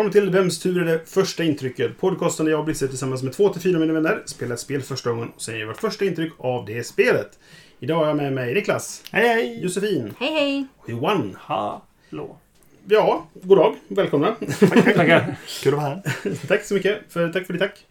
Välkommen 0.00 0.30
till 0.30 0.38
Vems 0.40 0.58
tur 0.58 0.82
är 0.82 0.84
det 0.84 1.00
första 1.06 1.44
intrycket? 1.44 1.98
Podcasten 1.98 2.46
där 2.46 2.50
jag 2.50 2.58
och 2.58 2.64
Brisse 2.66 2.88
tillsammans 2.88 3.22
med 3.22 3.32
två 3.32 3.48
till 3.48 3.62
fyra 3.62 3.78
mina 3.78 3.92
vänner 3.92 4.22
spelar 4.26 4.54
ett 4.54 4.60
spel 4.60 4.82
första 4.82 5.10
gången 5.10 5.28
och 5.36 5.42
säger 5.42 5.66
vårt 5.66 5.76
första 5.76 6.04
intryck 6.04 6.32
av 6.38 6.66
det 6.66 6.86
spelet. 6.86 7.38
Idag 7.80 7.96
har 7.96 8.06
jag 8.06 8.16
med 8.16 8.32
mig 8.32 8.54
Niklas, 8.54 9.02
Hej 9.12 9.28
hej! 9.28 9.62
Josefin 9.62 10.14
Hej 10.18 10.32
hej! 10.32 10.66
och 10.76 10.90
Johan. 10.90 11.36
Hallå! 11.40 12.36
Ja, 12.84 13.26
god 13.42 13.58
dag. 13.58 13.76
Välkomna. 13.88 14.36
Tackar, 14.60 14.92
tackar. 14.92 15.36
Kul 15.62 15.74
att 15.74 15.80
vara 15.80 15.88
här. 15.88 16.02
tack 16.48 16.64
så 16.64 16.74
mycket. 16.74 16.98
För, 17.08 17.32
tack 17.32 17.46
för 17.46 17.52
ditt 17.52 17.62
tack. 17.62 17.86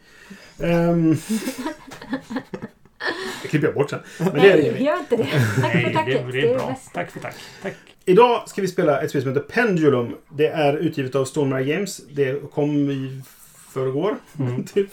Um, 0.58 1.18
det 3.42 3.48
klipper 3.48 3.68
jag 3.68 3.76
bort 3.76 3.90
sen. 3.90 4.00
Men 4.18 4.34
det 4.34 4.40
är 4.40 4.58
det 4.58 4.64
Nej, 4.64 4.70
inget. 4.70 4.82
gör 4.82 5.00
inte 5.00 5.16
det. 5.16 5.28
Tack 5.62 5.72
för 5.72 5.82
Nej, 5.82 5.94
tacket. 5.94 6.26
det, 6.26 6.32
det 6.32 6.50
är 6.50 6.56
bra. 6.56 6.80
Tack 6.94 7.12
för 7.12 7.20
tack. 7.20 7.36
Tack. 7.62 7.74
Idag 8.06 8.50
ska 8.50 8.62
vi 8.62 8.68
spela 8.68 9.02
ett 9.02 9.10
spel 9.10 9.22
som 9.22 9.32
heter 9.32 9.48
Pendulum. 9.48 10.16
Det 10.30 10.48
är 10.48 10.78
utgivet 10.78 11.16
av 11.16 11.26
Stormare 11.26 11.64
Games. 11.64 12.02
Det 12.10 12.52
kom 12.54 12.90
i 12.92 13.22
förrgår. 13.74 14.16
Mm. 14.40 14.66
typ. 14.74 14.90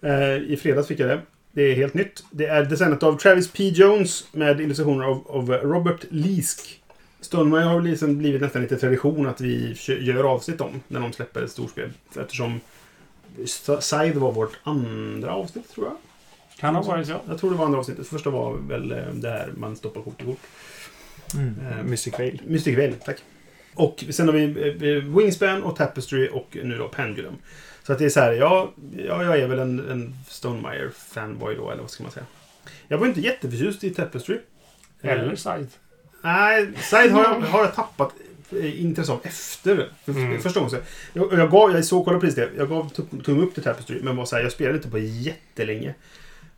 Eh, 0.00 0.36
I 0.36 0.58
fredags 0.62 0.88
fick 0.88 1.00
jag 1.00 1.08
det. 1.08 1.20
Det 1.52 1.62
är 1.62 1.74
helt 1.74 1.94
nytt. 1.94 2.24
Det 2.30 2.46
är 2.46 2.64
designat 2.64 3.02
av 3.02 3.18
Travis 3.18 3.50
P. 3.52 3.68
Jones 3.68 4.26
med 4.32 4.60
illustrationer 4.60 5.04
av, 5.04 5.26
av 5.28 5.50
Robert 5.50 6.04
Leask. 6.10 6.80
Stormare 7.20 7.64
har 7.64 7.80
liksom 7.80 8.18
blivit 8.18 8.40
nästan 8.40 8.62
lite 8.62 8.76
tradition 8.76 9.26
att 9.26 9.40
vi 9.40 9.76
gör 10.00 10.24
avsnitt 10.24 10.60
om 10.60 10.80
när 10.88 11.00
de 11.00 11.12
släpper 11.12 11.42
ett 11.42 11.50
storspel. 11.50 11.90
Eftersom 12.20 12.60
Scythe 13.80 14.18
var 14.18 14.32
vårt 14.32 14.58
andra 14.62 15.34
avsnitt, 15.34 15.70
tror 15.70 15.86
jag. 15.86 15.96
Kan 16.60 16.74
ha 16.74 16.82
varit 16.82 17.06
så. 17.06 17.20
Jag 17.28 17.38
tror 17.38 17.50
det 17.50 17.56
var 17.56 17.64
andra 17.64 17.78
avsnittet. 17.78 18.06
Första 18.08 18.30
var 18.30 18.56
väl 18.56 18.92
eh, 18.92 18.98
det 19.12 19.28
här 19.30 19.52
man 19.56 19.76
stoppar 19.76 20.02
kort 20.02 20.22
i 20.22 20.24
kort. 20.24 20.38
Eh, 21.34 21.82
Mystic 21.84 22.18
Veil. 22.18 22.42
Mystic 22.46 22.78
Veil, 22.78 22.94
tack. 23.04 23.16
Och 23.74 24.04
sen 24.10 24.28
har 24.28 24.32
vi 24.34 24.44
eh, 24.44 25.16
Wingspan 25.16 25.62
och 25.62 25.76
Tapestry 25.76 26.28
och 26.32 26.56
nu 26.62 26.78
då 26.78 26.88
Pendulum. 26.88 27.34
Så 27.82 27.92
att 27.92 27.98
det 27.98 28.04
är 28.04 28.08
så 28.08 28.20
här, 28.20 28.32
ja, 28.32 28.72
ja 28.96 29.24
jag 29.24 29.38
är 29.38 29.46
väl 29.48 29.58
en, 29.58 29.90
en 29.90 30.14
Stonemaier-fanboy 30.28 31.56
då, 31.56 31.70
eller 31.70 31.82
vad 31.82 31.90
ska 31.90 32.02
man 32.02 32.12
säga. 32.12 32.26
Jag 32.88 32.98
var 32.98 33.06
inte 33.06 33.20
jätteförtjust 33.20 33.84
i 33.84 33.90
Tapestry. 33.90 34.38
Eh, 35.02 35.10
Eller 35.12 35.36
Side. 35.36 35.68
Nej, 36.22 36.68
Side 36.82 37.10
har 37.12 37.22
jag, 37.24 37.40
har 37.40 37.60
jag 37.60 37.74
tappat 37.74 38.12
eh, 38.52 38.80
intresse 38.84 39.12
av 39.12 39.20
efter 39.22 39.88
Mm. 40.06 40.40
första 40.40 40.60
gången. 40.60 40.80
Jag, 41.12 41.32
jag, 41.32 41.50
gav, 41.50 41.72
jag 41.72 41.84
såg, 41.84 42.04
kolla 42.04 42.20
precis 42.20 42.34
det, 42.36 42.50
jag 42.56 42.68
gav 42.68 42.90
tum- 42.92 43.42
upp 43.42 43.54
till 43.54 43.62
Tapestry, 43.62 44.00
men 44.02 44.16
var 44.16 44.24
så 44.24 44.36
här, 44.36 44.42
jag 44.42 44.52
spelade 44.52 44.76
inte 44.76 44.90
på 44.90 44.98
jättelänge. 44.98 45.94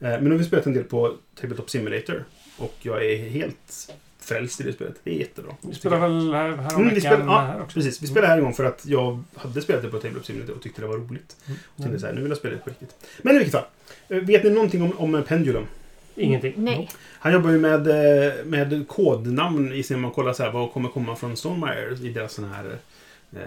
Eh, 0.00 0.08
Men 0.10 0.24
nu 0.24 0.30
har 0.30 0.38
vi 0.38 0.44
spelat 0.44 0.66
en 0.66 0.72
del 0.74 0.84
på 0.84 1.14
Tabletop 1.40 1.70
Simulator. 1.70 2.24
Och 2.58 2.74
jag 2.82 3.04
är 3.04 3.16
helt 3.28 3.92
frälst 4.20 4.60
i 4.60 4.64
det 4.64 4.72
spelet. 4.72 4.94
Det 5.04 5.10
är 5.10 5.14
jättebra. 5.18 5.52
Vi 5.60 5.74
spelar 5.74 5.98
väl 6.00 6.32
här, 6.34 6.50
här 6.56 6.74
om 6.76 6.82
Mm, 6.82 6.94
vi 6.94 7.00
spelar, 7.00 7.26
ja, 7.26 7.38
här 7.40 7.62
också. 7.62 7.74
precis. 7.74 8.02
Vi 8.02 8.06
spelade 8.06 8.26
här 8.26 8.38
en 8.38 8.44
gång 8.44 8.54
för 8.54 8.64
att 8.64 8.86
jag 8.86 9.22
hade 9.34 9.60
spelat 9.62 9.82
det 9.82 9.88
på 9.88 9.98
Tabletop 9.98 10.26
Simulator 10.26 10.54
och 10.54 10.62
tyckte 10.62 10.80
det 10.80 10.86
var 10.86 10.96
roligt. 10.96 11.36
Mm. 11.46 11.58
Och 11.76 11.82
tänkte 11.82 12.00
så 12.00 12.06
här, 12.06 12.14
nu 12.14 12.20
vill 12.20 12.30
jag 12.30 12.38
spela 12.38 12.54
det 12.54 12.60
på 12.60 12.70
riktigt. 12.70 12.94
Men 13.22 13.34
i 13.34 13.38
vilket 13.38 13.54
fall. 13.54 13.64
eh, 14.08 14.16
Vet 14.18 14.44
ni 14.44 14.50
någonting 14.50 14.82
om, 14.82 15.14
om 15.16 15.22
Pendulum? 15.28 15.66
Ingenting. 16.14 16.52
Nej. 16.56 16.90
Han 17.18 17.32
jobbar 17.32 17.50
ju 17.50 17.58
med, 17.58 17.86
eh, 17.88 18.44
med 18.44 18.88
kodnamn 18.88 19.72
i 19.72 19.82
sin 19.82 20.00
man 20.00 20.10
kollar 20.10 20.32
så 20.32 20.42
här, 20.42 20.50
vad 20.52 20.72
kommer 20.72 20.88
komma 20.88 21.16
från 21.16 21.36
Stonemaier 21.36 22.04
i 22.06 22.08
deras 22.12 22.32
sån 22.32 22.44
här... 22.44 22.76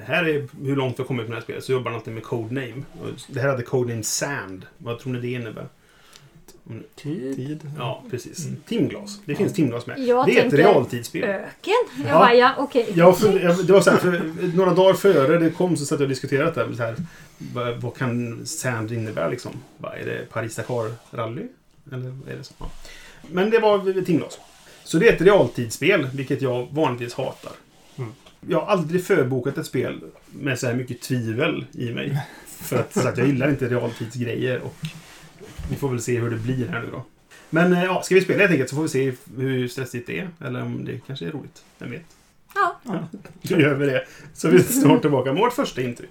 Här 0.04 0.24
är 0.30 0.48
hur 0.66 0.76
långt 0.76 1.00
vi 1.00 1.04
har 1.04 1.08
kommit 1.08 1.24
med 1.24 1.32
det 1.32 1.36
här 1.36 1.44
spelet. 1.44 1.64
Så 1.64 1.72
jobbar 1.72 1.92
han 1.92 2.00
alltid 2.00 2.14
med 2.14 2.24
codename. 2.24 2.84
Det 3.28 3.40
här 3.40 3.50
hade 3.50 3.64
codename 3.64 4.04
Sand. 4.04 4.66
Vad 4.78 5.00
tror 5.00 5.14
ni 5.14 5.20
det 5.20 5.28
innebär? 5.32 5.66
Mm, 6.70 6.84
Tid. 6.96 7.36
Tid. 7.36 7.72
Ja, 7.78 8.04
precis. 8.10 8.46
Mm. 8.46 8.58
Timglas. 8.68 9.20
Det 9.26 9.36
finns 9.36 9.54
timglas 9.54 9.88
med. 9.88 10.00
Jag 10.00 10.26
det 10.26 10.40
är 10.40 10.46
ett 10.48 10.54
realtidsspel. 10.54 11.24
Öken? 11.24 11.74
Jag 11.98 12.08
Ja. 12.08 12.20
bara, 12.20 12.34
ja 12.34 12.56
okej. 12.58 12.88
Jag, 12.96 13.16
jag, 13.42 13.66
det 13.66 13.74
var 13.74 13.82
så 13.82 13.90
här, 13.92 13.98
för 13.98 14.22
några 14.58 14.74
dagar 14.74 14.94
före 14.94 15.38
det 15.40 15.50
kom 15.50 15.78
så 15.78 15.86
satt 15.86 16.00
jag 16.00 16.06
och 16.06 16.10
diskuterade 16.10 16.52
det 16.52 16.62
här. 16.66 16.74
Så 16.74 16.84
här 16.84 16.96
vad, 17.54 17.82
vad 17.82 17.96
kan 17.98 18.46
Sand 18.46 18.92
innebära 18.92 19.30
liksom? 19.30 19.52
Vad, 19.78 19.94
är 19.94 20.06
det 20.06 20.30
Paris-Dakar-rally? 20.32 21.48
Eller 21.92 22.10
vad 22.10 22.30
är 22.34 22.38
det 22.38 22.44
så? 22.44 22.54
Ja. 22.60 22.72
Men 23.32 23.50
det 23.50 23.60
var 23.60 24.04
timglas. 24.06 24.40
Så 24.84 24.98
det 24.98 25.08
är 25.10 25.14
ett 25.14 25.22
realtidsspel, 25.22 26.08
vilket 26.14 26.42
jag 26.42 26.68
vanligtvis 26.72 27.14
hatar. 27.14 27.52
Mm. 27.98 28.12
Jag 28.48 28.60
har 28.60 28.68
aldrig 28.68 29.06
förbokat 29.06 29.58
ett 29.58 29.66
spel 29.66 30.00
med 30.32 30.60
så 30.60 30.68
här 30.68 30.74
mycket 30.74 31.02
tvivel 31.02 31.66
i 31.72 31.90
mig. 31.90 32.18
För 32.48 32.80
att, 32.80 32.94
så 32.94 33.08
att 33.08 33.18
jag 33.18 33.28
gillar 33.28 33.50
inte 33.50 33.68
realtidsgrejer 33.68 34.60
och 34.62 34.76
vi 35.70 35.76
får 35.76 35.90
väl 35.90 36.02
se 36.02 36.20
hur 36.20 36.30
det 36.30 36.38
blir 36.38 36.68
här 36.68 36.82
nu 36.82 36.90
då. 36.92 37.04
Men 37.50 37.74
eh, 37.74 37.84
ja, 37.84 38.02
ska 38.04 38.16
vi 38.16 38.22
spela 38.22 38.40
helt 38.40 38.52
enkelt 38.52 38.70
så 38.70 38.76
får 38.76 38.84
vi 38.84 38.90
se 38.90 39.14
hur 39.38 39.68
stressigt 39.68 40.08
det 40.08 40.20
är. 40.20 40.30
Eller 40.46 40.62
om 40.62 40.86
det 40.86 41.00
kanske 41.08 41.26
är 41.26 41.32
roligt. 41.32 41.64
Vem 41.80 41.92
vet? 41.92 42.02
Ja. 42.56 42.80
Då 43.42 43.60
gör 43.60 43.74
vi 43.76 43.86
det. 43.86 44.06
Så 44.34 44.50
vi 44.50 44.58
är 44.58 44.62
snart 44.64 45.02
tillbaka 45.02 45.34
med 45.34 45.42
vårt 45.42 45.54
första 45.54 45.82
intryck. 45.82 46.10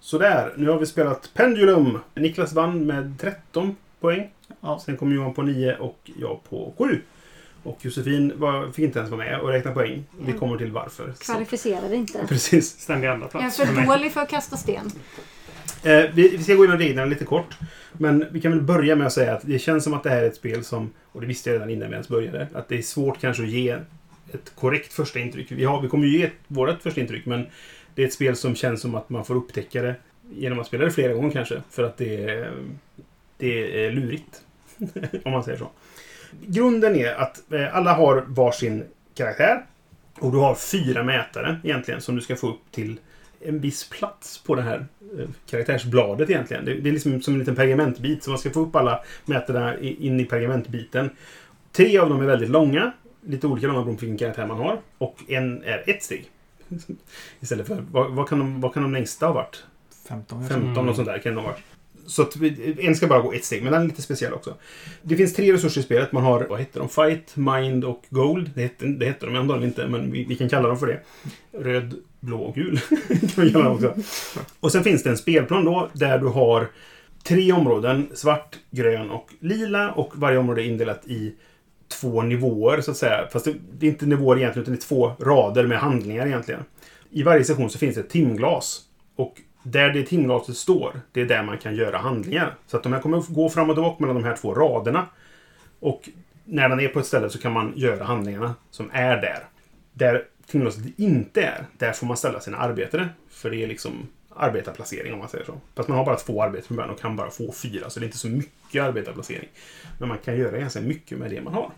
Sådär, 0.00 0.52
nu 0.56 0.68
har 0.70 0.78
vi 0.78 0.86
spelat 0.86 1.30
Pendulum. 1.34 1.98
Niklas 2.14 2.52
vann 2.52 2.86
med 2.86 3.14
13 3.20 3.76
poäng. 4.00 4.30
Ja. 4.60 4.80
Sen 4.84 4.96
kom 4.96 5.12
Johan 5.12 5.34
på 5.34 5.42
9 5.42 5.76
och 5.76 6.10
jag 6.20 6.40
på 6.50 6.74
7. 6.78 7.00
Och 7.62 7.78
Josefin 7.84 8.32
var, 8.36 8.70
fick 8.70 8.84
inte 8.84 8.98
ens 8.98 9.10
vara 9.10 9.24
med 9.24 9.40
och 9.40 9.48
räkna 9.48 9.72
poäng. 9.72 10.04
Vi 10.20 10.32
kommer 10.32 10.58
till 10.58 10.72
varför. 10.72 11.12
Så, 11.18 11.24
Kvalificerade 11.24 11.96
inte. 11.96 12.26
precis. 12.28 12.68
Ständig 12.80 13.08
andra 13.08 13.24
Jag 13.24 13.30
plats. 13.30 13.60
är 13.60 13.66
för 13.66 13.72
mig. 13.72 13.86
för 13.86 13.92
dålig 13.96 14.12
för 14.12 14.20
att 14.20 14.28
kasta 14.28 14.56
sten. 14.56 14.90
Eh, 15.86 16.10
vi, 16.14 16.36
vi 16.36 16.42
ska 16.42 16.54
gå 16.54 16.64
igenom 16.64 16.78
reglerna 16.78 17.06
lite 17.06 17.24
kort. 17.24 17.56
Men 17.92 18.24
vi 18.30 18.40
kan 18.40 18.52
väl 18.52 18.62
börja 18.62 18.96
med 18.96 19.06
att 19.06 19.12
säga 19.12 19.34
att 19.34 19.42
det 19.46 19.58
känns 19.58 19.84
som 19.84 19.94
att 19.94 20.02
det 20.02 20.10
här 20.10 20.22
är 20.22 20.26
ett 20.26 20.36
spel 20.36 20.64
som, 20.64 20.92
och 21.12 21.20
det 21.20 21.26
visste 21.26 21.50
jag 21.50 21.54
redan 21.54 21.70
innan 21.70 21.88
vi 21.88 21.92
ens 21.92 22.08
började, 22.08 22.48
att 22.54 22.68
det 22.68 22.78
är 22.78 22.82
svårt 22.82 23.20
kanske 23.20 23.42
att 23.42 23.48
ge 23.48 23.70
ett 24.32 24.52
korrekt 24.54 24.92
första 24.92 25.18
intryck. 25.18 25.52
Vi, 25.52 25.64
har, 25.64 25.82
vi 25.82 25.88
kommer 25.88 26.06
ju 26.06 26.18
ge 26.18 26.30
vårt 26.48 26.82
första 26.82 27.00
intryck, 27.00 27.26
men 27.26 27.46
det 27.94 28.02
är 28.02 28.06
ett 28.06 28.12
spel 28.12 28.36
som 28.36 28.54
känns 28.54 28.80
som 28.80 28.94
att 28.94 29.10
man 29.10 29.24
får 29.24 29.34
upptäcka 29.34 29.82
det 29.82 29.94
genom 30.34 30.58
att 30.60 30.66
spela 30.66 30.84
det 30.84 30.90
flera 30.90 31.14
gånger 31.14 31.30
kanske. 31.30 31.62
För 31.70 31.82
att 31.82 31.96
det 31.96 32.24
är, 32.24 32.52
det 33.38 33.86
är 33.86 33.90
lurigt. 33.90 34.42
om 35.24 35.32
man 35.32 35.44
säger 35.44 35.58
så. 35.58 35.70
Grunden 36.46 36.96
är 36.96 37.14
att 37.14 37.52
eh, 37.52 37.76
alla 37.76 37.94
har 37.94 38.24
varsin 38.28 38.84
karaktär. 39.14 39.66
Och 40.18 40.32
du 40.32 40.38
har 40.38 40.54
fyra 40.54 41.02
mätare 41.02 41.60
egentligen 41.64 42.00
som 42.00 42.16
du 42.16 42.20
ska 42.22 42.36
få 42.36 42.48
upp 42.48 42.60
till 42.70 42.98
en 43.40 43.60
viss 43.60 43.88
plats 43.90 44.38
på 44.38 44.54
det 44.54 44.62
här 44.62 44.86
eh, 45.18 45.28
karaktärsbladet 45.50 46.30
egentligen. 46.30 46.64
Det, 46.64 46.74
det 46.74 46.88
är 46.88 46.92
liksom 46.92 47.22
som 47.22 47.34
en 47.34 47.40
liten 47.40 47.56
pergamentbit. 47.56 48.24
Så 48.24 48.30
man 48.30 48.38
ska 48.38 48.50
få 48.50 48.60
upp 48.60 48.76
alla 48.76 49.04
mätarna 49.24 49.78
in 49.80 50.20
i 50.20 50.24
pergamentbiten. 50.24 51.10
Tre 51.72 51.98
av 51.98 52.08
dem 52.08 52.20
är 52.22 52.26
väldigt 52.26 52.50
långa. 52.50 52.92
Lite 53.26 53.46
olika 53.46 53.66
långa 53.66 53.78
beroende 53.80 54.00
på 54.00 54.06
vilken 54.06 54.18
karaktär 54.18 54.46
man 54.46 54.58
har. 54.58 54.80
Och 54.98 55.16
en 55.28 55.62
är 55.64 55.84
ett 55.86 56.02
steg. 56.02 56.30
Istället 57.40 57.66
för, 57.66 57.84
vad, 57.90 58.10
vad, 58.12 58.28
kan 58.28 58.38
de, 58.38 58.60
vad 58.60 58.74
kan 58.74 58.82
de 58.82 58.92
längsta 58.92 59.26
ha 59.26 59.32
varit? 59.32 59.64
15 60.08 60.38
kanske. 60.38 60.54
15 60.54 60.72
Mm. 60.76 60.88
och 60.88 60.96
sånt 60.96 61.08
där 61.08 61.18
kan 61.18 61.34
det 61.34 61.40
ha 61.40 61.48
varit. 61.48 61.62
Så 62.06 62.22
att 62.22 62.36
en 62.78 62.96
ska 62.96 63.06
bara 63.06 63.20
gå 63.20 63.32
ett 63.32 63.44
steg, 63.44 63.62
men 63.62 63.72
den 63.72 63.82
är 63.82 63.86
lite 63.86 64.02
speciell 64.02 64.32
också. 64.32 64.54
Det 65.02 65.16
finns 65.16 65.34
tre 65.34 65.52
resurser 65.52 65.80
i 65.80 65.84
spelet. 65.84 66.12
Man 66.12 66.22
har, 66.22 66.46
vad 66.50 66.58
heter 66.58 66.80
de? 66.80 66.88
Fight, 66.88 67.36
Mind 67.36 67.84
och 67.84 68.04
Gold. 68.10 68.50
Det 68.54 68.62
heter, 68.62 68.86
det 68.86 69.06
heter 69.06 69.26
de 69.26 69.36
antagligen 69.36 69.68
inte, 69.68 69.88
men 69.88 70.12
vi, 70.12 70.24
vi 70.24 70.36
kan 70.36 70.48
kalla 70.48 70.68
dem 70.68 70.78
för 70.78 70.86
det. 70.86 71.00
Röd, 71.52 71.94
blå 72.20 72.42
och 72.42 72.54
gul. 72.54 72.78
kan 73.34 73.44
vi 73.44 73.54
också. 73.54 73.94
Och 74.60 74.72
sen 74.72 74.84
finns 74.84 75.02
det 75.02 75.10
en 75.10 75.18
spelplan 75.18 75.64
då, 75.64 75.90
där 75.92 76.18
du 76.18 76.26
har 76.26 76.68
tre 77.22 77.52
områden. 77.52 78.08
Svart, 78.14 78.56
grön 78.70 79.10
och 79.10 79.32
lila. 79.40 79.92
Och 79.92 80.12
varje 80.14 80.38
område 80.38 80.62
är 80.62 80.66
indelat 80.66 81.06
i 81.06 81.34
två 82.00 82.22
nivåer, 82.22 82.80
så 82.80 82.90
att 82.90 82.96
säga. 82.96 83.28
Fast 83.32 83.48
det, 83.72 83.86
är 83.86 83.90
inte 83.90 84.06
nivåer 84.06 84.36
egentligen, 84.36 84.62
utan 84.62 84.74
det 84.74 84.78
är 84.78 84.88
två 84.88 85.12
rader 85.18 85.66
med 85.66 85.78
handlingar 85.78 86.26
egentligen. 86.26 86.64
I 87.10 87.22
varje 87.22 87.44
session 87.44 87.70
så 87.70 87.78
finns 87.78 87.94
det 87.94 88.00
ett 88.00 88.10
timglas. 88.10 88.82
Och 89.16 89.40
där 89.62 89.88
det 89.88 90.02
timglaset 90.02 90.56
står, 90.56 91.00
det 91.12 91.20
är 91.20 91.24
där 91.24 91.42
man 91.42 91.58
kan 91.58 91.74
göra 91.74 91.98
handlingar. 91.98 92.54
Så 92.66 92.76
att 92.76 92.82
de 92.82 92.92
här 92.92 93.00
kommer 93.00 93.18
att 93.18 93.28
gå 93.28 93.48
fram 93.48 93.70
och 93.70 93.76
tillbaka 93.76 93.96
mellan 94.00 94.22
de 94.22 94.24
här 94.24 94.36
två 94.36 94.54
raderna. 94.54 95.06
Och 95.80 96.08
när 96.44 96.68
den 96.68 96.80
är 96.80 96.88
på 96.88 96.98
ett 96.98 97.06
ställe 97.06 97.30
så 97.30 97.38
kan 97.38 97.52
man 97.52 97.72
göra 97.76 98.04
handlingarna 98.04 98.54
som 98.70 98.90
är 98.92 99.16
där. 99.16 99.38
Där 99.92 100.24
timglaset 100.46 100.84
inte 100.96 101.42
är, 101.42 101.66
där 101.78 101.92
får 101.92 102.06
man 102.06 102.16
ställa 102.16 102.40
sina 102.40 102.56
arbetare. 102.56 103.08
För 103.30 103.50
det 103.50 103.62
är 103.62 103.66
liksom 103.66 104.08
arbetarplacering 104.36 105.12
om 105.12 105.18
man 105.18 105.28
säger 105.28 105.44
så. 105.44 105.60
Fast 105.74 105.88
man 105.88 105.98
har 105.98 106.04
bara 106.04 106.16
två 106.16 106.42
arbeten 106.42 106.66
från 106.66 106.76
början 106.76 106.90
och 106.90 107.00
kan 107.00 107.16
bara 107.16 107.30
få 107.30 107.52
fyra. 107.52 107.90
Så 107.90 108.00
det 108.00 108.04
är 108.04 108.06
inte 108.06 108.18
så 108.18 108.28
mycket 108.28 108.82
arbetarplacering. 108.82 109.48
Men 109.98 110.08
man 110.08 110.18
kan 110.18 110.36
göra 110.36 110.58
ganska 110.58 110.80
mycket 110.80 111.18
med 111.18 111.30
det 111.30 111.40
man 111.40 111.54
har. 111.54 111.70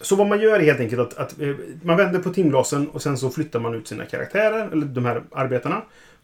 Så 0.00 0.16
vad 0.16 0.26
man 0.26 0.40
gör 0.40 0.60
är 0.60 0.64
helt 0.64 0.80
enkelt 0.80 1.00
att, 1.00 1.14
att 1.14 1.40
eh, 1.40 1.54
man 1.82 1.96
vänder 1.96 2.18
på 2.18 2.30
timglasen 2.30 2.88
och 2.88 3.02
sen 3.02 3.18
så 3.18 3.30
flyttar 3.30 3.60
man 3.60 3.74
ut 3.74 3.88
sina 3.88 4.04
karaktärer, 4.04 4.68
eller 4.72 4.86
de 4.86 5.04
här 5.04 5.22
arbetarna. 5.32 5.82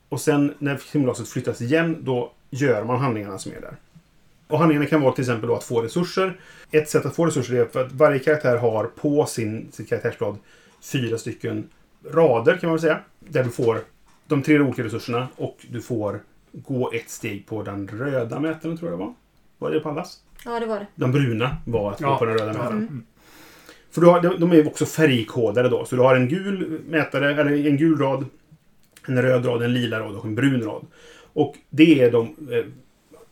Och 0.08 0.20
sen 0.20 0.54
när 0.58 0.76
timglaset 0.76 1.28
flyttas 1.28 1.60
igen, 1.60 1.96
då 2.00 2.32
gör 2.50 2.84
man 2.84 3.00
handlingarna 3.00 3.38
som 3.38 3.52
är 3.52 3.60
där. 3.60 3.76
Och 4.48 4.58
handlingarna 4.58 4.86
kan 4.86 5.00
vara 5.00 5.12
till 5.12 5.22
exempel 5.22 5.48
då 5.48 5.56
att 5.56 5.64
få 5.64 5.82
resurser. 5.82 6.40
Ett 6.70 6.88
sätt 6.88 7.06
att 7.06 7.16
få 7.16 7.26
resurser 7.26 7.54
är 7.54 7.64
för 7.64 7.84
att 7.84 7.92
varje 7.92 8.18
karaktär 8.18 8.56
har 8.56 8.84
på 8.84 9.26
sin, 9.26 9.68
sitt 9.72 9.88
karaktärsblad 9.88 10.38
fyra 10.80 11.18
stycken 11.18 11.68
rader 12.10 12.56
kan 12.56 12.68
man 12.68 12.74
väl 12.76 12.80
säga. 12.80 13.00
Där 13.18 13.44
du 13.44 13.50
får 13.50 13.80
de 14.26 14.42
tre 14.42 14.60
olika 14.60 14.84
resurserna 14.84 15.28
och 15.36 15.66
du 15.70 15.80
får 15.82 16.20
gå 16.52 16.92
ett 16.92 17.10
steg 17.10 17.46
på 17.46 17.62
den 17.62 17.88
röda 17.88 18.40
mätaren 18.40 18.76
tror 18.78 18.90
jag 18.90 18.98
det 19.00 19.04
var. 19.04 19.14
Var 19.58 19.70
det 19.70 19.80
på 19.80 19.88
allas? 19.88 20.20
Ja, 20.44 20.60
det 20.60 20.66
var 20.66 20.78
det. 20.78 20.86
De 20.94 21.12
bruna 21.12 21.56
var 21.64 21.92
att 21.92 22.00
gå 22.00 22.06
Ja. 22.08 22.18
på 22.18 22.24
den 22.24 22.38
röda 22.38 22.52
mätaren. 22.52 22.72
Mm. 22.78 23.02
För 23.90 24.00
du 24.00 24.06
har, 24.06 24.20
de 24.20 24.40
de 24.40 24.52
är 24.52 24.66
också 24.66 24.86
färgkodade 24.86 25.68
då. 25.68 25.84
Så 25.84 25.96
du 25.96 26.02
har 26.02 26.16
en 26.16 26.28
gul 26.28 26.80
mätare, 26.88 27.40
eller 27.40 27.66
en 27.66 27.76
gul 27.76 27.98
rad, 27.98 28.24
en 29.06 29.22
röd 29.22 29.46
rad, 29.46 29.62
en 29.62 29.72
lila 29.72 30.00
rad 30.00 30.16
och 30.16 30.24
en 30.24 30.34
brun 30.34 30.62
rad. 30.62 30.86
Och 31.32 31.54
det 31.70 32.00
är 32.02 32.10
de, 32.12 32.36
eh, 32.50 32.64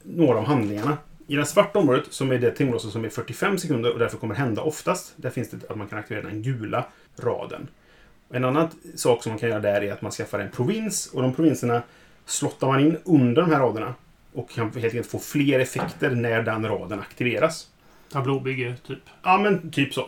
några 0.03 0.39
av 0.39 0.45
handlingarna. 0.45 0.99
I 1.27 1.37
det 1.37 1.45
svarta 1.45 1.79
området, 1.79 2.05
som 2.11 2.33
är 2.33 2.39
det 2.39 2.51
timglaset 2.51 2.91
som 2.93 3.05
är 3.05 3.09
45 3.09 3.59
sekunder 3.59 3.93
och 3.93 3.99
därför 3.99 4.19
kommer 4.19 4.35
hända 4.35 4.63
oftast, 4.63 5.13
där 5.17 5.31
finns 5.31 5.51
det 5.51 5.71
att 5.71 5.77
man 5.77 5.89
kan 5.89 5.99
aktivera 5.99 6.23
den 6.29 6.43
gula 6.43 6.87
raden. 7.21 7.69
En 8.31 8.45
annan 8.45 8.69
sak 8.95 9.23
som 9.23 9.33
man 9.33 9.39
kan 9.39 9.49
göra 9.49 9.61
där 9.61 9.83
är 9.85 9.93
att 9.93 10.03
man 10.03 10.13
skaffar 10.13 10.39
en 10.39 10.51
provins 10.51 11.07
och 11.13 11.23
de 11.23 11.35
provinserna 11.35 11.83
slottar 12.27 12.67
man 12.67 12.81
in 12.81 12.99
under 13.05 13.43
de 13.43 13.51
här 13.51 13.59
raderna 13.61 13.95
och 14.33 14.51
kan 14.51 14.65
helt 14.65 14.77
enkelt 14.85 15.07
få 15.07 15.19
fler 15.19 15.61
effekter 15.61 16.11
när 16.11 16.43
den 16.43 16.67
raden 16.69 17.01
aktiveras. 17.01 17.69
Tablåbygge, 18.13 18.75
typ. 18.87 18.99
Ja, 19.23 19.39
men 19.39 19.71
typ 19.71 19.95
så. 19.95 20.07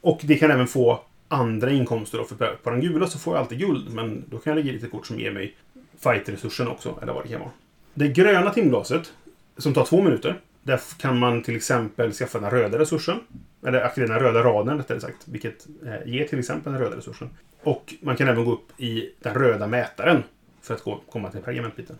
Och 0.00 0.20
det 0.22 0.36
kan 0.36 0.50
även 0.50 0.66
få 0.66 1.00
andra 1.28 1.70
inkomster 1.70 2.18
då. 2.18 2.24
För 2.24 2.56
på- 2.62 2.70
den 2.70 2.80
gula 2.80 3.06
så 3.06 3.18
får 3.18 3.34
jag 3.34 3.40
alltid 3.40 3.58
guld, 3.58 3.94
men 3.94 4.24
då 4.30 4.38
kan 4.38 4.50
jag 4.50 4.64
lägga 4.64 4.72
lite 4.72 4.86
kort 4.86 5.06
som 5.06 5.20
ger 5.20 5.30
mig 5.30 5.56
fight-resursen 5.98 6.68
också, 6.68 6.98
eller 7.02 7.12
vad 7.12 7.24
det 7.24 7.28
kan 7.28 7.40
vara. 7.40 7.50
Det 7.94 8.08
gröna 8.08 8.50
timglaset, 8.50 9.12
som 9.58 9.74
tar 9.74 9.84
två 9.84 10.02
minuter, 10.02 10.40
där 10.62 10.80
kan 10.98 11.18
man 11.18 11.42
till 11.42 11.56
exempel 11.56 12.12
skaffa 12.12 12.40
den 12.40 12.50
röda 12.50 12.78
resursen. 12.78 13.20
Eller 13.66 13.82
aktivera 13.82 14.12
den 14.14 14.22
röda 14.22 14.42
raden, 14.42 14.78
rättare 14.78 15.00
sagt. 15.00 15.16
Vilket 15.28 15.66
eh, 15.86 16.12
ger 16.12 16.24
till 16.28 16.38
exempel 16.38 16.72
den 16.72 16.82
röda 16.82 16.96
resursen. 16.96 17.30
Och 17.62 17.94
man 18.02 18.16
kan 18.16 18.28
även 18.28 18.44
gå 18.44 18.52
upp 18.52 18.80
i 18.80 19.10
den 19.22 19.34
röda 19.34 19.66
mätaren 19.66 20.22
för 20.62 20.74
att 20.74 20.82
gå, 20.84 21.00
komma 21.10 21.30
till 21.30 21.40
pergamentbiten. 21.40 21.96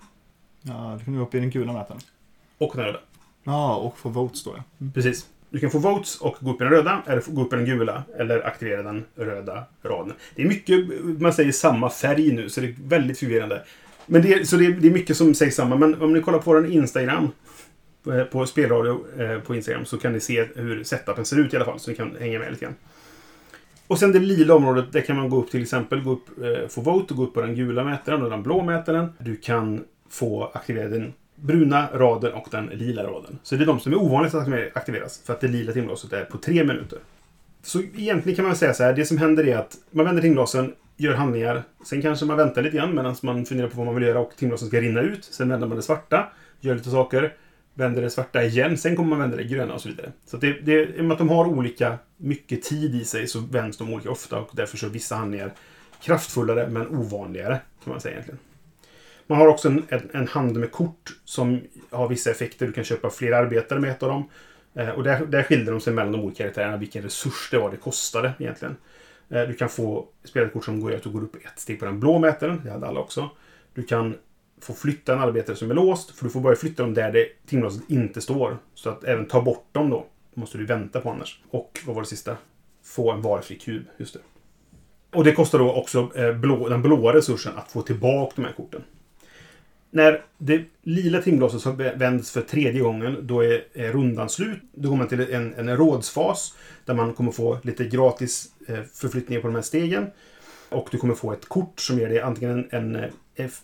Ja, 0.62 0.96
du 0.98 1.04
kan 1.04 1.16
gå 1.16 1.22
upp 1.22 1.34
i 1.34 1.38
den 1.40 1.50
gula 1.50 1.72
mätaren. 1.72 2.00
Och 2.58 2.72
den 2.76 2.84
röda. 2.84 2.98
Ja, 3.44 3.76
och 3.76 3.98
få 3.98 4.08
votes 4.08 4.44
då 4.44 4.54
ja. 4.56 4.86
Precis. 4.94 5.26
Du 5.50 5.58
kan 5.58 5.70
få 5.70 5.78
votes 5.78 6.20
och 6.20 6.36
gå 6.40 6.50
upp 6.50 6.60
i 6.60 6.64
den 6.64 6.72
röda, 6.72 7.02
eller 7.06 7.22
gå 7.26 7.42
upp 7.42 7.52
i 7.52 7.56
den 7.56 7.64
gula, 7.64 8.02
eller 8.18 8.46
aktivera 8.46 8.82
den 8.82 9.04
röda 9.14 9.64
raden. 9.82 10.14
Det 10.34 10.42
är 10.42 10.48
mycket, 10.48 10.78
man 11.20 11.32
säger 11.32 11.52
samma 11.52 11.90
färg 11.90 12.32
nu, 12.32 12.48
så 12.48 12.60
det 12.60 12.66
är 12.66 12.74
väldigt 12.84 13.18
förvirrande. 13.18 13.62
Men 14.06 14.22
det, 14.22 14.34
är- 14.34 14.44
så 14.44 14.56
det 14.56 14.66
är, 14.66 14.70
det 14.70 14.88
är 14.88 14.92
mycket 14.92 15.16
som 15.16 15.34
sägs 15.34 15.56
samma, 15.56 15.76
men 15.76 16.02
om 16.02 16.12
ni 16.12 16.20
kollar 16.22 16.38
på 16.38 16.54
den 16.54 16.72
Instagram, 16.72 17.28
Eh, 18.06 18.24
på 18.24 18.46
spelradio 18.46 19.04
eh, 19.18 19.38
på 19.38 19.54
Instagram, 19.54 19.84
så 19.84 19.98
kan 19.98 20.12
ni 20.12 20.20
se 20.20 20.48
hur 20.54 20.84
setupen 20.84 21.24
ser 21.24 21.38
ut 21.38 21.54
i 21.54 21.56
alla 21.56 21.64
fall, 21.64 21.80
så 21.80 21.90
ni 21.90 21.96
kan 21.96 22.16
hänga 22.20 22.38
med 22.38 22.50
lite 22.50 22.64
grann. 22.64 22.74
Och 23.86 23.98
sen 23.98 24.12
det 24.12 24.18
lila 24.18 24.54
området, 24.54 24.92
där 24.92 25.00
kan 25.00 25.16
man 25.16 25.28
gå 25.28 25.42
upp 25.42 25.50
till 25.50 25.62
exempel, 25.62 26.02
gå 26.02 26.10
upp, 26.10 26.42
eh, 26.42 26.68
få 26.68 26.80
vote 26.80 27.14
och 27.14 27.16
gå 27.16 27.24
upp 27.24 27.34
på 27.34 27.40
den 27.40 27.54
gula 27.54 27.84
mätaren 27.84 28.22
och 28.22 28.30
den 28.30 28.42
blå 28.42 28.62
mätaren. 28.62 29.12
Du 29.18 29.36
kan 29.36 29.84
få 30.08 30.50
aktivera 30.54 30.88
den 30.88 31.12
bruna 31.34 31.88
raden 31.94 32.32
och 32.32 32.48
den 32.50 32.66
lila 32.66 33.02
raden. 33.02 33.38
Så 33.42 33.56
det 33.56 33.64
är 33.64 33.66
de 33.66 33.80
som 33.80 33.92
är 33.92 33.96
ovanligt 33.96 34.34
att 34.34 34.76
aktiveras. 34.76 35.22
För 35.24 35.32
att 35.32 35.40
det 35.40 35.48
lila 35.48 35.72
timglaset 35.72 36.12
är 36.12 36.24
på 36.24 36.38
tre 36.38 36.64
minuter. 36.64 36.98
Så 37.62 37.80
egentligen 37.80 38.36
kan 38.36 38.44
man 38.44 38.56
säga 38.56 38.74
så 38.74 38.82
här. 38.82 38.92
Det 38.92 39.04
som 39.04 39.18
händer 39.18 39.48
är 39.48 39.56
att 39.56 39.76
man 39.90 40.04
vänder 40.04 40.22
timglasen, 40.22 40.74
gör 40.96 41.14
handlingar. 41.14 41.62
Sen 41.84 42.02
kanske 42.02 42.26
man 42.26 42.36
väntar 42.36 42.62
lite 42.62 42.76
grann 42.76 42.94
medan 42.94 43.16
man 43.22 43.46
funderar 43.46 43.68
på 43.68 43.76
vad 43.76 43.86
man 43.86 43.94
vill 43.94 44.04
göra 44.04 44.20
och 44.20 44.32
timglasen 44.36 44.68
ska 44.68 44.80
rinna 44.80 45.00
ut. 45.00 45.24
Sen 45.24 45.48
vänder 45.48 45.66
man 45.66 45.76
det 45.76 45.82
svarta, 45.82 46.28
gör 46.60 46.74
lite 46.74 46.90
saker. 46.90 47.32
Vänder 47.74 48.02
det 48.02 48.10
svarta 48.10 48.42
igen, 48.42 48.78
sen 48.78 48.96
kommer 48.96 49.10
man 49.10 49.18
vända 49.18 49.36
det 49.36 49.44
gröna 49.44 49.74
och 49.74 49.80
så 49.80 49.88
vidare. 49.88 50.12
Så 50.26 50.36
att 50.36 50.40
det, 50.40 50.52
det, 50.52 50.96
i 50.96 51.00
och 51.00 51.04
med 51.04 51.12
att 51.12 51.18
de 51.18 51.28
har 51.28 51.44
olika 51.44 51.98
mycket 52.16 52.62
tid 52.62 52.94
i 52.94 53.04
sig 53.04 53.26
så 53.26 53.40
vänds 53.40 53.78
de 53.78 53.94
olika 53.94 54.10
ofta 54.10 54.38
och 54.38 54.50
därför 54.52 54.76
så 54.76 54.86
är 54.86 54.90
vissa 54.90 55.14
handlingar 55.14 55.52
kraftfullare 56.02 56.68
men 56.68 56.88
ovanligare 56.88 57.60
kan 57.84 57.92
man 57.92 58.00
säga 58.00 58.12
egentligen. 58.12 58.38
Man 59.26 59.38
har 59.38 59.48
också 59.48 59.68
en, 59.68 59.84
en, 59.88 60.10
en 60.12 60.28
hand 60.28 60.56
med 60.56 60.72
kort 60.72 61.10
som 61.24 61.60
har 61.90 62.08
vissa 62.08 62.30
effekter. 62.30 62.66
Du 62.66 62.72
kan 62.72 62.84
köpa 62.84 63.10
fler 63.10 63.32
arbetare 63.32 63.80
med 63.80 63.90
ett 63.90 64.02
av 64.02 64.08
dem. 64.08 64.28
Eh, 64.74 64.88
och 64.88 65.02
där, 65.02 65.26
där 65.26 65.42
skiljer 65.42 65.70
de 65.70 65.80
sig 65.80 65.92
mellan 65.92 66.12
de 66.12 66.20
olika 66.20 66.44
karaktärerna 66.44 66.76
vilken 66.76 67.02
resurs 67.02 67.48
det 67.50 67.58
var 67.58 67.70
det 67.70 67.76
kostade 67.76 68.32
egentligen. 68.38 68.76
Eh, 69.28 69.42
du 69.42 69.54
kan 69.54 69.68
få 69.68 70.06
spela 70.24 70.46
ett 70.46 70.52
kort 70.52 70.64
som 70.64 70.80
går 70.80 70.94
att 70.94 71.02
du 71.02 71.10
går 71.10 71.22
upp 71.22 71.36
ett 71.36 71.58
steg 71.58 71.78
på 71.78 71.84
den 71.84 72.00
blå 72.00 72.18
mätaren. 72.18 72.60
Det 72.64 72.70
hade 72.70 72.86
alla 72.86 73.00
också. 73.00 73.30
Du 73.74 73.82
kan 73.82 74.14
får 74.60 74.74
flytta 74.74 75.12
en 75.12 75.18
arbetare 75.18 75.56
som 75.56 75.70
är 75.70 75.74
låst. 75.74 76.10
För 76.10 76.24
du 76.24 76.30
får 76.30 76.40
bara 76.40 76.56
flytta 76.56 76.82
dem 76.82 76.94
där 76.94 77.12
det 77.12 77.26
timglaset 77.46 77.82
inte 77.88 78.20
står. 78.20 78.58
Så 78.74 78.90
att 78.90 79.04
även 79.04 79.26
ta 79.26 79.42
bort 79.42 79.68
dem 79.72 79.90
då 79.90 80.06
måste 80.34 80.58
du 80.58 80.66
vänta 80.66 81.00
på 81.00 81.10
annars. 81.10 81.40
Och 81.50 81.80
vad 81.86 81.94
var 81.94 82.02
det 82.02 82.08
sista? 82.08 82.36
Få 82.84 83.10
en 83.10 83.22
valfri 83.22 83.58
kub. 83.58 83.82
Just 83.96 84.14
det. 84.14 84.20
Och 85.12 85.24
det 85.24 85.32
kostar 85.32 85.58
då 85.58 85.72
också 85.72 86.10
eh, 86.16 86.32
blå, 86.32 86.68
den 86.68 86.82
blåa 86.82 87.14
resursen 87.14 87.52
att 87.56 87.72
få 87.72 87.82
tillbaka 87.82 88.32
de 88.36 88.44
här 88.44 88.52
korten. 88.52 88.82
När 89.90 90.22
det 90.38 90.64
lila 90.82 91.22
timglaset 91.22 91.74
vänds 91.96 92.30
för 92.30 92.40
tredje 92.40 92.80
gången, 92.80 93.16
då 93.22 93.44
är, 93.44 93.64
är 93.72 93.92
rundan 93.92 94.28
slut. 94.28 94.58
Då 94.72 94.88
går 94.88 94.96
man 94.96 95.08
till 95.08 95.20
en, 95.20 95.54
en 95.54 95.76
rådsfas 95.76 96.54
där 96.84 96.94
man 96.94 97.14
kommer 97.14 97.32
få 97.32 97.58
lite 97.62 97.84
gratis 97.84 98.52
eh, 98.68 98.82
förflyttningar 98.94 99.40
på 99.40 99.46
de 99.48 99.54
här 99.54 99.62
stegen. 99.62 100.06
Och 100.68 100.88
du 100.90 100.98
kommer 100.98 101.14
få 101.14 101.32
ett 101.32 101.48
kort 101.48 101.80
som 101.80 101.98
ger 101.98 102.08
dig 102.08 102.20
antingen 102.20 102.50
en, 102.50 102.68
en 102.70 103.04
eh, 103.04 103.10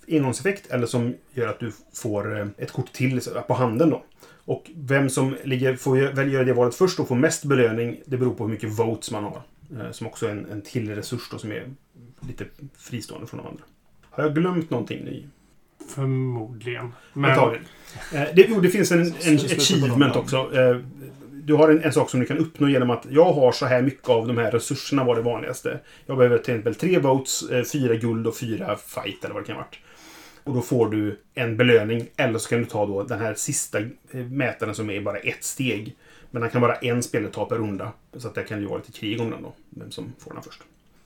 engångseffekt 0.08 0.70
eller 0.70 0.87
som 0.87 1.14
gör 1.32 1.49
att 1.49 1.61
du 1.61 1.73
får 1.94 2.40
eh, 2.40 2.46
ett 2.58 2.73
kort 2.73 2.93
till 2.93 3.20
på 3.49 3.55
handen 3.55 3.90
då. 3.90 4.05
Och 4.44 4.70
vem 4.76 5.11
som 5.11 5.37
ligger, 5.44 5.76
får 5.76 5.96
väl 6.12 6.32
göra 6.32 6.44
det 6.44 6.52
valet 6.52 6.75
först 6.75 7.00
och 7.00 7.08
får 7.08 7.14
mest 7.17 7.44
belöning, 7.44 8.00
det 8.06 8.17
beror 8.17 8.34
på 8.34 8.44
hur 8.44 8.50
mycket 8.50 8.78
votes 8.78 9.11
man 9.11 9.25
har. 9.25 9.43
Eh, 9.81 9.90
Som 9.90 10.06
också 10.06 10.26
är 10.26 10.31
en, 10.31 10.46
en 10.50 10.62
till 10.62 10.94
resurs 10.94 11.31
då 11.31 11.38
som 11.38 11.52
är 11.52 11.64
lite 12.28 12.44
fristående 12.78 13.26
från 13.26 13.38
de 13.38 13.46
andra. 13.46 13.62
Har 14.11 14.23
jag 14.25 14.34
glömt 14.34 14.70
någonting 14.70 15.05
ny? 15.05 15.26
Förmodligen. 15.94 16.93
Men 17.12 17.31
Antagligen. 17.31 17.64
Eh, 18.14 18.22
det, 18.34 18.46
jo, 18.49 18.61
det 18.61 18.69
finns 18.69 18.93
en, 18.93 19.00
en 19.00 19.34
achievement 19.34 20.17
också. 20.17 20.37
Eh, 20.37 20.81
du 21.46 21.54
har 21.54 21.69
en, 21.69 21.82
en 21.82 21.93
sak 21.93 22.10
som 22.10 22.20
du 22.20 22.26
kan 22.26 22.38
uppnå 22.38 22.69
genom 22.69 22.90
att 22.90 23.06
jag 23.10 23.32
har 23.32 23.52
så 23.52 23.66
här 23.66 23.82
mycket 23.82 24.08
av 24.08 24.26
de 24.26 24.38
här 24.38 24.50
resurserna 24.50 25.04
var 25.04 25.14
det 25.16 25.22
vanligaste. 25.22 25.81
Jag 26.06 26.16
behöver 26.16 26.38
till 26.38 26.54
exempel 26.54 26.75
tre 26.75 26.98
votes, 26.98 27.50
eh, 27.50 27.64
fyra 27.64 27.94
guld 27.94 28.26
och 28.26 28.37
fyra 28.37 28.76
fight 28.76 29.25
eller 29.25 29.34
vad 29.34 29.43
det 29.43 29.46
kan 29.46 29.56
vara. 29.56 29.66
Och 30.44 30.54
då 30.54 30.60
får 30.60 30.90
du 30.90 31.20
en 31.34 31.56
belöning. 31.56 32.06
Eller 32.16 32.38
så 32.38 32.48
kan 32.48 32.58
du 32.58 32.65
ta 32.65 32.86
då 32.86 33.03
den 33.03 33.20
här 33.20 33.34
sista 33.34 33.79
eh, 33.81 33.86
mätaren 34.31 34.74
som 34.74 34.91
är 34.91 35.00
bara 35.00 35.17
ett 35.17 35.44
steg. 35.44 35.96
Men 36.31 36.43
den 36.43 36.50
kan 36.50 36.60
bara 36.60 36.74
en 36.74 37.03
spelare 37.03 37.32
ta 37.32 37.44
per 37.44 37.56
runda. 37.56 37.93
Så 38.17 38.29
att 38.29 38.34
det 38.34 38.43
kan 38.43 38.60
ju 38.60 38.67
vara 38.67 38.79
lite 38.79 38.93
krig 38.93 39.20
om 39.20 39.31
den 39.31 39.43
då. 39.43 39.53
Vem 39.70 39.91
som 39.91 40.12
får 40.19 40.34
den 40.34 40.43
först. 40.43 40.62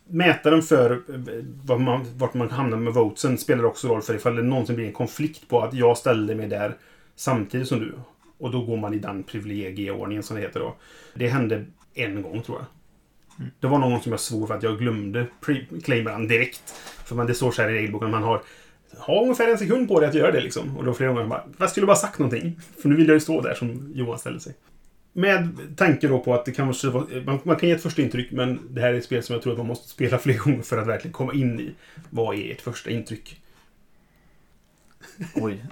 Mätaren 0.09 0.63
för 0.63 0.91
eh, 0.91 1.45
vart 1.65 1.81
man, 1.81 2.07
vart 2.17 2.35
man 2.35 2.51
hamnar 2.51 2.79
med 2.79 2.95
votesen 2.95 3.39
spelar 3.39 3.65
också 3.65 3.89
roll 3.89 4.03
för 4.03 4.15
ifall 4.15 4.37
det 4.37 4.43
någonsin 4.43 4.77
blir 4.77 4.87
en 4.87 4.93
konflikt 4.93 5.49
på 5.49 5.61
att 5.61 5.75
jag 5.75 5.99
ställde 5.99 6.35
mig 6.35 6.49
där 6.49 6.77
samtidigt 7.17 7.69
som 7.69 7.81
du. 7.81 7.93
Och 8.41 8.51
då 8.51 8.65
går 8.65 8.77
man 8.77 8.95
i 8.95 8.99
den 8.99 9.23
privilegieordningen 9.23 10.23
som 10.23 10.37
det 10.37 10.43
heter 10.43 10.61
då. 10.61 10.77
Det 11.15 11.29
hände 11.29 11.65
en 11.95 12.23
gång 12.23 12.43
tror 12.43 12.59
jag. 12.59 12.67
Det 13.61 13.67
var 13.67 13.79
någon 13.79 14.01
som 14.01 14.13
jag 14.13 14.21
svor 14.21 14.47
för 14.47 14.55
att 14.55 14.63
jag 14.63 14.79
glömde 14.79 15.27
claima 15.85 16.11
den 16.11 16.29
direkt. 16.29 16.75
För 17.05 17.15
man, 17.15 17.27
det 17.27 17.35
står 17.35 17.53
så 17.53 17.63
här 17.63 17.69
i 17.69 17.75
regelboken 17.75 18.11
man 18.11 18.23
har 18.23 18.43
ha 18.99 19.23
ungefär 19.23 19.49
en 19.49 19.59
sekund 19.59 19.89
på 19.89 20.01
dig 20.01 20.09
att 20.09 20.15
göra 20.15 20.33
det 20.33 20.41
liksom. 20.41 20.77
Och 20.77 20.85
då 20.85 20.95
flera 20.95 21.13
gånger 21.13 21.27
bara, 21.27 21.45
jag 21.59 21.71
skulle 21.71 21.87
bara 21.87 21.97
sagt 21.97 22.19
någonting. 22.19 22.61
För 22.83 22.89
nu 22.89 22.97
vill 22.97 23.07
jag 23.07 23.15
ju 23.15 23.21
stå 23.21 23.41
där 23.41 23.55
som 23.55 23.93
Johan 23.95 24.19
ställde 24.19 24.41
sig. 24.41 24.55
Med 25.13 25.59
tanke 25.77 26.09
då 26.09 26.19
på 26.19 26.35
att 26.35 26.45
det 26.45 26.53
kanske 26.53 26.89
vara, 26.89 27.07
man, 27.25 27.39
man 27.43 27.57
kan 27.57 27.69
ge 27.69 27.75
ett 27.75 27.83
första 27.83 28.03
intryck 28.03 28.31
men 28.31 28.61
det 28.71 28.81
här 28.81 28.95
är 28.95 28.99
ett 28.99 29.05
spel 29.05 29.23
som 29.23 29.33
jag 29.33 29.43
tror 29.43 29.53
att 29.53 29.59
man 29.59 29.67
måste 29.67 29.89
spela 29.89 30.19
fler 30.19 30.39
gånger 30.39 30.63
för 30.63 30.79
att 30.79 30.87
verkligen 30.87 31.13
komma 31.13 31.33
in 31.33 31.61
i. 31.61 31.75
Vad 32.11 32.37
är 32.37 32.53
ert 32.53 32.61
första 32.61 32.91
intryck? 32.91 33.40
Oj. 35.35 35.65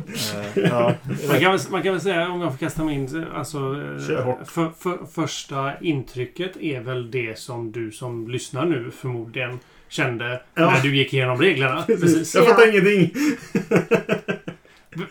Eh, 0.56 0.62
ja. 0.64 0.94
man 1.28 1.40
kan, 1.40 1.52
väl, 1.52 1.60
man 1.70 1.82
kan 1.82 1.92
väl 1.92 2.00
säga, 2.00 2.28
om 2.28 2.40
jag 2.40 2.50
får 2.52 2.58
kasta 2.58 2.84
mig 2.84 2.94
in, 2.94 3.24
alltså... 3.34 3.58
eh. 3.58 4.44
För, 4.44 4.70
för, 4.78 5.06
första 5.12 5.80
intrycket 5.80 6.56
är 6.56 6.80
väl 6.80 7.10
det 7.10 7.38
som 7.38 7.72
du 7.72 7.92
som 7.92 8.28
lyssnar 8.28 8.66
nu 8.66 8.90
förmodligen 8.90 9.58
kände 9.88 10.42
Ja. 10.54 10.70
när 10.70 10.80
du 10.80 10.96
gick 10.96 11.12
igenom 11.14 11.38
reglerna. 11.40 11.82
Precis. 11.82 12.34
Jag 12.34 12.46
fattar 12.46 12.68
ingenting! 12.70 13.10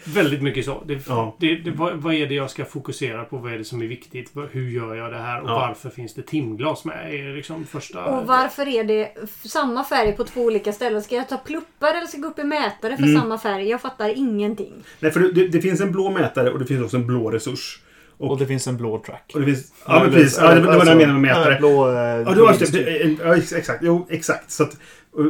Väldigt 0.05 0.41
mycket 0.41 0.65
så. 0.65 0.83
Det, 0.85 1.07
Ja. 1.07 1.35
det, 1.39 1.55
det, 1.55 1.71
vad, 1.71 1.93
vad 1.93 2.13
är 2.13 2.27
det 2.27 2.35
jag 2.35 2.49
ska 2.49 2.65
fokusera 2.65 3.23
på? 3.23 3.37
Vad 3.37 3.53
är 3.53 3.57
det 3.57 3.63
som 3.65 3.81
är 3.81 3.85
viktigt? 3.87 4.31
Hur 4.51 4.69
gör 4.69 4.95
jag 4.95 5.11
det 5.11 5.17
här? 5.19 5.41
Och 5.41 5.49
Ja. 5.49 5.53
varför 5.67 5.89
finns 5.89 6.13
det 6.13 6.21
timglas 6.21 6.85
med? 6.85 7.13
Är 7.13 7.23
det 7.29 7.35
liksom 7.35 7.65
första... 7.65 8.05
Och 8.05 8.27
varför 8.27 8.67
är 8.67 8.83
det 8.83 9.09
samma 9.43 9.83
färg 9.83 10.11
på 10.11 10.23
två 10.23 10.41
olika 10.41 10.73
ställen? 10.73 11.03
Ska 11.03 11.15
jag 11.15 11.29
ta 11.29 11.37
pluppar 11.37 11.93
eller 11.97 12.05
ska 12.07 12.17
jag 12.17 12.23
gå 12.23 12.29
upp 12.29 12.39
i 12.39 12.43
mätare 12.43 12.97
för 12.97 13.03
Mm. 13.03 13.21
samma 13.21 13.37
färg? 13.37 13.69
Jag 13.69 13.81
fattar 13.81 14.09
ingenting. 14.17 14.73
Nej, 14.99 15.11
för 15.11 15.19
det, 15.19 15.47
det 15.47 15.61
finns 15.61 15.81
en 15.81 15.91
blå 15.91 16.09
mätare 16.09 16.51
och 16.51 16.59
det 16.59 16.65
finns 16.65 16.83
också 16.83 16.97
en 16.97 17.07
blå 17.07 17.31
resurs. 17.31 17.79
Och 18.19 18.37
det 18.39 18.45
finns 18.45 18.67
en 18.67 18.77
blå 18.77 19.03
track. 19.05 19.31
Och 19.33 19.39
det 19.39 19.45
finns... 19.45 19.73
Ja, 19.87 19.99
men 20.03 20.13
precis. 20.13 20.37
Ja, 20.41 20.55
det, 20.55 20.61
det 20.61 20.67
var 20.67 20.85
det 20.85 20.91
jag 20.91 20.97
menade 20.97 21.19
med 21.19 21.21
mätare. 21.21 21.55
Blå, 21.59 21.89
eh, 21.89 21.95
Ja, 21.95 22.33
du 22.33 22.41
har 22.41 22.71
det, 22.71 23.17
ja, 23.23 23.35
exakt. 23.57 23.79
Jo, 23.81 24.07
exakt. 24.09 24.51
Så 24.51 24.63
att, 24.63 24.77
och, 25.13 25.25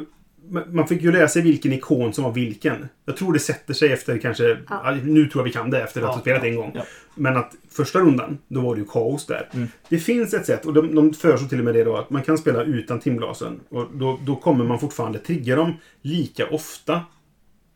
man 0.49 0.87
fick 0.87 1.01
ju 1.01 1.11
lära 1.11 1.27
sig 1.27 1.41
vilken 1.41 1.73
ikon 1.73 2.13
som 2.13 2.23
var 2.23 2.31
vilken. 2.31 2.87
Jag 3.05 3.17
tror 3.17 3.33
det 3.33 3.39
sätter 3.39 3.73
sig 3.73 3.91
efter 3.91 4.17
kanske... 4.17 4.57
Ja. 4.69 4.97
Nu 5.03 5.25
tror 5.25 5.39
jag 5.39 5.43
vi 5.43 5.51
kan 5.51 5.69
det 5.69 5.81
efter 5.83 6.01
att 6.01 6.07
Ja, 6.07 6.11
ha 6.13 6.21
spelat 6.21 6.43
ja, 6.43 6.49
en 6.49 6.55
gång. 6.55 6.71
ja. 6.75 6.81
Men 7.15 7.37
att 7.37 7.51
första 7.71 7.99
rundan, 7.99 8.37
då 8.47 8.61
var 8.61 8.75
det 8.75 8.81
ju 8.81 8.87
kaos 8.87 9.25
där. 9.25 9.49
Mm. 9.53 9.67
Det 9.89 9.97
finns 9.99 10.33
ett 10.33 10.45
sätt, 10.45 10.65
och 10.65 10.73
de, 10.73 10.95
de 10.95 11.13
föreslår 11.13 11.47
till 11.49 11.59
och 11.59 11.65
med 11.65 11.73
det 11.75 11.83
då, 11.83 11.97
att 11.97 12.09
man 12.09 12.23
kan 12.23 12.37
spela 12.37 12.63
utan 12.63 12.99
timglasen. 12.99 13.59
Och 13.69 13.87
då, 13.93 14.19
då 14.25 14.35
kommer 14.35 14.65
man 14.65 14.79
fortfarande 14.79 15.19
trigga 15.19 15.55
dem 15.55 15.73
lika 16.01 16.47
ofta 16.47 17.01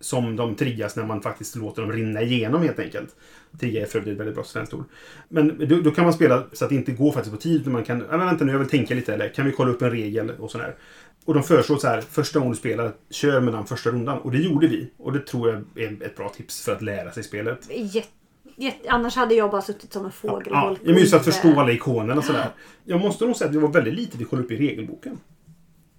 som 0.01 0.35
de 0.35 0.55
triggas 0.55 0.95
när 0.95 1.05
man 1.05 1.21
faktiskt 1.21 1.55
låter 1.55 1.81
dem 1.81 1.91
rinna 1.91 2.21
igenom 2.21 2.61
helt 2.61 2.79
enkelt. 2.79 3.15
Trigga 3.59 3.81
är 3.81 3.85
för 3.85 3.99
övrigt 3.99 4.13
ett 4.13 4.19
väldigt 4.19 4.35
bra 4.35 4.43
svenskt 4.43 4.73
ord. 4.73 4.83
Men 5.29 5.67
då, 5.67 5.81
då 5.81 5.91
kan 5.91 6.03
man 6.03 6.13
spela 6.13 6.43
så 6.53 6.65
att 6.65 6.69
det 6.69 6.75
inte 6.75 6.91
går 6.91 7.11
faktiskt 7.11 7.35
på 7.35 7.41
tid. 7.41 7.67
Man 7.67 7.83
kan, 7.83 8.05
ja, 8.09 8.17
men 8.17 8.27
vänta 8.27 8.45
nu, 8.45 8.51
jag 8.51 8.59
vill 8.59 8.69
tänka 8.69 8.95
lite. 8.95 9.13
Eller 9.13 9.29
kan 9.29 9.45
vi 9.45 9.51
kolla 9.51 9.71
upp 9.71 9.81
en 9.81 9.91
regel 9.91 10.31
och 10.39 10.51
sådär. 10.51 10.75
Och 11.25 11.33
de 11.33 11.43
föreslår 11.43 11.77
så 11.77 11.87
här, 11.87 12.01
första 12.01 12.39
gången 12.39 12.51
du 12.51 12.57
spelar, 12.57 12.91
kör 13.09 13.41
med 13.41 13.53
den 13.53 13.65
första 13.65 13.89
rundan. 13.89 14.17
Och 14.17 14.31
det 14.31 14.37
gjorde 14.37 14.67
vi. 14.67 14.91
Och 14.97 15.13
det 15.13 15.19
tror 15.19 15.49
jag 15.49 15.83
är 15.83 16.03
ett 16.05 16.15
bra 16.15 16.29
tips 16.29 16.65
för 16.65 16.71
att 16.71 16.81
lära 16.81 17.11
sig 17.11 17.23
spelet. 17.23 17.69
Jätte, 18.55 18.89
annars 18.89 19.15
hade 19.15 19.35
jag 19.35 19.51
bara 19.51 19.61
suttit 19.61 19.93
som 19.93 20.05
en 20.05 20.11
fågel 20.11 20.53
och 20.53 20.57
Ja, 20.57 20.75
jag 20.83 20.95
minns 20.95 21.11
på 21.11 21.17
att 21.17 21.25
förstå 21.25 21.59
alla 21.59 21.71
ikonerna 21.71 22.17
och 22.17 22.23
sådär. 22.23 22.47
Jag 22.83 22.99
måste 23.01 23.25
nog 23.25 23.35
säga 23.35 23.47
att 23.47 23.53
det 23.53 23.59
var 23.59 23.73
väldigt 23.73 23.93
lite 23.93 24.17
vi 24.17 24.25
kollade 24.25 24.45
upp 24.45 24.51
i 24.51 24.57
regelboken. 24.57 25.17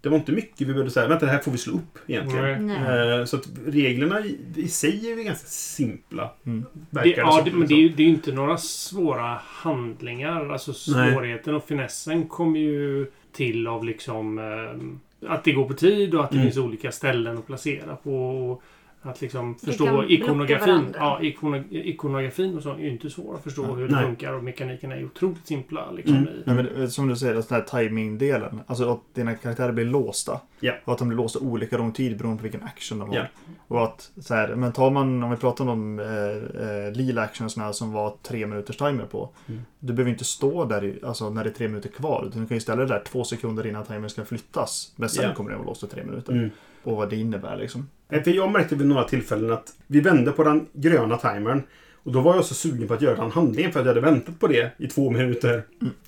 Det 0.03 0.09
var 0.09 0.17
inte 0.17 0.33
mycket 0.33 0.61
vi 0.61 0.73
behövde 0.73 0.91
säga, 0.91 1.09
vänta 1.09 1.27
det 1.27 1.33
här 1.33 1.39
får 1.39 1.51
vi 1.53 1.59
slå 1.59 1.73
upp 1.75 1.99
egentligen. 2.07 2.67
Nej. 2.67 2.81
Nej. 2.81 3.19
Eh, 3.19 3.25
Så 3.25 3.37
att 3.37 3.49
reglerna 3.67 4.21
i, 4.21 4.39
i 4.57 4.69
sig 4.69 5.11
är 5.13 5.17
ju 5.17 5.23
ganska 5.25 5.47
simpla. 5.49 6.31
Mm. 6.47 6.65
Verkar 6.91 7.11
Det, 7.11 7.17
ja, 7.17 7.33
som, 7.33 7.45
det, 7.45 7.57
men 7.57 7.69
det 7.69 7.75
är, 7.75 7.79
ju, 7.79 7.89
det 7.89 8.03
är 8.03 8.07
ju 8.07 8.13
inte 8.13 8.33
några 8.33 8.57
svåra 8.59 9.39
handlingar. 9.45 10.49
Alltså 10.53 10.71
Nej. 10.97 11.13
svårigheten 11.13 11.55
och 11.55 11.65
finessen 11.69 12.27
kommer 12.29 12.61
ju 12.61 13.07
till 13.33 13.67
av 13.67 13.85
liksom 13.85 14.39
eh, 14.39 15.31
att 15.33 15.45
det 15.45 15.53
går 15.53 15.65
på 15.69 15.75
tid 15.75 16.15
och 16.15 16.25
att 16.25 16.31
det 16.31 16.37
Mm. 16.37 16.47
finns 16.47 16.59
olika 16.59 16.93
ställen 16.93 17.39
att 17.39 17.47
placera 17.47 17.97
på. 17.97 18.63
Att 19.05 19.21
liksom 19.21 19.55
förstå 19.55 20.05
ikonografin. 20.05 20.95
Ja, 20.99 21.19
ikono, 21.23 21.63
ikonografin 21.71 22.57
och 22.57 22.63
så 22.63 22.71
är 22.71 22.79
ju 22.79 22.91
inte 22.91 23.11
svår 23.11 23.35
att 23.35 23.43
förstå 23.43 23.63
hur 23.75 23.89
det 23.89 23.95
Nej. 23.95 24.05
funkar 24.05 24.33
och 24.33 24.45
mekanikerna 24.45 24.95
är 24.97 25.05
otroligt 25.05 25.47
simpla. 25.47 25.91
Liksom, 25.91 26.17
Mm. 26.17 26.29
i, 26.29 26.43
Nej, 26.47 26.57
men 26.57 26.83
eh, 26.83 26.89
som 26.89 27.09
du 27.09 27.17
säger, 27.17 27.35
den 27.35 27.43
här 27.51 27.61
timing-delen. 27.61 28.61
Alltså 28.67 28.93
att 28.93 29.01
dina 29.15 29.35
karaktärer 29.35 29.73
blir 29.73 29.85
låsta. 29.85 30.41
Ja. 30.61 30.73
Och 30.85 30.93
att 30.93 30.99
de 30.99 31.09
blir 31.09 31.17
låsta 31.17 31.39
olika 31.39 31.79
lång 31.79 31.93
tid 31.93 32.19
beroende 32.19 32.39
på 32.39 32.43
vilken 32.43 32.63
action 32.63 32.99
de 32.99 33.09
har. 33.09 33.17
Ja. 33.17 33.25
Och 33.69 33.83
att 33.85 34.11
så 34.21 34.35
här, 34.35 34.55
men 34.55 34.73
tar 34.73 34.91
man, 34.91 35.23
om 35.23 35.31
vi 35.31 35.37
pratar 35.37 35.69
om 35.69 35.97
de 35.97 35.99
eh, 35.99 36.87
eh, 36.87 36.93
lila 36.93 37.23
actionsna 37.23 37.73
som 37.73 37.93
var 37.93 38.15
tre 38.23 38.47
minuters 38.47 38.77
timer 38.77 39.05
på. 39.05 39.29
Mm. 39.49 39.61
Du 39.79 39.93
behöver 39.93 40.11
inte 40.11 40.25
stå 40.25 40.65
där 40.65 40.85
i, 40.85 40.99
alltså, 41.05 41.31
när 41.31 41.45
det 41.45 41.51
är 41.51 41.55
tre 41.55 41.69
minuter 41.69 41.89
kvar. 41.89 42.25
Utan 42.29 42.43
du 42.43 42.49
kan 42.49 42.57
ju 42.57 42.61
ställa 42.61 42.83
det 42.83 42.89
där 42.89 43.03
två 43.07 43.25
sekunder 43.25 43.67
innan 43.67 43.85
timern 43.85 44.11
ska 44.11 44.25
flyttas. 44.25 44.93
Men 44.97 45.09
sen 45.09 45.25
Ja. 45.29 45.35
kommer 45.35 45.51
den 45.51 45.59
vara 45.59 45.69
låst 45.69 45.83
i 45.83 45.87
tre 45.87 46.05
minuter. 46.05 46.33
Mm. 46.33 46.51
Och 46.83 46.97
vad 46.97 47.11
det 47.11 47.17
innebär 47.17 47.57
liksom. 47.57 47.89
För 48.09 48.31
jag 48.31 48.53
märkte 48.53 48.77
vid 48.77 48.87
några 48.87 49.05
tillfällen 49.05 49.53
att 49.53 49.75
vi 49.87 50.01
vände 50.01 50.33
på 50.33 50.45
den 50.45 50.67
gröna 50.73 51.17
timern. 51.17 51.63
Och 52.03 52.13
då 52.13 52.21
var 52.21 52.35
jag 52.35 52.45
så 52.45 52.55
sugen 52.55 52.89
på 52.89 52.95
att 52.95 53.03
göra 53.03 53.17
den 53.17 53.31
handlingen 53.31 53.73
för 53.73 53.81
att 53.81 53.87
jag 53.87 53.95
hade 53.95 54.07
väntat 54.07 54.41
på 54.41 54.47
det 54.47 54.73
i 54.77 54.87
två 54.87 55.11
minuter. 55.11 55.63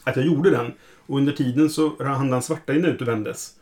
Att 0.04 0.16
jag 0.16 0.26
gjorde 0.26 0.50
den. 0.50 0.72
Och 1.06 1.18
under 1.18 1.32
tiden 1.32 1.70
så 1.70 2.04
hann 2.04 2.30
den 2.30 2.42
svarta 2.42 2.72
rinna 2.72 2.88
ut 2.88 3.00
och 3.00 3.08
vändes. 3.08 3.54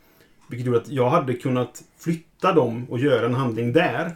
Vilket 0.49 0.66
gjorde 0.66 0.78
att 0.78 0.88
jag 0.88 1.11
hade 1.11 1.35
kunnat 1.35 1.83
flytta 1.99 2.52
dem 2.52 2.87
och 2.90 2.99
göra 2.99 3.26
en 3.26 3.35
handling 3.35 3.73
där. 3.73 4.11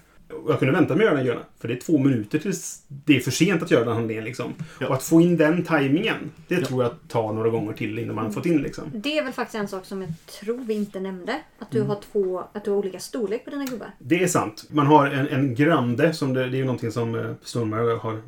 Och 0.45 0.51
jag 0.51 0.59
kunde 0.59 0.75
vänta 0.75 0.95
med 0.95 1.07
att 1.07 1.09
göra 1.09 1.17
den 1.17 1.27
gröna. 1.27 1.41
För 1.67 1.75
det 1.75 1.79
är 1.79 1.81
två 1.81 1.99
minuter 1.99 2.39
tills 2.39 2.83
det 2.89 3.17
är 3.17 3.21
för 3.21 3.31
sent 3.31 3.63
att 3.63 3.71
göra 3.71 3.85
den 3.85 3.95
handlingen. 3.95 4.25
Liksom. 4.25 4.55
Ja. 4.81 4.89
Och 4.89 4.95
att 4.95 5.03
få 5.03 5.21
in 5.21 5.37
den 5.37 5.63
tajmingen, 5.65 6.17
det 6.49 6.55
Ja. 6.55 6.67
tror 6.67 6.83
jag 6.83 6.93
tar 7.09 7.33
några 7.33 7.49
gånger 7.51 7.73
till 7.73 7.99
innan 7.99 8.15
man 8.15 8.33
fått 8.33 8.47
in 8.47 8.63
liksom. 8.63 8.85
Det 8.95 9.19
är 9.19 9.25
väl 9.25 9.33
faktiskt 9.33 9.55
en 9.55 9.69
sak 9.69 9.85
som 9.85 10.01
jag 10.03 10.11
tror 10.41 10.59
vi 10.65 10.75
inte 10.75 11.01
nämnde. 11.01 11.41
Att 11.59 11.75
Mm. 11.75 11.87
du 11.87 11.93
har 11.95 12.01
två, 12.13 12.45
att 12.53 12.65
du 12.65 12.71
har 12.71 12.79
olika 12.79 12.99
storlek 12.99 13.45
på 13.45 13.51
dina 13.51 13.65
gubbar. 13.65 13.91
Det 13.99 14.23
är 14.23 14.29
sant. 14.29 14.65
Man 14.71 14.87
har 14.87 15.07
en, 15.07 15.29
en 15.29 15.55
grande, 15.55 16.15
som 16.15 16.35
det, 16.35 16.41
det 16.49 16.57
är 16.57 16.59
ju 16.59 16.65
någonting 16.65 16.93
som 16.93 17.15
eh, 17.15 17.33
Stormare 17.43 17.93
har 17.93 18.23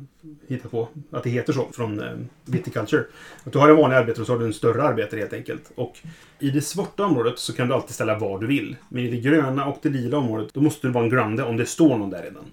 hittat 0.47 0.71
på. 0.71 0.87
Att 1.11 1.23
det 1.23 1.29
heter 1.29 1.53
så 1.53 1.67
från 1.71 1.99
eh, 1.99 2.05
Viticulture. 2.45 3.03
Att 3.43 3.53
du 3.53 3.59
har 3.59 3.69
en 3.69 3.75
vanlig 3.75 3.97
arbetare 3.97 4.21
och 4.21 4.27
så 4.27 4.33
har 4.33 4.39
du 4.39 4.45
en 4.45 4.53
större 4.53 4.83
arbetare 4.83 5.19
helt 5.19 5.33
enkelt. 5.33 5.71
Och 5.75 5.97
i 6.39 6.49
det 6.49 6.61
svarta 6.61 7.05
området 7.05 7.39
så 7.39 7.53
kan 7.53 7.67
du 7.67 7.73
alltid 7.73 7.95
ställa 7.95 8.19
vad 8.19 8.41
du 8.41 8.47
vill. 8.47 8.75
Men 8.89 9.03
i 9.03 9.09
det 9.11 9.17
gröna 9.17 9.65
och 9.65 9.79
det 9.81 9.89
lila 9.89 10.17
området, 10.17 10.53
då 10.53 10.61
måste 10.61 10.87
du 10.87 10.93
vara 10.93 11.03
en 11.03 11.09
grande 11.09 11.43
om 11.43 11.57
det 11.57 11.65
står 11.65 11.97
någon 11.97 12.09
där 12.09 12.23
redan. 12.23 12.43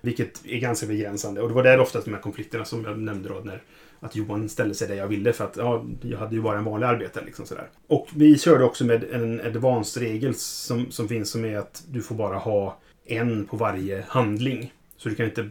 Vilket 0.00 0.46
är 0.46 0.58
ganska 0.58 0.86
begränsande. 0.86 1.40
Och 1.40 1.48
det 1.48 1.54
var 1.54 1.62
där 1.62 1.80
oftast 1.80 2.04
de 2.04 2.14
här 2.14 2.20
konflikterna 2.20 2.64
som 2.64 2.84
jag 2.84 2.98
nämnde 2.98 3.28
då. 3.28 3.40
När 3.44 3.62
att 4.02 4.16
Johan 4.16 4.48
ställde 4.48 4.74
sig 4.74 4.88
där 4.88 4.94
jag 4.94 5.06
ville 5.06 5.32
för 5.32 5.44
att 5.44 5.56
ja, 5.56 5.84
jag 6.02 6.18
hade 6.18 6.34
ju 6.34 6.42
bara 6.42 6.58
en 6.58 6.64
vanlig 6.64 6.86
arbetare. 6.86 7.24
Liksom 7.24 7.46
sådär. 7.46 7.68
Och 7.86 8.08
vi 8.14 8.38
körde 8.38 8.64
också 8.64 8.84
med 8.84 9.04
en 9.12 9.40
advanced-regel 9.40 10.34
som, 10.34 10.90
som 10.90 11.08
finns 11.08 11.30
som 11.30 11.44
är 11.44 11.56
att 11.58 11.82
du 11.88 12.02
får 12.02 12.14
bara 12.14 12.36
ha 12.38 12.78
en 13.06 13.44
på 13.46 13.56
varje 13.56 14.04
handling. 14.08 14.72
Så 14.96 15.08
du 15.08 15.14
kan 15.14 15.26
inte 15.26 15.50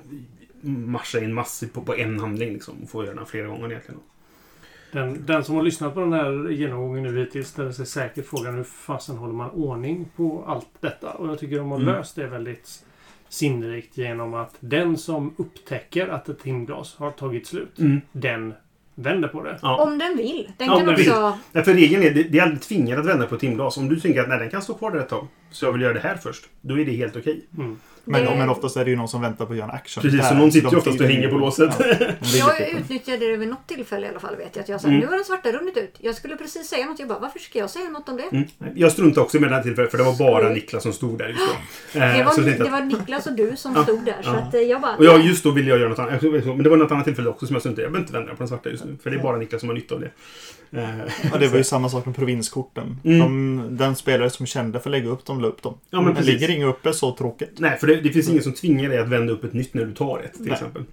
marscha 0.61 1.19
in 1.19 1.33
massor 1.33 1.67
på, 1.67 1.81
på 1.81 1.95
en 1.95 2.19
handling 2.19 2.53
liksom. 2.53 2.75
Och 2.83 2.89
få 2.89 3.05
göra 3.05 3.15
den 3.15 3.25
flera 3.25 3.47
gånger 3.47 3.69
egentligen. 3.71 3.99
den, 4.91 5.25
den 5.25 5.43
som 5.43 5.55
har 5.55 5.63
lyssnat 5.63 5.93
på 5.93 5.99
den 5.99 6.13
här 6.13 6.49
genomgången 6.49 7.03
nu 7.03 7.19
hittills 7.19 7.47
ställer 7.47 7.71
sig 7.71 7.85
säkert 7.85 8.25
frågan 8.25 8.55
hur 8.55 8.63
fasen 8.63 9.17
håller 9.17 9.33
man 9.33 9.49
ordning 9.51 10.09
på 10.15 10.43
allt 10.47 10.67
detta? 10.79 11.11
Och 11.13 11.27
jag 11.27 11.39
tycker 11.39 11.57
de 11.57 11.71
har 11.71 11.79
Mm. 11.79 11.93
löst 11.95 12.15
det 12.15 12.27
väldigt 12.27 12.85
sinnrikt 13.29 13.97
genom 13.97 14.33
att 14.33 14.55
den 14.59 14.97
som 14.97 15.33
upptäcker 15.37 16.07
att 16.07 16.29
ett 16.29 16.39
timglas 16.39 16.95
har 16.97 17.11
tagit 17.11 17.47
slut, 17.47 17.77
den 18.11 18.53
vänder 18.95 19.27
på 19.27 19.43
det. 19.43 19.59
Ja. 19.61 19.83
Om 19.83 19.97
den 19.97 20.17
vill. 20.17 20.51
Den 20.57 20.67
Ja, 20.67 20.77
kan 20.77 20.85
den 20.85 20.95
också... 20.95 21.37
Nej, 21.51 21.63
för 21.63 21.73
regeln 21.73 22.03
är, 22.03 22.11
det, 22.11 22.23
det 22.23 22.39
är 22.39 22.43
aldrig 22.43 22.61
tvingat 22.61 22.99
att 22.99 23.05
vända 23.05 23.27
på 23.27 23.35
ett 23.35 23.41
timglas. 23.41 23.77
Om 23.77 23.89
du 23.89 23.99
tänker 23.99 24.21
att 24.21 24.29
nej, 24.29 24.39
den 24.39 24.49
kan 24.49 24.61
stå 24.61 24.73
kvar 24.73 24.91
där 24.91 24.99
ett 24.99 25.09
tag. 25.09 25.27
Så 25.51 25.65
jag 25.65 25.71
vill 25.71 25.81
göra 25.81 25.93
det 25.93 25.99
här 25.99 26.15
först. 26.15 26.45
Då 26.61 26.79
är 26.79 26.85
det 26.85 26.91
helt 26.91 27.15
okej. 27.15 27.45
Mm. 27.57 27.79
Men, 28.11 28.25
Det- 28.25 28.35
men 28.35 28.49
oftast 28.49 28.77
är 28.77 28.85
det 28.85 28.91
ju 28.91 28.97
någon 28.97 29.07
som 29.07 29.21
väntar 29.21 29.45
på 29.45 29.51
att 29.53 29.57
göra 29.57 29.69
en 29.69 29.75
action. 29.75 30.01
Precis, 30.03 30.27
så 30.27 30.33
någon 30.35 30.51
sitter 30.51 30.71
ju 30.71 30.77
oftast 30.77 31.01
och 31.01 31.07
hänger 31.07 31.29
på 31.29 31.37
låset. 31.37 31.69
Ja, 31.79 32.53
Jag 32.59 32.69
utnyttjade 32.69 33.27
det 33.31 33.37
vid 33.37 33.47
något 33.47 33.67
tillfälle 33.67 34.05
i 34.05 34.09
alla 34.09 34.19
fall 34.19 34.35
vet 34.35 34.55
jag. 34.55 34.63
Att 34.63 34.69
jag 34.69 34.81
sa 34.81 34.87
Mm. 34.87 34.99
nu 34.99 35.05
har 35.05 35.15
den 35.15 35.25
svarta 35.25 35.51
runnit 35.51 35.77
ut. 35.77 35.95
Jag 35.99 36.15
skulle 36.15 36.35
precis 36.35 36.67
säga 36.67 36.85
något. 36.85 36.99
Jag 36.99 37.07
bara 37.07 37.19
varför 37.19 37.39
ska 37.39 37.59
jag 37.59 37.69
säga 37.69 37.89
något 37.89 38.09
om 38.09 38.17
det? 38.17 38.35
Mm. 38.37 38.47
Jag 38.75 38.91
struntade 38.91 39.21
också 39.21 39.39
med 39.39 39.49
den 39.49 39.55
här 39.55 39.63
tillfället 39.63 39.91
för 39.91 39.97
det 39.97 40.03
var 40.03 40.17
bara 40.17 40.43
Skoj. 40.43 40.53
Niklas 40.53 40.83
som 40.83 40.93
stod 40.93 41.17
där 41.17 41.27
just 41.27 41.39
då. 41.93 41.99
Eh, 41.99 42.17
Det 42.17 42.23
var, 42.23 42.31
så 42.31 42.41
det 42.41 42.61
att- 42.61 42.71
var 42.71 42.81
Niklas 42.81 43.27
och 43.27 43.33
du 43.33 43.55
som 43.55 43.75
stod 43.83 44.05
där. 44.05 44.17
Så 44.23 44.29
att 44.29 44.53
eh, 44.53 44.61
jag 44.61 44.81
bara... 44.81 44.95
Och 44.95 45.05
jag, 45.05 45.21
just 45.21 45.43
då 45.43 45.51
ville 45.51 45.69
jag 45.69 45.79
göra 45.79 45.89
något 45.89 45.99
annat. 45.99 46.21
Men 46.21 46.63
det 46.63 46.69
var 46.69 46.77
något 46.77 46.91
annat 46.91 47.05
tillfälle 47.05 47.29
också 47.29 47.45
som 47.45 47.53
jag 47.55 47.61
struntade 47.61 47.81
i. 47.81 47.85
Jag 47.85 47.91
behöver 47.91 48.07
inte 48.07 48.13
vända 48.17 48.31
på 48.31 48.37
den 48.37 48.47
svarta 48.47 48.69
just 48.69 48.85
nu. 48.85 48.97
För 49.03 49.09
det 49.09 49.15
är 49.17 49.21
bara 49.21 49.37
Niklas 49.37 49.59
som 49.59 49.69
har 49.69 49.75
nytta 49.75 49.95
av 49.95 50.01
det. 50.01 50.11
Eh, 50.71 50.89
Ja, 51.31 51.37
det 51.39 51.47
var 51.47 51.57
ju 51.57 51.63
samma 51.63 51.89
sak 51.89 52.05
med 52.05 52.15
provinskorten. 52.15 52.97
Mm. 53.03 53.19
De, 53.19 53.77
den 53.77 53.95
spelare 53.95 54.29
som 54.29 54.45
kände 54.45 54.79
för 54.79 54.89
att 54.89 54.91
lägga 54.91 55.09
upp 55.09 55.25
dem, 55.25 55.41
la 55.41 55.47
upp 55.47 55.61
dem. 55.63 55.77
Ja, 55.89 56.01
men 56.01 56.15
precis. 56.15 56.33
ligger 56.33 56.49
inga 56.55 56.65
uppe 56.65 56.93
så 56.93 57.11
tråkigt. 57.15 57.53
Nej, 57.57 57.77
för 57.79 57.87
det, 57.87 57.95
det 58.01 58.09
finns 58.09 58.29
ingen 58.29 58.43
som 58.43 58.53
tvingar 58.53 58.89
dig 58.89 58.97
att 58.99 59.07
vända 59.09 59.33
upp 59.33 59.43
ett 59.43 59.53
nytt 59.53 59.73
när 59.73 59.85
du 59.85 59.93
tar 59.93 60.19
ett, 60.19 60.33
till 60.33 60.43
Nej. 60.43 60.53
exempel. 60.53 60.83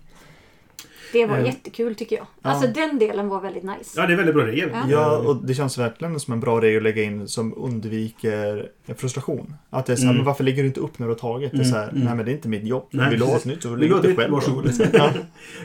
Det 1.12 1.26
var 1.26 1.38
Eh. 1.38 1.44
jättekul 1.44 1.94
tycker 1.94 2.16
jag. 2.16 2.26
Ja. 2.42 2.50
Alltså 2.50 2.66
den 2.68 2.98
delen 2.98 3.28
var 3.28 3.40
väldigt 3.40 3.62
nice. 3.62 4.00
Ja, 4.00 4.06
det 4.06 4.12
är 4.12 4.16
väldigt 4.16 4.34
bra 4.34 4.46
regel. 4.46 4.70
Ja. 4.72 4.84
Ja, 4.90 5.16
och 5.18 5.36
det 5.46 5.54
känns 5.54 5.78
verkligen 5.78 6.20
som 6.20 6.32
en 6.32 6.40
bra 6.40 6.60
regel 6.60 6.76
att 6.76 6.82
lägga 6.82 7.02
in 7.02 7.28
som 7.28 7.54
undviker 7.56 8.68
frustration. 8.96 9.54
Att 9.70 9.86
det 9.86 9.92
är 9.92 9.96
så 9.96 10.02
här, 10.02 10.08
Mm. 10.10 10.16
men 10.16 10.26
varför 10.26 10.44
lägger 10.44 10.62
du 10.62 10.66
inte 10.68 10.80
upp 10.80 10.98
när 10.98 11.06
du 11.06 11.12
har 11.12 11.18
tagit? 11.18 11.50
Det 11.52 11.56
är 11.56 11.60
Mm, 11.60 11.70
så 11.72 11.76
här, 11.76 11.88
mm. 11.88 12.04
nej 12.04 12.14
men 12.14 12.24
det 12.24 12.30
är 12.30 12.34
inte 12.34 12.48
mitt 12.48 12.64
jobb. 12.64 12.86
Nej, 12.90 13.10
Vill 13.10 13.18
du 13.20 13.24
ha 13.26 13.36
ett 13.36 13.44
nytt 13.44 13.62
så 13.62 13.76
lägg 13.76 13.90
upp 13.90 14.02
det 14.02 14.16
själv. 14.16 14.32
Varsågod. 14.32 14.70
Ja. 14.92 15.10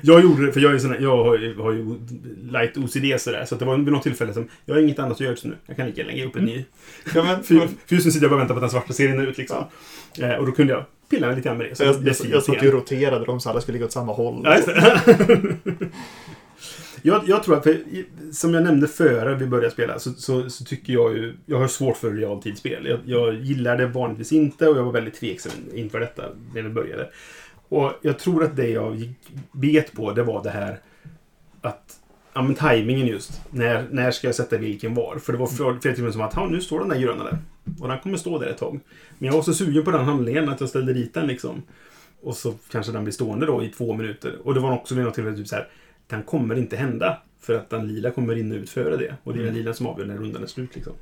Jag 0.02 0.22
gjorde 0.24 0.46
det, 0.46 0.52
för 0.54 0.60
jag, 0.60 0.74
är 0.74 0.78
sån 0.78 0.92
här, 0.92 1.00
jag 1.00 1.24
har, 1.24 1.38
ju- 1.38 1.58
har 1.58 1.72
ju 1.72 1.96
light 2.52 2.78
OCD 2.78 3.20
sådär. 3.22 3.46
Så 3.46 3.56
det 3.56 3.66
var 3.66 3.78
vid 3.78 3.88
något 3.94 4.04
tillfälle 4.04 4.34
som, 4.34 4.48
jag 4.66 4.76
har 4.76 4.82
inget 4.82 5.00
annat 5.00 5.12
att 5.12 5.20
göra 5.20 5.32
just 5.32 5.46
nu. 5.46 5.56
Jag 5.66 5.76
kan 5.78 5.86
lika 5.86 6.02
gärna 6.02 6.12
lägga 6.14 6.26
upp 6.26 6.36
en 6.36 6.46
ny. 6.46 6.66
Ja, 7.16 7.24
men, 7.24 7.44
För, 7.44 7.56
för 7.86 7.96
just 7.96 8.06
nu 8.06 8.12
sitter 8.12 8.22
jag 8.26 8.30
bara 8.32 8.36
och 8.36 8.40
väntar 8.42 8.54
på 8.56 8.58
att 8.58 8.62
den 8.62 8.70
svarta 8.70 8.94
serien 8.94 9.20
ut 9.20 9.38
liksom. 9.38 9.64
Eh, 10.20 10.34
och 10.36 10.46
då 10.46 10.52
kunde 10.52 10.74
jag 10.74 10.84
pilla 11.12 11.30
lite 11.30 11.42
grann 11.42 11.58
med 11.58 11.70
det. 11.70 11.76
så 11.76 11.84
jag, 11.84 11.96
jag, 11.96 12.16
jag 12.32 12.44
satt 12.44 12.64
ju 12.64 12.68
och 12.68 12.74
roterade 12.74 13.26
dem 13.26 13.40
så 13.40 13.50
alla 13.50 13.62
skulle 13.62 13.74
ligga 13.74 13.86
åt 13.86 13.92
samma 13.92 14.14
håll. 14.14 14.42
Ja, 14.44 14.58
jag, 17.02 17.24
jag 17.28 17.44
tror 17.44 17.58
att, 17.58 17.64
för, 17.64 17.78
som 18.34 18.54
jag 18.54 18.64
nämnde 18.64 18.88
före 18.88 19.36
vi 19.36 19.48
började 19.48 19.72
spela, 19.72 20.00
så, 20.00 20.10
så, 20.14 20.50
så 20.50 20.64
tycker 20.66 20.94
jag 20.94 21.14
ju... 21.14 21.36
Jag 21.46 21.58
har 21.58 21.68
svårt 21.68 21.98
för 21.98 22.12
realtidsspel. 22.12 22.86
Jag, 22.86 23.00
jag 23.06 23.36
gillar 23.36 23.78
det 23.78 23.88
vanligtvis 23.88 24.32
inte 24.32 24.68
och 24.68 24.78
jag 24.78 24.84
var 24.84 24.92
väldigt 24.92 25.20
tveksam 25.20 25.52
inför 25.74 26.00
detta 26.00 26.24
när 26.54 26.62
vi 26.62 26.70
började. 26.70 27.10
Och 27.70 27.92
jag 28.02 28.20
tror 28.20 28.44
att 28.44 28.56
det 28.56 28.68
jag 28.70 28.96
gick 28.96 29.18
bet 29.52 29.94
på, 29.94 30.12
det 30.12 30.24
var 30.24 30.44
det 30.44 30.50
här 30.50 30.80
att 31.62 31.98
Ja 32.34 32.42
men 32.42 32.56
tajmingen 32.56 33.08
just. 33.08 33.42
När, 33.50 33.86
när 33.92 34.12
ska 34.12 34.28
jag 34.28 34.36
sätta 34.36 34.58
vilken 34.58 34.94
var? 34.94 35.18
För 35.18 35.34
det 35.34 35.40
var 35.40 35.48
flera 35.48 35.74
tillfällen 35.80 36.14
som 36.14 36.22
att 36.22 36.34
"Ja, 36.36 36.48
nu 36.52 36.62
står 36.62 36.80
den 36.80 36.90
där 36.90 37.00
gröna 37.00 37.24
där. 37.24 37.38
Och 37.80 37.88
den 37.88 38.00
kommer 38.00 38.18
stå 38.18 38.40
där 38.40 38.48
ett 38.48 38.58
tag. 38.58 38.80
Men 39.18 39.28
jag 39.28 39.34
var 39.34 39.42
så 39.42 39.54
sugen 39.54 39.84
på 39.84 39.92
den 39.92 40.06
handlingen 40.06 40.50
att 40.50 40.60
jag 40.60 40.70
ställde 40.70 40.94
dit 40.94 41.14
den 41.14 41.28
liksom. 41.28 41.64
Och 42.22 42.38
så 42.38 42.54
kanske 42.72 42.92
den 42.92 43.04
blir 43.04 43.14
stående 43.14 43.46
då 43.46 43.64
i 43.64 43.70
två 43.70 43.94
minuter. 43.94 44.38
Och 44.44 44.54
det 44.54 44.60
var 44.60 44.72
också 44.72 44.96
vid 44.96 45.06
något 45.06 45.14
tillfälle 45.14 45.38
typ 45.38 45.48
så 45.48 45.56
här. 45.56 45.68
Den 46.08 46.24
kommer 46.24 46.56
inte 46.56 46.76
hända. 46.76 47.22
För 47.40 47.54
att 47.54 47.70
den 47.70 47.88
lila 47.88 48.12
kommer 48.12 48.36
rinna 48.36 48.56
ut 48.56 48.70
före 48.70 48.98
det. 48.98 49.16
Och 49.24 49.34
det 49.34 49.40
är 49.40 49.46
den 49.46 49.54
lila 49.54 49.74
som 49.74 49.86
avgör 49.86 50.06
när 50.06 50.18
rundan 50.18 50.44
är 50.44 50.48
slut 50.48 50.76
liksom. 50.76 50.94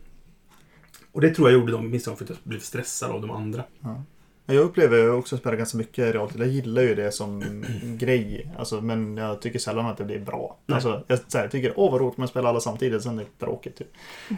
Och 1.11 1.21
det 1.21 1.29
tror 1.29 1.49
jag 1.49 1.59
gjorde 1.59 1.71
de 1.71 1.89
misstag 1.91 2.17
för 2.17 2.23
att 2.25 2.29
jag 2.29 2.37
blev 2.43 2.59
stressad 2.59 3.11
av 3.11 3.21
de 3.21 3.31
andra. 3.31 3.63
Ja. 3.79 4.03
Ja, 4.49 4.55
Jag 4.55 4.63
upplever 4.63 5.11
också 5.11 5.35
att 5.35 5.41
spela 5.41 5.55
ganska 5.55 5.77
mycket 5.77 6.13
realtid. 6.15 6.41
Jag 6.41 6.47
gillar 6.47 6.81
ju 6.81 6.95
det 6.95 7.11
som 7.11 7.63
grej. 7.99 8.51
Alltså, 8.57 8.81
men 8.81 9.17
jag 9.17 9.41
tycker 9.41 9.59
sällan 9.59 9.85
att 9.85 9.97
det 9.97 10.03
blir 10.03 10.19
bra. 10.19 10.57
Alltså, 10.71 11.03
jag, 11.07 11.19
här, 11.33 11.41
jag 11.41 11.51
tycker 11.51 11.73
åh 11.75 11.91
vad 11.91 12.01
roligt 12.01 12.17
man 12.17 12.27
spelar 12.27 12.49
alla 12.49 12.59
samtidigt, 12.59 13.03
sen 13.03 13.19
är 13.19 13.23
det 13.23 13.45
tråkigt. 13.45 13.75
Typ. 13.77 13.87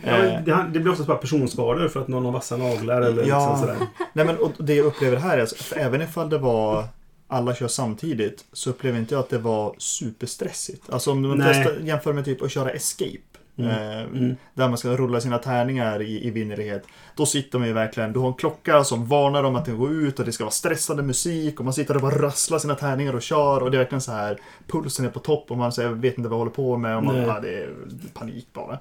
Ja, 0.06 0.18
Eh, 0.18 0.44
det, 0.44 0.66
det 0.74 0.80
blir 0.80 0.92
oftast 0.92 1.08
bara 1.08 1.18
personskador 1.18 1.88
för 1.88 2.02
att 2.02 2.08
någon 2.08 2.26
har 2.26 2.32
vassa 2.32 2.58
naglar 2.58 3.02
eller 3.02 3.24
Ja. 3.28 3.50
liksom 3.52 3.68
sådär. 3.68 3.88
Nej, 4.14 4.26
men, 4.26 4.38
och 4.38 4.52
det 4.58 4.74
jag 4.76 4.86
upplever 4.86 5.18
här 5.18 5.38
är 5.38 5.42
att 5.44 5.74
även 5.76 6.02
ifall 6.02 6.30
det 6.30 6.38
var 6.38 6.86
alla 7.28 7.56
kör 7.56 7.68
samtidigt 7.68 8.46
så 8.54 8.70
upplever 8.70 9.00
inte 9.00 9.14
jag 9.14 9.20
att 9.20 9.30
det 9.30 9.38
var 9.38 9.76
superstressigt. 9.78 10.90
Alltså 10.90 11.12
om 11.12 11.22
man 11.22 11.44
testar, 11.48 11.78
jämför 11.84 12.14
med 12.14 12.26
typ 12.26 12.42
att 12.42 12.52
köra 12.52 12.72
Escape. 12.72 13.31
Mm. 13.64 13.98
Eh, 13.98 14.02
Mm. 14.02 14.36
Där 14.54 14.68
man 14.68 14.78
ska 14.78 14.90
rulla 14.90 15.22
sina 15.22 15.38
tärningar 15.38 16.02
i, 16.02 16.28
i 16.28 16.32
vinnerlighet. 16.32 16.84
Då 17.16 17.26
sitter 17.26 17.60
man 17.60 17.68
ju 17.68 17.74
verkligen, 17.74 18.14
du 18.14 18.20
har 18.20 18.28
en 18.28 18.34
klocka 18.34 18.84
som 18.84 19.06
varnar 19.06 19.44
om 19.44 19.56
att 19.56 19.66
den 19.66 19.78
går 19.78 19.92
ut 19.92 20.20
och 20.20 20.26
det 20.26 20.32
ska 20.32 20.44
vara 20.44 20.52
stressande 20.52 21.04
musik 21.04 21.60
och 21.60 21.66
man 21.66 21.74
sitter 21.74 21.96
och 21.96 22.02
bara 22.02 22.16
rasslar 22.22 22.60
sina 22.60 22.76
tärningar 22.76 23.16
och 23.16 23.22
kör 23.22 23.64
och 23.64 23.72
det 23.72 23.78
är 23.78 23.80
verkligen 23.80 24.02
så 24.02 24.12
här 24.12 24.38
pulsen 24.68 25.06
är 25.06 25.10
på 25.10 25.20
topp 25.20 25.52
och 25.52 25.58
man 25.58 25.72
säger, 25.72 25.90
vet 25.90 26.18
inte 26.18 26.30
vad 26.30 26.36
jag 26.36 26.40
håller 26.40 26.52
på 26.52 26.78
med 26.78 26.98
och 26.98 27.04
man, 27.04 27.16
ja, 27.16 27.40
det 27.40 27.50
är 27.50 27.70
panik 28.14 28.48
bara. 28.54 28.80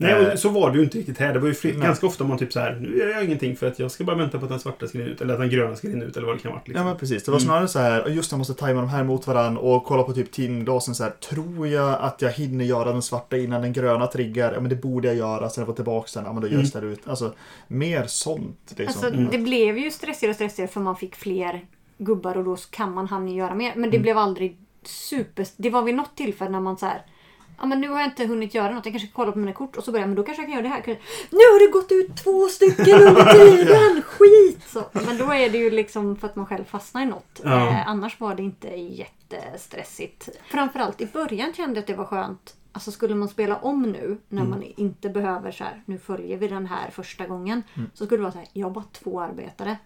Nej, 0.00 0.12
Eh, 0.12 0.32
och 0.32 0.38
så 0.38 0.48
var 0.48 0.70
det 0.70 0.78
ju 0.78 0.84
inte 0.84 0.98
riktigt 0.98 1.18
här. 1.18 1.32
Det 1.32 1.38
var 1.38 1.48
ju 1.48 1.54
fler, 1.54 1.72
ganska 1.72 2.06
ofta 2.06 2.24
man 2.24 2.38
typ 2.38 2.52
så 2.52 2.60
här, 2.60 2.74
nu 2.80 2.98
gör 2.98 3.08
jag 3.08 3.24
ingenting 3.24 3.56
för 3.56 3.66
att 3.66 3.78
jag 3.78 3.90
ska 3.90 4.04
bara 4.04 4.16
vänta 4.16 4.38
på 4.38 4.44
att 4.44 4.50
den 4.50 4.60
svarta 4.60 4.86
ska 4.88 4.98
rinna 4.98 5.10
ut. 5.10 5.20
Eller 5.20 5.34
att 5.34 5.40
den 5.40 5.50
gröna 5.50 5.76
ska 5.76 5.88
rinna 5.88 6.04
ut 6.04 6.16
eller 6.16 6.26
vad 6.26 6.36
det 6.36 6.40
kan 6.42 6.50
vara. 6.52 6.62
Liksom. 6.64 6.82
Ja 6.84 6.88
men 6.90 6.98
precis, 6.98 7.24
det 7.24 7.30
var 7.30 7.38
Mm. 7.38 7.46
snarare 7.46 7.68
så 7.68 7.78
här, 7.78 8.06
just 8.08 8.30
jag 8.32 8.38
måste 8.38 8.54
tajma 8.54 8.80
de 8.80 8.90
här 8.90 9.04
mot 9.04 9.26
varandra 9.26 9.60
och 9.60 9.84
kolla 9.84 10.02
på 10.02 10.12
typ 10.12 10.32
timglasen 10.32 10.94
så 10.94 11.02
här, 11.04 11.10
tror 11.10 11.66
jag 11.68 11.98
att 12.00 12.22
jag 12.22 12.30
hinner 12.32 12.64
göra 12.64 12.92
den 12.92 13.02
svarta 13.02 13.36
innan 13.36 13.62
den 13.62 13.72
gröna 13.72 14.06
triggar? 14.06 14.52
Ja 14.52 14.60
men 14.60 14.70
det 14.70 14.76
borde 14.76 15.08
jag 15.08 15.16
göra, 15.16 15.50
sen 15.50 15.66
få 15.66 15.72
tillbaka 15.72 16.08
den, 16.14 16.24
ja 16.24 16.32
men 16.32 16.42
då 16.42 16.48
görs 16.48 16.72
det 16.72 16.78
ut. 16.86 17.00
Alltså, 17.08 17.34
mer 17.68 18.04
sånt 18.06 18.74
liksom. 18.76 18.86
Alltså, 19.04 19.18
Mm. 19.18 19.28
Det 19.30 19.38
blev 19.38 19.78
ju 19.78 19.90
stressigare 19.90 20.30
och 20.30 20.34
stressigare 20.34 20.68
för 20.70 20.80
man 20.80 20.96
fick 20.96 21.14
fler 21.16 21.64
gubbar 21.98 22.36
och 22.36 22.44
då 22.44 22.56
kan 22.70 22.94
man 22.94 23.06
hamna 23.06 23.30
göra 23.30 23.54
mer. 23.54 23.72
Men 23.76 23.90
det 23.90 23.96
Mm. 23.96 24.02
blev 24.02 24.18
aldrig 24.18 24.56
super... 24.84 25.46
Det 25.56 25.70
var 25.70 25.82
vid 25.82 25.94
något 25.94 26.16
tillfälle 26.16 26.50
när 26.50 26.60
man 26.60 26.78
så 26.78 26.86
här. 26.86 27.02
Ja 27.60 27.66
men 27.66 27.80
nu 27.80 27.88
har 27.88 28.00
jag 28.00 28.08
inte 28.10 28.26
hunnit 28.26 28.54
göra 28.54 28.72
något. 28.74 28.86
Jag 28.86 28.92
kanske 28.92 29.08
ska 29.08 29.16
kolla 29.16 29.32
på 29.32 29.38
mina 29.38 29.52
kort 29.52 29.76
och 29.76 29.84
så 29.84 29.90
börjar 29.92 30.02
jag, 30.02 30.08
men 30.08 30.16
då 30.16 30.22
kanske 30.22 30.42
jag 30.42 30.46
kan 30.48 30.64
göra 30.64 30.68
det 30.82 30.90
här. 30.90 30.98
Nu 31.30 31.38
har 31.38 31.66
det 31.66 31.72
gått 31.72 31.92
ut 31.92 32.16
två 32.24 32.48
stycken 32.48 33.02
under 33.02 33.32
tiden! 33.56 34.02
Skit! 34.02 34.62
Så. 34.68 34.84
Men 34.92 35.18
då 35.18 35.32
är 35.32 35.50
det 35.50 35.58
ju 35.58 35.70
liksom 35.70 36.16
för 36.16 36.26
att 36.26 36.36
man 36.36 36.46
själv 36.46 36.64
fastnar 36.64 37.02
i 37.02 37.06
något. 37.06 37.40
Ja. 37.44 37.68
Eh, 37.68 37.88
annars 37.88 38.20
var 38.20 38.34
det 38.34 38.42
inte 38.42 38.68
jättestressigt. 38.68 40.28
Framförallt 40.50 41.00
i 41.00 41.06
början 41.06 41.52
kände 41.54 41.74
jag 41.74 41.80
att 41.80 41.86
det 41.86 41.94
var 41.94 42.04
skönt. 42.04 42.54
Alltså 42.72 42.90
skulle 42.90 43.14
man 43.14 43.28
spela 43.28 43.56
om 43.56 43.82
nu 43.82 44.18
när 44.28 44.42
Mm. 44.42 44.50
man 44.50 44.62
inte 44.76 45.08
behöver 45.08 45.50
så 45.52 45.64
här, 45.64 45.82
nu 45.86 45.98
följer 45.98 46.36
vi 46.36 46.48
den 46.48 46.66
här 46.66 46.90
första 46.90 47.26
gången. 47.26 47.62
Mm. 47.76 47.90
Så 47.94 48.06
skulle 48.06 48.18
det 48.18 48.22
vara 48.22 48.32
så 48.32 48.38
här, 48.38 48.48
jag 48.52 48.66
har 48.66 48.74
bara 48.74 48.84
två 48.92 49.20
arbetare. 49.20 49.76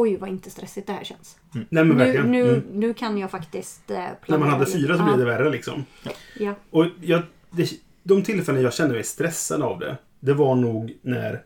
Oj 0.00 0.16
vad 0.16 0.28
inte 0.28 0.50
stressigt 0.50 0.86
det 0.86 0.92
här 0.92 1.04
känns. 1.04 1.36
Nej 1.52 1.66
men 1.70 1.88
Nu, 1.88 1.94
verkligen. 1.94 2.32
nu, 2.32 2.48
Mm. 2.48 2.62
nu 2.72 2.94
kan 2.94 3.18
jag 3.18 3.30
faktiskt 3.30 3.90
eh, 3.90 4.04
När 4.26 4.38
man 4.38 4.48
hade 4.48 4.66
fyra 4.66 4.98
så 4.98 5.04
blev 5.04 5.18
det 5.18 5.24
värre 5.24 5.50
liksom. 5.50 5.84
Ja. 6.38 6.54
Och 6.70 6.86
jag, 7.00 7.22
det, 7.50 7.70
de 8.02 8.22
tillfällen 8.22 8.62
jag 8.62 8.74
kände 8.74 8.94
mig 8.94 9.04
stressad 9.04 9.62
av 9.62 9.78
det, 9.78 9.96
det 10.20 10.34
var 10.34 10.54
nog 10.54 10.98
när 11.02 11.42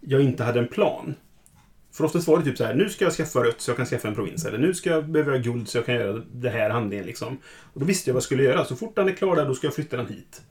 jag 0.00 0.22
inte 0.22 0.44
hade 0.44 0.58
en 0.60 0.68
plan. 0.68 1.14
För 1.92 2.04
oftast 2.04 2.28
var 2.28 2.38
det 2.38 2.44
typ 2.44 2.58
så 2.58 2.64
här, 2.64 2.74
nu 2.74 2.88
ska 2.88 3.04
jag 3.04 3.12
skaffa 3.14 3.44
rött 3.44 3.60
så 3.60 3.70
jag 3.70 3.76
kan 3.76 3.86
skaffa 3.86 4.08
en 4.08 4.14
provins. 4.14 4.44
Eller 4.44 4.58
nu 4.58 4.74
ska 4.74 4.90
jag 4.90 5.08
behöva 5.08 5.38
guld 5.38 5.68
så 5.68 5.78
jag 5.78 5.86
kan 5.86 5.94
göra 5.94 6.22
det 6.32 6.50
här 6.50 6.70
handlingen 6.70 7.06
liksom. 7.06 7.38
Och 7.72 7.80
då 7.80 7.86
visste 7.86 8.10
jag 8.10 8.14
vad 8.14 8.18
jag 8.18 8.24
skulle 8.24 8.42
göra. 8.42 8.64
Så 8.64 8.76
fort 8.76 8.96
den 8.96 9.08
är 9.08 9.12
klar 9.12 9.36
där, 9.36 9.46
då 9.46 9.54
ska 9.54 9.66
jag 9.66 9.74
flytta 9.74 9.96
den 9.96 10.06
hit. 10.06 10.42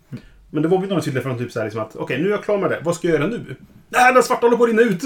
Men 0.54 0.64
det 0.64 0.70
var 0.70 0.80
vid 0.80 0.90
några 0.90 1.02
tillfällen 1.02 1.38
typ 1.38 1.52
så 1.52 1.60
här 1.60 1.66
liksom 1.66 1.82
att, 1.82 1.96
okej 1.96 2.22
nu 2.22 2.28
är 2.28 2.32
jag 2.32 2.44
klar 2.44 2.58
med 2.58 2.70
det. 2.70 2.82
Vad 2.84 2.96
ska 2.96 3.08
jag 3.08 3.20
göra 3.20 3.28
nu? 3.28 3.56
Nej, 3.90 4.14
den 4.14 4.24
svarta 4.24 4.46
håller 4.46 4.58
på 4.58 4.64
att 4.64 4.70
rinna 4.70 4.82
ut! 4.82 5.04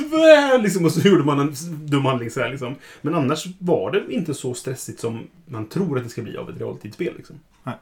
Liksom, 0.63 0.85
och 0.85 0.91
så 0.91 1.07
gjorde 1.07 1.23
man 1.23 1.39
en 1.39 1.53
dum 1.85 2.05
handling 2.05 2.31
så 2.31 2.39
här 2.39 2.49
liksom. 2.49 2.75
Men 3.01 3.15
annars 3.15 3.47
var 3.59 3.91
det 3.91 4.03
inte 4.09 4.33
så 4.33 4.53
stressigt 4.53 4.99
som 4.99 5.19
man 5.45 5.69
tror 5.69 5.97
att 5.97 6.03
det 6.03 6.09
ska 6.09 6.21
bli 6.21 6.37
av 6.37 6.49
ett 6.49 6.59
realtidsspel 6.59 7.13
liksom. 7.17 7.39
Nej. 7.63 7.75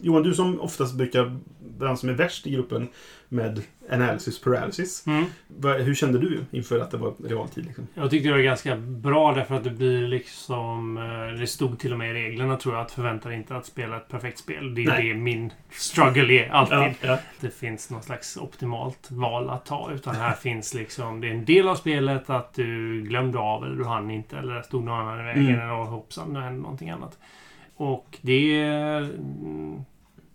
Johan, 0.00 0.22
du 0.22 0.34
som 0.34 0.60
oftast 0.60 0.94
brukar 0.94 1.38
den 1.78 1.96
som 1.96 2.08
är 2.08 2.12
värst 2.12 2.46
i 2.46 2.50
gruppen 2.50 2.88
med 3.28 3.62
analysis 3.90 4.40
paralysis. 4.40 5.04
Mm. 5.06 5.24
Hur 5.84 5.94
kände 5.94 6.18
du 6.18 6.44
inför 6.50 6.80
att 6.80 6.90
det 6.90 6.96
var 6.96 7.14
realtid? 7.28 7.64
Liksom? 7.66 7.86
Jag 7.94 8.10
tyckte 8.10 8.28
det 8.28 8.32
var 8.34 8.40
ganska 8.42 8.76
bra 8.76 9.32
därför 9.34 9.54
att 9.54 9.64
det 9.64 9.70
blir 9.70 10.08
liksom... 10.08 10.96
eh, 10.96 11.40
Det 11.40 11.46
stod 11.46 11.78
till 11.78 11.92
och 11.92 11.98
med 11.98 12.10
i 12.10 12.14
reglerna 12.14 12.56
tror 12.56 12.74
jag 12.74 12.82
att 12.84 12.90
förvänta 12.92 13.28
dig 13.28 13.38
inte 13.38 13.56
att 13.56 13.66
spela 13.66 13.96
ett 13.96 14.08
perfekt 14.08 14.38
spel. 14.38 14.74
Det 14.74 14.82
är 14.84 14.86
Nej. 14.88 15.08
det 15.08 15.14
min 15.14 15.52
struggle 15.70 16.34
är 16.34 16.50
alltid. 16.50 16.78
Ja, 16.78 16.92
ja. 17.00 17.18
Det 17.40 17.50
finns 17.50 17.90
något 17.90 18.04
slags 18.04 18.36
optimalt 18.36 19.10
val 19.10 19.50
att 19.50 19.66
ta. 19.66 19.90
Utan 19.94 20.14
här 20.14 20.32
finns 20.34 20.74
liksom... 20.74 21.20
Det 21.20 21.26
är 21.26 21.32
en 21.32 21.44
del 21.44 21.68
av 21.68 21.74
spelet 21.74 22.30
att 22.30 22.54
du 22.54 23.02
glömde 23.02 23.38
av 23.38 23.64
eller 23.64 23.76
du 23.76 23.84
hann 23.84 24.10
inte 24.10 24.36
eller 24.38 24.62
stod 24.62 24.84
någon 24.84 24.98
annan 25.00 25.20
i 25.20 25.24
vägen 25.24 25.46
Mm. 25.46 25.60
eller 25.60 25.74
hoppsan, 25.84 26.32
nu 26.32 26.40
hände 26.40 26.62
någonting 26.62 26.90
annat. 26.90 27.18
Och 27.76 28.18
det... 28.22 28.58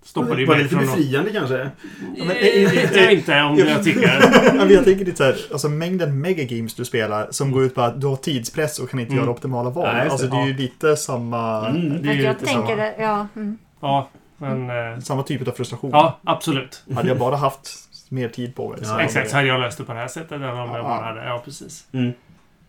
Stoppade 0.04 0.42
ju 0.42 0.46
Var 0.48 0.54
det 0.56 0.58
mig 0.58 0.64
lite 0.64 0.76
från 0.76 0.86
något... 0.86 0.98
befriande 0.98 1.32
kanske? 1.32 1.70
Ja, 2.16 2.26
men- 2.26 2.36
Eh, 2.38 2.72
vet 2.72 2.96
jag 2.96 3.14
inte 3.14 3.42
om 3.42 3.58
jag 3.58 3.84
tycker. 3.84 4.22
Jag 4.72 4.86
tänker 4.86 5.06
lite 5.06 5.18
så 5.18 5.24
här, 5.24 5.36
alltså 5.52 5.70
mängden 5.70 6.22
megagames 6.22 6.74
du 6.76 6.86
spelar 6.86 7.28
som 7.32 7.52
går 7.52 7.64
ut 7.64 7.76
på 7.76 7.82
att 7.82 8.02
du 8.02 8.08
har 8.08 8.16
tidspress 8.16 8.80
och 8.80 8.90
kan 8.90 9.00
inte 9.00 9.12
Mm. 9.12 9.24
göra 9.24 9.32
optimala 9.34 9.70
val. 9.70 9.90
Nej, 9.96 10.10
alltså 10.10 10.28
det. 10.28 10.38
är 10.38 10.46
ju 10.48 10.54
lite 10.54 10.96
samma, 10.96 11.68
Mm. 11.68 12.02
det 12.02 12.10
är 12.10 12.14
ju 12.14 12.22
jag 12.22 12.34
lite 12.34 12.46
tänker 12.46 12.62
samma, 12.68 12.76
det, 12.76 12.94
ja. 13.00 13.28
Mm. 13.36 13.58
Ja, 13.82 14.10
men... 14.38 14.70
eh, 14.94 15.00
samma 15.00 15.24
typ 15.24 15.48
av 15.48 15.52
frustration. 15.52 15.90
Ja, 15.94 16.20
absolut. 16.24 16.84
Hade 16.96 17.08
jag 17.08 17.18
bara 17.20 17.36
haft 17.36 17.70
mer 18.10 18.30
tid 18.30 18.56
på 18.56 18.70
mig. 18.70 18.80
Ja, 18.84 19.02
Exakt, 19.02 19.26
det- 19.26 19.30
så 19.30 19.36
hade 19.36 19.48
jag 19.48 19.60
löst 19.62 19.78
det 19.78 19.84
på 19.84 19.94
det 19.94 20.00
här 20.00 20.08
sättet. 20.08 20.32
Eller 20.32 20.52
om 20.52 20.58
jag 20.58 20.80
Ja. 20.80 20.84
bara 20.84 21.02
hade... 21.06 21.24
Ja, 21.26 21.42
precis. 21.46 21.86
Mm. 21.94 22.12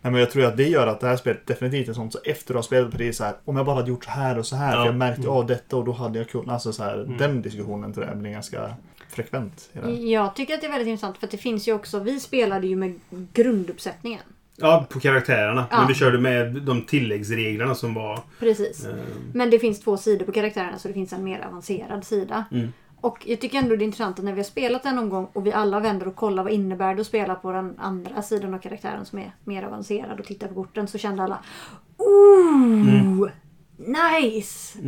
Nej, 0.02 0.12
men 0.12 0.20
jag 0.20 0.30
tror 0.30 0.44
att 0.44 0.56
det 0.56 0.68
gör 0.68 0.86
att 0.86 1.00
det 1.00 1.06
här 1.06 1.16
spelet 1.16 1.46
definitivt 1.46 1.88
är 1.88 1.92
sånt 1.92 2.12
så 2.12 2.18
efter 2.24 2.54
att 2.54 2.58
ha 2.58 2.62
spelat 2.62 2.90
på 2.90 2.96
det 2.98 3.08
är 3.08 3.12
så 3.12 3.24
här, 3.24 3.34
om 3.44 3.56
jag 3.56 3.66
bara 3.66 3.76
hade 3.76 3.88
gjort 3.88 4.04
så 4.04 4.10
här 4.10 4.38
och 4.38 4.46
så 4.46 4.56
här, 4.56 4.72
Ja. 4.76 4.78
för 4.82 4.86
jag 4.86 4.94
märkte 4.96 5.22
Mm. 5.22 5.32
av 5.34 5.46
detta 5.46 5.76
och 5.76 5.84
då 5.84 5.92
hade 5.92 6.18
jag 6.18 6.28
kunnat, 6.28 6.48
alltså 6.48 6.72
så 6.72 6.82
här, 6.82 6.94
Mm. 7.02 7.16
den 7.16 7.42
diskussionen 7.42 7.92
tror 7.92 8.06
jag 8.06 8.16
blir 8.16 8.30
ganska 8.30 8.74
frekvent. 9.08 9.70
I 9.72 9.78
det 9.78 9.86
här. 9.86 9.92
Jag 10.12 10.36
tycker 10.36 10.54
att 10.54 10.60
det 10.60 10.66
är 10.66 10.70
väldigt 10.70 10.88
intressant 10.88 11.18
för 11.18 11.26
att 11.26 11.30
det 11.30 11.36
finns 11.38 11.68
ju 11.68 11.72
också, 11.72 11.98
vi 12.00 12.20
spelade 12.20 12.66
ju 12.66 12.76
med 12.76 13.00
grunduppsättningen. 13.32 14.20
Ja, 14.56 14.86
på 14.90 15.00
karaktärerna. 15.00 15.66
Ja. 15.70 15.78
Men 15.78 15.88
vi 15.88 15.94
körde 15.94 16.18
med 16.18 16.52
de 16.62 16.82
tilläggsreglerna 16.82 17.74
som 17.74 17.94
var... 17.94 18.20
Precis. 18.40 18.86
Eh, 18.86 18.94
Men 19.34 19.50
det 19.50 19.58
finns 19.58 19.80
två 19.80 19.96
sidor 19.96 20.26
på 20.26 20.32
karaktärerna 20.32 20.78
så 20.78 20.88
det 20.88 20.94
finns 20.94 21.12
en 21.12 21.24
mer 21.24 21.46
avancerad 21.48 22.04
sida. 22.04 22.44
Mm. 22.52 22.72
Och 23.02 23.18
jag 23.26 23.40
tycker 23.40 23.58
ändå 23.58 23.76
det 23.76 23.82
är 23.84 23.86
intressant 23.86 24.18
att 24.18 24.24
när 24.24 24.32
vi 24.32 24.38
har 24.38 24.44
spelat 24.44 24.86
en 24.86 24.98
omgång 24.98 25.28
och 25.32 25.46
vi 25.46 25.52
alla 25.52 25.80
vänder 25.80 26.08
och 26.08 26.16
kollar 26.16 26.42
vad 26.42 26.52
innebär 26.52 26.94
det 26.94 27.00
att 27.00 27.06
spela 27.06 27.34
på 27.34 27.52
den 27.52 27.74
andra 27.78 28.22
sidan 28.22 28.54
av 28.54 28.58
karaktären 28.58 29.04
som 29.04 29.18
är 29.18 29.32
mer 29.44 29.62
avancerad 29.62 30.20
och 30.20 30.26
tittar 30.26 30.48
på 30.48 30.54
korten 30.54 30.88
så 30.88 30.98
kände 30.98 31.22
alla 31.22 31.38
Ooh! 31.98 33.28
Nice! 33.76 34.78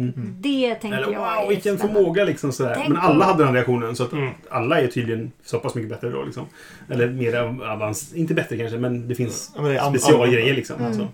Det 0.40 0.74
tänker 0.74 0.98
Eller 0.98 1.12
jag 1.12 1.20
wow, 1.20 1.28
är 1.44 1.48
vilken 1.48 1.78
spännande. 1.78 2.00
förmåga 2.00 2.24
liksom 2.24 2.52
sådär. 2.52 2.74
Tänk 2.74 2.88
Men 2.88 2.98
alla 2.98 3.24
hade 3.24 3.44
den 3.44 3.54
reaktionen. 3.54 3.96
Så 3.96 4.02
att 4.04 4.12
Mm. 4.12 4.30
alla 4.50 4.80
är 4.80 4.86
tydligen 4.86 5.32
så 5.44 5.58
pass 5.58 5.74
mycket 5.74 5.90
bättre 5.90 6.10
då 6.10 6.22
liksom. 6.24 6.46
Eller 6.90 7.08
mer 7.10 7.34
avancerat. 7.70 8.16
Inte 8.16 8.34
bättre 8.34 8.56
kanske, 8.58 8.78
men 8.78 9.08
det 9.08 9.14
finns 9.14 9.52
Ja, 9.56 9.62
men 9.62 9.70
det 9.70 9.76
är 9.78 9.82
an- 9.82 9.90
specialgrejer 9.98 10.54
liksom. 10.54 10.76
Mm. 10.76 10.86
Alltså. 10.88 11.08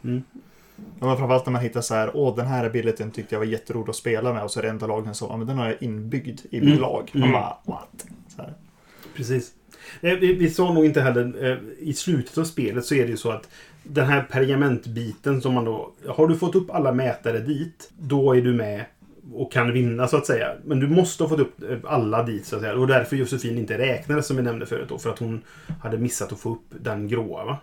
Mm. 0.81 0.93
Ja, 1.01 1.07
men 1.07 1.17
framförallt 1.17 1.47
när 1.47 1.53
man 1.53 1.63
hittar 1.63 1.81
så 1.81 1.95
här, 1.95 2.11
åh 2.15 2.37
den 2.37 2.47
här 2.47 2.67
abilityn 2.67 3.11
tyckte 3.11 3.35
jag 3.35 3.41
var 3.41 3.47
jätterolig 3.47 3.91
att 3.91 3.97
spela 3.97 4.33
med 4.33 4.43
och 4.43 4.51
så 4.51 4.59
är 4.59 4.63
det 4.63 4.69
enda 4.71 4.87
lagen 4.87 5.15
som, 5.15 5.29
ja 5.31 5.37
men 5.37 5.47
den 5.47 5.59
har 5.59 5.67
jag 5.67 5.77
inbyggd 5.83 6.41
i 6.51 6.61
mitt 6.61 6.69
Mm. 6.69 6.81
lag. 6.81 7.11
Mm. 7.15 7.31
Man 7.31 7.43
bara, 7.43 7.57
what? 7.77 8.07
Precis. 9.17 9.51
Eh, 10.01 10.15
Vi, 10.15 10.35
vi 10.35 10.51
sa 10.51 10.73
nog 10.73 10.85
inte 10.85 11.01
heller, 11.01 11.51
eh, 11.51 11.59
i 11.79 11.93
slutet 11.93 12.39
av 12.39 12.45
spelet 12.45 12.85
så 12.85 12.95
är 12.95 13.05
det 13.05 13.11
ju 13.11 13.17
så 13.17 13.31
att 13.31 13.49
den 13.83 14.07
här 14.07 14.23
pergamentbiten 14.23 15.41
som 15.43 15.55
man 15.55 15.65
då... 15.65 15.93
Har 16.09 16.29
du 16.29 16.37
fått 16.37 16.55
upp 16.55 16.71
alla 16.71 16.93
mätare 16.93 17.39
dit, 17.39 17.91
då 17.99 18.37
är 18.37 18.43
du 18.43 18.53
med 18.53 18.85
och 19.35 19.53
kan 19.53 19.73
vinna 19.73 20.09
så 20.09 20.17
att 20.17 20.27
säga. 20.27 20.53
Men 20.65 20.81
du 20.81 20.89
måste 20.89 21.23
ha 21.25 21.29
fått 21.29 21.41
upp 21.41 21.63
eh, 21.63 21.79
alla 21.85 22.23
dit 22.23 22.47
så 22.47 22.57
att 22.57 22.63
säga. 22.63 22.75
Och 22.75 22.87
därför 22.87 23.17
Josefin 23.17 23.59
inte 23.59 23.79
räknades 23.79 24.27
som 24.27 24.37
vi 24.37 24.43
nämnde 24.43 24.67
förut 24.67 24.89
då. 24.89 24.99
För 24.99 25.11
att 25.11 25.19
hon 25.19 25.43
hade 25.81 25.99
missat 25.99 26.33
att 26.33 26.41
få 26.41 26.53
upp 26.53 26.67
den 26.81 27.09
gråa 27.09 27.45
va? 27.45 27.59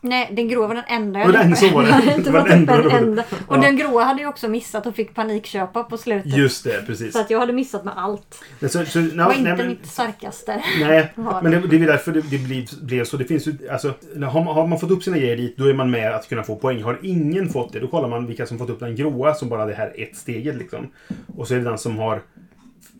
Nej, 0.00 0.28
den 0.32 0.48
gråa 0.48 0.66
var 0.66 0.74
den 0.74 0.84
enda 0.88 1.24
Och 1.24 1.32
den- 1.32 1.56
så 1.56 1.68
var 1.74 1.82
det. 1.82 1.88
Jag 1.88 1.94
hade 1.94 2.14
inte 2.14 2.32
fått 2.32 2.40
upp 2.40 2.50
en 2.50 2.68
enda. 2.90 3.24
Och 3.46 3.56
Ja. 3.56 3.60
den 3.60 3.76
gråa 3.76 4.04
hade 4.04 4.22
jag 4.22 4.28
också 4.28 4.48
missat 4.48 4.86
och 4.86 4.94
fick 4.94 5.14
panikköpa 5.14 5.84
på 5.84 5.98
slutet. 5.98 6.36
Just 6.36 6.64
det, 6.64 6.86
precis. 6.86 7.12
Så 7.12 7.20
att 7.20 7.30
jag 7.30 7.38
hade 7.40 7.52
missat 7.52 7.84
med 7.84 7.94
allt. 7.96 8.44
Så, 8.60 8.68
så, 8.68 8.98
Det 8.98 9.16
var 9.24 9.32
inte 9.32 9.56
men- 9.56 9.68
mitt 9.68 9.86
starkaste. 9.86 10.62
Nej, 10.80 11.12
men 11.42 11.44
det, 11.50 11.60
det 11.66 11.76
är 11.76 11.86
därför 11.86 12.12
det, 12.12 12.20
det 12.20 12.38
blir, 12.38 12.84
blev 12.84 13.04
så. 13.04 13.16
Det 13.16 13.24
finns 13.24 13.46
ju, 13.46 13.54
alltså, 13.70 13.88
har, 14.26 14.44
man, 14.44 14.54
har 14.54 14.66
man 14.66 14.80
fått 14.80 14.90
upp 14.90 15.02
sina 15.02 15.18
grejer 15.18 15.36
dit, 15.36 15.56
då 15.56 15.64
är 15.66 15.74
man 15.74 15.90
med 15.90 16.14
att 16.14 16.28
kunna 16.28 16.42
få 16.42 16.56
poäng. 16.56 16.82
Har 16.82 16.98
ingen 17.02 17.48
fått 17.48 17.72
det, 17.72 17.80
då 17.80 17.86
kollar 17.88 18.08
man 18.08 18.26
vilka 18.26 18.46
som 18.46 18.58
fått 18.58 18.70
upp 18.70 18.80
den 18.80 18.96
gråa, 18.96 19.34
som 19.34 19.48
bara 19.48 19.66
det 19.66 19.74
här 19.74 19.92
ett 19.96 20.16
steget 20.16 20.56
liksom. 20.56 20.90
Och 21.36 21.48
så 21.48 21.54
är 21.54 21.58
det 21.58 21.64
den 21.64 21.78
som 21.78 21.98
har 21.98 22.22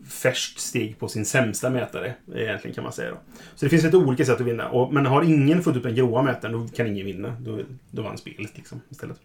färskt 0.09 0.59
steg 0.59 0.99
på 0.99 1.07
sin 1.07 1.25
sämsta 1.25 1.69
mätare, 1.69 2.13
egentligen 2.35 2.75
kan 2.75 2.83
man 2.83 2.93
säga. 2.93 3.09
Då. 3.11 3.17
Så 3.55 3.65
det 3.65 3.69
finns 3.69 3.83
lite 3.83 3.97
olika 3.97 4.25
sätt 4.25 4.41
att 4.41 4.47
vinna. 4.47 4.69
Och, 4.69 4.93
men 4.93 5.05
har 5.05 5.21
ingen 5.23 5.63
fått 5.63 5.75
upp 5.75 5.83
den 5.83 5.95
gråa 5.95 6.21
mätaren, 6.21 6.53
då 6.53 6.67
kan 6.75 6.87
ingen 6.87 7.05
vinna. 7.05 7.35
Då, 7.39 7.59
då 7.91 8.01
vann 8.01 8.17
spelet 8.17 8.57
liksom, 8.57 8.81
istället. 8.89 9.19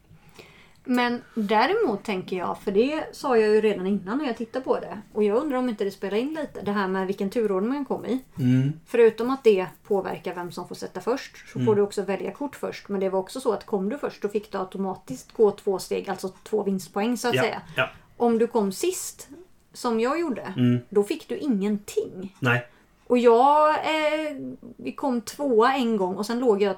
Men 0.86 1.22
däremot 1.34 2.04
tänker 2.04 2.36
jag, 2.36 2.58
för 2.62 2.72
det 2.72 3.04
sa 3.12 3.36
jag 3.38 3.48
ju 3.54 3.60
redan 3.60 3.86
innan 3.86 4.18
när 4.18 4.26
jag 4.26 4.36
tittade 4.36 4.64
på 4.64 4.80
det. 4.80 4.98
Och 5.12 5.24
jag 5.24 5.36
undrar 5.36 5.58
om 5.58 5.68
inte 5.68 5.84
det 5.84 5.90
spelar 5.90 6.16
in 6.18 6.34
lite. 6.34 6.60
Det 6.62 6.72
här 6.72 6.88
med 6.88 7.06
vilken 7.06 7.30
turordning 7.30 7.72
man 7.72 7.84
kom 7.84 8.04
i. 8.04 8.20
Mm. 8.38 8.72
Förutom 8.86 9.30
att 9.30 9.44
det 9.44 9.66
påverkar 9.86 10.34
vem 10.34 10.52
som 10.52 10.68
får 10.68 10.74
sätta 10.74 11.00
först 11.00 11.48
så 11.52 11.58
Mm. 11.58 11.66
får 11.66 11.76
du 11.76 11.82
också 11.82 12.02
välja 12.02 12.30
kort 12.32 12.56
först. 12.56 12.88
Men 12.88 13.00
det 13.00 13.08
var 13.08 13.18
också 13.18 13.40
så 13.40 13.52
att 13.52 13.66
kom 13.66 13.88
du 13.88 13.98
först 13.98 14.22
då 14.22 14.28
fick 14.28 14.52
du 14.52 14.58
automatiskt 14.58 15.32
gå 15.32 15.50
två 15.50 15.78
steg, 15.78 16.10
alltså 16.10 16.28
två 16.42 16.62
vinstpoäng 16.62 17.16
så 17.16 17.28
att 17.28 17.34
Ja, 17.34 17.42
säga. 17.42 17.62
ja. 17.76 17.88
Om 18.16 18.38
du 18.38 18.46
kom 18.46 18.72
sist, 18.72 19.28
som 19.74 20.00
jag 20.00 20.20
gjorde, 20.20 20.42
Mm. 20.56 20.78
då 20.88 21.02
fick 21.02 21.28
du 21.28 21.38
ingenting. 21.38 22.36
Nej. 22.40 22.66
Och 23.06 23.18
jag 23.18 23.68
eh, 23.70 24.36
vi 24.76 24.92
kom 24.92 25.20
tvåa 25.20 25.74
en 25.74 25.96
gång 25.96 26.14
och 26.16 26.26
sen 26.26 26.38
låg 26.40 26.62
jag 26.62 26.76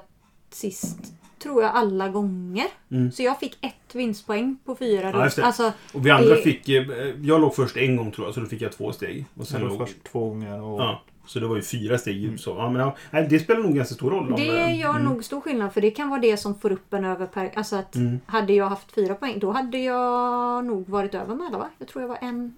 sist, 0.49 0.97
tror 1.43 1.63
jag, 1.63 1.71
alla 1.75 2.09
gånger. 2.09 2.65
Mm. 2.91 3.11
Så 3.11 3.23
jag 3.23 3.39
fick 3.39 3.57
ett 3.65 3.95
vinstpoäng 3.95 4.57
på 4.65 4.75
fyra 4.75 5.29
Ja. 5.37 5.43
Alltså, 5.45 5.71
Och 5.93 6.05
vi 6.05 6.09
andra 6.11 6.29
det- 6.35 6.41
fick... 6.41 6.69
eh, 6.69 6.85
Jag 7.21 7.41
låg 7.41 7.55
först 7.55 7.77
en 7.77 7.95
gång 7.95 8.11
tror 8.11 8.27
jag, 8.27 8.33
så 8.33 8.39
då 8.39 8.45
fick 8.45 8.61
jag 8.61 8.71
två 8.71 8.91
steg. 8.91 9.25
Och 9.37 9.47
sen 9.47 9.61
var 9.61 9.69
låg... 9.69 9.77
först 9.77 10.03
två 10.11 10.29
gånger 10.29 10.61
och... 10.61 10.81
Ja. 10.81 11.01
Så 11.25 11.39
det 11.39 11.47
var 11.47 11.55
ju 11.55 11.61
fyra 11.61 11.97
steg. 11.97 12.39
Så, 12.39 12.49
ja, 12.49 12.69
men, 12.69 12.91
ja, 13.11 13.21
det 13.21 13.39
spelar 13.39 13.61
nog 13.61 13.75
ganska 13.75 13.95
stor 13.95 14.11
roll. 14.11 14.33
om, 14.33 14.39
Det 14.39 14.59
eh, 14.61 14.79
gör 14.79 14.89
mm. 14.89 15.03
nog 15.03 15.23
stor 15.23 15.41
skillnad 15.41 15.73
för 15.73 15.81
det 15.81 15.91
kan 15.91 16.09
vara 16.09 16.19
det 16.21 16.37
som 16.37 16.55
får 16.59 16.71
upp 16.71 16.93
en 16.93 17.05
över 17.05 17.25
per... 17.25 17.51
Alltså 17.55 17.75
att 17.75 17.95
Mm. 17.95 18.19
hade 18.25 18.53
jag 18.53 18.65
haft 18.69 18.91
fyra 18.91 19.15
poäng 19.15 19.39
då 19.39 19.51
hade 19.51 19.77
jag 19.77 20.65
nog 20.65 20.89
varit 20.89 21.13
över 21.15 21.35
med 21.35 21.47
alla 21.47 21.57
va? 21.57 21.69
Jag 21.77 21.87
tror 21.87 22.01
jag 22.01 22.07
var 22.09 22.17
en... 22.21 22.55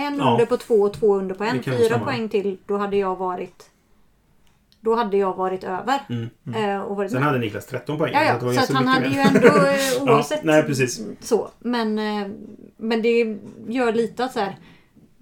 En 0.00 0.18
Ja. 0.18 0.32
under 0.32 0.46
på 0.46 0.56
två 0.56 0.74
och 0.74 0.92
två 0.94 1.16
under 1.16 1.34
på 1.34 1.44
en. 1.44 1.62
Fyra 1.62 1.98
poäng 1.98 2.28
till 2.28 2.58
då 2.66 2.76
hade 2.76 2.96
jag 2.96 3.16
varit... 3.16 3.70
Då 4.80 4.94
hade 4.94 5.16
jag 5.16 5.36
varit 5.36 5.64
över. 5.64 5.98
Mm. 6.08 6.30
eh, 6.54 6.80
Och 6.80 6.96
varit 6.96 7.10
Sen 7.10 7.20
med. 7.20 7.26
hade 7.28 7.38
Niklas 7.38 7.66
13 7.66 7.98
poäng. 7.98 8.12
Ja, 8.14 8.22
ja. 8.24 8.40
Så 8.40 8.46
ganska 8.46 8.74
han 8.74 8.86
hade 8.88 9.08
mycket 9.08 9.26
ju 9.26 9.40
mer. 9.40 9.46
ändå 9.50 9.66
eh, 9.66 10.02
oavsett 10.16 10.44
nej, 10.44 10.62
precis. 10.62 11.00
så. 11.20 11.50
Men, 11.58 11.98
eh, 11.98 12.28
men 12.76 13.02
det 13.02 13.38
gör 13.68 13.92
lite 13.92 14.24
att 14.24 14.32
så 14.32 14.40
här. 14.40 14.56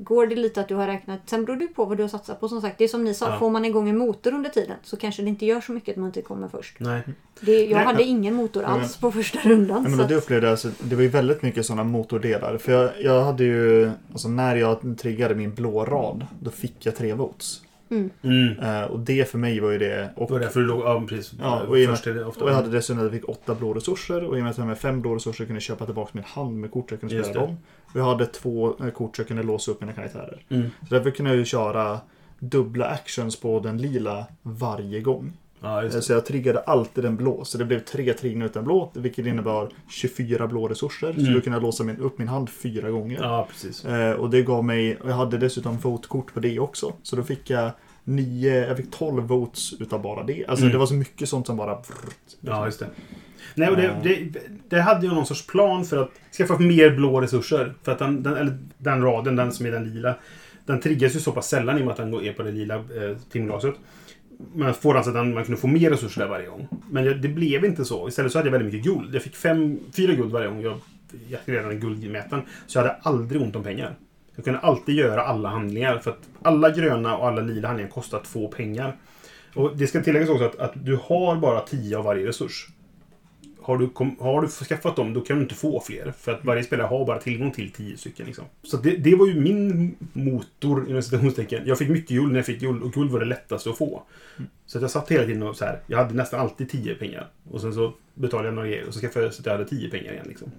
Går 0.01 0.27
det 0.27 0.37
lite 0.37 0.61
att 0.61 0.69
du 0.69 0.75
har 0.75 0.87
räknat. 0.87 1.21
Sen 1.27 1.45
beror 1.45 1.57
det 1.57 1.67
på 1.67 1.85
vad 1.85 1.97
du 1.97 2.03
har 2.03 2.09
satsat 2.09 2.41
på 2.41 2.49
som 2.49 2.61
sagt. 2.61 2.79
Det 2.79 2.85
är 2.85 2.89
som 2.89 3.05
ni 3.05 3.15
sa. 3.15 3.31
Ja. 3.31 3.39
Får 3.39 3.51
man 3.51 3.65
igång 3.65 3.89
en 3.89 3.99
motor 3.99 4.35
under 4.35 4.51
tiden 4.51 4.77
så 4.83 4.97
kanske 4.97 5.23
det 5.23 5.29
inte 5.29 5.47
gör 5.47 5.61
så 5.61 5.73
mycket 5.73 5.93
att 5.93 5.97
man 5.97 6.07
inte 6.07 6.23
kommer 6.23 6.49
först. 6.49 6.77
Nej. 6.81 7.01
Det, 7.41 7.65
jag 7.65 7.77
Nej, 7.77 7.85
hade 7.85 7.99
men- 7.99 8.07
ingen 8.09 8.35
motor 8.35 8.63
Ja, 8.63 8.71
men- 8.71 8.81
alls 8.81 8.97
på 8.97 9.13
första 9.13 9.39
rundan. 9.39 9.83
Nej, 9.83 9.93
så 9.93 9.97
men 9.99 10.09
det 10.09 10.17
att, 10.17 10.23
upplevde 10.23 10.47
jag, 10.47 10.51
alltså, 10.53 10.69
det 10.81 10.95
var 10.97 11.03
ju 11.03 11.09
väldigt 11.09 11.43
mycket 11.43 11.67
sådana 11.67 11.85
motordelar. 11.85 12.59
För 12.59 12.73
jag, 12.73 12.91
jag 13.01 13.25
hade 13.25 13.45
ju, 13.45 13.91
alltså 14.13 14.29
när 14.29 14.57
jag 14.57 14.99
triggade 14.99 15.35
min 15.35 15.55
blå 15.55 15.85
rad, 15.85 16.27
då 16.41 16.51
fick 16.51 16.87
jag 16.87 16.97
tre 16.97 17.13
votes. 17.15 17.61
Mm. 17.91 18.59
Eh, 18.63 18.83
och 18.83 18.99
det 19.01 19.31
för 19.31 19.39
mig 19.39 19.61
var 19.61 19.71
ju 19.71 19.79
det. 19.79 19.87
Det 19.97 20.11
Och, 20.17 20.31
var 20.31 20.41
därför 20.41 20.61
du 20.61 20.67
låg... 20.67 20.81
Ja, 20.81 21.05
precis. 21.09 21.33
Ja, 21.41 21.63
och 21.63 21.71
med- 21.73 21.99
det 22.05 22.25
ofta... 22.25 22.45
och 22.45 22.51
jag 22.51 22.55
hade 22.55 22.71
dessutom 22.71 22.99
att 22.99 23.05
jag 23.05 23.13
fick 23.21 23.29
åtta 23.29 23.55
blå 23.55 23.73
resurser. 23.75 24.25
Och 24.25 24.37
i 24.37 24.41
och 24.41 24.43
med 24.43 24.51
att 24.51 24.59
jag 24.59 24.67
med 24.67 24.79
fem 24.79 25.01
blå 25.01 25.15
resurser 25.15 25.45
kunde 25.45 25.55
jag 25.57 25.63
köpa 25.63 25.85
tillbaka 25.85 26.11
min 26.15 26.25
hand 26.25 26.61
med 26.61 26.71
kort 26.71 26.91
jag 26.91 27.01
kunde 27.01 27.25
spela 27.25 27.41
det. 27.41 27.47
dem. 27.47 27.57
Och 27.93 28.01
jag 28.01 28.05
hade 28.05 28.27
två 28.27 28.75
eh, 28.81 28.91
kort 28.91 29.17
så 29.17 29.21
jag 29.23 29.29
kunde 29.29 29.43
låsa 29.43 29.71
upp 29.71 29.81
mina 29.81 29.93
karaktärer. 29.93 30.43
Mm. 30.49 30.71
Så 30.89 30.95
därför 30.95 31.11
kunde 31.11 31.31
jag 31.31 31.39
ju 31.39 31.45
köra 31.45 32.01
dubbla 32.39 32.87
actions 32.87 33.41
på 33.41 33.61
den 33.61 33.79
lila 33.79 34.27
varje 34.43 35.01
gång. 35.01 35.33
Det. 35.83 36.03
Så 36.03 36.13
jag 36.13 36.27
triggade 36.27 36.61
alltid 36.61 37.05
den 37.05 37.17
blå. 37.17 37.45
Så 37.45 37.59
det 37.59 37.65
blev 37.65 37.81
tre 37.81 38.13
triggningar 38.13 38.47
utan 38.47 38.65
blå, 38.65 38.91
vilket 38.95 39.27
innebar 39.27 39.69
24 39.89 40.47
blå 40.47 40.69
resurser. 40.69 41.13
Så 41.13 41.21
Mm. 41.21 41.35
då 41.35 41.41
kunde 41.41 41.57
jag 41.57 41.63
låsa 41.63 41.85
min, 41.85 41.97
upp 41.97 42.19
min 42.19 42.29
hand 42.29 42.51
fyra 42.51 42.91
gånger. 42.91 43.19
Precis. 43.51 43.85
Eh, 43.85 44.13
och 44.13 44.31
det 44.31 44.43
gav 44.43 44.65
mig, 44.65 44.97
och 44.97 45.11
jag 45.11 45.15
hade 45.15 45.39
dessutom 45.39 45.77
votkort 45.79 46.35
på 46.35 46.41
det 46.41 46.59
också. 46.59 46.93
Så 47.03 47.17
då 47.17 47.23
fick 47.23 47.51
jag 47.51 47.71
nio, 48.09 48.67
jag 48.69 48.77
fick 48.77 48.91
12 48.91 49.23
votes 49.23 49.73
utav 49.81 50.03
bara 50.03 50.23
det. 50.23 50.47
Alltså 50.47 50.65
Mm. 50.65 50.73
det 50.73 50.79
var 50.79 50.87
så 50.87 50.95
mycket 50.95 51.29
sånt 51.29 51.47
som 51.47 51.57
bara... 51.57 51.79
Ja, 52.41 52.65
just 52.67 52.79
det. 52.81 52.87
Nej, 53.55 53.69
och 53.69 53.77
det, 53.77 53.97
det, 54.03 54.39
det 54.69 54.81
hade 54.81 55.07
jag 55.07 55.15
någon 55.15 55.27
sorts 55.27 55.47
plan 55.47 55.85
för 55.85 55.97
att 56.03 56.11
skaffa 56.39 56.59
mer 56.59 56.91
blå 56.97 57.21
resurser. 57.21 57.75
För 57.83 57.93
att 57.93 57.99
den, 57.99 58.23
den, 58.23 58.37
eller 58.37 58.59
den 58.79 59.03
raden, 59.03 59.37
den 59.37 59.53
som 59.53 59.67
är 59.67 59.71
den 59.71 59.85
lila, 59.95 60.15
den 60.67 60.81
triggas 60.81 61.17
ju 61.17 61.21
så 61.21 61.33
pass 61.33 61.49
sällan 61.49 61.79
i 61.79 61.81
och 61.81 61.85
med 61.85 61.91
att 61.93 61.97
den 61.99 62.11
går- 62.11 62.23
är 62.25 62.33
på 62.33 62.43
det 62.43 62.51
lila 62.53 62.75
eh, 62.75 63.17
timglaset. 63.33 63.75
Man 64.55 64.75
får 64.75 64.95
alltså 64.97 65.11
att 65.11 65.17
den, 65.17 65.35
man 65.35 65.45
kunde 65.45 65.61
få 65.61 65.67
mer 65.67 65.91
resurser 65.91 66.21
där 66.21 66.29
varje 66.29 66.47
gång. 66.47 66.69
Men 66.91 67.05
det, 67.05 67.15
det 67.15 67.29
blev 67.29 67.65
inte 67.65 67.85
så. 67.85 68.09
Istället 68.09 68.33
så 68.33 68.39
hade 68.39 68.49
jag 68.49 68.53
väldigt 68.59 68.75
mycket 68.75 68.93
guld. 68.95 69.15
Jag 69.15 69.23
fick 69.23 69.37
fem, 69.37 69.79
fyra 69.97 70.15
guld 70.15 70.33
varje 70.33 70.49
gång 70.49 70.63
jag 70.63 70.79
aktiverade 71.35 71.69
den 71.69 71.81
guldmätaren. 71.81 72.43
Så 72.67 72.79
jag 72.79 72.83
hade 72.83 72.95
aldrig 73.03 73.43
ont 73.43 73.57
om 73.57 73.63
pengar. 73.63 73.95
Du 74.39 74.45
kunde 74.45 74.59
alltid 74.59 74.95
göra 74.95 75.23
alla 75.23 75.49
handlingar. 75.49 75.99
För 75.99 76.11
att 76.11 76.29
alla 76.43 76.71
gröna 76.71 77.17
och 77.17 77.27
alla 77.27 77.41
lila 77.41 77.69
handlingar 77.69 77.91
kostar 77.91 78.21
två 78.21 78.49
pengar. 78.49 78.97
Och 79.55 79.77
det 79.77 79.87
ska 79.87 80.03
tilläggas 80.03 80.29
också 80.29 80.45
att, 80.45 80.57
att 80.59 80.73
du 80.75 80.99
har 81.03 81.37
bara 81.37 81.61
tio 81.61 81.99
av 81.99 82.05
varje 82.05 82.27
resurs. 82.27 82.69
Har 83.61 83.79
du, 83.79 83.89
kom, 83.89 84.17
har 84.21 84.43
du 84.43 84.49
skaffat 84.49 84.97
dem, 84.97 85.15
då 85.15 85.21
kan 85.21 85.37
du 85.37 85.43
inte 85.43 85.55
få 85.55 85.81
fler. 85.81 86.13
För 86.19 86.33
att 86.33 86.45
varje 86.45 86.63
spelare 86.63 86.87
har 86.87 87.07
bara 87.07 87.19
tillgång 87.19 87.51
till 87.51 87.73
tio 87.73 87.97
stycken. 87.97 88.27
Liksom. 88.27 88.45
Så 88.63 88.77
det, 88.77 88.97
det 88.97 89.15
var 89.15 89.27
ju 89.27 89.41
min 89.41 89.95
motor, 90.13 90.89
inom 90.91 91.03
citationstecken. 91.03 91.63
Jag 91.67 91.79
fick 91.79 91.89
mycket 91.89 92.11
guld 92.11 92.33
när 92.33 92.39
jag 92.39 92.47
fick 92.47 92.61
guld 92.61 92.83
och 92.83 92.93
guld 92.93 93.11
var 93.11 93.21
det 93.21 93.27
lättaste 93.27 93.71
att 93.71 93.79
få. 93.79 94.03
Så 94.67 94.79
att 94.79 94.83
jag 94.83 94.91
satt 94.91 95.11
hela 95.11 95.25
tiden 95.25 95.43
och 95.43 95.57
så 95.57 95.65
här. 95.65 95.81
Jag 95.87 95.99
hade 95.99 96.15
nästan 96.15 96.41
alltid 96.41 96.71
tio 96.71 96.95
pengar. 96.95 97.29
Och 97.51 97.61
sen 97.61 97.75
så 97.75 97.93
betalade 98.15 98.49
jag 98.49 98.55
några 98.55 98.69
grejer 98.69 98.87
och 98.87 98.95
så 98.95 99.01
skaffade 99.01 99.25
jag 99.25 99.35
så 99.35 99.43
att 99.43 99.47
jag 99.47 99.53
hade 99.53 99.69
tio 99.69 99.91
pengar 99.91 100.13
igen. 100.13 100.27
Liksom 100.29 100.51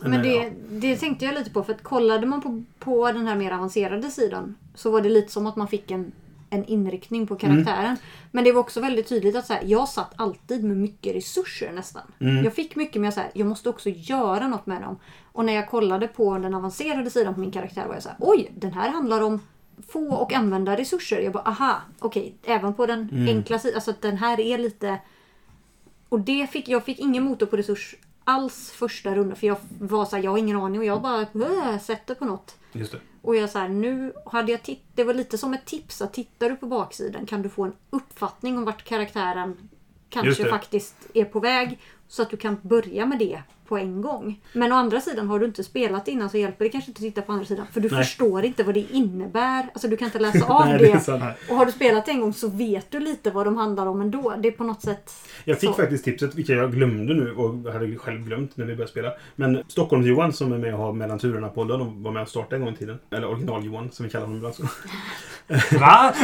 men 0.00 0.22
det, 0.22 0.52
det 0.68 0.96
tänkte 0.96 1.24
jag 1.24 1.34
lite 1.34 1.50
på. 1.50 1.64
För 1.64 1.72
att 1.74 1.82
kollade 1.82 2.26
man 2.26 2.42
på, 2.42 2.62
på 2.78 3.12
den 3.12 3.26
här 3.26 3.36
mer 3.36 3.50
avancerade 3.50 4.10
sidan 4.10 4.54
så 4.74 4.90
var 4.90 5.00
det 5.00 5.08
lite 5.08 5.32
som 5.32 5.46
att 5.46 5.56
man 5.56 5.68
fick 5.68 5.90
en, 5.90 6.12
en 6.50 6.64
inriktning 6.64 7.26
på 7.26 7.36
karaktären. 7.36 7.84
Mm. 7.84 7.96
Men 8.30 8.44
det 8.44 8.52
var 8.52 8.60
också 8.60 8.80
väldigt 8.80 9.08
tydligt 9.08 9.36
att 9.36 9.46
så 9.46 9.52
här, 9.52 9.62
jag 9.64 9.88
satt 9.88 10.12
alltid 10.16 10.64
med 10.64 10.76
mycket 10.76 11.14
resurser 11.16 11.72
nästan. 11.72 12.02
Mm. 12.18 12.44
Jag 12.44 12.54
fick 12.54 12.76
mycket 12.76 13.02
med 13.02 13.14
så 13.14 13.20
här, 13.20 13.30
jag 13.34 13.46
måste 13.46 13.68
också 13.68 13.88
göra 13.88 14.48
något 14.48 14.66
med 14.66 14.82
dem. 14.82 14.98
Och 15.32 15.44
när 15.44 15.52
jag 15.52 15.70
kollade 15.70 16.08
på 16.08 16.38
den 16.38 16.54
avancerade 16.54 17.10
sidan 17.10 17.34
på 17.34 17.40
min 17.40 17.50
karaktär 17.50 17.86
var 17.86 17.94
jag 17.94 18.02
så 18.02 18.08
här, 18.08 18.18
oj, 18.20 18.52
den 18.54 18.72
här 18.72 18.90
handlar 18.90 19.20
om 19.20 19.40
få 19.88 20.14
och 20.14 20.32
använda 20.32 20.76
resurser. 20.76 21.20
Jag 21.20 21.32
bara, 21.32 21.42
aha, 21.42 21.76
okej, 21.98 22.34
även 22.44 22.74
på 22.74 22.86
den 22.86 23.08
Mm. 23.12 23.36
enkla 23.36 23.58
sidan. 23.58 23.74
Alltså 23.74 23.90
att 23.90 24.02
den 24.02 24.16
här 24.16 24.40
är 24.40 24.58
lite... 24.58 24.98
Och 26.08 26.20
det 26.20 26.46
fick, 26.50 26.68
jag 26.68 26.84
fick 26.84 26.98
ingen 26.98 27.24
motor 27.24 27.46
på 27.46 27.56
resurs 27.56 27.94
alls 28.24 28.70
första 28.70 29.14
rundan. 29.14 29.36
För 29.36 29.46
jag 29.46 29.56
var 29.78 30.04
så 30.04 30.16
här, 30.16 30.22
jag 30.22 30.30
har 30.30 30.38
ingen 30.38 30.56
aning 30.56 30.80
och 30.80 30.86
jag 30.86 31.02
bara 31.02 31.20
äh, 31.22 31.78
sätter 31.78 32.14
på 32.14 32.24
något. 32.24 32.56
Just 32.72 32.92
det. 32.92 33.00
Och 33.22 33.36
jag 33.36 33.50
så 33.50 33.58
här, 33.58 33.68
nu 33.68 34.12
hade 34.26 34.52
jag 34.52 34.62
titt, 34.62 34.84
det 34.94 35.04
var 35.04 35.14
lite 35.14 35.38
som 35.38 35.54
ett 35.54 35.64
tips 35.64 36.02
att 36.02 36.12
tittar 36.12 36.50
du 36.50 36.56
på 36.56 36.66
baksidan 36.66 37.26
kan 37.26 37.42
du 37.42 37.48
få 37.48 37.64
en 37.64 37.72
uppfattning 37.90 38.58
om 38.58 38.64
vart 38.64 38.84
karaktären 38.84 39.68
kanske 40.08 40.50
faktiskt 40.50 40.96
är 41.14 41.24
på 41.24 41.40
väg. 41.40 41.78
Så 42.12 42.22
att 42.22 42.30
du 42.30 42.36
kan 42.36 42.56
börja 42.62 43.06
med 43.06 43.18
det 43.18 43.42
på 43.68 43.78
en 43.78 44.02
gång. 44.02 44.40
Men 44.52 44.72
å 44.72 44.74
andra 44.74 45.00
sidan 45.00 45.28
har 45.28 45.38
du 45.38 45.46
inte 45.46 45.64
spelat 45.64 46.08
innan 46.08 46.30
så 46.30 46.38
hjälper 46.38 46.64
det 46.64 46.70
kanske 46.70 46.90
inte 46.90 46.98
att 46.98 47.02
titta 47.02 47.22
på 47.22 47.32
andra 47.32 47.44
sidan. 47.44 47.66
För 47.72 47.80
du 47.80 47.88
Nej. 47.88 48.04
förstår 48.04 48.44
inte 48.44 48.62
vad 48.64 48.74
det 48.74 48.80
innebär. 48.80 49.66
Alltså 49.72 49.88
du 49.88 49.96
kan 49.96 50.06
inte 50.06 50.18
läsa 50.18 50.46
av 50.48 50.66
Nej, 50.66 50.78
det. 50.78 51.06
det. 51.06 51.34
Och 51.50 51.56
har 51.56 51.66
du 51.66 51.72
spelat 51.72 52.08
en 52.08 52.20
gång 52.20 52.32
så 52.32 52.48
vet 52.48 52.90
du 52.90 53.00
lite 53.00 53.30
vad 53.30 53.46
de 53.46 53.56
handlar 53.56 53.86
om 53.86 54.00
ändå. 54.00 54.34
Det 54.38 54.48
är 54.48 54.52
på 54.52 54.64
något 54.64 54.82
sätt... 54.82 55.12
Jag 55.44 55.60
fick 55.60 55.70
så. 55.70 55.74
faktiskt 55.74 56.04
tipset, 56.04 56.34
vilket 56.34 56.56
jag 56.56 56.72
glömde 56.72 57.14
nu 57.14 57.34
och 57.34 57.72
hade 57.72 57.96
själv 57.96 58.24
glömt 58.24 58.56
när 58.56 58.64
vi 58.64 58.74
började 58.74 58.90
spela. 58.90 59.12
Men 59.36 59.62
Stockholms-Johan 59.68 60.32
som 60.32 60.52
är 60.52 60.58
med 60.58 60.74
och 60.74 60.80
har 60.80 60.92
Mellan 60.92 61.18
turerna-podden 61.18 61.80
och 61.80 61.92
var 61.92 62.12
med 62.12 62.22
och 62.22 62.28
startade 62.28 62.56
en 62.56 62.64
gång 62.64 62.74
i 62.74 62.76
tiden. 62.76 62.98
Eller 63.10 63.28
original-Johan 63.28 63.90
som 63.92 64.04
vi 64.04 64.10
kallar 64.10 64.26
honom 64.26 64.36
ibland. 64.36 64.68
Va? 65.80 66.14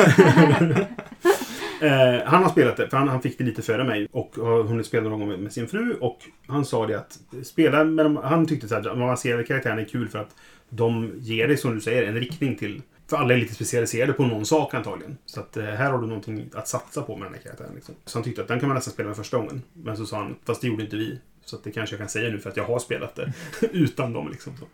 Eh, 1.80 2.24
han 2.24 2.42
har 2.42 2.50
spelat 2.50 2.76
det, 2.76 2.90
för 2.90 2.96
han, 2.96 3.08
han 3.08 3.22
fick 3.22 3.38
det 3.38 3.44
lite 3.44 3.62
före 3.62 3.84
mig 3.84 4.08
och 4.12 4.36
har 4.36 4.62
hunnit 4.62 4.86
spela 4.86 5.08
någon 5.08 5.18
gång 5.18 5.28
med, 5.28 5.38
med 5.38 5.52
sin 5.52 5.68
fru. 5.68 5.94
Och 6.00 6.18
han 6.46 6.64
sa 6.64 6.86
det 6.86 6.98
att 6.98 7.18
spela 7.42 7.84
med 7.84 8.04
dem, 8.06 8.16
han 8.16 8.46
tyckte 8.46 8.68
så 8.68 8.74
här, 8.74 8.82
de 8.82 9.02
avancerade 9.02 9.44
karaktärerna 9.44 9.80
är 9.80 9.84
kul 9.84 10.08
för 10.08 10.18
att 10.18 10.34
de 10.68 11.12
ger 11.18 11.48
dig, 11.48 11.56
som 11.56 11.74
du 11.74 11.80
säger, 11.80 12.02
en 12.02 12.14
riktning 12.14 12.56
till. 12.56 12.82
För 13.06 13.16
alla 13.16 13.34
är 13.34 13.38
lite 13.38 13.54
specialiserade 13.54 14.12
på 14.12 14.26
någon 14.26 14.46
sak 14.46 14.74
antagligen. 14.74 15.18
Så 15.26 15.40
att 15.40 15.56
eh, 15.56 15.64
här 15.64 15.90
har 15.90 15.98
du 15.98 16.06
någonting 16.06 16.50
att 16.54 16.68
satsa 16.68 17.02
på 17.02 17.16
med 17.16 17.26
den 17.26 17.34
här 17.34 17.42
karaktären. 17.42 17.74
Liksom. 17.74 17.94
Så 18.04 18.18
han 18.18 18.24
tyckte 18.24 18.42
att 18.42 18.48
den 18.48 18.60
kan 18.60 18.68
man 18.68 18.74
nästan 18.74 18.92
spela 18.92 19.06
med 19.06 19.16
första 19.16 19.36
gången. 19.36 19.62
Men 19.72 19.96
så 19.96 20.06
sa 20.06 20.16
han, 20.16 20.36
fast 20.44 20.60
det 20.60 20.66
gjorde 20.66 20.82
inte 20.82 20.96
vi. 20.96 21.18
Så 21.44 21.56
att 21.56 21.64
det 21.64 21.70
kanske 21.70 21.94
jag 21.94 22.00
kan 22.00 22.08
säga 22.08 22.30
nu 22.30 22.38
för 22.38 22.50
att 22.50 22.56
jag 22.56 22.64
har 22.64 22.78
spelat 22.78 23.14
det 23.14 23.32
utan 23.72 24.12
dem. 24.12 24.28
Liksom, 24.30 24.52
så. 24.56 24.64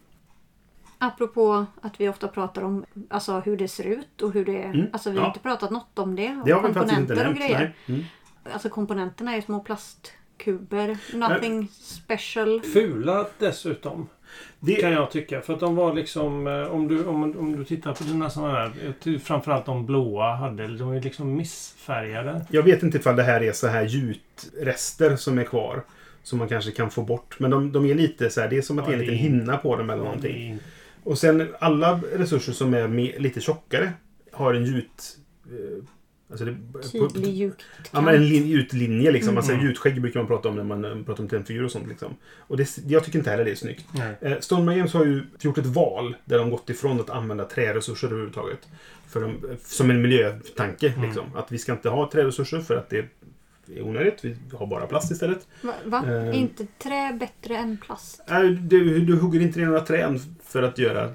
Apropå 1.06 1.66
att 1.80 2.00
vi 2.00 2.08
ofta 2.08 2.28
pratar 2.28 2.62
om 2.64 2.84
alltså, 3.10 3.40
hur 3.40 3.56
det 3.56 3.68
ser 3.68 3.84
ut 3.86 4.22
och 4.22 4.32
hur 4.32 4.44
det... 4.44 4.62
Mm, 4.62 4.86
Alltså 4.92 5.10
vi 5.10 5.16
har 5.16 5.24
ja. 5.24 5.28
inte 5.28 5.40
pratat 5.40 5.70
något 5.70 5.98
om 5.98 6.16
det. 6.16 6.40
Det 6.44 6.54
och 6.54 6.60
har 6.62 6.68
vi 6.68 6.74
faktiskt 6.74 6.98
inte 6.98 7.14
komponenter 7.14 7.16
och 7.16 7.24
nämnt. 7.24 7.38
grejer. 7.38 7.74
Nej. 7.86 7.96
Mm. 7.96 8.04
Alltså 8.52 8.68
komponenterna 8.68 9.36
är 9.36 9.40
små 9.40 9.60
plastkuber. 9.60 10.98
Nothing 11.14 11.68
special. 11.72 12.60
Fula 12.62 13.26
dessutom. 13.38 14.08
Det, 14.60 14.74
Kan 14.74 14.92
jag 14.92 15.10
tycka. 15.10 15.40
För 15.40 15.54
att 15.54 15.60
de 15.60 15.76
var 15.76 15.94
liksom... 15.94 16.46
eh, 16.46 16.62
Om 16.74 16.88
du, 16.88 17.04
om, 17.04 17.22
om 17.38 17.56
du 17.56 17.64
tittar 17.64 17.94
på 17.94 18.04
dina 18.04 18.30
sådana 18.30 18.52
här... 18.58 18.72
tycker 19.00 19.24
Framförallt 19.24 19.66
de 19.66 19.86
blåa 19.86 20.34
hade. 20.34 20.66
De 20.76 20.92
är 20.92 21.00
liksom 21.00 21.36
missfärgade. 21.36 22.46
Jag 22.50 22.62
vet 22.62 22.82
inte 22.82 22.98
ifall 22.98 23.16
det 23.16 23.22
här 23.22 23.42
är 23.42 23.52
så 23.52 23.66
här 23.66 23.84
gjutrester 23.84 25.16
som 25.16 25.38
är 25.38 25.44
kvar. 25.44 25.82
Som 26.22 26.38
man 26.38 26.48
kanske 26.48 26.70
kan 26.70 26.90
få 26.90 27.02
bort. 27.02 27.36
Men 27.40 27.50
de, 27.50 27.72
de 27.72 27.86
är 27.86 27.94
lite 27.94 28.30
så 28.30 28.40
här, 28.40 28.48
det 28.48 28.56
är 28.56 28.62
som 28.62 28.78
att 28.78 28.84
Ja, 28.84 28.90
det 28.90 28.94
är 28.96 28.98
en 28.98 29.00
liten 29.00 29.14
är- 29.14 29.18
hinna 29.18 29.56
på 29.56 29.76
dem 29.76 29.90
eller 29.90 29.98
Det 30.02 30.04
någonting. 30.04 30.58
Och 31.04 31.18
sen 31.18 31.54
alla 31.60 32.00
resurser 32.14 32.52
som 32.52 32.74
är 32.74 32.88
med, 32.88 33.22
lite 33.22 33.40
tjockare 33.40 33.92
har 34.32 34.54
en 34.54 34.64
gjut... 34.64 35.18
Eh, 35.46 35.84
Alltså 36.30 36.44
det, 36.44 36.56
Tydlig 36.92 37.34
mjuk 37.38 37.54
Ja, 37.92 38.00
men 38.00 38.14
en 38.14 38.28
lin, 38.28 38.52
utlinje 38.58 39.10
liksom. 39.10 39.34
Man 39.34 39.42
säger 39.44 39.58
Mm. 39.58 39.68
gjutskägg 39.70 40.00
brukar 40.00 40.20
man 40.20 40.26
prata 40.26 40.48
om 40.48 40.56
när 40.56 40.64
man 40.64 41.04
pratar 41.04 41.22
om 41.22 41.28
tennfigurer 41.28 41.64
och 41.64 41.70
sånt 41.72 41.88
liksom. 41.88 42.16
Och 42.38 42.56
det, 42.56 42.78
jag 42.86 43.04
tycker 43.04 43.18
inte 43.18 43.30
heller 43.30 43.44
det 43.44 43.50
är 43.50 43.54
snyggt. 43.54 43.84
Nej. 43.92 44.14
Eh, 44.20 44.38
Stonemaier 44.40 44.78
Games 44.78 44.92
har 44.94 45.04
ju 45.04 45.22
gjort 45.40 45.58
ett 45.58 45.66
val 45.66 46.16
där 46.24 46.38
de 46.38 46.50
gått 46.50 46.70
ifrån 46.70 47.00
att 47.00 47.10
använda 47.10 47.44
träresurser 47.44 48.06
överhuvudtaget. 48.08 48.68
För 49.08 49.20
de, 49.20 49.36
som 49.64 49.90
en 49.90 50.02
miljötanke 50.02 50.88
Mm. 50.88 51.02
liksom. 51.02 51.24
Att 51.36 51.52
vi 51.52 51.58
ska 51.58 51.72
inte 51.72 51.88
ha 51.88 52.10
träresurser 52.10 52.60
för 52.60 52.76
att 52.76 52.90
det 52.90 53.04
är 53.77 53.83
onödigt. 53.83 54.24
Vi 54.24 54.37
har 54.59 54.66
bara 54.66 54.87
plast 54.87 55.11
istället. 55.12 55.46
Va? 55.62 55.72
va? 55.85 56.03
Eh. 56.07 56.12
Är 56.29 56.33
inte 56.33 56.66
trä 56.79 57.12
bättre 57.20 57.57
än 57.57 57.77
plast? 57.77 58.22
Äh, 58.31 58.40
du, 58.40 59.00
du 59.05 59.16
hugger 59.16 59.40
inte 59.40 59.59
ner 59.59 59.66
några 59.66 59.81
trän 59.81 60.20
för 60.44 60.62
att 60.62 60.79
göra 60.79 61.14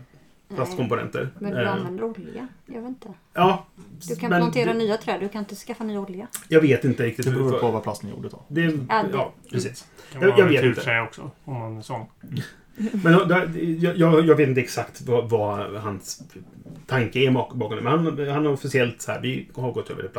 plastkomponenter. 0.56 1.30
Men 1.40 1.52
du 1.52 1.62
Eh, 1.62 1.74
använder 1.74 2.04
olja? 2.04 2.48
Jag 2.66 2.82
vet 2.82 2.90
inte. 2.90 3.08
Ja. 3.34 3.66
Du 4.08 4.16
kan 4.16 4.30
men 4.30 4.42
plantera 4.42 4.74
det- 4.74 4.80
nya 4.80 4.98
träd, 4.98 5.20
du 5.20 5.30
kan 5.30 5.40
inte 5.40 5.56
skaffa 5.56 5.84
ny 5.84 5.98
olja. 5.98 6.28
Jag 6.48 6.62
vet 6.62 6.84
inte 6.84 7.04
riktigt. 7.06 7.26
Det 7.26 7.32
beror 7.32 7.60
på 7.60 7.72
vad 7.72 7.84
plasten 7.84 8.10
är 8.10 8.14
gjord 8.14 8.26
utav. 8.26 8.42
Det, 8.48 8.62
Ja, 8.62 8.72
ja, 8.90 9.34
det- 9.44 9.50
precis. 9.52 9.88
Kan 10.14 10.22
Jag- 10.22 10.30
vara 10.30 10.40
jag 10.40 10.48
vet 10.48 10.64
inte. 10.64 10.76
turträ 10.82 11.02
också. 11.02 11.32
Om 11.46 11.54
man 11.60 11.78
är 11.78 11.82
sån. 11.82 12.06
Men 13.04 13.14
då- 13.14 13.26
då- 13.26 13.60
jag, 13.60 13.98
jag, 13.98 14.26
jag 14.26 14.36
vet 14.36 14.50
inte 14.50 14.62
exakt 14.62 15.02
vad, 15.02 15.30
vad 15.30 15.74
hans 15.82 16.24
tanke 16.88 17.20
är 17.20 17.32
bak- 17.32 17.54
bakom 17.54 17.78
det. 17.78 17.84
Men 17.84 17.92
han, 18.06 18.28
han 18.30 18.46
har 18.46 18.54
officiellt 18.54 19.02
så 19.02 19.12
här, 19.12 19.22
vi 19.22 19.48
har 19.56 19.72
gått 19.72 19.90
över 19.90 20.02
till 20.02 20.10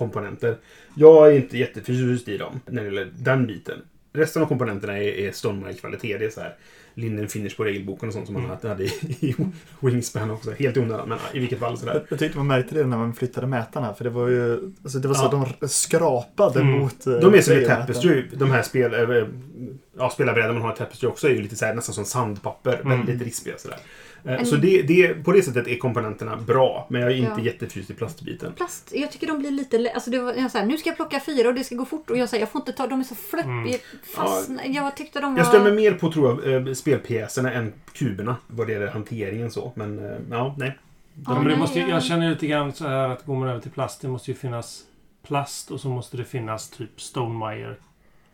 plastkomponenter. 0.00 0.56
Jag 0.94 1.26
är 1.28 1.32
inte 1.36 1.58
jätteförtjust 1.58 2.28
i 2.28 2.36
dem 2.38 2.60
när 2.66 2.82
det 2.82 2.88
gäller 2.88 3.08
den 3.18 3.46
biten. 3.46 3.78
Resten 4.12 4.42
av 4.42 4.46
komponenterna 4.46 4.98
är, 4.98 5.02
är 5.02 5.32
Stonemaier-kvalitet. 5.32 6.18
Det 6.18 6.24
är 6.24 6.30
så 6.30 6.40
här 6.40 6.54
linden 6.94 7.28
finish 7.28 7.56
på 7.56 7.64
regelboken 7.64 8.08
och 8.08 8.12
sånt 8.14 8.26
som 8.26 8.36
Mm. 8.36 8.50
han 8.62 8.70
hade 8.70 8.84
i, 8.84 8.88
i 9.20 9.34
Wingspan 9.80 10.30
också. 10.30 10.50
Helt 10.50 10.76
i 10.76 10.80
onödan, 10.80 11.08
men 11.08 11.18
i 11.34 11.38
vilket 11.38 11.58
fall 11.58 11.78
sådär. 11.78 12.04
Jag 12.08 12.18
tyckte 12.18 12.38
man 12.38 12.46
märkte 12.46 12.74
det 12.74 12.86
när 12.86 12.96
man 12.96 13.14
flyttade 13.14 13.46
mätarna. 13.46 13.94
För 13.94 14.04
det 14.04 14.10
var 14.10 14.28
ju... 14.28 14.72
Alltså 14.82 14.98
det 14.98 15.08
var 15.08 15.14
så 15.14 15.28
Ja. 15.32 15.44
att 15.46 15.60
de 15.60 15.68
skrapade 15.68 16.60
Mm. 16.60 16.78
mot... 16.78 17.06
eh, 17.06 17.12
De 17.12 17.16
är 17.16 17.20
som 17.20 17.36
ett 17.36 17.46
grejerna. 17.46 17.76
Tapestry. 17.76 18.24
De 18.32 18.50
här 18.50 18.62
spel... 18.62 18.94
eh, 18.94 19.26
Ja, 19.98 20.10
spelarbrädor 20.10 20.52
man 20.52 20.62
har 20.62 20.72
i 20.72 20.76
Tapestry 20.76 21.08
också 21.08 21.28
är 21.28 21.32
ju 21.32 21.42
lite 21.42 21.56
så 21.56 21.64
här, 21.64 21.74
nästan 21.74 21.94
som 21.94 22.04
sandpapper. 22.04 22.80
Mm. 22.84 23.06
Väldigt 23.06 23.26
rispiga 23.26 23.58
sådär. 23.58 23.78
Eh, 24.24 24.32
En- 24.32 24.46
Så 24.46 24.56
det, 24.56 24.82
det, 24.82 25.24
på 25.24 25.32
det 25.32 25.42
sättet 25.42 25.68
är 25.68 25.76
komponenterna 25.76 26.36
bra. 26.36 26.86
Men 26.90 27.00
jag 27.00 27.10
är 27.10 27.14
inte 27.16 27.32
Ja. 27.36 27.40
jätteförtjust 27.44 27.90
i 27.90 27.94
plastbiten. 27.94 28.52
Plast, 28.52 28.92
jag 28.94 29.12
tycker 29.12 29.26
de 29.26 29.38
blir 29.38 29.50
lite... 29.50 29.90
Alltså 29.94 30.10
det 30.10 30.18
var, 30.18 30.32
jag 30.34 30.50
säger, 30.50 30.66
nu 30.66 30.78
ska 30.78 30.88
jag 30.88 30.96
plocka 30.96 31.20
fyra 31.20 31.48
och 31.48 31.54
det 31.54 31.64
ska 31.64 31.74
gå 31.74 31.84
fort. 31.84 32.10
Och 32.10 32.16
jag 32.18 32.28
säger, 32.28 32.42
jag 32.42 32.50
får 32.50 32.60
inte 32.60 32.72
ta... 32.72 32.86
De 32.86 33.00
är 33.00 33.04
så 33.04 33.14
flöppiga. 33.14 33.52
Mm. 33.54 33.78
Fast, 34.14 34.50
Jag 34.64 34.96
tyckte 34.96 35.20
de 35.20 35.32
var... 35.32 35.38
Jag 35.40 35.46
stämmer 35.46 35.72
mer 35.72 35.92
på, 35.92 36.12
tror 36.12 36.44
jag, 36.44 36.66
eh, 36.68 36.74
spelpjäserna 36.74 37.52
än 37.52 37.72
kuberna. 37.92 38.36
Vad 38.46 38.66
det 38.66 38.72
gäller 38.72 38.86
hanteringen 38.88 39.50
så. 39.50 39.72
Men, 39.74 39.98
eh, 39.98 40.16
ja, 40.30 40.54
nej. 40.58 40.78
Ja, 41.14 41.22
Ja, 41.26 41.38
men 41.42 41.48
det 41.52 41.56
måste, 41.56 41.78
ju- 41.80 41.88
jag- 41.88 42.02
känner 42.02 42.30
lite 42.30 42.46
grann 42.46 42.72
så 42.72 42.88
här 42.88 43.08
att 43.08 43.24
går 43.26 43.34
man 43.36 43.48
över 43.48 43.60
till 43.60 43.70
plast, 43.70 44.00
det 44.00 44.08
måste 44.08 44.30
ju 44.30 44.36
finnas 44.36 44.82
plast 45.26 45.70
och 45.70 45.80
så 45.80 45.88
måste 45.88 46.16
det 46.16 46.24
finnas 46.24 46.70
typ 46.70 47.00
Stonemaier 47.00 47.76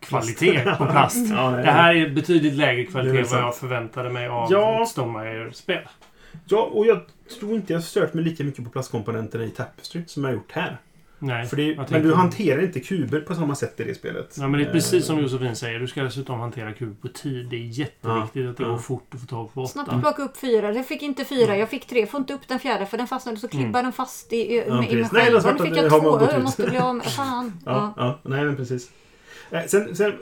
kvalitet 0.00 0.74
på 0.78 0.86
plast. 0.86 1.26
Ja, 1.30 1.50
nej. 1.50 1.64
Det 1.64 1.70
här 1.70 1.94
är 1.94 2.10
betydligt 2.10 2.54
lägre 2.54 2.76
Det 2.82 2.84
kvalitet 2.86 3.18
än 3.18 3.26
vad 3.30 3.40
jag 3.40 3.56
förväntade 3.56 4.10
mig 4.10 4.26
av 4.28 4.48
Ja. 4.52 4.82
ett 4.82 4.88
Stonemaier-spel. 4.88 5.82
Ja, 6.44 6.62
och 6.72 6.86
jag 6.86 7.00
tror 7.40 7.54
inte 7.54 7.72
jag 7.72 7.80
har 7.80 7.84
stört 7.84 8.14
mig 8.14 8.24
lika 8.24 8.44
mycket 8.44 8.64
på 8.64 8.70
plastkomponenterna 8.70 9.44
i 9.44 9.50
Tapestry 9.50 10.02
som 10.06 10.24
jag 10.24 10.30
har 10.30 10.34
gjort 10.34 10.52
här. 10.52 10.78
Nej, 11.18 11.46
För 11.46 11.56
det, 11.56 11.90
men 11.90 12.02
du 12.02 12.14
hanterar 12.14 12.62
inte 12.62 12.80
kuber 12.80 13.20
på 13.20 13.34
samma 13.34 13.54
sätt 13.54 13.80
i 13.80 13.84
det 13.84 13.94
spelet. 13.94 14.36
Ja, 14.38 14.48
men 14.48 14.60
det 14.60 14.66
är 14.66 14.72
precis 14.72 15.06
som 15.06 15.16
Eh, 15.16 15.22
Josefin 15.22 15.56
säger. 15.56 15.78
Du 15.78 15.86
ska 15.86 16.02
dessutom 16.02 16.40
hantera 16.40 16.72
kub 16.72 17.02
på 17.02 17.08
tid. 17.08 17.46
Det 17.50 17.56
är 17.56 17.60
jätteviktigt 17.60 18.48
att 18.50 18.56
det 18.56 18.62
Ja. 18.62 18.68
går 18.68 18.78
fort 18.78 19.14
att 19.14 19.20
få 19.20 19.26
tag 19.26 19.54
på 19.54 19.66
Snabbt 19.66 19.88
åtta. 19.88 19.96
att 19.96 20.02
plocka 20.02 20.22
upp 20.22 20.36
fyra. 20.36 20.72
Jag 20.72 20.86
fick 20.86 21.02
inte 21.02 21.24
fyra, 21.24 21.56
jag 21.56 21.70
fick 21.70 21.86
tre. 21.86 22.00
Jag 22.00 22.10
får 22.10 22.20
inte 22.20 22.34
upp 22.34 22.48
den 22.48 22.58
fjärde 22.58 22.86
för 22.86 22.96
den 22.98 23.06
fastnade 23.06 23.38
så 23.38 23.48
klibbar 23.48 23.82
den 23.82 23.92
fast 23.92 24.32
i, 24.32 24.36
i, 24.36 24.56
Ja, 24.58 24.64
i 24.64 24.68
mig. 24.70 24.94
Nej, 24.94 25.04
själv. 25.04 25.40
svarta 25.40 25.64
Nu 25.64 25.70
fick 25.70 25.78
jag 25.78 25.90
två. 26.02 26.20
Jag 26.32 26.42
måste 26.42 26.62
bli 26.66 26.78
av 26.78 26.94
med... 26.94 27.06
Fan. 27.06 27.52
Ja, 27.64 27.94
Ja. 27.96 28.18
ja, 28.24 28.30
nej 28.30 28.44
men 28.44 28.56
precis. 28.56 28.90
Eh, 29.50 29.62
Sen, 29.66 29.96
sen, 29.96 30.12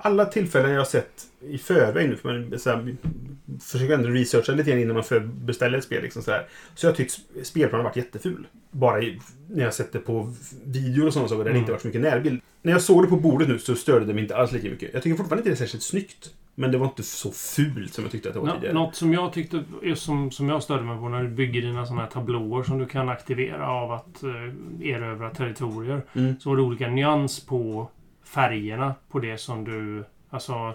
alla 0.00 0.24
tillfällen 0.24 0.70
jag 0.70 0.80
har 0.80 0.84
sett 0.84 1.26
i 1.40 1.58
förväg 1.58 2.08
nu, 2.08 2.16
för 2.16 2.28
man 2.48 2.58
så 2.58 2.70
här, 2.70 2.96
försöker 3.62 3.94
ändå 3.94 4.08
researcha 4.08 4.52
lite 4.52 4.70
grann 4.70 4.80
innan 4.80 4.94
man 4.96 5.32
beställer 5.44 5.78
ett 5.78 5.84
spel. 5.84 6.02
Liksom 6.02 6.22
så, 6.22 6.30
här. 6.30 6.46
så 6.74 6.86
jag 6.86 6.96
tyckt 6.96 7.18
spelplanen 7.42 7.84
varit 7.84 7.96
jätteful. 7.96 8.46
Bara 8.70 9.02
i, 9.02 9.20
när 9.48 9.64
jag 9.64 9.74
sett 9.74 9.92
det 9.92 9.98
på 9.98 10.32
videor 10.64 11.06
och 11.06 11.12
sådana 11.12 11.28
saker 11.28 11.38
där 11.38 11.44
det 11.44 11.50
Mm. 11.50 11.60
inte 11.60 11.72
varit 11.72 11.82
så 11.82 11.88
mycket 11.88 12.00
närbild. 12.02 12.40
När 12.62 12.72
jag 12.72 12.82
såg 12.82 13.04
det 13.04 13.08
på 13.08 13.16
bordet 13.16 13.48
nu 13.48 13.58
så 13.58 13.74
störde 13.74 14.04
det 14.06 14.14
mig 14.14 14.22
inte 14.22 14.36
alls 14.36 14.52
lika 14.52 14.68
mycket. 14.68 14.90
Jag 14.94 15.02
tycker 15.02 15.16
fortfarande 15.16 15.40
inte 15.40 15.50
det 15.50 15.54
är 15.54 15.66
särskilt 15.66 15.82
snyggt. 15.84 16.30
Men 16.54 16.72
det 16.72 16.78
var 16.78 16.86
inte 16.86 17.02
så 17.02 17.30
fult 17.32 17.94
som 17.94 18.04
jag 18.04 18.10
tyckte 18.12 18.28
att 18.28 18.34
det 18.34 18.40
var 18.40 18.46
Nå- 18.46 18.54
tidigare. 18.54 18.74
Något 18.74 18.94
som 18.94 19.12
jag 19.12 19.32
tyckte, 19.32 19.64
som, 19.94 20.30
som 20.30 20.48
jag 20.48 20.62
störde 20.62 20.82
mig 20.82 20.98
på 20.98 21.08
när 21.08 21.22
du 21.22 21.28
bygger 21.28 21.62
dina 21.62 21.86
sådana 21.86 22.02
här 22.02 22.08
tablåer 22.10 22.62
som 22.62 22.78
du 22.78 22.86
kan 22.86 23.08
aktivera 23.08 23.68
av 23.70 23.92
att 23.92 24.22
eh, 24.22 24.88
erövra 24.90 25.30
territorier. 25.30 26.02
Mm. 26.12 26.40
Så 26.40 26.48
var 26.50 26.56
det 26.56 26.62
olika 26.62 26.88
nyans 26.88 27.40
på 27.46 27.90
färgerna 28.28 28.94
på 29.10 29.18
det 29.18 29.38
som 29.38 29.64
du... 29.64 30.04
Alltså, 30.30 30.72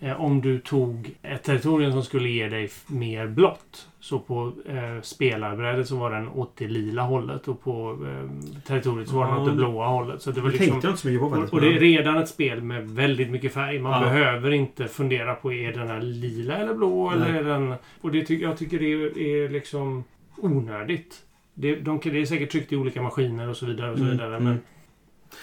eh, 0.00 0.20
om 0.20 0.40
du 0.40 0.58
tog 0.58 1.10
ett 1.22 1.42
territorium 1.42 1.92
som 1.92 2.02
skulle 2.02 2.28
ge 2.28 2.48
dig 2.48 2.70
mer 2.86 3.26
blått. 3.26 3.88
Så 4.00 4.18
på 4.18 4.52
eh, 4.68 5.00
spelarbrädet 5.02 5.88
så 5.88 5.96
var 5.96 6.10
den 6.10 6.28
åt 6.28 6.52
det 6.56 6.68
lila 6.68 7.02
hållet 7.02 7.48
och 7.48 7.62
på 7.64 7.98
eh, 8.06 8.30
territoriet 8.66 9.08
så 9.08 9.16
var 9.16 9.26
den 9.26 9.36
åt 9.36 9.48
det 9.48 9.52
blåa 9.56 9.86
hållet. 9.86 10.22
Så 10.22 10.30
det 10.30 10.40
var 10.40 10.48
Det 10.48 10.52
liksom... 10.52 10.70
tänkte 10.70 10.86
jag 10.86 10.92
inte 10.92 11.00
så 11.02 11.08
mycket 11.08 11.20
på 11.22 11.30
faktiskt. 11.30 11.52
Och, 11.52 11.58
och 11.58 11.64
det 11.64 11.76
är 11.76 11.80
redan 11.80 12.16
ett 12.18 12.28
spel 12.28 12.62
med 12.62 12.90
väldigt 12.90 13.30
mycket 13.30 13.54
färg. 13.54 13.78
Man 13.78 13.92
Ja. 14.02 14.08
behöver 14.08 14.50
inte 14.50 14.88
fundera 14.88 15.34
på 15.34 15.52
är 15.52 15.72
den 15.72 15.88
här 15.88 16.00
lila 16.00 16.56
eller 16.56 16.74
blå 16.74 17.10
eller 17.10 17.28
Nej. 17.32 17.38
är 17.40 17.44
den... 17.44 17.74
Och 18.00 18.10
det 18.12 18.24
tycker 18.24 18.46
jag 18.46 18.56
tycker 18.58 18.78
det 18.78 18.92
är, 18.92 19.18
är 19.18 19.48
liksom 19.48 20.04
onödigt. 20.36 21.22
Det, 21.54 21.74
de, 21.76 22.00
det 22.04 22.20
är 22.20 22.26
säkert 22.26 22.50
tryckt 22.50 22.72
i 22.72 22.76
olika 22.76 23.02
maskiner 23.02 23.48
och 23.48 23.56
så 23.56 23.66
vidare 23.66 23.90
och 23.92 23.98
så 23.98 24.04
Mm, 24.04 24.16
vidare. 24.16 24.36
mm. 24.36 24.44
Men 24.44 24.60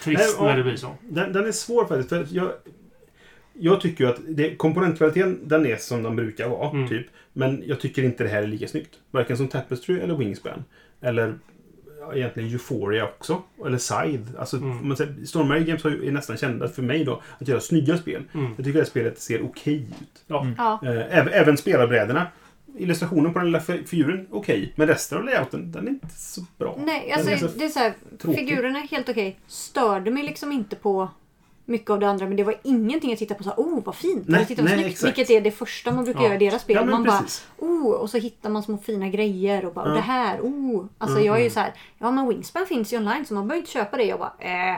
trist 0.03 0.41
när 0.41 0.57
det 0.57 0.63
blir 0.63 0.75
så. 0.75 0.95
Den, 1.09 1.33
den 1.33 1.45
är 1.47 1.51
svår 1.51 1.85
faktiskt. 1.85 2.09
För 2.09 2.27
jag, 2.29 2.51
jag 3.53 3.81
tycker 3.81 4.03
ju 4.03 4.09
att 4.09 4.19
det, 4.27 4.55
komponentkvaliteten 4.55 5.39
den 5.43 5.65
är 5.65 5.75
som 5.75 6.03
den 6.03 6.15
brukar 6.15 6.49
vara. 6.49 6.69
Mm. 6.69 6.87
Typ. 6.89 7.07
Men 7.33 7.63
jag 7.65 7.79
tycker 7.79 8.03
inte 8.03 8.23
det 8.23 8.29
här 8.29 8.43
är 8.43 8.47
lika 8.47 8.67
snyggt. 8.67 8.95
Varken 9.11 9.37
som 9.37 9.47
Tapestry 9.47 9.99
eller 9.99 10.15
Wingspan. 10.15 10.63
Eller 11.01 11.33
ja, 11.99 12.13
egentligen 12.15 12.49
Euphoria 12.49 13.03
också. 13.03 13.41
Eller 13.65 13.77
Side. 13.77 14.27
Alltså, 14.39 14.57
Mm. 14.57 14.87
man 14.87 14.97
säger, 14.97 15.25
Stormberg 15.25 15.63
Games 15.63 15.83
har 15.83 15.91
ju- 15.91 16.07
är 16.07 16.11
nästan 16.11 16.37
kända 16.37 16.67
för 16.69 16.81
mig 16.81 17.03
då 17.03 17.21
att 17.39 17.47
göra 17.47 17.59
snygga 17.59 17.97
spel. 17.97 18.23
Mm. 18.33 18.45
Jag 18.45 18.57
tycker 18.57 18.73
det 18.73 18.79
här 18.79 18.85
spelet 18.85 19.19
ser 19.19 19.41
okej 19.45 19.75
ut. 20.01 20.23
Ja. 20.27 20.47
Ja. 20.57 20.79
Eh, 20.83 21.17
även, 21.17 21.33
även 21.33 21.57
spelarbrädorna. 21.57 22.27
Illustrationen 22.77 23.33
på 23.33 23.39
den 23.39 23.45
lilla 23.45 23.59
fi- 23.59 23.83
figuren, 23.85 24.27
okej. 24.31 24.73
Men 24.75 24.87
resten 24.87 25.17
av 25.17 25.23
layouten, 25.23 25.71
den 25.71 25.87
är 25.87 25.91
inte 25.91 26.07
så 26.15 26.41
bra. 26.57 26.75
Nej, 26.85 27.13
Den 27.17 27.27
är 27.27 27.31
alltså 27.33 27.47
så 27.47 27.57
det 27.59 27.65
är 27.65 27.69
så 27.69 27.79
här. 27.79 27.93
Figurerna 28.35 28.79
är 28.79 28.87
helt 28.87 29.09
okej. 29.09 29.39
Störde 29.47 30.11
mig 30.11 30.23
liksom 30.23 30.51
inte 30.51 30.75
på 30.75 31.09
mycket 31.65 31.89
av 31.89 31.99
det 31.99 32.09
andra. 32.09 32.27
Men 32.27 32.37
det 32.37 32.43
var 32.43 32.55
ingenting 32.63 33.09
jag 33.09 33.19
tittade 33.19 33.37
på 33.37 33.43
så 33.43 33.49
här, 33.49 33.57
oh 33.57 33.83
vad 33.85 33.95
fint. 33.95 34.23
Nej, 34.27 34.45
titta 34.45 34.61
vad 34.61 34.71
nej, 34.71 34.81
snyggt. 34.83 35.03
Vilket 35.03 35.29
är 35.29 35.41
det 35.41 35.51
första 35.51 35.91
man 35.91 36.03
brukar 36.03 36.19
Ja. 36.21 36.25
göra 36.25 36.35
i 36.35 36.37
deras 36.49 36.61
spel. 36.61 36.75
Ja, 36.75 36.85
man 36.85 37.03
bara, 37.03 37.19
precis. 37.21 37.47
oh, 37.57 37.91
och 37.91 38.09
så 38.09 38.17
hittar 38.17 38.49
man 38.49 38.63
små 38.63 38.77
fina 38.77 39.09
grejer 39.09 39.65
och 39.65 39.73
bara, 39.73 39.85
Ja. 39.85 39.89
och 39.91 39.95
det 39.95 40.01
här, 40.03 40.39
oh. 40.41 40.85
Alltså 40.97 41.15
Mm. 41.17 41.27
jag 41.27 41.39
är 41.39 41.43
ju 41.43 41.49
så 41.49 41.59
här, 41.59 41.73
ja 41.97 42.11
men 42.11 42.29
Wingspan 42.29 42.65
finns 42.65 42.93
ju 42.93 42.97
online 42.97 43.25
så 43.25 43.33
man 43.33 43.47
behöver 43.47 43.61
inte 43.61 43.71
köpa 43.71 43.97
det. 43.97 44.03
Jag 44.03 44.19
bara, 44.19 44.33
eh, 44.39 44.77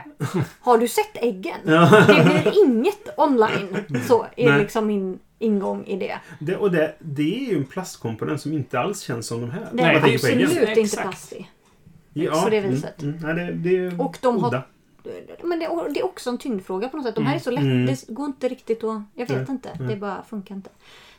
har 0.62 0.78
du 0.78 0.88
sett 0.88 1.18
äggen? 1.24 1.58
Det 1.66 2.24
blir 2.44 2.66
inget 2.66 3.10
online. 3.20 3.78
Så 4.08 4.26
är 4.36 4.50
Nej. 4.50 4.60
liksom 4.60 4.88
min 4.88 5.20
ingång 5.42 5.86
i 5.86 5.98
det. 5.98 6.20
Det, 6.40 6.58
och 6.58 6.72
det, 6.72 6.96
det 7.00 7.46
är 7.46 7.50
ju 7.50 7.58
en 7.58 7.66
plastkomponent 7.66 8.42
som 8.42 8.54
inte 8.54 8.80
alls 8.80 9.02
känns 9.02 9.28
som 9.28 9.42
de 9.42 9.50
här. 9.50 9.62
Det 9.62 9.84
Nej, 9.84 9.96
är 9.96 10.16
absolut 10.16 10.78
inte 10.78 10.98
plastig. 10.98 11.52
Ja, 12.14 12.42
på 12.44 12.50
det 12.50 12.58
mm, 12.58 12.72
viset. 12.72 13.02
Mm, 13.02 13.18
nej, 13.22 13.36
det, 13.36 13.52
det 13.52 13.78
är 13.78 14.02
Och 14.02 14.18
de 14.22 14.44
har-. 14.44 14.68
Men 15.44 15.60
det, 15.60 15.68
det 15.94 16.00
är 16.00 16.06
också 16.06 16.30
en 16.30 16.38
tyngdfråga 16.38 16.90
på 16.90 16.98
något 16.98 17.06
sätt. 17.06 17.16
De 17.16 17.26
här 17.26 17.36
är 17.36 17.40
så 17.40 17.52
lätt. 17.52 17.64
Mm. 17.64 17.86
Det 17.86 18.08
går 18.08 18.26
inte 18.26 18.50
riktigt 18.50 18.84
att... 18.84 19.02
Jag 19.14 19.28
vet 19.28 19.38
Nej, 19.38 19.46
inte. 19.50 19.70
nej. 19.80 19.88
Det 19.88 19.96
bara 19.96 20.24
funkar 20.30 20.56
inte. 20.56 20.70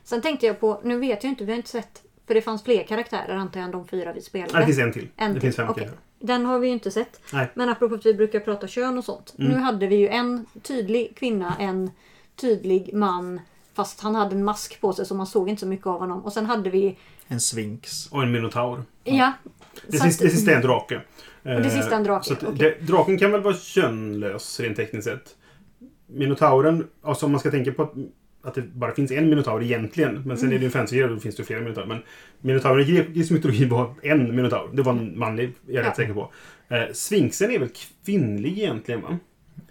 Sen 0.05 0.23
tänkte 0.23 0.47
jag 0.47 0.61
på... 0.61 0.81
Nu 0.85 0.99
vet 0.99 1.25
jag 1.25 1.31
inte. 1.31 1.45
Vi 1.45 1.53
har 1.53 1.57
inte 1.57 1.69
sett... 1.69 2.03
För 2.27 2.35
det 2.35 2.43
fanns 2.43 2.63
fler 2.63 2.83
karaktärer 2.83 3.37
antar 3.37 3.61
jag 3.61 3.65
än 3.65 3.73
de 3.73 3.87
fyra 3.87 4.13
vi 4.13 4.21
spelade. 4.21 4.59
Det 4.59 4.67
finns 4.67 4.79
en 4.79 4.93
till. 4.93 5.09
En 5.17 5.29
det 5.29 5.35
till, 5.35 5.41
finns 5.41 5.57
fem 5.57 5.75
till. 5.75 5.89
Den 6.19 6.47
har 6.47 6.59
vi 6.59 6.67
ju 6.67 6.73
inte 6.73 6.91
sett. 6.91 7.21
Nej. 7.33 7.49
Men 7.55 7.69
apropå 7.69 7.95
att 7.95 8.07
vi 8.07 8.15
brukar 8.15 8.41
prata 8.41 8.67
kön 8.67 8.99
och 8.99 9.05
sånt. 9.05 9.35
Mm. 9.39 9.53
Nu 9.53 9.59
hade 9.59 9.87
vi 9.87 9.97
ju 9.97 10.09
en 10.09 10.47
tydlig 10.63 11.17
kvinna, 11.17 11.57
en 11.59 11.91
tydlig 12.37 12.95
man. 12.95 13.41
Fast 13.75 14.01
han 14.01 14.15
hade 14.15 14.35
en 14.37 14.45
mask 14.45 14.81
på 14.81 14.93
sig 14.93 15.07
så 15.07 15.15
man 15.15 15.27
såg 15.27 15.49
inte 15.49 15.61
så 15.61 15.67
mycket 15.67 15.87
av 15.87 15.99
honom. 15.99 16.25
Och 16.25 16.33
sen 16.33 16.47
hade 16.47 16.71
vi... 16.71 16.99
En 17.29 17.41
svinx. 17.41 18.07
Och 18.13 18.23
en 18.23 18.33
minotaur. 18.33 18.83
Ja. 19.05 19.33
Det, 19.87 19.97
så 19.99 20.05
sista, 20.05 20.25
att- 20.25 20.31
det 20.31 20.37
sista 20.37 20.51
är 20.53 20.57
en 20.57 20.63
drake. 20.63 20.97
Och 21.43 21.51
det 21.63 21.71
sista 21.71 21.91
är 21.93 21.97
en 21.97 22.05
drake, 22.05 22.25
Så 22.27 22.33
att 22.33 22.43
okej. 22.43 22.77
det, 22.81 22.87
draken 22.87 23.19
kan 23.19 23.33
väl 23.33 23.41
vara 23.43 23.55
könlös 23.57 24.61
rent 24.61 24.77
tekniskt 24.77 25.05
sett. 25.09 25.37
Minotauren, 26.07 26.87
alltså 27.03 27.27
om 27.27 27.33
man 27.33 27.41
ska 27.41 27.51
tänka 27.51 27.73
på 27.73 27.83
att, 27.83 27.93
att 28.43 28.55
det 28.55 28.63
bara 28.63 28.95
finns 28.95 29.11
en 29.11 29.29
minotaur 29.29 29.63
egentligen. 29.63 30.23
Men 30.27 30.39
sen 30.39 30.49
är 30.49 30.53
det 30.53 30.59
ju 30.61 30.65
en 30.67 30.71
fantasy 30.73 31.03
då 31.03 31.19
finns 31.19 31.37
det 31.37 31.45
flera 31.45 31.61
minotaurer. 31.61 31.87
Men 31.89 32.03
minotauren 32.41 32.89
i 32.89 32.93
grekisk 32.93 33.31
mytologi 33.31 33.65
var 33.65 33.95
en 34.03 34.37
minotaur. 34.37 34.71
Det 34.73 34.83
var 34.83 34.93
en 34.93 35.19
manlig, 35.19 35.45
är 35.45 35.53
jag 35.73 35.85
Ja. 35.85 35.89
rätt 35.89 35.97
säker 35.97 36.15
på. 36.15 36.33
Eh, 36.69 36.93
Sfinxen 36.93 37.51
är 37.51 37.59
väl 37.59 37.69
kvinnlig 38.05 38.59
egentligen 38.59 39.03
va? 39.03 39.19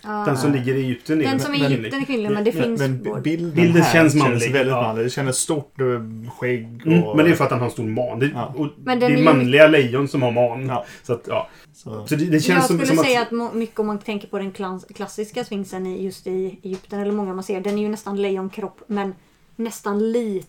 Ja. 0.04 0.24
Den 0.26 0.38
som 0.38 0.52
ligger 0.52 0.76
i 0.76 0.82
Egypten 0.82 1.22
är 1.22 1.26
Den 1.26 1.40
som 1.40 1.54
är 1.54 1.58
kvinnlig. 1.58 1.78
Egypten 1.80 2.02
är 2.02 2.06
kvinnlig, 2.06 2.32
men 2.32 2.44
det 2.44 2.54
Men, 2.56 2.64
finns... 2.64 2.80
men 2.82 3.04
både- 3.04 3.22
bilden, 3.22 3.52
Bilden 3.56 3.84
känns 3.84 4.16
manlig, 4.16 4.52
väldigt 4.52 4.72
ja. 4.74 4.82
manlig. 4.82 5.06
Det 5.06 5.10
känns 5.10 5.38
stort 5.38 5.74
och 5.82 6.34
skägg 6.38 6.82
och... 6.86 6.92
Mm, 6.92 7.02
men 7.18 7.26
det 7.26 7.32
är 7.32 7.36
för 7.36 7.44
att 7.44 7.52
han 7.52 7.60
har 7.60 7.66
en 7.68 7.72
stor 7.72 7.84
man. 7.84 8.20
Det, 8.20 8.32
Ja. 8.34 8.54
och 8.58 8.68
Men 8.84 9.00
det 9.00 9.06
den 9.06 9.14
är 9.14 9.18
ju- 9.20 9.24
manliga 9.24 9.68
lejon 9.68 10.08
som 10.08 10.22
har 10.22 10.32
man. 10.32 10.66
Ja. 10.68 10.86
Så 11.04 11.14
att, 11.14 11.24
ja. 11.28 11.50
Så, 11.74 12.08
Så 12.08 12.16
det, 12.16 12.26
det 12.26 12.40
känns 12.40 12.48
jag 12.48 12.64
som, 12.64 12.78
skulle 12.78 12.96
som 12.96 13.06
säga 13.06 13.22
att... 13.22 13.34
att 13.34 13.54
mycket 13.54 13.80
om 13.80 13.88
man 13.88 14.00
tänker 14.00 14.28
på 14.28 14.38
den 14.38 14.52
klas- 14.52 14.86
klassiska 14.96 15.44
sfinxen 15.44 15.86
i, 15.88 16.04
just 16.04 16.28
i 16.28 16.60
Egypten, 16.64 17.00
eller 17.00 17.12
många 17.12 17.34
man 17.34 17.44
ser, 17.44 17.62
den 17.62 17.78
är 17.78 17.82
ju 17.82 17.90
nästan 17.90 18.22
lejonkropp 18.22 18.82
men 18.88 19.14
nästan 19.56 20.12
lite 20.12 20.48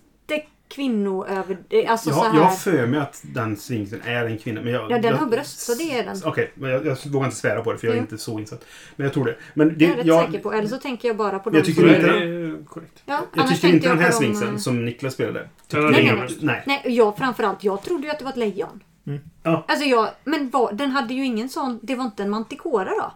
kvinno 0.73 1.27
över... 1.27 1.59
Alltså 1.89 2.11
så 2.11 2.17
Jag, 2.17 2.25
här. 2.25 2.39
jag 2.39 2.45
har 2.45 2.57
för 2.57 2.87
mig 2.87 3.01
att 3.01 3.21
den 3.23 3.57
sfinxen 3.57 4.01
är 4.05 4.25
en 4.25 4.39
kvinna. 4.39 4.61
Men 4.63 4.73
jag, 4.73 4.91
Ja, 4.91 4.99
den 4.99 5.05
jag, 5.11 5.17
har 5.17 5.27
bröst, 5.27 5.61
så 5.61 5.75
det 5.75 5.99
är 5.99 6.05
den. 6.05 6.17
Okej, 6.25 6.53
men 6.55 6.71
jag, 6.71 6.87
jag 6.87 6.97
vågar 7.07 7.25
inte 7.27 7.37
svära 7.37 7.63
på 7.63 7.73
det 7.73 7.79
för 7.79 7.87
jag 7.87 7.93
är 7.95 7.99
Jo. 7.99 8.03
inte 8.03 8.19
så 8.19 8.39
insatt. 8.39 8.65
Men 8.97 9.05
jag 9.05 9.15
tror 9.15 9.25
det. 9.25 9.37
Men 9.55 9.69
det, 9.69 9.75
Det 9.75 9.85
är 9.85 9.89
jag 9.89 9.99
rätt 9.99 10.07
jag, 10.07 10.27
säker 10.27 10.39
på. 10.39 10.53
Eller 10.53 10.69
så 10.69 10.77
tänker 10.77 11.09
jag 11.09 11.17
bara 11.17 11.39
på 11.39 11.57
Jag 11.57 11.65
tycker 11.65 11.81
Så 11.83 11.89
inte- 11.89 12.13
det 12.21 12.65
korrekt. 12.67 13.03
Ja, 13.07 13.21
jag 13.35 13.49
tycker 13.49 13.69
inte 13.69 13.89
den 13.89 13.99
här 13.99 14.11
de, 14.11 14.13
sfinxen 14.17 14.61
som 14.61 14.85
Niklas 14.85 15.15
spelade. 15.15 15.49
Den 15.69 15.91
Nej, 15.91 16.05
nej, 16.05 16.17
bröst. 16.17 16.39
Nej. 16.43 16.63
Nej, 16.67 16.83
jag 16.85 17.17
framförallt. 17.17 17.65
Jag 17.65 17.83
trodde 17.83 18.05
ju 18.07 18.11
att 18.11 18.19
det 18.19 18.25
var 18.25 18.33
ett 18.33 18.37
lejon. 18.39 18.81
Mm. 19.07 19.21
Ja. 19.43 19.65
Alltså 19.69 19.87
jag... 19.87 20.09
Men 20.25 20.51
var, 20.51 20.73
den 20.73 20.91
hade 20.91 21.15
ju 21.15 21.25
ingen 21.25 21.49
sån... 21.49 21.79
Det 21.83 21.95
var 21.95 22.05
inte 22.05 22.23
en 22.23 22.31
mantikora 22.31 22.85
då? 22.91 23.13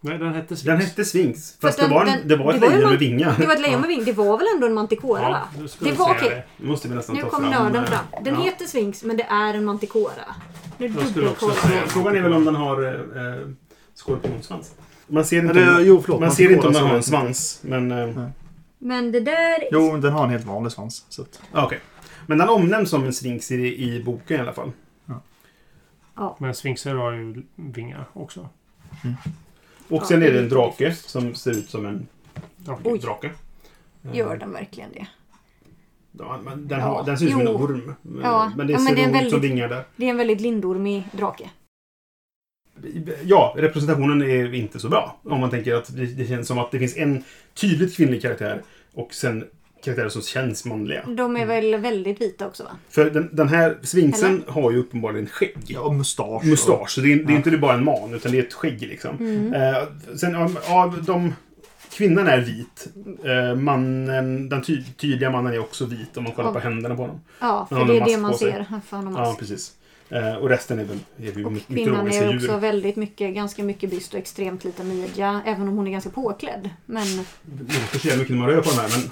Nej, 0.00 0.18
den 0.18 0.34
hette 0.34 0.56
Sphinx. 0.56 0.62
Den 0.62 0.80
hette 0.80 1.04
Sphinx. 1.04 1.52
För 1.60 1.66
Fast 1.68 1.78
den- 1.78 1.88
det 1.88 1.94
var, 1.94 2.04
en, 2.06 2.18
den- 2.18 2.28
det 2.28 2.36
var 2.36 2.54
ett 2.54 2.60
lejon 2.60 2.90
med 2.90 2.98
vingar. 2.98 3.34
Det 3.38 3.46
var 3.46 3.54
ett 3.54 3.60
lejon 3.60 3.80
med 3.80 3.88
ving. 3.88 4.04
Det 4.04 4.12
var 4.12 4.38
väl 4.38 4.46
ändå 4.54 4.66
en 4.66 4.74
mantikora 4.74 5.22
Ja, 5.22 5.28
va? 5.30 5.66
Det 5.80 5.92
var 5.92 6.10
okej. 6.10 6.28
det. 6.30 6.42
Nu 6.56 6.68
måste 6.68 6.88
vi 6.88 6.94
nästan 6.94 7.16
Nu 7.16 7.22
ta 7.22 7.28
kom 7.28 7.40
fram... 7.40 7.50
nörden 7.50 7.84
eh, 7.84 7.90
fram. 7.90 8.24
Den 8.24 8.34
ja. 8.34 8.40
heter 8.40 8.66
Sphinx 8.66 9.02
men 9.04 9.16
det 9.16 9.22
är 9.22 9.54
en 9.54 9.64
mantikora. 9.64 10.12
Nu 10.78 10.88
dubbelkollar. 10.88 11.86
Frågan 11.86 12.16
är 12.16 12.20
väl 12.22 12.32
om 12.32 12.44
den 12.44 12.54
har 12.54 12.82
eh, 12.84 12.90
eh, 12.92 13.48
skorpionsvans. 13.94 14.74
Man 15.06 15.24
ser 15.24 15.38
inte, 15.38 15.50
Eller, 15.60 15.76
om, 15.78 15.84
jo, 15.86 16.02
förlåt. 16.02 16.20
man 16.20 16.30
ser 16.32 16.52
inte 16.52 16.66
om 16.66 16.72
den 16.72 16.86
har 16.86 16.94
en 16.96 17.02
svans. 17.02 17.58
Men... 17.62 17.92
Eh, 17.92 18.28
Men 18.78 19.12
det 19.12 19.20
där... 19.20 19.68
Jo, 19.72 19.96
den 19.96 20.12
har 20.12 20.24
en 20.24 20.30
helt 20.30 20.46
vanlig 20.46 20.72
svans. 20.72 21.04
Så 21.08 21.22
att, 21.22 21.40
ja, 21.52 21.64
okej. 21.66 21.80
Men 22.26 22.38
den 22.38 22.48
omnämns 22.48 22.90
som 22.90 23.04
en 23.04 23.12
sphinx 23.12 23.50
i, 23.52 23.54
i 23.94 24.02
boken 24.04 24.36
i 24.36 24.40
alla 24.40 24.52
fall. 24.52 24.70
Men 26.38 26.54
Sphinxer 26.54 26.94
har 26.94 27.12
ju 27.12 27.42
vingar 27.56 28.04
också. 28.12 28.48
Och 29.88 30.02
Ja, 30.02 30.04
sen 30.04 30.22
är 30.22 30.32
det 30.32 30.38
en 30.38 30.48
drake 30.48 30.94
som 30.94 31.34
ser 31.34 31.50
ut 31.50 31.70
som 31.70 31.86
en 31.86 32.08
Drake. 32.56 32.80
Oj. 32.84 32.98
drake. 32.98 33.30
Eh, 34.04 34.16
Gör 34.16 34.36
den 34.36 34.52
verkligen 34.52 34.92
det? 34.92 35.06
Ja, 36.12 36.40
men 36.44 36.68
den, 36.68 36.80
Ja, 36.80 36.86
har, 36.86 37.04
den 37.04 37.18
ser 37.18 37.24
ut 37.26 37.32
som 37.32 37.40
en 37.40 37.46
jo. 37.46 37.52
orm. 37.52 37.94
Ja, 38.22 38.52
Men 38.56 38.66
det 38.66 38.72
ja, 38.72 38.78
ser 38.78 38.84
men 38.84 38.94
det 38.94 39.02
är 39.02 39.06
nog 39.06 39.14
ut 39.22 39.30
som 39.30 39.30
väldigt- 39.40 39.50
vingar 39.50 39.68
där. 39.68 39.84
Det 39.96 40.06
är 40.06 40.10
en 40.10 40.16
väldigt 40.16 40.40
lindormig 40.40 41.08
drake. 41.12 41.50
Ja, 43.24 43.54
representationen 43.56 44.22
är 44.22 44.54
inte 44.54 44.78
så 44.78 44.88
bra. 44.88 45.16
Om 45.24 45.40
man 45.40 45.50
tänker 45.50 45.74
att 45.74 45.96
det, 45.96 46.06
det 46.06 46.26
känns 46.26 46.48
som 46.48 46.58
att 46.58 46.70
det 46.70 46.78
finns 46.78 46.96
en 46.96 47.24
tydligt 47.54 47.96
kvinnlig 47.96 48.22
karaktär 48.22 48.62
och 48.94 49.14
sen 49.14 49.44
karaktärer 49.84 50.08
som 50.08 50.22
känns 50.22 50.64
manliga. 50.64 51.04
De 51.06 51.36
är 51.36 51.46
väl 51.46 51.76
väldigt 51.76 52.20
vita 52.20 52.46
också 52.46 52.62
va? 52.64 52.70
För 52.90 53.10
den, 53.10 53.28
den 53.32 53.48
här 53.48 53.78
sfinxen 53.82 54.44
har 54.46 54.70
ju 54.70 54.78
uppenbarligen 54.78 55.26
skägg. 55.26 55.56
ja, 55.66 55.80
och 55.80 55.94
mustasch. 55.94 56.44
Mustasch. 56.44 56.90
Så 56.90 57.00
det 57.00 57.12
är, 57.12 57.16
det 57.16 57.32
är 57.32 57.36
inte 57.36 57.50
bara 57.50 57.74
en 57.74 57.84
man, 57.84 58.14
utan 58.14 58.32
det 58.32 58.38
är 58.38 58.42
ett 58.42 58.54
skägg 58.54 58.82
liksom. 58.82 59.16
Mm. 59.16 59.54
Eh, 59.54 59.82
sen 60.16 60.34
av, 60.36 60.58
av 60.68 61.04
de... 61.04 61.34
Kvinnan 61.92 62.26
är 62.26 62.40
vit. 62.40 62.88
Eh, 63.24 63.54
mannen, 63.56 64.48
den 64.48 64.62
ty, 64.62 64.82
tydliga 64.96 65.30
mannen 65.30 65.52
är 65.54 65.58
också 65.58 65.84
vit 65.86 66.16
om 66.16 66.24
man 66.24 66.32
kollar 66.32 66.48
Ja. 66.48 66.52
på 66.54 66.58
händerna 66.60 66.96
på 66.96 67.02
honom. 67.02 67.20
Ja, 67.40 67.66
för 67.68 67.84
det 67.84 67.98
är 67.98 68.04
det 68.04 68.16
man 68.16 68.34
ser. 68.34 68.66
Han 68.90 69.14
Ja, 69.16 69.36
precis. 69.38 69.72
Eh, 70.10 70.34
och 70.34 70.48
resten 70.48 70.78
är 70.78 70.84
väl 70.84 70.98
är 71.22 71.32
vi 71.32 71.44
Och 71.44 71.52
kvinnan 71.68 72.08
är 72.08 72.30
djur. 72.30 72.36
också 72.36 72.56
väldigt 72.56 72.96
mycket, 72.96 73.34
ganska 73.34 73.62
mycket 73.62 73.90
byst 73.90 74.12
och 74.14 74.18
extremt 74.18 74.64
liten 74.64 74.88
midja. 74.88 75.40
Även 75.46 75.68
om 75.68 75.76
hon 75.76 75.86
är 75.86 75.90
ganska 75.90 76.10
påklädd. 76.10 76.70
Men 76.86 77.06
Det 77.42 77.74
låter 77.74 77.98
så 77.98 78.08
jävla 78.08 78.20
mycket 78.22 78.36
när 78.36 78.42
man 78.42 78.50
rör 78.54 78.62
på 78.62 78.70
den 78.70 78.78
här, 78.78 78.88
men... 78.98 79.10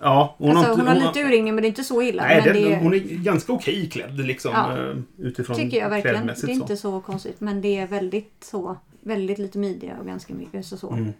Ja, 0.00 0.34
hon 0.38 0.50
alltså, 0.50 0.64
har 0.64 0.72
inte... 0.72 0.82
hon 0.92 1.00
har 1.02 1.06
lite 1.06 1.20
urringning 1.28 1.54
men 1.54 1.62
det 1.62 1.66
är 1.66 1.68
inte 1.68 1.84
så 1.84 2.02
illa. 2.02 2.22
Nej, 2.22 2.42
men 2.44 2.54
det, 2.54 2.68
det 2.68 2.76
hon 2.76 2.94
är 2.94 2.98
ganska 2.98 3.52
okej 3.52 3.88
klädd 3.90 4.20
liksom. 4.20 4.50
Ja. 4.54 4.78
eh, 4.78 4.96
Utifrån 5.18 5.56
tycker 5.56 5.76
jag 5.76 5.90
verkligen. 5.90 6.26
Det 6.26 6.32
är 6.32 6.36
så. 6.36 6.46
inte 6.48 6.76
så 6.76 7.00
konstigt. 7.00 7.40
Men 7.40 7.60
det 7.60 7.78
är 7.78 7.86
väldigt 7.86 8.44
så. 8.44 8.76
Väldigt 9.00 9.38
lite 9.38 9.58
midja 9.58 9.96
och 10.00 10.06
ganska 10.06 10.34
mycket 10.34 10.66
så. 10.66 10.76
så. 10.76 10.90
Mm. 10.90 11.12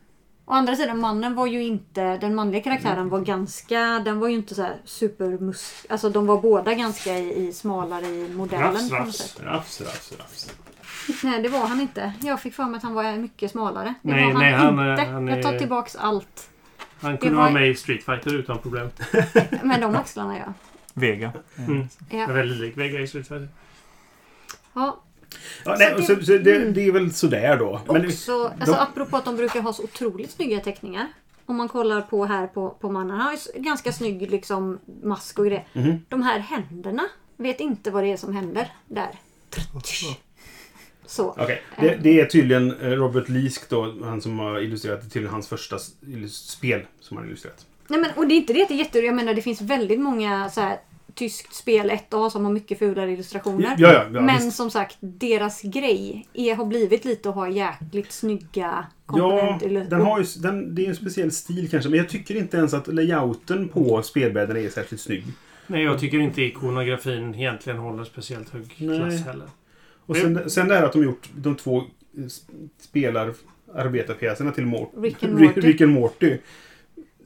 Å 0.44 0.52
andra 0.52 0.76
sidan, 0.76 1.00
mannen 1.00 1.34
var 1.34 1.46
ju 1.46 1.62
inte... 1.62 2.16
Den 2.16 2.34
manliga 2.34 2.62
karaktären 2.62 3.08
var 3.08 3.20
ganska... 3.20 4.02
Den 4.04 4.18
var 4.20 4.28
ju 4.28 4.34
inte 4.34 4.54
så 4.54 4.62
här 4.62 4.76
supermus... 4.84 5.86
Alltså 5.88 6.10
de 6.10 6.26
var 6.26 6.40
båda 6.40 6.74
ganska 6.74 7.18
i, 7.18 7.46
i 7.48 7.52
smalare 7.52 8.06
i 8.06 8.28
modellen 8.34 8.88
rafs. 8.90 9.16
sätt. 9.16 9.40
Rafs, 9.44 9.80
rafs, 9.80 10.12
rafs. 10.18 10.50
Nej, 11.22 11.42
det 11.42 11.48
var 11.48 11.66
han 11.66 11.80
inte. 11.80 12.12
Jag 12.22 12.40
fick 12.40 12.54
för 12.54 12.64
mig 12.64 12.76
att 12.76 12.82
han 12.82 12.94
var 12.94 13.16
mycket 13.16 13.50
smalare. 13.50 13.94
Det 14.02 14.10
Nej, 14.10 14.24
var 14.24 14.32
han 14.32 14.40
nej, 14.42 14.52
han 14.52 14.78
är- 14.78 14.90
inte. 14.92 15.04
han 15.04 15.28
Jag 15.28 15.42
tar 15.42 15.52
är- 15.52 15.58
tillbaks 15.58 15.96
allt. 15.96 16.50
Han 17.00 17.18
kunde 17.18 17.36
var- 17.36 17.42
vara 17.42 17.52
med 17.52 17.68
i 17.70 17.74
Street 17.74 18.04
Fighter 18.04 18.34
utan 18.34 18.58
problem. 18.58 18.90
Med 19.62 19.80
de 19.80 19.94
axlarna 19.96 20.38
ja. 20.38 20.52
Vega. 20.94 21.32
Mm. 21.58 21.88
ja. 22.10 22.18
Är 22.18 22.32
väldigt 22.32 22.58
lik 22.58 22.76
Vega 22.76 23.00
i 23.00 23.06
Street 23.08 23.28
Fighter. 23.28 23.48
ja. 24.74 25.00
Ja, 25.64 25.76
nej, 25.78 25.94
Så 25.96 26.02
så, 26.02 26.14
det- 26.14 26.24
så, 26.24 26.32
det, 26.38 26.56
mm. 26.56 26.74
det 26.74 26.86
är 26.86 26.92
väl 26.92 27.12
sådär 27.14 27.56
då. 27.56 27.80
Men 27.86 28.02
det- 28.02 28.08
Också, 28.08 28.52
alltså 28.60 28.74
apropå 28.76 29.16
att 29.16 29.24
de 29.24 29.36
brukar 29.36 29.60
ha 29.60 29.72
så 29.72 29.82
otroligt 29.82 30.30
snygga 30.30 30.60
teckningar. 30.60 31.06
Om 31.46 31.56
man 31.56 31.68
kollar 31.68 32.00
på 32.00 32.24
här 32.24 32.46
på, 32.46 32.70
på 32.70 32.90
mannen. 32.90 33.10
Han 33.10 33.20
har 33.26 33.32
ju 33.54 33.62
ganska 33.62 33.92
snygg 33.92 34.30
liksom 34.30 34.78
mask 35.02 35.38
och 35.38 35.46
grejer. 35.46 35.66
Mhm. 35.72 36.04
De 36.08 36.22
här 36.22 36.38
händerna. 36.38 37.02
Vet 37.36 37.60
inte 37.60 37.90
vad 37.90 38.04
det 38.04 38.12
är 38.12 38.16
som 38.16 38.34
händer 38.34 38.72
där. 38.86 39.10
Så. 41.08 41.30
Okej, 41.30 41.62
det, 41.80 41.98
det 42.02 42.20
är 42.20 42.26
tydligen 42.26 42.70
eh, 42.80 42.88
Robert 42.88 43.28
Leask 43.28 43.68
då, 43.68 43.94
han 44.04 44.20
som 44.20 44.38
har 44.38 44.60
illustrerat, 44.60 45.02
det 45.02 45.08
tydligen 45.08 45.32
hans 45.32 45.48
första 45.48 45.78
spel 46.30 46.80
som 47.00 47.16
han 47.16 47.24
har 47.24 47.28
illustrerat. 47.28 47.66
Nej, 47.88 48.00
men, 48.00 48.10
och 48.16 48.28
det 48.28 48.34
är 48.34 48.36
inte 48.36 48.52
det 48.52 48.62
att 48.62 48.68
det 48.68 48.74
är 48.74 48.78
jätte... 48.78 48.98
Jag 48.98 49.14
menar 49.14 49.34
det 49.34 49.42
finns 49.42 49.60
väldigt 49.60 50.00
många 50.00 50.50
så 50.50 50.60
här, 50.60 50.78
tyskt 51.14 51.54
spel 51.54 51.90
1A 51.90 52.30
som 52.30 52.44
har 52.44 52.52
mycket 52.52 52.78
fulare 52.78 53.12
illustrationer. 53.12 53.74
Ja, 53.78 53.92
ja, 53.92 54.06
ja 54.12 54.20
men 54.20 54.44
visst. 54.44 54.56
som 54.56 54.70
sagt, 54.70 54.96
deras 55.00 55.62
grej 55.62 56.28
är, 56.34 56.54
har 56.54 56.64
blivit 56.64 57.04
lite 57.04 57.28
att 57.28 57.34
ha 57.34 57.48
jäkligt 57.48 58.12
snygga 58.12 58.86
Ja, 59.06 59.12
komponenter. 59.12 59.90
den 59.90 60.00
har 60.00 60.18
ju, 60.18 60.24
den, 60.36 60.74
det 60.74 60.84
är 60.84 60.88
en 60.88 60.96
speciell 60.96 61.32
stil 61.32 61.70
kanske, 61.70 61.90
men 61.90 61.98
jag 61.98 62.08
tycker 62.08 62.36
inte 62.36 62.56
ens 62.56 62.74
att 62.74 62.86
layouten 62.86 63.68
på 63.68 64.02
spelbrädorna 64.02 64.60
är 64.60 64.68
särskilt 64.68 65.00
snygg. 65.00 65.24
Nej, 65.66 65.82
jag 65.84 66.00
tycker 66.00 66.18
inte 66.18 66.42
ikonografin 66.42 67.34
egentligen 67.34 67.78
håller 67.78 68.04
speciellt 68.04 68.50
hög 68.50 68.74
Nej. 68.78 68.98
klass 68.98 69.24
heller. 69.26 69.46
Och 70.08 70.16
sen, 70.16 70.50
sen 70.50 70.68
det 70.68 70.74
här 70.74 70.82
att 70.82 70.92
de 70.92 71.04
gjort 71.04 71.28
de 71.36 71.56
två 71.56 71.78
eh, 71.78 72.24
s- 72.26 72.42
spelar 72.80 73.32
arbetarpjäserna 73.74 74.52
till 74.52 74.66
Mort, 74.66 74.92
Rick 74.96 75.22
and 75.24 75.40
Morty. 75.40 75.60
Rick 75.60 75.80
and 75.80 75.92
Morty. 75.92 76.36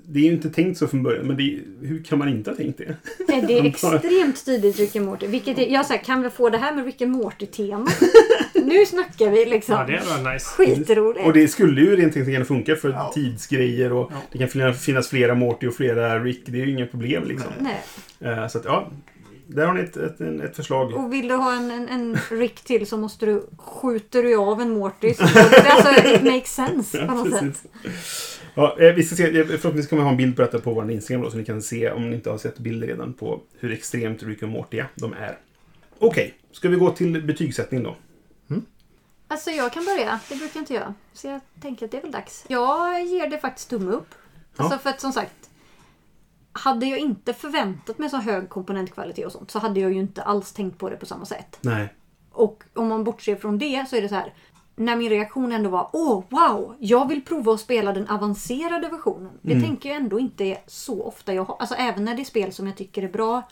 Det 0.06 0.18
är 0.20 0.24
ju 0.24 0.32
inte 0.32 0.50
tänkt 0.50 0.78
så 0.78 0.86
från 0.88 1.02
början, 1.02 1.26
men 1.26 1.36
det 1.36 1.42
är, 1.42 1.60
hur 1.86 2.02
kan 2.04 2.18
man 2.18 2.28
inte 2.28 2.50
ha 2.50 2.56
tänkt 2.56 2.78
det? 2.78 2.96
Nej, 3.28 3.44
det 3.48 3.58
är 3.58 3.64
extremt 3.66 4.44
tydligt 4.46 4.78
Rick 4.78 4.96
and 4.96 5.04
Morty. 5.06 5.26
Vilket 5.26 5.58
är, 5.58 5.66
jag 5.72 5.86
säger, 5.86 6.02
kan 6.04 6.22
vi 6.22 6.30
få 6.30 6.50
det 6.50 6.58
här 6.58 6.74
med 6.74 6.84
Rick 6.84 7.02
and 7.02 7.10
Morty-tema? 7.12 7.88
nu 8.64 8.86
snackar 8.86 9.30
vi 9.30 9.44
liksom. 9.44 9.74
Ja, 9.74 9.86
det 9.86 10.24
var 10.24 10.32
nice. 10.32 10.44
Skitroligt. 10.46 11.26
Och 11.26 11.32
det 11.32 11.48
skulle 11.48 11.80
ju 11.80 11.96
rent 11.96 12.12
tekniskt 12.14 12.32
kunna 12.34 12.44
funka 12.44 12.76
för 12.76 12.90
Ja. 12.90 13.12
tidsgrejer 13.14 13.92
och 13.92 14.10
Ja. 14.12 14.16
det 14.32 14.38
kan 14.38 14.48
finnas- 14.48 14.78
finnas 14.84 15.08
flera 15.08 15.34
Morty 15.34 15.66
och 15.66 15.74
flera 15.74 16.18
Rick. 16.24 16.42
Det 16.46 16.60
är 16.62 16.66
ju 16.66 16.72
inga 16.72 16.86
problem 16.86 17.24
liksom. 17.24 17.50
Nej. 17.60 17.82
Eh, 18.32 18.48
Så 18.48 18.58
att 18.58 18.64
ja, 18.64 18.90
där 19.54 19.66
har 19.66 19.74
ni 19.74 19.80
ett, 19.80 19.96
ett, 19.96 20.20
ett 20.20 20.56
förslag. 20.56 20.94
Och 20.94 21.12
vill 21.12 21.28
du 21.28 21.34
ha 21.34 21.54
en, 21.54 21.70
en, 21.70 21.88
en 21.88 22.18
Rick 22.30 22.60
till 22.60 22.86
så 22.86 22.96
måste 22.96 23.26
du 23.26 23.46
skjuter 23.58 24.22
du 24.22 24.36
av 24.36 24.60
en 24.60 24.70
det, 25.00 25.70
alltså, 25.70 26.08
it 26.08 26.22
makes 26.22 26.54
sense 26.54 27.06
på 27.06 27.14
något 27.14 27.30
sätt. 27.32 27.40
precis. 27.82 28.40
Ja, 28.54 28.76
eh, 28.80 28.94
vi 28.94 29.02
ska 29.02 29.16
se, 29.16 29.38
eh, 29.40 29.46
förhoppningsvis 29.46 29.88
kommer 29.88 30.02
vi 30.02 30.04
ha 30.04 30.10
en 30.10 30.16
bild 30.16 30.36
på 30.36 30.42
detta 30.42 30.58
på 30.58 30.74
vår 30.74 30.90
Instagram 30.90 31.22
då, 31.22 31.30
så 31.30 31.36
ni 31.36 31.44
kan 31.44 31.62
se 31.62 31.90
om 31.90 32.10
ni 32.10 32.16
inte 32.16 32.30
har 32.30 32.38
sett 32.38 32.58
bilder 32.58 32.86
redan 32.86 33.12
på 33.12 33.40
hur 33.58 33.72
extremt 33.72 34.22
Rick 34.22 34.42
och 34.42 34.48
Mortiga 34.48 34.86
de 34.94 35.12
är. 35.12 35.38
Okej, 35.98 36.34
ska 36.52 36.68
vi 36.68 36.76
gå 36.76 36.90
till 36.90 37.22
betygssättning 37.22 37.82
då? 37.82 37.96
Alltså 39.28 39.50
jag 39.50 39.72
kan 39.72 39.84
börja. 39.84 40.20
Det 40.28 40.36
brukar 40.36 40.60
inte 40.60 40.74
jag. 40.74 40.94
Så 41.12 41.26
jag 41.26 41.40
tänker 41.62 41.86
att 41.86 41.92
det 41.92 41.98
är 41.98 42.02
väl 42.02 42.10
dags. 42.10 42.44
Jag 42.48 43.04
ger 43.04 43.26
det 43.26 43.38
faktiskt 43.38 43.70
tumme 43.70 43.92
upp. 43.92 44.14
Alltså 44.56 44.74
Ja. 44.74 44.78
för 44.78 44.90
att 44.90 45.00
som 45.00 45.12
sagt. 45.12 45.41
Hade 46.52 46.86
jag 46.86 46.98
inte 46.98 47.32
förväntat 47.34 47.98
mig 47.98 48.10
så 48.10 48.16
hög 48.16 48.48
komponentkvalitet 48.48 49.26
och 49.26 49.32
sånt 49.32 49.50
så 49.50 49.58
hade 49.58 49.80
jag 49.80 49.92
ju 49.92 49.98
inte 50.00 50.22
alls 50.22 50.52
tänkt 50.52 50.78
på 50.78 50.90
det 50.90 50.96
på 50.96 51.06
samma 51.06 51.24
sätt. 51.24 51.58
Nej. 51.60 51.94
Och 52.32 52.64
om 52.74 52.88
man 52.88 53.04
bortser 53.04 53.36
från 53.36 53.58
det 53.58 53.88
så 53.88 53.96
är 53.96 54.02
det 54.02 54.08
så 54.08 54.14
här. 54.14 54.34
När 54.76 54.96
min 54.96 55.10
reaktion 55.10 55.52
ändå 55.52 55.70
var 55.70 55.90
åh 55.92 56.24
wow, 56.28 56.76
jag 56.78 57.08
vill 57.08 57.24
prova 57.24 57.52
att 57.54 57.60
spela 57.60 57.92
den 57.92 58.08
avancerade 58.08 58.88
versionen. 58.88 59.30
Det 59.42 59.52
Mm. 59.52 59.64
tänker 59.64 59.88
jag 59.88 59.96
ändå 59.98 60.20
inte 60.20 60.44
är 60.44 60.58
så 60.66 61.02
ofta 61.02 61.34
jag 61.34 61.44
har. 61.44 61.56
Alltså 61.58 61.74
även 61.74 62.04
när 62.04 62.14
det 62.14 62.22
är 62.22 62.24
spel 62.24 62.52
som 62.52 62.66
jag 62.66 62.76
tycker 62.76 63.02
är 63.02 63.08
bra 63.08 63.42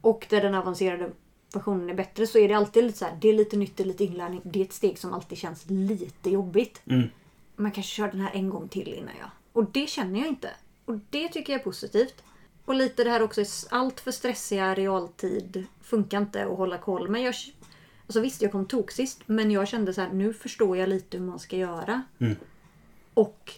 och 0.00 0.26
där 0.30 0.40
den 0.42 0.54
avancerade 0.54 1.10
versionen 1.54 1.90
är 1.90 1.94
bättre 1.94 2.26
så 2.26 2.38
är 2.38 2.48
det 2.48 2.54
alltid 2.54 2.84
lite 2.84 2.98
så 2.98 3.04
här. 3.04 3.18
Det 3.20 3.28
är 3.28 3.32
lite 3.32 3.56
nytt, 3.56 3.76
det 3.76 3.82
är 3.82 3.86
lite 3.86 4.04
inlärning. 4.04 4.40
Det 4.44 4.60
är 4.60 4.64
ett 4.64 4.72
steg 4.72 4.98
som 4.98 5.12
alltid 5.12 5.38
känns 5.38 5.64
lite 5.68 6.30
jobbigt. 6.30 6.82
Mm. 6.86 7.08
Man 7.56 7.70
kanske 7.72 7.92
kör 7.92 8.08
den 8.10 8.20
här 8.20 8.30
en 8.34 8.50
gång 8.50 8.68
till 8.68 8.94
innan 8.94 9.14
jag. 9.20 9.30
Och 9.52 9.70
det 9.72 9.86
känner 9.88 10.18
jag 10.20 10.28
inte. 10.28 10.50
Och 10.84 10.94
det 11.10 11.28
tycker 11.28 11.52
jag 11.52 11.60
är 11.60 11.64
positivt. 11.64 12.22
Och 12.70 12.76
lite 12.76 13.04
det 13.04 13.10
här 13.10 13.22
också, 13.22 13.44
allt 13.70 14.00
för 14.00 14.10
stressiga 14.10 14.74
realtid 14.74 15.66
funkar 15.82 16.18
inte 16.18 16.44
att 16.44 16.58
hålla 16.58 16.78
koll. 16.78 17.08
Men 17.08 17.22
jag, 17.22 17.34
Och 18.06 18.12
så 18.12 18.20
visst, 18.20 18.42
jag 18.42 18.52
kom 18.52 18.66
tok 18.66 18.90
sist, 18.90 19.20
men 19.26 19.50
jag 19.50 19.68
kände 19.68 19.94
så 19.94 20.00
här, 20.00 20.12
nu 20.12 20.32
förstår 20.32 20.76
jag 20.76 20.88
lite 20.88 21.16
hur 21.18 21.24
man 21.24 21.38
ska 21.38 21.56
göra. 21.56 22.02
Mm. 22.18 22.36
Och 23.14 23.52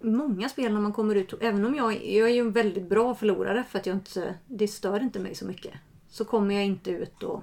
många 0.00 0.48
spel 0.48 0.72
när 0.72 0.80
man 0.80 0.92
kommer 0.92 1.14
ut, 1.14 1.34
även 1.40 1.64
om 1.64 1.74
jag, 1.74 2.06
jag 2.06 2.28
är 2.28 2.34
ju 2.34 2.40
en 2.40 2.52
väldigt 2.52 2.88
bra 2.88 3.14
förlorare 3.14 3.64
för 3.70 3.78
att 3.78 3.86
jag 3.86 3.96
inte, 3.96 4.34
det 4.46 4.68
stör 4.68 5.00
inte 5.00 5.18
mig 5.18 5.34
så 5.34 5.46
mycket. 5.46 5.74
Så 6.08 6.24
kommer 6.24 6.54
jag 6.54 6.64
inte 6.64 6.90
ut 6.90 7.22
och, 7.22 7.42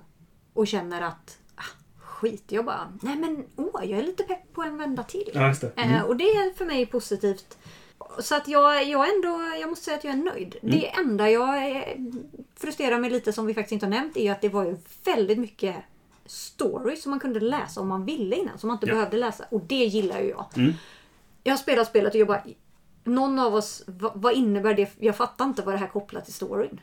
och 0.54 0.68
känner 0.68 1.02
att 1.02 1.38
ah, 1.56 2.00
skit, 2.00 2.44
jag 2.48 2.66
bara, 2.66 2.94
nej 3.02 3.16
men 3.16 3.46
åh, 3.56 3.86
jag 3.86 4.00
är 4.00 4.04
lite 4.04 4.24
pepp 4.24 4.54
på 4.54 4.64
en 4.64 4.78
vända 4.78 5.04
till. 5.04 5.32
Ja, 5.34 5.54
det. 5.62 5.72
Mm. 5.76 5.96
Eh, 5.96 6.02
och 6.02 6.16
det 6.16 6.24
är 6.24 6.54
för 6.54 6.66
mig 6.66 6.86
positivt. 6.86 7.58
Så 8.20 8.36
att 8.36 8.48
jag, 8.48 8.84
jag 8.88 9.16
ändå, 9.16 9.42
jag 9.62 9.70
måste 9.70 9.86
säga 9.86 9.98
att 9.98 10.04
jag 10.04 10.14
är 10.14 10.18
nöjd. 10.18 10.56
Mm. 10.62 10.80
Det 10.80 10.88
enda 10.90 11.30
jag 11.30 11.58
är, 11.66 11.96
frustrerar 12.56 13.00
mig 13.00 13.10
lite 13.10 13.34
som 13.34 13.46
vi 13.46 13.54
faktiskt 13.54 13.72
inte 13.72 13.86
har 13.86 13.92
nämnt 13.92 14.18
är 14.18 14.32
att 14.32 14.42
det 14.42 14.50
var 14.50 14.64
ju 14.66 14.78
väldigt 15.06 15.38
mycket 15.40 15.76
story 16.26 16.96
som 16.96 17.10
man 17.10 17.20
kunde 17.20 17.40
läsa 17.40 17.82
om 17.82 17.88
man 17.88 18.06
ville 18.06 18.36
innan. 18.36 18.58
Som 18.58 18.68
man 18.68 18.76
inte 18.76 18.88
Ja. 18.88 18.94
behövde 18.94 19.18
läsa. 19.18 19.46
Och 19.50 19.62
det 19.62 19.76
gillar 19.86 20.20
ju 20.20 20.30
jag. 20.30 20.46
Mm. 20.56 20.74
Jag 21.44 21.52
har 21.54 21.58
spelat 21.58 21.88
spelet 21.88 22.14
och 22.14 22.20
jag 22.20 22.28
bara... 22.28 22.44
Någon 23.04 23.40
av 23.40 23.56
oss, 23.56 23.84
vad, 23.86 24.12
vad 24.16 24.34
innebär 24.34 24.74
det? 24.74 24.90
Jag 25.00 25.16
fattar 25.16 25.46
inte 25.46 25.62
vad 25.62 25.74
det 25.74 25.78
här 25.78 25.88
kopplar 25.88 26.22
till 26.22 26.34
storyn. 26.34 26.82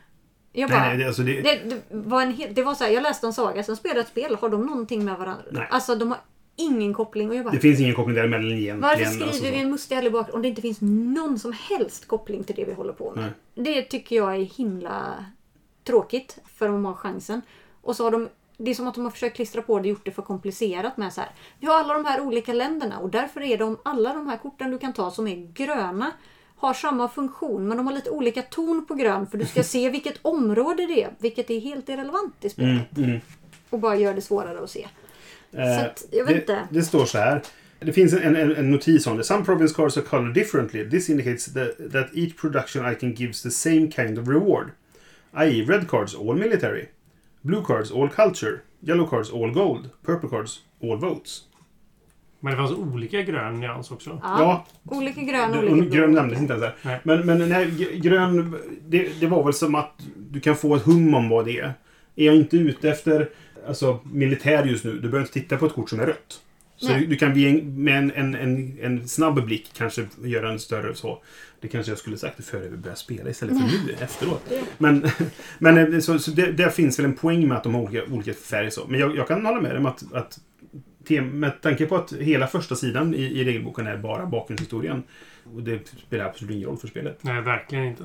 Jag 0.51 0.69
bara, 0.69 0.79
Nej, 0.79 0.89
nej, 0.89 0.97
det, 0.97 1.07
alltså 1.07 1.21
det, 1.21 1.41
det, 1.41 1.55
det 1.63 1.81
var 1.89 2.21
en 2.21 2.33
hel, 2.33 2.53
det 2.53 2.63
var 2.63 2.75
så 2.75 2.83
här, 2.83 2.91
jag 2.91 3.03
läste 3.03 3.27
en 3.27 3.33
saga, 3.33 3.63
sen 3.63 3.75
spelade 3.75 3.99
jag 3.99 4.03
ett 4.03 4.11
spel. 4.11 4.35
Har 4.41 4.49
de 4.49 4.65
någonting 4.65 5.05
med 5.05 5.17
varandra? 5.17 5.43
Nej. 5.51 5.67
Alltså 5.71 5.95
de 5.95 6.11
har 6.11 6.19
ingen 6.59 6.93
koppling. 6.93 7.29
Och 7.29 7.35
jag 7.35 7.45
bara, 7.45 7.53
det 7.53 7.59
finns 7.59 7.79
ingen 7.79 7.95
koppling 7.95 8.15
däremellan 8.15 8.45
egentligen. 8.45 8.81
varför 8.81 9.05
alltså, 9.05 9.19
skriver 9.19 9.47
så. 9.47 9.53
vi 9.53 9.61
en 9.61 9.71
mustig 9.71 9.95
ärlig 9.95 10.11
bakgrund 10.11 10.35
om 10.35 10.41
det 10.41 10.47
inte 10.47 10.61
finns 10.61 10.77
någon 10.81 11.39
som 11.39 11.53
helst 11.69 12.07
koppling 12.07 12.43
till 12.43 12.55
det 12.55 12.65
vi 12.65 12.73
håller 12.73 12.93
på 12.93 13.13
med? 13.15 13.31
Nej. 13.55 13.73
Det 13.73 13.81
tycker 13.81 14.15
jag 14.15 14.35
är 14.35 14.39
himla 14.39 15.25
tråkigt 15.83 16.37
för 16.57 16.67
de 16.67 16.85
har 16.85 16.93
chansen. 16.93 17.41
Och 17.81 17.95
så 17.95 18.03
har 18.03 18.11
de 18.11 18.27
det 18.61 18.71
är 18.71 18.75
som 18.75 18.87
att 18.87 18.95
de 18.95 19.03
har 19.03 19.11
försökt 19.11 19.35
klistra 19.35 19.61
på 19.61 19.75
det 19.75 19.81
och 19.81 19.87
gjort 19.87 20.05
det 20.05 20.11
för 20.11 20.21
komplicerat 20.21 20.97
med 20.97 21.13
så 21.13 21.21
här. 21.21 21.29
Vi 21.59 21.67
har 21.67 21.75
alla 21.75 21.93
de 21.93 22.05
här 22.05 22.21
olika 22.21 22.53
länderna 22.53 22.99
och 22.99 23.09
därför 23.09 23.41
är 23.41 23.57
de 23.57 23.77
alla 23.83 24.13
de 24.13 24.27
här 24.27 24.37
korten 24.37 24.71
du 24.71 24.77
kan 24.77 24.93
ta 24.93 25.11
som 25.11 25.27
är 25.27 25.53
gröna 25.53 26.11
har 26.55 26.73
samma 26.73 27.07
funktion 27.07 27.67
men 27.67 27.77
de 27.77 27.87
har 27.87 27.93
lite 27.93 28.09
olika 28.09 28.41
ton 28.41 28.85
på 28.85 28.93
grön 28.93 29.27
för 29.27 29.37
du 29.37 29.45
ska 29.45 29.63
se 29.63 29.89
vilket 29.89 30.19
område 30.21 30.85
det 30.85 31.03
är. 31.03 31.11
Vilket 31.19 31.49
är 31.49 31.59
helt 31.59 31.89
irrelevant 31.89 32.45
i 32.45 32.49
spelet. 32.49 32.97
Mm, 32.97 33.09
mm. 33.09 33.21
Och 33.69 33.79
bara 33.79 33.95
gör 33.95 34.13
det 34.13 34.21
svårare 34.21 34.63
att 34.63 34.69
se. 34.69 34.87
Eh, 35.53 35.75
Så 35.77 35.85
att, 35.85 36.05
jag 36.11 36.25
vet 36.25 36.33
det, 36.33 36.39
inte. 36.53 36.67
det 36.71 36.83
står 36.83 37.05
så 37.05 37.17
här. 37.17 37.41
Det 37.79 37.93
finns 37.93 38.13
en, 38.13 38.35
en, 38.35 38.55
en 38.55 38.71
notis 38.71 39.07
om 39.07 39.17
det. 39.17 39.23
Some 39.23 39.45
province 39.45 39.73
cards 39.75 39.97
are 39.97 40.05
colored 40.05 40.33
differently. 40.33 40.89
This 40.89 41.09
indicates 41.09 41.53
that, 41.53 41.91
that 41.91 42.07
each 42.13 42.37
production 42.37 42.91
item 42.91 43.13
gives 43.13 43.41
the 43.43 43.51
same 43.51 43.91
kind 43.91 44.19
of 44.19 44.27
reward. 44.27 44.67
I.e. 45.37 45.65
red 45.67 45.87
cards 45.87 46.15
all 46.15 46.35
military. 46.35 46.85
Blue 47.41 47.63
cards 47.63 47.91
all 47.91 48.09
culture. 48.09 48.57
Yellow 48.81 49.07
cards 49.07 49.31
all 49.33 49.51
gold. 49.51 49.89
Purple 50.05 50.29
cards 50.29 50.59
all 50.83 50.97
votes. 50.97 51.41
Men 52.39 52.51
det 52.51 52.57
fanns 52.57 52.71
olika 52.71 53.21
grön 53.21 53.59
nyans 53.59 53.91
också. 53.91 54.09
Ja. 54.23 54.39
Ja, 54.39 54.65
Olika 54.97 55.21
grön 55.21 55.51
och 55.51 55.57
och 55.57 55.63
olika 55.63 55.75
blå. 55.89 55.95
grön 55.95 56.11
nämndes 56.11 56.39
inte 56.39 56.53
ens 56.53 56.65
här. 56.65 56.75
Nej. 56.81 56.99
Men, 57.03 57.25
men 57.25 57.49
nej, 57.49 57.71
grön, 58.03 58.55
det, 58.87 59.09
det 59.19 59.27
var 59.27 59.43
väl 59.43 59.53
som 59.53 59.75
att 59.75 59.93
du 60.29 60.39
kan 60.39 60.55
få 60.55 60.75
ett 60.75 60.81
hum 60.81 61.13
om 61.13 61.29
vad 61.29 61.45
det 61.45 61.59
är. 61.59 61.73
Är 62.15 62.25
jag 62.25 62.35
inte 62.35 62.57
ute 62.57 62.89
efter 62.89 63.29
alltså, 63.67 63.99
militär 64.03 64.65
just 64.65 64.85
nu, 64.85 64.91
du 64.91 64.99
behöver 64.99 65.19
inte 65.19 65.33
titta 65.33 65.57
på 65.57 65.65
ett 65.65 65.73
kort 65.73 65.89
som 65.89 65.99
är 65.99 66.05
rött. 66.05 66.41
Så 66.81 66.93
du, 66.93 67.05
du 67.05 67.15
kan 67.15 67.33
med 67.83 67.97
en, 67.97 68.11
en, 68.11 68.35
en, 68.35 68.77
en 68.81 69.07
snabb 69.07 69.45
blick 69.45 69.71
kanske 69.77 70.07
göra 70.23 70.51
en 70.51 70.59
större 70.59 70.95
så. 70.95 71.23
Det 71.61 71.67
kanske 71.67 71.91
jag 71.91 71.99
skulle 71.99 72.17
sagt 72.17 72.45
före 72.45 72.69
vi 72.69 72.77
började 72.77 72.99
spela 72.99 73.29
istället 73.29 73.57
för 73.57 73.87
nu 73.87 73.93
efteråt. 73.99 74.51
Men, 74.77 75.07
men 75.59 75.93
eh, 75.93 75.99
så, 75.99 76.19
så 76.19 76.31
det, 76.31 76.51
där 76.51 76.69
finns 76.69 76.99
väl 76.99 77.05
en 77.05 77.15
poäng 77.15 77.47
med 77.47 77.57
att 77.57 77.63
de 77.63 77.75
har 77.75 77.81
olika, 77.81 78.03
olika 78.13 78.33
färg. 78.33 78.71
Så. 78.71 78.87
Men 78.87 78.99
jag, 78.99 79.15
jag 79.15 79.27
kan 79.27 79.45
hålla 79.45 79.61
med 79.61 79.77
om 79.77 79.85
att, 79.85 80.13
att 80.13 80.39
tem- 81.07 81.31
med 81.31 81.61
tanke 81.61 81.85
på 81.85 81.95
att 81.95 82.13
hela 82.13 82.47
första 82.47 82.75
sidan 82.75 83.13
i, 83.13 83.21
i 83.21 83.43
regelboken 83.43 83.87
är 83.87 83.97
bara 83.97 84.25
bakgrundshistorien. 84.25 85.03
Och 85.55 85.63
det 85.63 85.79
spelar 86.07 86.25
absolut 86.25 86.55
ingen 86.55 86.67
roll 86.67 86.77
för 86.77 86.87
spelet. 86.87 87.19
Nej, 87.21 87.41
verkligen 87.41 87.85
inte. 87.85 88.03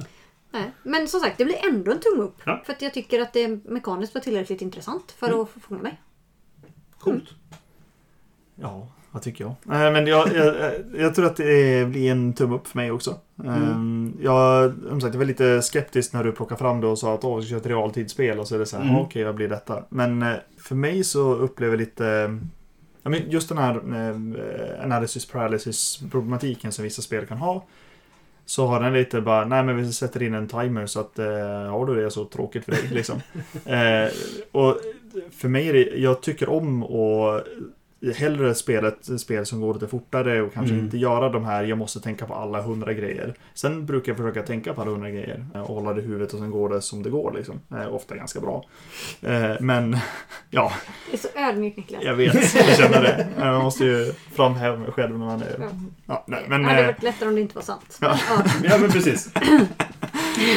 Nej. 0.55 0.71
Men 0.83 1.09
som 1.09 1.21
sagt, 1.21 1.39
det 1.39 1.45
blir 1.45 1.67
ändå 1.67 1.93
en 1.93 2.01
tumme 2.01 2.23
upp. 2.23 2.37
Ja. 2.45 2.63
För 2.67 2.73
att 2.73 2.83
jag 2.83 2.95
tycker 2.95 3.21
att 3.21 3.33
det 3.33 3.49
mekaniskt 3.65 4.15
var 4.15 4.21
tillräckligt 4.21 4.63
intressant 4.63 5.13
för 5.19 5.27
Mm. 5.29 5.41
att 5.41 5.49
få 5.51 5.61
fånga 5.61 5.83
mig. 5.83 6.01
Coolt. 6.99 7.25
Ja, 8.55 8.89
vad 9.11 9.23
tycker 9.23 9.45
jag? 9.45 9.55
Nej, 9.63 9.93
men 9.93 10.07
jag, 10.07 10.35
jag, 10.35 10.55
jag 10.97 11.15
tror 11.15 11.27
att 11.27 11.37
det 11.37 11.89
blir 11.89 12.11
en 12.11 12.33
tumme 12.33 12.55
upp 12.57 12.67
för 12.69 12.77
mig 12.79 12.91
också. 12.91 13.19
Mm. 13.45 14.17
Jag, 14.23 14.73
som 14.89 15.01
sagt, 15.01 15.15
jag 15.15 15.19
var 15.19 15.27
lite 15.27 15.63
skeptisk 15.63 16.13
när 16.13 16.25
du 16.25 16.33
plockade 16.33 16.59
fram 16.59 16.81
det 16.81 16.87
och 16.87 16.99
sa 16.99 17.15
att 17.15 17.25
åh, 17.25 17.37
vi 17.37 17.43
ska 17.43 17.51
köra 17.51 17.61
ett 17.61 17.67
realtidsspel 17.67 18.39
och 18.39 18.49
så 18.49 18.55
är 18.55 18.59
det 18.59 18.67
så 18.67 18.77
här, 18.77 18.83
Mm. 18.85 18.95
"Ja, 18.97 19.03
okej, 19.03 19.25
vad 19.25 19.35
blir 19.35 19.49
detta? 19.49 19.85
Men 19.89 20.23
eh, 20.23 20.35
för 20.59 20.75
mig 20.75 21.05
så 21.05 21.35
upplever 21.35 21.73
jag 21.73 21.81
lite 21.81 22.39
Ja, 23.03 23.11
men 23.11 23.31
just 23.31 23.49
den 23.49 23.59
här 23.59 23.75
eh, 23.77 24.85
analysis 24.85 25.27
paralysis 25.27 26.01
problematiken 26.11 26.73
som 26.73 26.83
vissa 26.83 27.03
spel 27.03 27.27
kan 27.27 27.39
ha. 27.39 27.65
Så 28.47 28.67
har 28.67 28.81
den 28.81 28.93
lite 28.93 29.21
bara, 29.21 29.45
nej 29.45 29.63
men 29.65 29.77
vi 29.77 29.93
sätter 29.93 30.23
in 30.23 30.35
en 30.35 30.49
timer 30.49 30.87
så 30.87 31.01
att 31.01 31.19
eh, 31.19 31.27
har 31.71 31.87
du 31.87 32.03
det 32.03 32.11
så 32.11 32.25
tråkigt 32.25 32.65
för 32.65 32.73
dig 32.73 32.89
liksom. 32.91 33.17
eh, 33.65 34.09
och 34.53 34.79
för 35.33 35.49
mig 35.49 35.69
är 35.69 35.73
det, 35.73 35.85
jag 35.97 36.21
tycker 36.21 36.49
om 36.49 36.83
att 36.83 37.45
hellre 38.17 38.55
spela 38.55 38.89
ett 38.89 39.21
spel 39.21 39.47
som 39.47 39.61
går 39.61 39.75
lite 39.75 39.89
fortare 39.89 40.43
och 40.43 40.53
kanske 40.53 40.73
Mm. 40.75 40.85
inte 40.85 40.99
göra 40.99 41.29
de 41.29 41.45
här, 41.45 41.65
jag 41.65 41.79
måste 41.79 42.01
tänka 42.01 42.27
på 42.27 42.35
alla 42.35 42.63
hundra 42.63 42.93
grejer. 42.93 43.35
Sen 43.55 43.87
brukar 43.87 44.13
jag 44.13 44.17
försöka 44.17 44.43
tänka 44.43 44.75
på 44.75 44.81
alla 44.81 44.91
hundra 44.91 45.11
grejer 45.11 45.45
eh, 45.55 45.61
och 45.61 45.75
hålla 45.75 45.93
det 45.95 46.01
i 46.03 46.05
huvudet 46.05 46.33
och 46.33 46.39
sen 46.39 46.51
går 46.51 46.69
det 46.69 46.81
som 46.83 47.03
det 47.03 47.11
går 47.11 47.33
liksom. 47.37 47.61
Eh, 47.71 47.95
ofta 47.95 48.17
ganska 48.17 48.41
bra. 48.41 48.65
Eh, 49.23 49.53
men 49.61 49.97
ja, 50.51 50.73
är 51.15 51.19
så 51.19 51.29
ödmjukt 51.35 51.77
Niklas. 51.77 52.03
jag 52.05 52.15
vet, 52.15 52.55
jag 52.55 52.77
känner 52.77 53.03
det. 53.03 53.29
Man 53.39 53.63
måste 53.63 53.85
ju 53.85 54.13
framhäva 54.35 54.77
mig 54.77 54.93
själv 54.93 55.19
när 55.19 55.27
man 55.27 55.43
är... 55.43 55.57
Ja. 55.61 55.67
Ja, 56.07 56.25
nej, 56.27 56.45
men, 56.49 56.63
det 56.63 56.69
hade 56.69 56.81
eh, 56.81 56.87
varit 56.87 57.03
lättare 57.03 57.29
om 57.29 57.35
det 57.35 57.41
inte 57.41 57.55
var 57.55 57.63
sant. 57.63 57.99
Ja. 58.01 58.19
Ja. 58.29 58.45
Ja, 58.65 58.79
men 58.79 58.91
precis. 58.91 59.31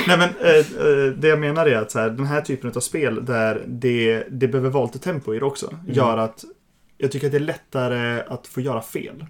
Nej 0.08 0.18
men 0.18 0.30
eh, 0.42 0.56
eh, 0.56 1.12
det 1.18 1.28
jag 1.28 1.40
menar 1.40 1.66
är 1.66 1.78
att 1.78 1.92
så 1.92 2.00
här, 2.00 2.10
den 2.10 2.26
här 2.26 2.42
typen 2.42 2.72
av 2.76 2.80
spel 2.80 3.26
där 3.26 3.64
det, 3.68 4.24
det 4.30 4.48
behöver 4.48 4.70
vara 4.70 4.86
lite 4.86 5.00
tempo 5.00 5.36
i 5.36 5.40
det 5.40 5.46
också. 5.46 5.80
Gör 5.88 6.18
att 6.18 6.44
jag 6.98 7.12
tycker 7.12 7.28
att 7.28 7.32
det 7.32 7.38
är 7.38 7.40
lättare 7.40 8.22
att 8.28 8.48
få 8.48 8.62
göra 8.62 8.82
fel. 8.82 9.26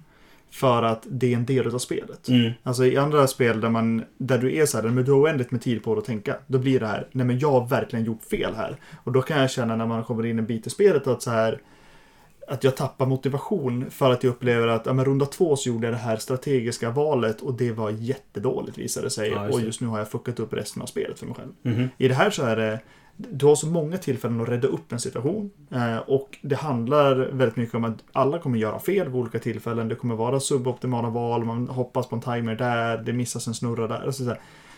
För 0.57 0.83
att 0.83 1.05
det 1.09 1.33
är 1.33 1.37
en 1.37 1.45
del 1.45 1.75
av 1.75 1.79
spelet. 1.79 2.27
Mm. 2.27 2.51
Alltså 2.63 2.85
i 2.85 2.97
andra 2.97 3.27
spel 3.27 3.61
där, 3.61 3.69
man, 3.69 4.03
där 4.17 4.37
du 4.37 4.55
är 4.55 4.65
så 4.65 4.77
här, 4.77 4.83
men 4.89 5.03
du 5.03 5.11
har 5.11 5.19
oändligt 5.19 5.51
med 5.51 5.61
tid 5.61 5.83
på 5.83 5.95
dig 5.95 5.99
att 5.99 6.05
tänka. 6.05 6.35
Då 6.47 6.59
blir 6.59 6.79
det 6.79 6.87
här, 6.87 7.07
nej 7.11 7.25
men 7.25 7.39
jag 7.39 7.51
har 7.51 7.67
verkligen 7.67 8.05
gjort 8.05 8.23
fel 8.23 8.55
här. 8.55 8.75
Och 9.03 9.11
då 9.11 9.21
kan 9.21 9.41
jag 9.41 9.51
känna 9.51 9.75
när 9.75 9.85
man 9.85 10.03
kommer 10.03 10.25
in 10.25 10.39
en 10.39 10.45
bit 10.45 10.67
i 10.67 10.69
spelet 10.69 11.07
att 11.07 11.21
så 11.21 11.31
här 11.31 11.61
att 12.47 12.63
jag 12.63 12.75
tappar 12.77 13.05
motivation 13.05 13.91
för 13.91 14.11
att 14.11 14.23
jag 14.23 14.31
upplever 14.31 14.67
att 14.67 14.85
ja, 14.85 14.93
men 14.93 15.05
runda 15.05 15.25
två 15.25 15.55
så 15.55 15.69
gjorde 15.69 15.87
jag 15.87 15.93
det 15.93 15.97
här 15.97 16.17
strategiska 16.17 16.89
valet 16.89 17.41
och 17.41 17.53
det 17.53 17.71
var 17.71 17.89
jättedåligt 17.89 18.77
visade 18.77 19.05
det 19.05 19.09
sig. 19.11 19.29
Ja, 19.29 19.45
just 19.45 19.55
och 19.55 19.61
just 19.61 19.81
nu 19.81 19.87
har 19.87 19.97
jag 19.97 20.11
fuckat 20.11 20.39
upp 20.39 20.53
resten 20.53 20.81
av 20.81 20.85
spelet 20.85 21.19
för 21.19 21.25
mig 21.25 21.35
själv. 21.35 21.51
Mhm. 21.61 21.89
I 21.97 22.07
det 22.07 22.13
här 22.13 22.29
så 22.29 22.43
är 22.43 22.55
det 22.55 22.79
du 23.17 23.45
har 23.45 23.55
så 23.55 23.67
många 23.67 23.97
tillfällen 23.97 24.41
att 24.41 24.49
rädda 24.49 24.67
upp 24.67 24.91
en 24.91 24.99
situation. 24.99 25.51
Eh, 25.71 25.97
och 25.97 26.37
det 26.41 26.55
handlar 26.55 27.15
väldigt 27.15 27.55
mycket 27.55 27.75
om 27.75 27.83
att 27.83 28.03
alla 28.11 28.39
kommer 28.39 28.57
göra 28.57 28.79
fel 28.79 29.07
vid 29.07 29.15
olika 29.15 29.39
tillfällen. 29.39 29.87
Det 29.87 29.95
kommer 29.95 30.15
vara 30.15 30.39
suboptimala 30.39 31.09
val, 31.09 31.45
man 31.45 31.67
hoppas 31.67 32.07
på 32.07 32.15
en 32.15 32.21
timer 32.21 32.55
där, 32.55 32.97
det 32.97 33.13
missas 33.13 33.47
en 33.47 33.53
snurra 33.53 33.87
där. 33.87 34.05
Alltså 34.05 34.25
så 34.25 34.35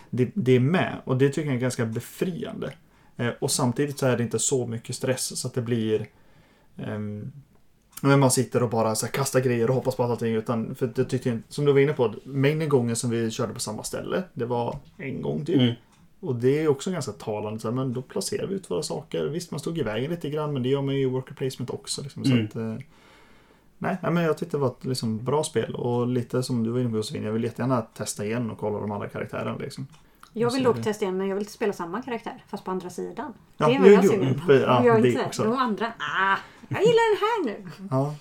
det, 0.10 0.32
det 0.34 0.52
är 0.52 0.60
med 0.60 0.96
och 1.04 1.18
det 1.18 1.30
tycker 1.30 1.50
jag 1.50 1.56
är 1.56 1.62
ganska 1.62 1.86
befriande. 1.86 2.74
Eh, 3.18 3.30
och 3.40 3.52
samtidigt 3.52 4.00
så 4.00 4.06
är 4.06 4.18
det 4.18 4.24
inte 4.24 4.40
så 4.40 4.68
mycket 4.68 4.96
stress 4.96 5.40
så 5.40 5.48
att 5.48 5.54
det 5.54 5.62
blir 5.62 6.06
ehm, 6.78 7.32
men 8.02 8.20
man 8.20 8.32
sitter 8.32 8.64
och 8.64 8.70
bara 8.70 8.96
så 8.96 9.06
här, 9.06 9.14
kastar 9.14 9.40
grejer 9.40 9.70
och 9.70 9.76
hoppas 9.76 9.96
på 9.96 10.04
allting. 10.04 10.34
Utan, 10.34 10.76
för 10.76 10.92
jag 10.96 11.10
tyckte, 11.10 11.40
som 11.50 11.66
du 11.66 11.74
var 11.74 11.80
inne 11.80 11.94
på, 11.94 12.14
mängden 12.24 12.70
gånger 12.70 12.96
som 12.96 13.10
vi 13.10 13.32
körde 13.32 13.54
på 13.54 13.60
samma 13.60 13.84
ställe, 13.84 14.24
det 14.34 14.46
var 14.46 14.78
en 14.98 15.22
gång 15.22 15.46
typ. 15.46 15.56
Mm. 15.56 15.74
Och 16.20 16.36
det 16.36 16.60
är 16.64 16.68
också 16.68 16.92
ganska 16.92 17.12
talande. 17.12 17.60
Så 17.60 17.68
här, 17.68 17.76
men 17.76 17.94
då 17.94 18.02
placerar 18.02 18.48
vi 18.48 18.56
ut 18.56 18.72
våra 18.72 18.84
saker. 18.84 19.26
Visst, 19.26 19.52
man 19.52 19.60
stod 19.60 19.78
i 19.78 19.84
vägen 19.84 20.12
lite 20.12 20.30
grann, 20.30 20.54
men 20.54 20.64
det 20.64 20.70
gör 20.70 20.82
man 20.82 20.96
ju 20.96 21.02
i 21.02 21.06
worker 21.06 21.34
placement 21.34 21.70
också. 21.70 22.02
Liksom, 22.02 22.26
så 22.26 22.32
Mm. 22.32 22.46
att, 22.46 22.56
eh, 22.56 22.76
nej, 23.78 23.98
men 24.02 24.18
jag 24.24 24.38
tyckte 24.38 24.58
det 24.58 24.62
var 24.62 24.68
ett 24.68 24.86
liksom, 24.86 25.26
bra 25.26 25.44
spel. 25.44 25.76
Och 25.76 26.08
lite 26.08 26.44
som 26.44 26.64
du 26.64 26.70
var 26.72 26.80
inne 26.80 26.90
på 26.90 26.96
Josefin, 26.96 27.24
jag 27.24 27.32
vill 27.32 27.44
jättegärna 27.44 27.82
testa 27.82 28.26
igen 28.26 28.52
och 28.52 28.58
kolla 28.58 28.80
de 28.80 28.92
andra 28.92 29.08
karaktärerna. 29.10 29.58
Liksom. 29.58 29.88
Jag 30.34 30.52
vill 30.54 30.64
dock 30.64 30.76
det- 30.76 30.84
testa 30.84 31.06
igen 31.06 31.18
men 31.18 31.28
jag 31.28 31.36
vill 31.36 31.42
inte 31.42 31.54
spela 31.54 31.74
samma 31.74 32.02
karaktär 32.02 32.44
fast 32.48 32.64
på 32.66 32.72
andra 32.72 32.90
sidan. 32.90 33.34
Ja, 33.58 33.68
det 33.68 33.74
är 33.76 33.80
vad 33.80 33.88
jo, 33.88 33.94
jag 33.94 34.04
jo, 34.04 34.10
ser 34.12 34.18
mm, 34.22 34.36
ja, 34.48 34.86
jag 34.86 35.02
det 35.04 35.10
inte 35.10 35.26
också. 35.26 35.44
De 35.44 35.54
andra, 35.54 35.86
ah, 35.88 36.38
jag 36.70 36.80
gillar 36.82 37.16
den 37.16 37.20
här 37.22 37.46
nu. 37.64 37.88
Ja, 37.92 38.16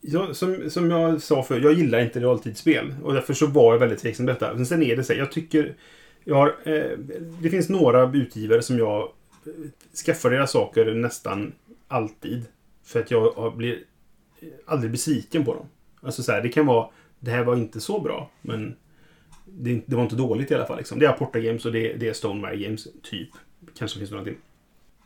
Ja, 0.00 0.34
som, 0.34 0.70
som 0.70 0.90
jag 0.90 1.22
sa 1.22 1.42
för 1.42 1.60
jag 1.60 1.72
gillar 1.72 2.00
inte 2.00 2.20
realtidsspel. 2.20 2.94
Och 3.02 3.14
därför 3.14 3.34
så 3.34 3.46
var 3.46 3.72
jag 3.72 3.78
väldigt 3.80 3.98
tveksam 3.98 4.26
till 4.26 4.34
detta. 4.34 4.54
Men 4.54 4.66
sen 4.66 4.82
är 4.82 4.96
det 4.96 5.04
så 5.04 5.12
här, 5.12 5.20
jag 5.20 5.32
tycker... 5.32 5.76
Jag 6.28 6.36
har, 6.36 6.56
eh, 6.64 6.98
det 7.42 7.50
finns 7.50 7.68
några 7.68 8.12
utgivare 8.12 8.62
som 8.62 8.78
jag 8.78 9.02
eh, 9.02 9.52
skaffar 10.06 10.30
deras 10.30 10.50
saker 10.50 10.94
nästan 10.94 11.52
alltid. 11.88 12.44
För 12.84 13.00
att 13.00 13.10
jag 13.10 13.56
blir 13.56 13.82
eh, 14.40 14.48
aldrig 14.66 14.90
besviken 14.90 15.44
på 15.44 15.54
dem. 15.54 15.66
Alltså 16.00 16.22
så 16.22 16.32
här, 16.32 16.42
det 16.42 16.48
kan 16.48 16.66
vara... 16.66 16.88
Det 17.20 17.30
här 17.30 17.44
var 17.44 17.56
inte 17.56 17.80
så 17.80 18.00
bra, 18.00 18.30
men 18.42 18.76
det, 19.44 19.82
det 19.86 19.96
var 19.96 20.02
inte 20.02 20.16
dåligt 20.16 20.50
i 20.50 20.54
alla 20.54 20.66
fall. 20.66 20.76
Liksom. 20.76 20.98
Det 20.98 21.06
är 21.06 21.10
Aporta 21.10 21.40
Games 21.40 21.64
och 21.64 21.72
det, 21.72 21.92
det 21.92 22.08
är 22.08 22.12
Stonemire 22.12 22.56
Games, 22.56 22.88
typ. 23.02 23.30
Kanske 23.78 23.98
finns 23.98 24.10
några 24.10 24.24
till. 24.24 24.36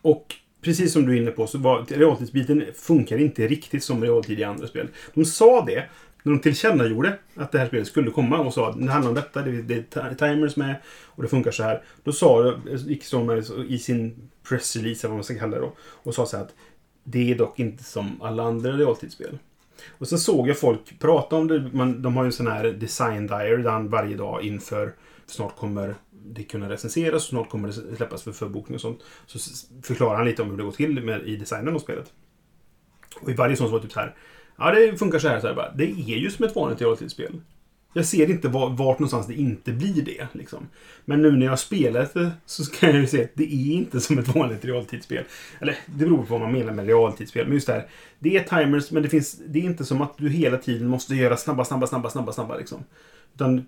Och 0.03 0.35
precis 0.61 0.93
som 0.93 1.07
du 1.07 1.17
är 1.17 1.21
inne 1.21 1.31
på, 1.31 1.47
så 1.47 1.59
var 1.59 1.85
realtidsbiten 1.89 2.65
funkar 2.75 3.19
inte 3.19 3.47
riktigt 3.47 3.85
som 3.85 4.03
realtid 4.03 4.41
i 4.41 4.45
andra 4.45 4.67
spel. 4.67 4.89
De 5.15 5.25
sa 5.25 5.65
det 5.65 5.89
när 6.23 6.33
de 6.33 6.41
tillkännagjorde 6.41 7.19
att 7.35 7.53
det 7.53 7.59
här 7.59 7.67
spelet 7.67 7.87
skulle 7.87 8.11
komma 8.11 8.39
och 8.39 8.55
sa 8.55 8.71
att 8.71 8.81
det 8.81 8.93
handlar 8.93 9.09
om 9.09 9.15
detta, 9.15 9.43
det, 9.43 9.63
det 9.63 9.97
är 9.97 10.15
timers 10.15 10.57
med 10.57 10.77
och 11.07 11.23
det 11.23 11.29
funkar 11.29 11.51
så 11.51 11.63
här. 11.63 11.83
Då 12.05 12.13
sa 12.13 12.55
gick 12.67 13.05
Stormare 13.05 13.65
i 13.69 13.79
sin 13.79 14.31
pressrelease, 14.49 15.07
eller 15.07 15.09
vad 15.09 15.17
man 15.17 15.25
ska 15.25 15.39
kalla 15.39 15.57
det 15.57 15.63
då, 15.63 15.73
och 15.81 16.15
sa 16.15 16.27
så 16.27 16.37
här 16.37 16.45
att 16.45 16.55
det 17.05 17.31
är 17.31 17.35
dock 17.35 17.59
inte 17.59 17.85
som 17.85 18.23
alla 18.23 18.43
andra 18.43 18.73
realtidsspel. 18.73 19.39
Och 19.89 20.09
sen 20.09 20.19
såg 20.19 20.49
jag 20.49 20.59
folk 20.59 20.99
prata 20.99 21.37
om 21.37 21.49
det. 21.49 21.71
Man, 21.73 22.03
de 22.03 22.17
har 22.17 22.25
ju 22.25 22.27
en 22.27 22.33
sån 22.33 22.47
här 22.47 22.65
design 22.65 23.27
diary 23.27 23.63
där 23.63 23.89
varje 23.89 24.17
dag 24.17 24.43
inför 24.43 24.93
snart 25.27 25.57
kommer 25.57 25.95
det 26.25 26.43
kunna 26.43 26.69
recenseras, 26.69 27.25
snart 27.25 27.51
kommer 27.51 27.69
det 27.69 27.97
släppas 27.97 28.23
för 28.23 28.33
förbokning 28.33 28.75
och 28.75 28.81
sånt. 28.81 29.01
Så 29.27 29.39
förklarar 29.83 30.17
han 30.17 30.27
lite 30.27 30.43
om 30.43 30.51
hur 30.51 30.57
det 30.57 30.63
går 30.63 30.73
till 30.73 31.05
med, 31.05 31.23
i 31.23 31.37
designen 31.37 31.75
av 31.75 31.79
spelet. 31.79 32.13
Och 33.21 33.31
i 33.31 33.35
varje 33.35 33.57
sån 33.57 33.67
så 33.67 33.73
var 33.73 33.79
det 33.79 33.83
typ 33.83 33.93
så 33.93 34.01
här. 34.01 34.17
Ja, 34.61 34.71
det 34.71 34.99
funkar 34.99 35.19
så 35.19 35.29
här. 35.29 35.41
Så 35.41 35.47
här 35.47 35.55
bara, 35.55 35.73
det 35.75 35.85
är 35.85 36.17
ju 36.17 36.31
som 36.31 36.45
ett 36.45 36.57
vanligt 36.57 36.81
realtidsspel. 36.81 37.41
Jag 37.93 38.07
ser 38.07 38.31
inte 38.31 38.49
vart 38.49 38.79
någonstans 38.79 39.27
det 39.27 39.35
inte 39.35 39.73
blir 39.73 40.03
det. 40.03 40.29
Liksom. 40.33 40.69
Men 41.05 41.23
nu 41.23 41.31
när 41.31 41.47
jag 41.47 41.53
har 41.53 41.57
spelat 41.57 42.15
det 42.15 42.31
så 42.47 42.71
kan 42.71 42.91
jag 42.91 43.01
ju 43.01 43.07
se 43.07 43.25
att 43.25 43.31
det 43.35 43.45
är 43.45 43.73
inte 43.73 44.01
som 44.01 44.19
ett 44.19 44.29
vanligt 44.35 44.65
realtidsspel. 44.65 45.25
Eller 45.61 45.77
det 45.87 46.05
beror 46.05 46.17
på 46.17 46.25
vad 46.25 46.41
man 46.41 46.53
menar 46.53 46.73
med 46.73 46.87
realtidsspel. 46.87 47.47
Men 47.47 47.55
just 47.55 47.67
det 47.67 47.73
här. 47.73 47.89
Det 48.19 48.37
är 48.37 48.43
timers, 48.43 48.91
men 48.91 49.03
det, 49.03 49.09
finns, 49.09 49.41
det 49.47 49.59
är 49.59 49.63
inte 49.63 49.85
som 49.85 50.03
att 50.03 50.19
du 50.19 50.29
hela 50.29 50.57
tiden 50.57 50.89
måste 50.89 51.15
göra 51.15 51.37
snabba, 51.37 51.65
snabba, 51.65 51.87
snabba, 51.87 52.11
snabba, 52.11 52.33
snabba. 52.33 52.57
Liksom. 52.57 52.85
Utan 53.35 53.67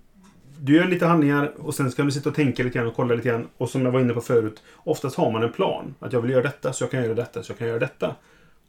du 0.61 0.77
gör 0.77 0.89
lite 0.89 1.07
handlingar 1.07 1.53
och 1.59 1.75
sen 1.75 1.91
ska 1.91 2.03
du 2.03 2.11
sitta 2.11 2.29
och 2.29 2.35
tänka 2.35 2.63
lite 2.63 2.79
grann 2.79 2.89
och 2.89 2.97
kolla 2.97 3.15
lite 3.15 3.29
grann. 3.29 3.49
Och 3.57 3.71
som 3.71 3.85
jag 3.85 3.93
var 3.93 4.01
inne 4.01 4.15
på 4.15 4.21
förut, 4.21 4.63
oftast 4.77 5.17
har 5.17 5.33
man 5.33 5.43
en 5.43 5.53
plan. 5.53 5.95
Att 5.99 6.13
jag 6.13 6.21
vill 6.21 6.31
göra 6.31 6.43
detta, 6.43 6.73
så 6.73 6.85
jag 6.85 6.91
kan 6.91 7.03
göra 7.03 7.15
detta, 7.15 7.43
så 7.43 7.51
jag 7.51 7.59
kan 7.59 7.69
göra 7.69 7.79
detta. 7.79 8.15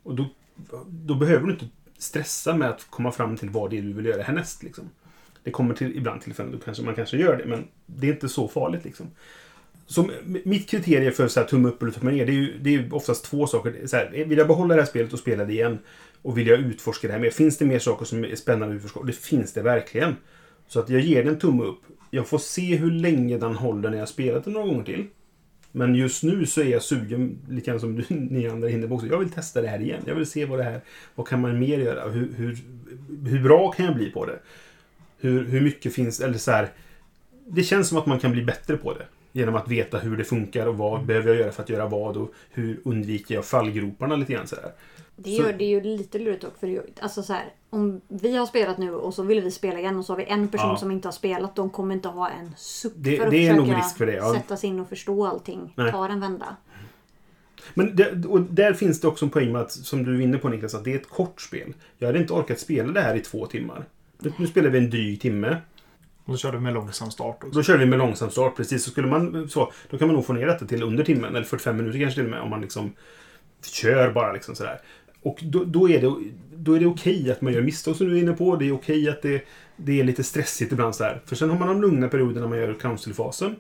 Och 0.04 0.16
då, 0.16 0.26
då 0.88 1.16
behöver 1.16 1.48
du 1.48 1.54
inte 1.54 1.66
stressa 2.04 2.56
med 2.56 2.70
att 2.70 2.88
komma 2.90 3.12
fram 3.12 3.38
till 3.38 3.50
vad 3.50 3.70
det 3.70 3.78
är 3.78 3.82
du 3.82 3.94
vill 3.94 4.06
göra 4.06 4.24
härnäst. 4.24 4.64
Liksom. 4.64 4.90
Det 5.44 5.52
kommer 5.52 5.76
till 5.76 5.98
ibland 5.98 6.22
tillfällen 6.22 6.52
då 6.52 6.58
kanske 6.58 6.84
man 6.84 6.96
kanske 6.96 7.18
gör 7.18 7.38
det, 7.38 7.46
men 7.46 7.68
det 7.86 8.08
är 8.08 8.12
inte 8.12 8.30
så 8.30 8.48
farligt. 8.48 8.86
Liksom. 8.86 9.08
Så 9.88 10.10
mitt 10.24 10.70
kriterie 10.70 11.12
för 11.12 11.28
så 11.28 11.40
här, 11.40 11.48
tumme 11.48 11.70
upp 11.70 11.82
eller 11.82 11.92
tumme 11.92 12.12
ner, 12.12 12.26
det 12.26 12.32
är 12.32 12.34
ju, 12.34 12.58
det 12.62 12.70
är 12.70 12.74
ju 12.74 12.92
oftast 12.92 13.26
två 13.26 13.48
saker. 13.48 13.88
Så 13.88 13.98
här, 13.98 14.26
vill 14.26 14.38
jag 14.38 14.48
behålla 14.48 14.76
det 14.76 14.82
här 14.82 14.90
spelet 14.90 15.14
och 15.14 15.20
spela 15.20 15.46
det 15.46 15.54
igen? 15.54 15.80
Och 16.22 16.38
vill 16.38 16.48
jag 16.48 16.60
utforska 16.60 17.08
det 17.08 17.14
här 17.14 17.20
mer? 17.20 17.30
Finns 17.30 17.58
det 17.58 17.66
mer 17.66 17.80
saker 17.80 18.06
som 18.06 18.26
är 18.26 18.36
spännande 18.36 18.76
att 18.76 18.78
utforska? 18.78 19.00
Och 19.00 19.06
det 19.06 19.14
finns 19.14 19.54
det 19.54 19.62
verkligen. 19.62 20.16
Så 20.68 20.80
att 20.80 20.90
jag 20.90 21.02
ger 21.02 21.24
den 21.24 21.40
tumme 21.40 21.64
upp. 21.64 21.82
Jag 22.10 22.28
får 22.28 22.38
se 22.38 22.76
hur 22.76 22.92
länge 22.92 23.38
den 23.38 23.56
håller 23.56 23.90
när 23.90 23.98
jag 23.98 24.10
spelat 24.10 24.44
den 24.44 24.54
några 24.54 24.68
gånger 24.68 24.84
till. 24.84 25.08
Men 25.76 25.96
just 25.96 26.24
nu 26.24 26.46
så 26.46 26.62
är 26.62 26.66
jag 26.66 26.84
sugen, 26.84 27.40
lite 27.50 27.72
grann 27.72 27.80
som 27.80 27.96
du, 27.96 28.06
ni 28.10 28.48
andra 28.48 28.70
är 28.70 28.74
inne 28.74 28.88
på 28.88 28.96
också. 28.96 29.08
Jag 29.08 29.20
vill 29.20 29.30
testa 29.30 29.62
det 29.62 29.68
här 29.68 29.82
igen. 29.82 30.02
Jag 30.06 30.16
vill 30.16 30.26
se 30.26 30.46
vad 30.46 30.60
det 30.60 30.64
här... 30.64 30.82
Vad 31.16 31.28
kan 31.28 31.42
man 31.42 31.60
mer 31.60 31.80
göra? 31.80 32.10
Hur, 32.10 32.34
hur, 32.38 32.58
hur 33.30 33.44
bra 33.44 33.72
kan 33.72 33.86
jag 33.86 33.96
bli 33.96 34.12
på 34.12 34.26
det? 34.26 34.40
Hur, 35.20 35.46
hur 35.46 35.62
mycket 35.62 35.94
finns... 35.94 36.20
Eller 36.20 36.38
så 36.38 36.52
här... 36.52 36.70
Det 37.48 37.64
känns 37.64 37.88
som 37.88 37.98
att 37.98 38.06
man 38.06 38.20
kan 38.20 38.32
bli 38.32 38.44
bättre 38.44 38.78
på 38.78 38.94
det. 38.94 39.06
Genom 39.32 39.56
att 39.56 39.68
veta 39.68 39.98
hur 39.98 40.18
det 40.18 40.24
funkar 40.24 40.66
och 40.68 40.78
vad 40.78 41.06
behöver 41.06 41.28
jag 41.30 41.38
göra 41.38 41.52
för 41.52 41.64
att 41.64 41.70
göra 41.70 41.88
vad 41.88 42.18
och 42.18 42.34
hur 42.52 42.80
undviker 42.84 43.36
jag 43.36 43.46
fallgroparna 43.46 44.16
lite 44.16 44.34
grann 44.34 44.48
sådär. 44.48 44.72
Det 45.16 45.30
Så- 45.36 45.42
gör 45.44 45.54
det 45.54 45.66
ju 45.66 45.82
lite 45.82 46.20
lurigt 46.20 46.42
dock. 46.42 46.58
För 46.60 46.68
det, 46.68 46.82
alltså 47.00 47.24
så 47.24 47.34
här, 47.34 47.46
om 47.70 48.02
vi 48.08 48.36
har 48.38 48.46
spelat 48.46 48.78
nu 48.78 48.94
och 48.94 49.14
så 49.14 49.24
vill 49.24 49.42
vi 49.42 49.52
spela 49.52 49.80
igen 49.80 49.98
och 49.98 50.06
så 50.06 50.14
har 50.14 50.18
vi 50.18 50.26
en 50.26 50.48
person 50.48 50.70
Ja. 50.70 50.78
som 50.78 50.92
inte 50.92 51.08
har 51.08 51.14
spelat. 51.14 51.56
De 51.56 51.70
kommer 51.70 51.96
inte 51.96 52.08
ha 52.08 52.30
en 52.30 52.54
suck 52.58 52.94
Det- 52.96 53.18
för 53.18 53.26
att 53.26 53.32
det 53.32 53.48
är 53.48 53.56
försöka 53.56 53.78
risk 53.80 53.98
för 53.98 54.06
det, 54.06 54.14
ja. 54.14 54.34
sätta 54.34 54.58
sig 54.58 54.70
in 54.70 54.80
och 54.80 54.90
förstå 54.90 55.26
allting. 55.26 55.74
Nej. 55.78 55.92
Ta 55.92 56.08
en 56.08 56.20
vända. 56.20 56.56
Men 57.74 57.96
det, 57.96 58.26
och 58.26 58.42
där 58.42 58.74
finns 58.74 59.02
det 59.02 59.08
också 59.08 59.26
en 59.26 59.32
poäng 59.32 59.52
med 59.52 59.62
att, 59.62 59.72
som 59.72 60.04
du 60.04 60.16
är 60.18 60.22
inne 60.22 60.38
på 60.38 60.50
Niklas, 60.50 60.76
att 60.76 60.84
det 60.84 60.92
är 60.94 60.96
ett 60.96 61.10
kort 61.10 61.42
spel. 61.42 61.74
Jag 61.98 62.08
hade 62.08 62.20
inte 62.20 62.34
orkat 62.34 62.60
spela 62.60 62.92
det 62.94 63.02
här 63.02 63.16
i 63.16 63.20
två 63.20 63.46
timmar. 63.46 63.86
Nu, 64.20 64.34
nu 64.38 64.48
spelar 64.48 64.70
vi 64.70 64.78
en 64.78 64.90
dryg 64.90 65.22
timme. 65.22 65.58
Och 66.26 66.34
så 66.34 66.38
körde 66.38 66.58
vi 66.58 66.64
med 66.64 66.74
långsam 66.74 67.12
start 67.12 67.36
också. 67.44 67.50
Då 67.60 67.64
kör 67.64 67.78
vi 67.78 67.86
med 67.86 68.00
långsam 68.00 68.30
start, 68.32 68.56
precis. 68.56 68.84
Så 68.84 68.92
skulle 68.92 69.08
man 69.08 69.50
så, 69.50 69.72
då 69.90 69.98
kan 69.98 70.08
man 70.08 70.16
nog 70.16 70.26
få 70.26 70.34
ner 70.34 70.48
detta 70.48 70.66
till 70.66 70.84
under 70.84 71.04
timmen, 71.04 71.36
eller 71.36 71.46
45 71.46 71.78
minuter 71.78 72.00
kanske 72.00 72.16
till 72.16 72.24
och 72.26 72.30
med, 72.32 72.42
om 72.42 72.50
man 72.50 72.62
liksom 72.62 72.94
kör 73.66 74.12
bara 74.14 74.34
liksom 74.34 74.56
sådär. 74.56 74.82
Och 75.24 75.40
då, 75.44 75.64
då 75.64 75.90
är 75.90 76.02
det, 76.02 76.16
då 76.56 76.74
är 76.74 76.80
det 76.80 76.86
okej 76.86 77.32
att 77.32 77.42
man 77.42 77.54
gör 77.54 77.62
misstag 77.62 77.96
som 77.96 78.08
du 78.08 78.18
är 78.18 78.22
inne 78.22 78.34
på. 78.34 78.56
Det 78.56 78.66
är 78.66 78.72
okej 78.72 79.10
att 79.10 79.22
det, 79.22 79.44
det 79.78 80.00
är 80.00 80.04
lite 80.04 80.24
stressigt 80.24 80.72
ibland 80.72 80.96
så 80.96 81.04
här. 81.04 81.22
För 81.26 81.36
sen 81.36 81.50
har 81.50 81.60
man 81.60 81.68
de 81.68 81.82
lugna 81.82 82.08
perioderna 82.08 82.42
när 82.42 82.48
man 82.48 82.58
gör 82.58 82.74
council-fasen. 82.74 83.56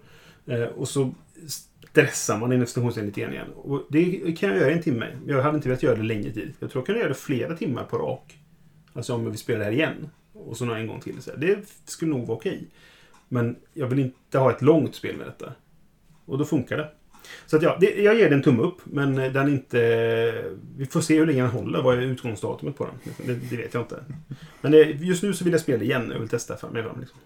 Eh, 0.45 0.63
och 0.63 0.89
så 0.89 1.13
stressar 1.47 2.37
man 2.37 2.53
inom 2.53 2.67
situationen 2.67 3.05
lite 3.05 3.21
grann 3.21 3.33
igen. 3.33 3.47
Och 3.55 3.85
det 3.89 4.37
kan 4.37 4.49
jag 4.49 4.57
göra 4.57 4.69
i 4.71 4.73
en 4.73 4.81
timme. 4.81 5.07
Jag 5.27 5.41
hade 5.41 5.55
inte 5.55 5.69
velat 5.69 5.83
göra 5.83 5.95
det 5.95 6.03
längre 6.03 6.31
tid. 6.31 6.53
Jag 6.59 6.71
tror 6.71 6.81
jag 6.81 6.85
kan 6.85 6.95
göra 6.95 7.07
det 7.07 7.13
flera 7.13 7.55
timmar 7.55 7.83
på 7.83 7.97
rak. 7.97 8.37
Alltså 8.93 9.13
om 9.13 9.31
vi 9.31 9.37
spelar 9.37 9.59
det 9.59 9.65
här 9.65 9.71
igen. 9.71 10.09
Och 10.33 10.57
så 10.57 10.73
en 10.73 10.87
gång 10.87 10.99
till. 10.99 11.21
Så 11.21 11.31
här. 11.31 11.37
Det 11.37 11.59
skulle 11.85 12.11
nog 12.11 12.27
vara 12.27 12.37
okej. 12.37 12.67
Men 13.29 13.55
jag 13.73 13.87
vill 13.87 13.99
inte 13.99 14.37
ha 14.37 14.51
ett 14.51 14.61
långt 14.61 14.95
spel 14.95 15.17
med 15.17 15.27
detta. 15.27 15.53
Och 16.25 16.37
då 16.37 16.45
funkar 16.45 16.77
det. 16.77 16.89
Så 17.45 17.57
att 17.57 17.63
ja, 17.63 17.77
det, 17.79 18.01
jag 18.01 18.15
ger 18.15 18.29
den 18.29 18.43
tumme 18.43 18.63
upp. 18.63 18.81
Men 18.83 19.17
eh, 19.17 19.31
den 19.31 19.49
inte... 19.49 20.43
Vi 20.77 20.85
får 20.85 21.01
se 21.01 21.17
hur 21.17 21.25
länge 21.25 21.41
den 21.41 21.51
håller. 21.51 21.81
Vad 21.81 21.97
är 21.97 22.01
utgångsdatumet 22.01 22.77
på 22.77 22.85
den? 22.85 23.13
Det, 23.27 23.33
det 23.49 23.55
vet 23.55 23.73
jag 23.73 23.83
inte. 23.83 24.03
Men 24.61 24.71
det, 24.71 24.83
just 24.83 25.23
nu 25.23 25.33
så 25.33 25.43
vill 25.43 25.53
jag 25.53 25.61
spela 25.61 25.83
igen. 25.83 26.09
Jag 26.13 26.19
vill 26.19 26.29
testa 26.29 26.57
fram 26.57 26.73
mig 26.73 26.83
fram. 26.83 26.99
Liksom. 26.99 27.19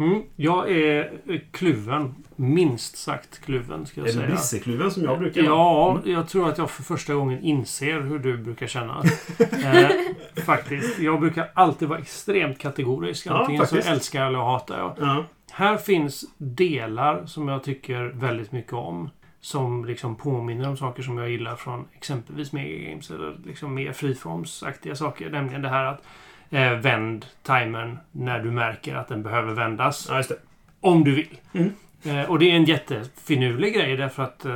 Mm, 0.00 0.22
jag 0.36 0.70
är 0.70 1.12
kluven. 1.50 2.14
Minst 2.36 2.96
sagt 2.96 3.44
kluven, 3.44 3.86
ska 3.86 4.00
jag 4.00 4.08
Är 4.08 4.12
det 4.12 4.18
säga. 4.18 4.28
brissekluven 4.28 4.90
som 4.90 5.04
jag 5.04 5.18
brukar 5.18 5.42
vara? 5.42 6.00
Ja, 6.04 6.10
jag 6.12 6.28
tror 6.28 6.48
att 6.48 6.58
jag 6.58 6.70
för 6.70 6.82
första 6.82 7.14
gången 7.14 7.40
inser 7.42 8.00
hur 8.00 8.18
du 8.18 8.36
brukar 8.36 8.66
känna. 8.66 9.02
eh, 9.64 9.90
faktiskt. 10.46 10.98
Jag 10.98 11.20
brukar 11.20 11.50
alltid 11.54 11.88
vara 11.88 11.98
extremt 11.98 12.58
kategorisk. 12.58 13.26
Ja, 13.26 13.38
Antingen 13.38 13.66
så 13.66 13.74
faktiskt. 13.74 13.92
älskar 13.92 14.18
jag 14.20 14.28
eller 14.28 14.38
hatar 14.38 14.78
jag. 14.78 14.94
Ja. 15.00 15.24
Här 15.52 15.76
finns 15.76 16.24
delar 16.38 17.26
som 17.26 17.48
jag 17.48 17.62
tycker 17.64 18.04
väldigt 18.14 18.52
mycket 18.52 18.72
om. 18.72 19.10
Som 19.40 19.84
liksom 19.84 20.16
påminner 20.16 20.68
om 20.68 20.76
saker 20.76 21.02
som 21.02 21.18
jag 21.18 21.30
gillar 21.30 21.56
från 21.56 21.84
exempelvis 21.92 22.52
Megagames 22.52 23.10
eller 23.10 23.36
liksom 23.44 23.74
mer 23.74 23.92
friformsaktiga 23.92 24.94
saker. 24.96 25.30
Nämligen 25.30 25.62
det 25.62 25.68
här 25.68 25.84
att 25.84 26.02
eh, 26.50 26.72
vänd 26.72 27.26
timern 27.42 27.98
när 28.12 28.40
du 28.40 28.50
märker 28.50 28.94
att 28.94 29.08
den 29.08 29.22
behöver 29.22 29.52
vändas. 29.52 30.06
ja. 30.10 30.22
Om 30.80 31.04
du 31.04 31.14
vill. 31.14 31.40
Mm. 31.52 31.70
Eh, 32.02 32.30
och 32.30 32.38
det 32.38 32.50
är 32.50 32.54
en 32.54 32.64
jättefinurlig 32.64 33.74
grej 33.74 33.96
därför 33.96 34.22
att 34.22 34.44
eh, 34.44 34.52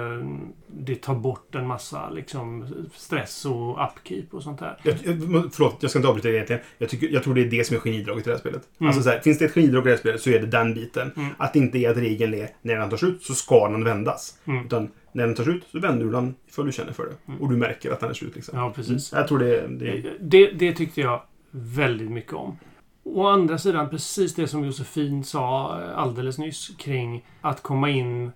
det 0.67 0.95
tar 0.95 1.15
bort 1.15 1.55
en 1.55 1.67
massa 1.67 2.11
liksom, 2.11 2.75
stress 2.95 3.45
och 3.45 3.85
upkeep 3.85 4.35
och 4.35 4.43
sånt 4.43 4.59
där. 4.59 4.77
Jag, 4.83 4.95
jag, 5.05 5.19
förlåt, 5.53 5.77
jag 5.81 5.91
ska 5.91 5.99
inte 5.99 6.09
avbryta 6.09 6.29
dig 6.29 6.35
egentligen. 6.35 6.63
Jag, 6.79 6.89
tycker, 6.89 7.09
jag 7.09 7.23
tror 7.23 7.35
det 7.35 7.41
är 7.41 7.51
det 7.51 7.67
som 7.67 7.77
är 7.77 7.81
genidraget 7.81 8.27
i 8.27 8.31
det 8.31 8.35
här 8.35 8.41
spelet. 8.41 8.63
Mm. 8.81 8.89
Alltså 8.89 9.03
så 9.03 9.11
här, 9.11 9.21
finns 9.21 9.39
det 9.39 9.45
ett 9.45 9.55
genidrag 9.55 9.83
i 9.83 9.85
det 9.85 9.91
här 9.91 9.99
spelet 9.99 10.21
så 10.21 10.31
är 10.31 10.41
det 10.41 10.47
den 10.47 10.75
biten. 10.75 11.13
Mm. 11.17 11.29
Att 11.39 11.53
det 11.53 11.59
inte 11.59 11.79
är 11.79 11.91
att 11.91 11.97
regeln 11.97 12.35
är 12.35 12.49
när 12.63 12.77
den 12.77 12.91
tar 12.91 12.97
slut 12.97 13.23
så 13.23 13.35
ska 13.35 13.69
den 13.69 13.85
vändas. 13.85 14.39
Mm. 14.45 14.65
Utan 14.67 14.91
när 15.13 15.27
den 15.27 15.35
tar 15.35 15.45
slut 15.45 15.65
så 15.73 15.79
vänder 15.79 16.05
du 16.05 16.13
den 16.13 16.35
ifall 16.49 16.67
du 16.67 16.73
känner 16.73 16.93
för 16.93 17.07
det. 17.07 17.33
Och 17.41 17.51
du 17.51 17.57
märker 17.57 17.91
att 17.91 18.01
den 18.01 18.11
är 18.11 18.15
slut. 18.15 18.35
Liksom. 18.35 18.59
Ja, 18.59 18.73
precis. 18.77 19.13
Jag 19.13 19.29
tror 19.29 19.39
det, 19.39 19.67
det 19.69 20.03
Det, 20.21 20.51
det 20.51 20.73
tyckte 20.73 21.01
jag 21.01 21.23
väldigt 21.55 22.11
mycket 22.11 22.33
om. 22.33 22.59
Å 23.05 23.27
andra 23.27 23.59
sidan, 23.59 23.91
precis 23.91 24.35
det 24.35 24.49
som 24.49 24.65
Josefin 24.65 25.25
sa 25.25 25.81
eh, 25.83 25.99
alldeles 25.99 26.39
nyss 26.39 26.71
kring 26.79 27.27
att 27.41 27.63
komma 27.63 27.91
in 27.91 28.33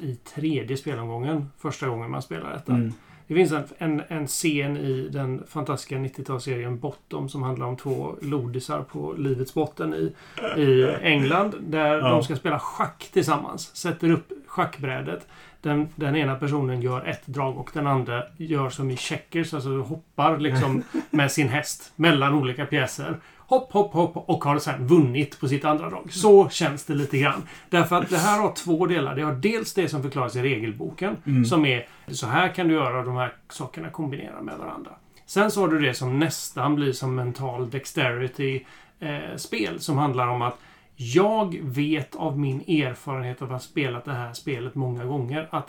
i 0.00 0.14
tredje 0.14 0.76
spelomgången 0.76 1.48
första 1.58 1.88
gången 1.88 2.10
man 2.10 2.22
spelar 2.22 2.52
detta. 2.52 2.72
Mm. 2.72 2.92
Det 3.30 3.34
finns 3.36 3.52
en, 3.52 3.64
en, 3.78 4.02
en 4.08 4.26
scen 4.26 4.76
i 4.76 5.08
den 5.12 5.42
fantastiska 5.48 5.96
90-talsserien 5.96 6.78
Bottom 6.78 7.28
som 7.28 7.42
handlar 7.42 7.66
om 7.66 7.76
två 7.76 8.14
lodisar 8.22 8.82
på 8.82 9.12
livets 9.18 9.54
botten 9.54 9.94
i, 9.94 10.12
i 10.60 10.94
England. 11.02 11.54
Där 11.60 11.98
Ja. 11.98 12.08
de 12.08 12.22
ska 12.22 12.36
spela 12.36 12.58
schack 12.58 13.10
tillsammans. 13.12 13.76
Sätter 13.76 14.10
upp 14.10 14.32
schackbrädet. 14.46 15.26
Den, 15.60 15.88
den 15.96 16.16
ena 16.16 16.34
personen 16.34 16.82
gör 16.82 17.04
ett 17.06 17.26
drag 17.26 17.58
och 17.58 17.70
den 17.74 17.86
andra 17.86 18.22
gör 18.36 18.70
som 18.70 18.90
i 18.90 18.96
checkers. 18.96 19.54
Alltså 19.54 19.80
hoppar 19.80 20.38
liksom 20.38 20.82
med 21.10 21.32
sin 21.32 21.48
häst 21.48 21.92
mellan 21.96 22.34
olika 22.34 22.66
pjäser. 22.66 23.16
Hopp, 23.50 23.72
hopp, 23.72 23.92
hopp 23.92 24.16
och 24.16 24.44
har 24.44 24.58
sen 24.58 24.86
vunnit 24.86 25.40
på 25.40 25.48
sitt 25.48 25.64
andra 25.64 25.90
drag. 25.90 26.12
Så 26.12 26.48
känns 26.48 26.84
det 26.84 26.94
lite 26.94 27.18
grann. 27.18 27.48
Därför 27.70 27.96
att 27.96 28.10
det 28.10 28.16
här 28.18 28.40
har 28.40 28.52
två 28.52 28.86
delar. 28.86 29.14
Det 29.14 29.22
har 29.22 29.32
dels 29.32 29.74
det 29.74 29.88
som 29.88 30.02
förklaras 30.02 30.36
i 30.36 30.42
regelboken. 30.42 31.16
Mm. 31.26 31.44
Som 31.44 31.66
är 31.66 31.86
så 32.08 32.26
här 32.26 32.54
kan 32.54 32.68
du 32.68 32.74
göra 32.74 33.04
de 33.04 33.16
här 33.16 33.34
sakerna 33.48 33.90
kombinera 33.90 34.42
med 34.42 34.58
varandra. 34.58 34.90
Sen 35.26 35.50
så 35.50 35.60
har 35.60 35.68
du 35.68 35.78
det 35.78 35.94
som 35.94 36.18
nästan 36.18 36.74
blir 36.74 36.92
som 36.92 37.14
mental 37.14 37.70
dexterity 37.70 38.64
eh, 39.00 39.36
spel 39.36 39.80
som 39.80 39.98
handlar 39.98 40.28
om 40.28 40.42
att 40.42 40.58
jag 40.96 41.58
vet 41.62 42.16
av 42.16 42.38
min 42.38 42.60
erfarenhet 42.60 43.42
av 43.42 43.48
att 43.48 43.52
ha 43.52 43.58
spelat 43.58 44.04
det 44.04 44.12
här 44.12 44.32
spelet 44.32 44.74
många 44.74 45.04
gånger 45.04 45.48
att 45.50 45.68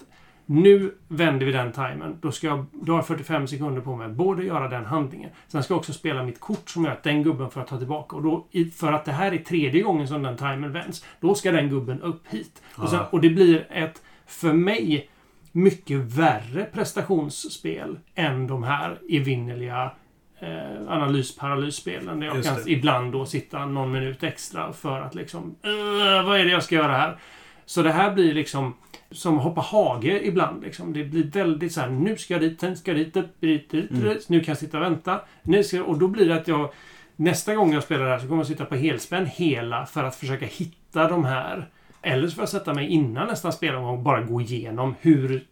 nu 0.52 0.96
vänder 1.08 1.46
vi 1.46 1.52
den 1.52 1.72
timern. 1.72 2.18
Då, 2.22 2.32
ska 2.32 2.48
jag, 2.48 2.66
då 2.72 2.92
har 2.92 2.98
jag 2.98 3.08
45 3.08 3.48
sekunder 3.48 3.82
på 3.82 3.96
mig 3.96 4.06
att 4.06 4.12
både 4.14 4.44
göra 4.44 4.68
den 4.68 4.86
handlingen. 4.86 5.30
Sen 5.48 5.64
ska 5.64 5.74
jag 5.74 5.80
också 5.80 5.94
spela 5.94 6.24
mitt 6.24 6.40
kort 6.40 6.70
som 6.70 6.86
gör 6.86 6.92
att 6.92 7.04
den 7.04 7.24
gubben 7.24 7.50
får 7.50 7.60
jag 7.62 7.68
ta 7.68 7.78
tillbaka. 7.78 8.16
Och 8.16 8.24
då, 8.24 8.48
för 8.76 8.92
att 8.94 9.06
det 9.06 9.12
här 9.12 9.32
är 9.34 9.38
tredje 9.38 9.82
gången 9.82 10.08
som 10.08 10.24
den 10.24 10.38
timern 10.38 10.72
vänds, 10.72 11.06
då 11.20 11.36
ska 11.36 11.52
den 11.52 11.70
gubben 11.70 12.02
upp 12.02 12.28
hit. 12.30 12.62
Och, 12.76 12.90
sen, 12.90 13.00
Ah. 13.00 13.06
och 13.12 13.22
det 13.22 13.30
blir 13.30 13.68
ett, 13.70 14.02
för 14.26 14.54
mig, 14.54 15.10
mycket 15.52 15.98
värre 15.98 16.64
prestationsspel 16.74 18.00
än 18.16 18.48
de 18.48 18.64
här 18.64 19.00
evinnerliga 19.10 19.92
eh, 20.40 20.88
analysparalysspelen. 20.88 22.20
Där 22.20 22.28
jag 22.28 22.36
Just 22.36 22.50
kan 22.50 22.58
det. 22.66 22.72
ibland 22.72 23.12
då 23.12 23.26
sitta 23.26 23.66
någon 23.66 23.92
minut 23.92 24.24
extra 24.24 24.74
för 24.74 25.02
att 25.02 25.16
liksom... 25.16 25.56
"Ugh, 25.64 26.26
vad 26.26 26.40
är 26.40 26.46
det 26.46 26.52
jag 26.52 26.64
ska 26.64 26.76
göra 26.76 26.94
här? 26.98 27.18
Så 27.66 27.82
det 27.84 27.92
här 27.92 28.12
blir 28.14 28.34
liksom 28.34 28.74
som 29.12 29.38
att 29.38 29.44
hoppa 29.44 29.62
hage 29.62 30.28
ibland. 30.28 30.64
Liksom. 30.64 30.94
Det 30.94 31.04
blir 31.04 31.24
väldigt 31.24 31.72
så 31.74 31.82
här, 31.82 31.90
nu 31.90 32.18
ska 32.18 32.34
jag 32.34 32.42
dit, 32.42 32.60
sen 32.60 32.78
ska 32.78 32.92
jag 32.92 33.00
dit, 33.00 33.16
upp, 33.18 33.42
dit, 33.42 33.70
dit, 33.70 33.92
Mm. 33.92 34.04
dit. 34.04 34.30
Nu 34.30 34.40
kan 34.40 34.52
jag 34.52 34.58
sitta 34.58 34.78
och 34.78 34.84
vänta. 34.84 35.22
Nu 35.44 35.64
ska, 35.64 35.84
och 35.84 35.98
då 36.00 36.08
blir 36.08 36.26
det 36.30 36.36
att 36.36 36.48
jag... 36.48 36.70
Nästa 37.16 37.56
gång 37.56 37.74
jag 37.74 37.84
spelar 37.84 38.06
det 38.06 38.12
här 38.12 38.20
så 38.20 38.28
kommer 38.28 38.40
jag 38.40 38.48
sitta 38.48 38.66
på 38.66 38.76
helspänn 38.76 39.26
hela 39.26 39.86
för 39.86 40.04
att 40.04 40.16
försöka 40.16 40.46
hitta 40.46 41.08
de 41.08 41.26
här. 41.26 41.70
Eller 42.02 42.28
så 42.28 42.36
får 42.36 42.42
jag 42.42 42.50
sätta 42.50 42.74
mig 42.74 42.88
innan 42.88 43.28
nästa 43.28 43.52
spelomgång 43.52 43.98
och 43.98 44.04
bara 44.04 44.22
gå 44.22 44.42
igenom 44.42 44.96
hur 45.02 45.44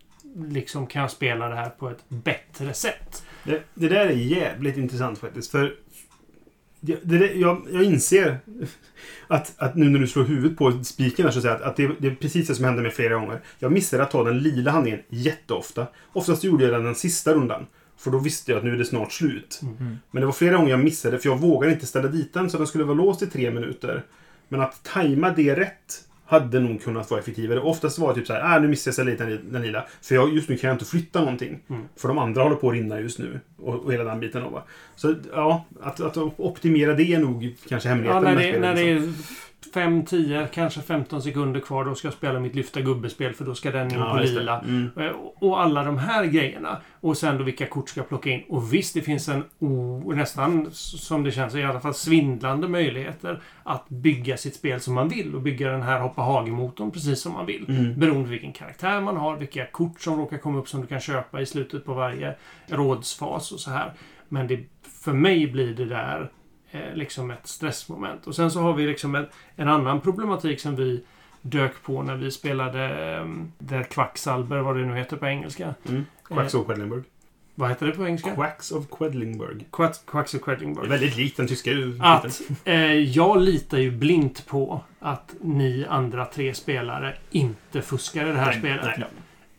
liksom 0.48 0.88
kan 0.88 1.02
jag 1.02 1.12
spela 1.12 1.50
det 1.50 1.56
här 1.56 1.70
på 1.70 1.90
ett 1.90 2.04
bättre 2.10 2.74
sätt. 2.74 3.24
Det, 3.44 3.64
det 3.74 3.88
där 3.88 4.06
är 4.06 4.10
jävligt 4.12 4.78
intressant 4.78 5.20
faktiskt. 5.20 5.52
För 5.52 5.76
det, 6.80 7.00
det, 7.04 7.34
jag, 7.34 7.68
jag 7.72 7.84
inser 7.84 8.40
att, 9.28 9.54
att 9.58 9.76
nu 9.76 9.90
när 9.90 10.00
du 10.00 10.08
slår 10.08 10.24
huvudet 10.24 10.58
på 10.58 10.84
spiken 10.84 11.26
här 11.26 11.32
så 11.32 11.40
att, 11.40 11.44
säga, 11.44 11.56
att, 11.56 11.62
att 11.62 11.76
det, 11.76 11.92
det 12.00 12.08
är 12.08 12.16
precis 12.16 12.48
det 12.48 12.56
som 12.56 12.66
hände 12.66 12.82
mig 12.82 12.92
flera 12.92 13.14
gånger. 13.14 13.42
Jag 13.60 13.72
missade 13.72 14.04
att 14.04 14.12
ta 14.12 14.24
den 14.24 14.40
lila 14.40 14.72
handlingen 14.72 15.00
jätteofta. 15.10 15.88
Oftast 16.14 16.44
gjorde 16.44 16.64
jag 16.64 16.74
den 16.74 16.84
den 16.84 16.96
sista 16.96 17.34
rundan. 17.34 17.66
För 17.98 18.12
då 18.12 18.18
visste 18.20 18.52
jag 18.52 18.58
att 18.58 18.64
nu 18.64 18.74
är 18.74 18.78
det 18.78 18.86
snart 18.86 19.12
slut. 19.12 19.62
Men 20.12 20.22
det 20.22 20.26
var 20.26 20.34
flera 20.34 20.58
gånger 20.58 20.70
jag 20.70 20.80
missade 20.80 21.20
för 21.20 21.30
jag 21.30 21.40
vågade 21.40 21.74
inte 21.74 21.86
ställa 21.86 22.08
dit 22.08 22.34
den 22.34 22.50
så 22.50 22.58
den 22.58 22.68
skulle 22.68 22.84
vara 22.84 22.98
låst 22.98 23.22
i 23.22 23.28
tre 23.28 23.52
minuter. 23.52 24.06
Men 24.48 24.62
att 24.62 24.84
tajma 24.84 25.30
det 25.30 25.56
rätt 25.56 26.04
hade 26.30 26.60
nog 26.60 26.84
kunnat 26.84 27.12
vara 27.12 27.20
effektivare. 27.20 27.60
Oftast 27.60 28.00
var 28.00 28.10
det 28.10 28.16
typ 28.16 28.28
så 28.28 28.34
här, 28.34 28.56
äh, 28.56 28.62
nu 28.62 28.68
missade 28.68 29.12
jag 29.12 29.30
dit 29.30 29.40
den, 29.52 29.62
lila. 29.62 29.86
För 30.02 30.16
jag, 30.16 30.34
just 30.34 30.50
nu 30.50 30.58
kan 30.58 30.68
jag 30.68 30.76
inte 30.76 30.86
flytta 30.86 31.20
någonting. 31.20 31.60
Mm. 31.70 31.82
För 31.96 32.08
de 32.08 32.18
andra 32.18 32.44
håller 32.44 32.56
på 32.56 32.70
att 32.70 32.74
rinna 32.74 33.00
just 33.00 33.20
nu. 33.20 33.40
Och, 33.58 33.76
och 33.76 33.94
hela 33.94 34.04
den 34.04 34.20
biten. 34.20 34.44
Då, 34.44 34.50
va? 34.50 34.64
Så 34.96 35.16
ja, 35.34 35.66
att, 35.82 36.00
att 36.00 36.18
optimera 36.18 36.94
det 36.94 37.14
är 37.14 37.20
nog 37.20 37.56
kanske 37.70 37.90
Ja, 37.90 37.96
hemligheten 37.96 38.24
när, 38.24 38.36
med 38.36 38.54
det, 38.54 38.60
när 38.60 38.76
det 38.76 38.82
är 38.82 39.14
5, 39.74 40.06
10, 40.06 40.48
kanske 40.54 40.82
15 40.82 41.22
sekunder 41.22 41.60
kvar 41.60 41.86
då 41.86 41.96
ska 41.96 42.08
jag 42.08 42.14
spela 42.16 42.40
mitt 42.40 42.56
lyfta 42.56 42.82
gubbespel 42.82 43.34
för 43.34 43.46
då 43.46 43.56
ska 43.56 43.72
den 43.72 43.92
in 43.92 44.00
Ja, 44.00 44.12
på 44.14 44.20
lila. 44.24 44.60
Mm. 44.60 44.90
Eh, 44.98 45.12
Och 45.40 45.62
alla 45.62 45.84
de 45.84 45.98
här 45.98 46.26
grejerna. 46.26 46.78
Och 47.02 47.18
sen 47.18 47.38
då 47.38 47.44
vilka 47.44 47.66
kort 47.66 47.90
ska 47.90 48.00
jag 48.00 48.10
plocka 48.10 48.30
in. 48.30 48.44
Och 48.50 48.74
visst, 48.74 48.94
det 48.94 49.02
finns 49.02 49.30
en 49.30 49.44
o, 49.60 50.12
nästan 50.16 50.68
som 50.72 51.24
det 51.24 51.32
känns 51.32 51.56
i 51.56 51.64
alla 51.64 51.80
fall 51.80 51.94
svindlande 51.94 52.68
möjligheter 52.68 53.42
att 53.64 53.90
bygga 53.90 54.38
sitt 54.38 54.56
spel 54.56 54.80
som 54.80 54.94
man 54.94 55.10
vill 55.10 55.36
och 55.36 55.42
bygga 55.42 55.72
den 55.72 55.82
här 55.82 56.00
hoppa 56.00 56.22
hage-motorn 56.22 56.92
precis 56.92 57.22
som 57.22 57.34
man 57.34 57.46
vill. 57.46 57.66
Mm. 57.70 58.00
Beroende 58.00 58.24
på 58.24 58.30
vilken 58.30 58.54
karaktär 58.54 59.02
man 59.02 59.18
har, 59.18 59.36
vilka 59.38 59.66
kort 59.66 60.02
som 60.02 60.20
råkar 60.20 60.38
komma 60.38 60.60
upp 60.60 60.68
som 60.70 60.82
du 60.82 60.88
kan 60.88 61.00
köpa 61.00 61.42
i 61.42 61.46
slutet 61.46 61.86
på 61.86 61.94
varje 61.94 62.36
rådsfas 62.68 63.52
och 63.52 63.60
så 63.60 63.72
här. 63.72 63.94
Men 64.30 64.48
det, 64.48 64.60
för 65.04 65.14
mig 65.14 65.48
blir 65.48 65.74
det 65.74 65.86
där 65.86 66.30
eh, 66.72 66.94
liksom 66.94 67.32
ett 67.32 67.48
stressmoment. 67.48 68.28
Och 68.28 68.36
sen 68.36 68.52
så 68.52 68.62
har 68.62 68.74
vi 68.74 68.88
liksom 68.88 69.16
en, 69.16 69.26
en 69.56 69.68
annan 69.68 70.02
problematik 70.02 70.60
som 70.60 70.76
vi 70.76 71.04
dök 71.42 71.84
på 71.84 72.04
när 72.04 72.16
vi 72.16 72.32
spelade 72.32 73.18
um, 73.20 73.52
Der 73.58 73.84
Quacksalber, 73.84 74.58
vad 74.58 74.76
det 74.78 74.86
nu 74.86 74.96
heter 74.96 75.18
på 75.18 75.28
engelska. 75.28 75.76
Mm. 75.90 76.06
Quacks 76.24 76.54
of 76.54 76.66
Quedlinburg. 76.66 77.04
Vad 77.56 77.70
heter 77.70 77.86
det 77.86 77.92
på 77.92 78.08
engelska? 78.08 78.36
Quacks 78.36 78.72
of 78.72 78.86
Quedlinburg. 78.98 79.66
Quacks, 79.72 79.98
Quacks 80.06 80.34
of 80.34 80.42
Det 80.46 80.52
är 80.52 80.88
väldigt 80.88 81.18
likt 81.18 81.38
den 81.38 81.48
tyska. 81.48 81.72
Att 82.00 82.42
eh, 82.66 82.94
jag 82.94 83.42
litar 83.42 83.78
ju 83.78 83.92
blint 83.92 84.48
på 84.48 84.82
att 85.00 85.36
ni 85.42 85.86
andra 85.90 86.26
tre 86.26 86.54
spelare 86.54 87.16
inte 87.32 87.82
fuskar 87.82 88.28
i 88.28 88.32
det 88.32 88.38
här 88.38 88.46
Nej, 88.46 88.60
spelet. 88.60 88.98
nej. 88.98 89.08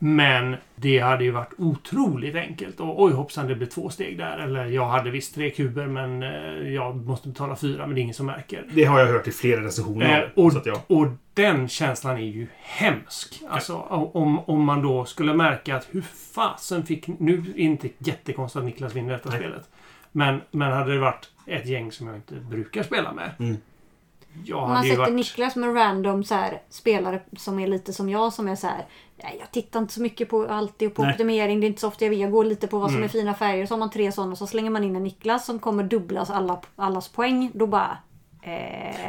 Men 0.03 0.57
det 0.77 0.99
hade 0.99 1.25
ju 1.25 1.31
varit 1.31 1.53
otroligt 1.59 2.35
enkelt. 2.35 2.81
Och 2.81 3.03
oj 3.03 3.13
hoppsan, 3.13 3.47
det 3.47 3.55
blir 3.55 3.67
två 3.67 3.91
steg 3.91 4.19
där. 4.19 4.39
Eller 4.39 4.67
jag 4.67 4.89
hade 4.89 5.11
visst 5.11 5.35
tre 5.35 5.51
kuber 5.51 5.87
men 5.87 6.23
eh, 6.23 6.73
jag 6.73 6.97
måste 6.97 7.29
betala 7.29 7.57
fyra 7.57 7.87
men 7.87 7.95
det 7.95 8.01
är 8.01 8.03
ingen 8.03 8.15
som 8.15 8.27
märker. 8.27 8.67
Det 8.73 8.85
har 8.85 9.01
jag 9.01 9.07
hört 9.07 9.29
i 9.29 9.31
flera 9.31 9.65
recensioner. 9.65 10.33
Eh, 10.37 10.45
och, 10.45 10.53
så 10.53 10.59
att 10.59 10.67
jag, 10.67 10.79
och 10.87 11.07
den 11.35 11.69
känslan 11.69 12.17
är 12.17 12.21
ju 12.21 12.47
hemsk. 12.61 13.43
Alltså 13.49 13.77
om, 13.77 14.39
om 14.39 14.65
man 14.65 14.83
då 14.83 15.05
skulle 15.05 15.35
märka 15.35 15.77
att 15.77 15.89
hur 15.91 16.03
fasen 16.35 16.87
fick... 16.87 17.07
Nu 17.07 17.35
är 17.35 17.43
det 17.43 17.61
inte 17.61 17.89
jättekonstigt 17.99 18.59
att 18.59 18.65
Niklas 18.65 18.95
vinner 18.95 19.13
detta 19.13 19.31
Nej. 19.31 19.39
spelet. 19.39 19.69
Men, 20.13 20.41
men 20.51 20.73
hade 20.73 20.93
det 20.93 21.01
varit 21.01 21.31
ett 21.47 21.67
gäng 21.67 21.93
som 21.93 22.07
jag 22.07 22.17
inte 22.17 22.35
brukar 22.35 22.83
spela 22.83 23.13
med. 23.13 23.31
Mm. 23.39 23.57
Man 24.51 24.83
sätter 24.83 24.99
varit... 24.99 25.13
Niklas 25.13 25.57
en 25.57 25.75
random 25.75 26.25
så 26.25 26.35
här, 26.35 26.63
spelare 26.69 27.21
som 27.37 27.59
är 27.59 27.67
lite 27.67 27.93
som 27.93 28.09
jag 28.09 28.33
som 28.33 28.49
är 28.49 28.57
så 28.57 28.67
här. 28.67 28.85
Nej, 29.23 29.37
jag 29.41 29.51
tittar 29.51 29.81
inte 29.81 29.93
så 29.95 30.03
mycket 30.03 30.29
på 30.29 30.47
alltid 30.47 30.89
och 30.89 30.95
på 30.95 31.03
Nej. 31.03 31.11
optimering. 31.13 31.61
Det 31.61 31.67
är 31.67 31.69
inte 31.69 31.81
så 31.81 31.89
ofta 31.89 32.05
jag 32.05 32.11
vill. 32.11 32.21
Jag 32.21 32.31
går 32.31 32.45
lite 32.45 32.67
på 32.67 32.79
vad 32.79 32.89
som 32.91 32.97
Mm. 32.97 33.05
är 33.05 33.09
fina 33.09 33.35
färger. 33.35 33.67
Så 33.67 33.75
har 33.75 33.79
man 33.79 33.91
tre 33.91 34.13
sådana 34.13 34.37
så 34.37 34.47
slänger 34.47 34.71
man 34.71 34.85
in 34.85 34.97
en 34.97 35.03
Niklas 35.03 35.47
som 35.47 35.59
kommer 35.59 35.85
dubblas 35.85 36.31
alla, 36.31 36.61
allas 36.77 37.09
poäng. 37.09 37.51
Då 37.55 37.67
bara... 37.67 37.99
Eh, 38.43 38.51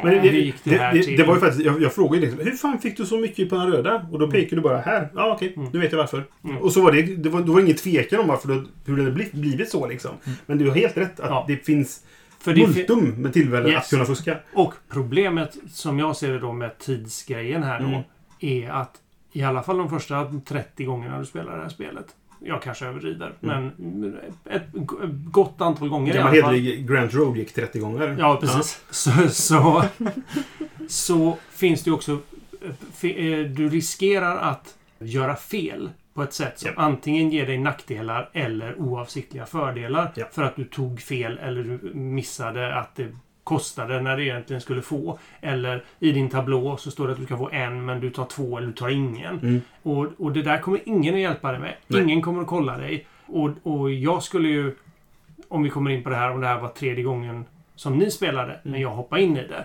Men 0.04 0.14
det, 0.14 0.20
det, 0.20 0.28
gick 0.28 0.64
det 0.64 0.70
det, 0.70 0.76
här 0.76 0.94
det, 0.94 1.02
till? 1.02 1.16
det 1.16 1.24
var 1.24 1.34
ju 1.34 1.40
faktiskt, 1.40 1.64
jag, 1.64 1.82
jag 1.82 1.92
frågade 1.92 2.16
ju 2.16 2.22
liksom, 2.22 2.44
hur 2.50 2.56
fan 2.56 2.78
fick 2.78 2.96
du 2.96 3.06
så 3.06 3.16
mycket 3.18 3.48
på 3.50 3.54
den 3.56 3.70
röda? 3.72 4.06
Och 4.12 4.18
då 4.18 4.30
pekade 4.30 4.56
du 4.56 4.60
bara 4.62 4.78
här. 4.80 5.08
Ja, 5.14 5.32
okej. 5.36 5.54
Mm. 5.56 5.68
Nu 5.72 5.78
vet 5.78 5.92
jag 5.92 5.98
varför. 5.98 6.24
Mm. 6.44 6.56
Och 6.58 6.72
så 6.72 6.82
var 6.82 6.92
det, 6.92 7.02
det 7.02 7.28
var, 7.28 7.40
det 7.40 7.50
var 7.52 7.60
ingen 7.60 7.76
tvekan 7.76 8.20
om 8.20 8.26
varför 8.28 8.48
det, 8.48 8.64
hur 8.86 8.96
det 8.96 9.02
hade 9.02 9.14
blivit, 9.14 9.32
blivit 9.32 9.70
så 9.70 9.86
liksom. 9.86 10.10
Men 10.46 10.58
du 10.58 10.68
har 10.68 10.76
helt 10.76 10.96
rätt 10.96 11.20
att 11.20 11.30
Ja. 11.30 11.44
det 11.48 11.56
finns 11.56 12.04
För 12.40 12.54
det, 12.54 12.66
multum 12.66 13.04
med 13.22 13.32
tillfällen 13.32 13.68
Yes. 13.70 13.78
att 13.84 13.90
kunna 13.90 14.04
fuska. 14.04 14.36
Och 14.54 14.74
problemet 14.88 15.56
som 15.72 15.98
jag 15.98 16.16
ser 16.16 16.32
det 16.32 16.38
då 16.38 16.52
med 16.52 16.78
tidsgrejen 16.78 17.62
här 17.62 17.80
då. 17.80 17.86
Mm. 17.86 18.00
Är 18.40 18.70
att 18.70 18.94
i 19.32 19.42
alla 19.42 19.62
fall 19.62 19.76
de 19.78 19.90
första 19.90 20.32
30 20.44 20.84
gångerna 20.84 21.18
du 21.18 21.26
spelar 21.26 21.56
det 21.56 21.62
här 21.62 21.68
spelet. 21.68 22.06
Jag 22.44 22.62
kanske 22.62 22.86
överdriver. 22.86 23.32
Mm. 23.42 23.70
Men 23.76 24.16
ett 24.50 24.62
gott 25.24 25.60
antal 25.60 25.88
gånger 25.88 26.12
i 26.14 26.16
Gammal 26.16 26.32
alla 26.32 26.42
fall. 26.42 26.54
hederlig 26.54 26.88
Grant 26.88 27.14
Road 27.14 27.36
gick 27.36 27.52
30 27.54 27.78
gånger. 27.78 28.16
Ja, 28.18 28.38
precis. 28.40 28.84
Så, 28.90 29.10
så, 29.28 29.84
så 30.88 31.38
finns 31.50 31.82
det 31.84 31.90
ju 31.90 31.94
också... 31.94 32.12
eh, 33.02 33.46
Du 33.48 33.68
riskerar 33.68 34.36
att 34.36 34.74
göra 34.98 35.36
fel 35.36 35.90
på 36.14 36.22
ett 36.22 36.32
sätt 36.34 36.58
som 36.58 36.70
Ja. 36.76 36.82
antingen 36.82 37.30
ger 37.30 37.46
dig 37.46 37.58
nackdelar 37.58 38.30
eller 38.32 38.78
oavsiktliga 38.80 39.46
fördelar. 39.46 40.12
Ja. 40.14 40.26
För 40.32 40.42
att 40.42 40.56
du 40.56 40.64
tog 40.64 41.00
fel 41.00 41.38
eller 41.38 41.62
du 41.62 41.94
missade 41.94 42.74
att 42.78 42.96
det 42.96 43.08
kostade 43.44 44.00
när 44.00 44.16
det 44.16 44.24
egentligen 44.24 44.60
skulle 44.60 44.82
få. 44.82 45.18
Eller 45.40 45.84
i 45.98 46.12
din 46.12 46.28
tablå 46.30 46.76
så 46.76 46.90
står 46.90 47.06
det 47.06 47.12
att 47.12 47.18
du 47.18 47.24
ska 47.26 47.36
få 47.36 47.50
en 47.50 47.84
men 47.84 48.00
du 48.00 48.10
tar 48.10 48.24
två 48.24 48.56
eller 48.58 48.66
du 48.66 48.72
tar 48.72 48.88
ingen. 48.88 49.38
Mm. 49.38 49.60
Och, 49.82 50.06
och 50.18 50.32
det 50.32 50.42
där 50.42 50.58
kommer 50.58 50.80
ingen 50.84 51.14
att 51.14 51.20
hjälpa 51.20 51.52
dig 51.52 51.60
med. 51.60 51.74
Nej. 51.86 52.02
Ingen 52.02 52.22
kommer 52.22 52.40
att 52.42 52.46
kolla 52.48 52.78
dig. 52.78 53.06
Och, 53.26 53.50
och 53.62 53.90
jag 53.92 54.22
skulle 54.22 54.48
ju... 54.48 54.74
Om 55.48 55.62
vi 55.62 55.70
kommer 55.70 55.90
in 55.90 56.02
på 56.02 56.10
det 56.10 56.16
här, 56.16 56.30
om 56.30 56.40
det 56.40 56.46
här 56.46 56.60
var 56.60 56.68
tredje 56.68 57.04
gången 57.04 57.44
som 57.74 57.98
ni 57.98 58.10
spelade, 58.10 58.60
när 58.62 58.78
jag 58.78 58.90
hoppade 58.90 59.22
in 59.22 59.36
i 59.36 59.46
det. 59.48 59.64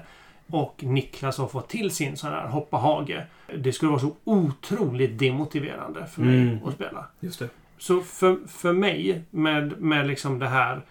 Och 0.50 0.84
Niklas 0.84 1.38
har 1.38 1.48
fått 1.48 1.70
till 1.70 1.92
sin 1.92 2.18
sån 2.18 2.32
här 2.32 2.48
hoppa 2.48 2.78
hage. 2.78 3.26
Det 3.58 3.72
skulle 3.72 3.90
vara 3.90 4.00
så 4.02 4.16
otroligt 4.24 5.20
demotiverande 5.20 6.06
för 6.06 6.22
mig 6.22 6.42
Mm. 6.42 6.60
att 6.66 6.74
spela. 6.74 7.06
Just 7.20 7.40
det. 7.40 7.50
Så 7.78 8.02
för, 8.02 8.38
för 8.48 8.74
mig, 8.74 9.22
med, 9.30 9.82
med 9.82 10.08
liksom 10.08 10.40
det 10.40 10.48
här... 10.48 10.82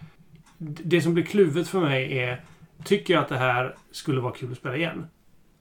Det 0.59 1.01
som 1.01 1.15
blir 1.15 1.25
kluvet 1.25 1.69
för 1.69 1.81
mig 1.81 2.19
är... 2.19 2.41
Tycker 2.87 3.15
jag 3.15 3.23
att 3.23 3.29
det 3.29 3.37
här 3.39 3.75
skulle 3.91 4.21
vara 4.21 4.33
kul 4.33 4.53
att 4.53 4.59
spela 4.59 4.77
igen? 4.77 5.07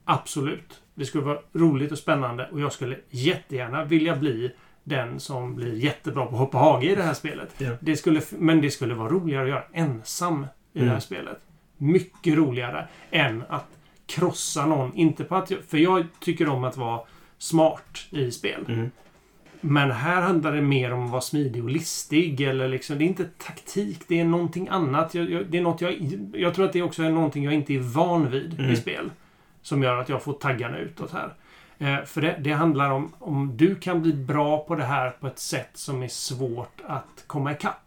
Absolut. 0.05 0.81
Det 0.95 1.05
skulle 1.05 1.23
vara 1.23 1.39
roligt 1.53 1.91
och 1.91 1.97
spännande 1.97 2.49
och 2.51 2.59
jag 2.59 2.73
skulle 2.73 2.97
jättegärna 3.09 3.83
vilja 3.83 4.15
bli 4.15 4.51
den 4.83 5.19
som 5.19 5.55
blir 5.55 5.73
jättebra 5.73 6.25
på 6.25 6.31
att 6.31 6.39
hoppa 6.39 6.57
hage 6.57 6.91
i 6.91 6.95
det 6.95 7.03
här 7.03 7.13
spelet. 7.13 7.55
Ja. 7.57 7.71
Det 7.79 7.95
skulle, 7.95 8.21
men 8.29 8.61
det 8.61 8.71
skulle 8.71 8.93
vara 8.93 9.09
roligare 9.09 9.43
att 9.43 9.49
göra 9.49 9.63
ensam 9.73 10.43
i 10.73 10.79
det 10.79 10.85
här 10.85 10.89
Mm. 10.89 11.01
spelet. 11.01 11.37
Mycket 11.77 12.35
roligare 12.37 12.87
än 13.11 13.43
att 13.49 13.65
krossa 14.05 14.65
någon. 14.65 14.93
Inte 14.95 15.23
på 15.23 15.35
att 15.35 15.51
jag, 15.51 15.59
för 15.63 15.77
jag 15.77 16.05
tycker 16.19 16.49
om 16.49 16.63
att 16.63 16.77
vara 16.77 17.01
smart 17.37 18.07
i 18.09 18.31
spel. 18.31 18.65
Mm. 18.67 18.91
Men 19.67 19.91
här 19.91 20.21
handlar 20.21 20.51
det 20.51 20.61
mer 20.61 20.93
om 20.93 21.05
att 21.05 21.11
vara 21.11 21.21
smidig 21.21 21.63
och 21.63 21.69
listig. 21.69 22.41
Eller 22.41 22.67
liksom, 22.67 22.97
det 22.97 23.03
är 23.03 23.07
inte 23.07 23.25
taktik, 23.37 23.99
det 24.07 24.19
är 24.19 24.25
någonting 24.25 24.67
annat. 24.71 25.15
Jag, 25.15 25.29
jag, 25.29 25.45
det 25.45 25.57
är 25.57 25.61
något 25.61 25.81
jag, 25.81 25.93
jag 26.33 26.53
tror 26.53 26.65
att 26.65 26.73
det 26.73 26.81
också 26.81 27.03
är 27.03 27.09
någonting 27.09 27.43
jag 27.43 27.53
inte 27.53 27.73
är 27.73 27.79
van 27.79 28.29
vid 28.31 28.59
Mm. 28.59 28.71
i 28.71 28.75
spel. 28.75 29.11
Som 29.61 29.83
gör 29.83 29.97
att 30.01 30.09
jag 30.09 30.23
får 30.23 30.33
taggarna 30.33 30.77
utåt 30.77 31.11
här. 31.11 31.33
Eh, 31.77 32.05
för 32.05 32.21
det, 32.21 32.35
det 32.39 32.51
handlar 32.51 32.89
om 32.89 33.11
om 33.19 33.57
du 33.57 33.75
kan 33.75 34.01
bli 34.01 34.13
bra 34.13 34.57
på 34.57 34.75
det 34.75 34.83
här 34.83 35.09
på 35.09 35.27
ett 35.27 35.39
sätt 35.39 35.69
som 35.73 36.03
är 36.03 36.07
svårt 36.07 36.81
att 36.87 37.23
komma 37.27 37.51
ikapp. 37.51 37.84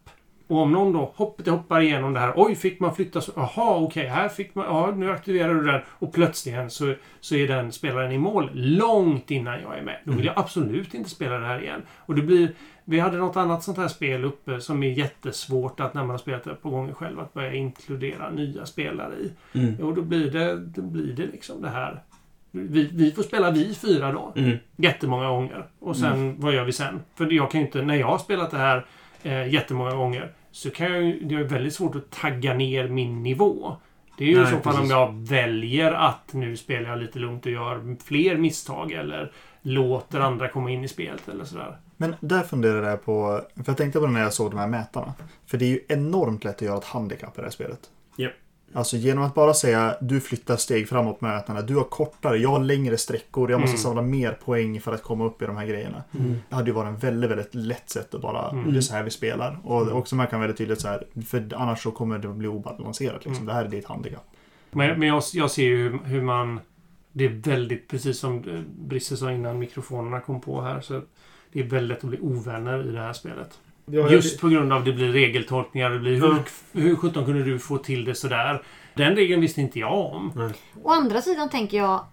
Och 0.49 0.57
om 0.57 0.71
någon 0.71 0.93
då 0.93 1.11
hopp, 1.15 1.47
hoppar 1.47 1.81
igenom 1.81 2.13
det 2.13 2.19
här. 2.19 2.33
Oj, 2.35 2.55
fick 2.55 2.79
man 2.79 2.95
flytta 2.95 3.21
så? 3.21 3.31
Jaha, 3.35 3.75
okej, 3.75 4.07
här 4.07 4.29
fick 4.29 4.55
man... 4.55 4.65
Ja, 4.65 4.93
nu 4.95 5.11
aktiverar 5.11 5.53
du 5.53 5.65
den. 5.65 5.81
Och 5.89 6.13
plötsligt 6.13 6.71
så, 6.71 6.93
så 7.19 7.35
är 7.35 7.47
den 7.47 7.71
spelaren 7.71 8.11
i 8.11 8.17
mål 8.17 8.49
långt 8.53 9.31
innan 9.31 9.61
jag 9.61 9.77
är 9.77 9.81
med. 9.81 9.99
Då 10.03 10.11
vill 10.11 10.25
jag 10.25 10.39
absolut 10.39 10.93
inte 10.93 11.09
spela 11.09 11.39
det 11.39 11.45
här 11.45 11.61
igen. 11.61 11.81
Och 11.97 12.15
det 12.15 12.21
blir... 12.21 12.51
Vi 12.85 12.99
hade 12.99 13.17
något 13.17 13.37
annat 13.37 13.63
sånt 13.63 13.77
här 13.77 13.87
spel 13.87 14.25
uppe 14.25 14.61
som 14.61 14.83
är 14.83 14.91
jättesvårt 14.91 15.79
att 15.79 15.93
när 15.93 16.01
man 16.01 16.09
har 16.09 16.17
spelat 16.17 16.43
det 16.43 16.55
på 16.55 16.69
gånger 16.69 16.93
själv 16.93 17.19
att 17.19 17.33
börja 17.33 17.53
inkludera 17.53 18.29
nya 18.29 18.65
spelare 18.65 19.13
i. 19.15 19.57
Mm. 19.59 19.79
Och 19.87 19.95
då 19.95 20.01
blir 20.01 20.31
det, 20.31 20.55
då 20.55 20.81
blir 20.81 21.13
det 21.13 21.25
liksom 21.25 21.61
det 21.61 21.69
här 21.69 22.03
Vi, 22.51 22.89
vi 22.93 23.11
får 23.11 23.23
spela 23.23 23.51
vi 23.51 23.75
fyra 23.75 24.11
då. 24.11 24.33
Mm. 24.35 24.57
Jättemånga 24.75 25.27
gånger. 25.27 25.65
Och 25.79 25.97
sen, 25.97 26.35
vad 26.39 26.53
gör 26.53 26.63
vi 26.63 26.71
sen? 26.71 26.99
För 27.15 27.31
jag 27.31 27.51
kan 27.51 27.59
ju 27.59 27.65
inte, 27.65 27.81
när 27.81 27.95
jag 27.95 28.07
har 28.07 28.17
spelat 28.17 28.51
det 28.51 28.57
här 28.57 28.85
eh, 29.23 29.53
jättemånga 29.53 29.95
gånger, 29.95 30.31
så 30.51 30.69
kan 30.69 30.91
jag 30.91 31.03
ju, 31.03 31.19
det 31.19 31.35
är 31.35 31.43
väldigt 31.43 31.73
svårt 31.73 31.95
att 31.95 32.09
tagga 32.09 32.53
ner 32.53 32.87
min 32.87 33.23
nivå. 33.23 33.75
Det 34.17 34.23
är 34.23 34.27
ju 34.27 34.35
i 34.35 34.37
Nej, 34.37 34.45
så 34.45 34.51
fall 34.51 34.73
precis. 34.73 34.79
om 34.79 34.89
jag 34.89 35.13
väljer 35.13 35.91
att 35.91 36.33
nu 36.33 36.57
spelar 36.57 36.89
jag 36.89 36.99
lite 36.99 37.19
lugnt 37.19 37.45
och 37.45 37.51
gör 37.51 37.95
fler 38.03 38.37
misstag 38.37 38.91
eller 38.91 39.31
låter 39.61 40.19
andra 40.19 40.47
komma 40.47 40.71
in 40.71 40.83
i 40.83 40.87
spelet 40.87 41.27
eller 41.29 41.45
sådär. 41.45 41.77
Men 41.97 42.15
där 42.19 42.43
funderade 42.43 42.89
jag 42.89 43.05
på, 43.05 43.41
för 43.55 43.63
jag 43.65 43.77
tänkte 43.77 43.99
på 43.99 44.05
det 44.05 44.11
när 44.11 44.21
jag 44.21 44.33
såg 44.33 44.51
de 44.51 44.59
här 44.59 44.67
mätarna. 44.67 45.13
För 45.45 45.57
det 45.57 45.65
är 45.65 45.69
ju 45.69 45.79
enormt 45.87 46.43
lätt 46.43 46.55
att 46.55 46.61
göra 46.61 46.77
ett 46.77 46.83
handikapp 46.83 47.37
i 47.37 47.41
det 47.41 47.43
här 47.43 47.51
spelet. 47.51 47.79
Japp. 48.17 48.33
Alltså 48.73 48.97
genom 48.97 49.23
att 49.23 49.33
bara 49.35 49.53
säga 49.53 49.95
du 50.01 50.19
flyttar 50.19 50.57
steg 50.57 50.89
framåt 50.89 51.21
mätarna, 51.21 51.61
du 51.61 51.75
har 51.75 51.83
kortare, 51.83 52.37
jag 52.37 52.49
har 52.49 52.59
längre 52.59 52.97
sträckor, 52.97 53.51
jag 53.51 53.59
måste 53.61 53.73
Mm. 53.73 53.83
samla 53.83 54.01
mer 54.01 54.31
poäng 54.45 54.81
för 54.81 54.93
att 54.93 55.03
komma 55.03 55.25
upp 55.25 55.41
i 55.41 55.45
de 55.45 55.57
här 55.57 55.65
grejerna. 55.65 56.03
Det 56.49 56.55
hade 56.55 56.67
ju 56.69 56.73
varit 56.73 56.87
en 56.87 56.97
väldigt, 56.97 57.29
väldigt 57.31 57.55
lätt 57.55 57.89
sätt 57.89 58.13
att 58.15 58.21
bara, 58.21 58.49
Mm. 58.49 58.71
det 58.71 58.77
är 58.79 58.81
så 58.81 58.93
här 58.93 59.03
vi 59.03 59.09
spelar. 59.09 59.59
Och 59.63 59.81
Mm. 59.81 59.93
också 59.95 60.15
man 60.15 60.27
kan 60.27 60.39
väldigt 60.39 60.57
tydligt 60.57 60.81
så 60.81 60.87
här, 60.87 61.03
för 61.27 61.47
annars 61.55 61.83
så 61.83 61.91
kommer 61.91 62.19
det 62.19 62.27
bli 62.27 62.47
obalanserat 62.47 63.25
liksom. 63.25 63.33
Mm. 63.33 63.45
Det 63.45 63.53
här 63.53 63.65
är 63.65 63.69
ditt 63.69 63.85
handikapp. 63.85 64.25
Men, 64.71 64.99
men 64.99 65.07
jag, 65.07 65.23
jag 65.33 65.51
ser 65.51 65.63
ju 65.63 65.77
hur, 65.89 65.99
hur 66.05 66.21
man... 66.21 66.59
Det 67.11 67.25
är 67.25 67.29
väldigt, 67.29 67.87
precis 67.87 68.19
som 68.19 68.37
eh, 68.49 68.59
Brisse 68.87 69.17
sa 69.17 69.31
innan 69.31 69.59
mikrofonerna 69.59 70.19
kom 70.19 70.41
på 70.41 70.61
här, 70.61 70.81
så 70.81 71.01
det 71.53 71.59
är 71.59 71.63
väldigt 71.63 71.97
att 71.97 72.03
bli 72.03 72.19
ovänner 72.19 72.87
i 72.89 72.91
det 72.91 72.99
här 72.99 73.13
spelet. 73.13 73.59
Ja, 73.91 74.09
Just 74.09 74.41
på 74.41 74.49
grund 74.49 74.73
av 74.73 74.83
det 74.83 74.91
blir 74.91 75.11
regeltolkningar. 75.11 75.89
Det 75.89 75.99
blir 75.99 76.15
hur, 76.15 76.43
hur 76.81 76.95
sjutton 76.95 77.25
kunde 77.25 77.43
du 77.43 77.59
få 77.59 77.77
till 77.77 78.05
det 78.05 78.15
sådär? 78.15 78.63
Den 78.93 79.15
regeln 79.15 79.41
visste 79.41 79.61
inte 79.61 79.79
jag 79.79 80.13
om. 80.13 80.51
Å 80.83 80.89
andra 80.91 81.21
sidan 81.21 81.49
tänker 81.49 81.77
jag 81.77 82.05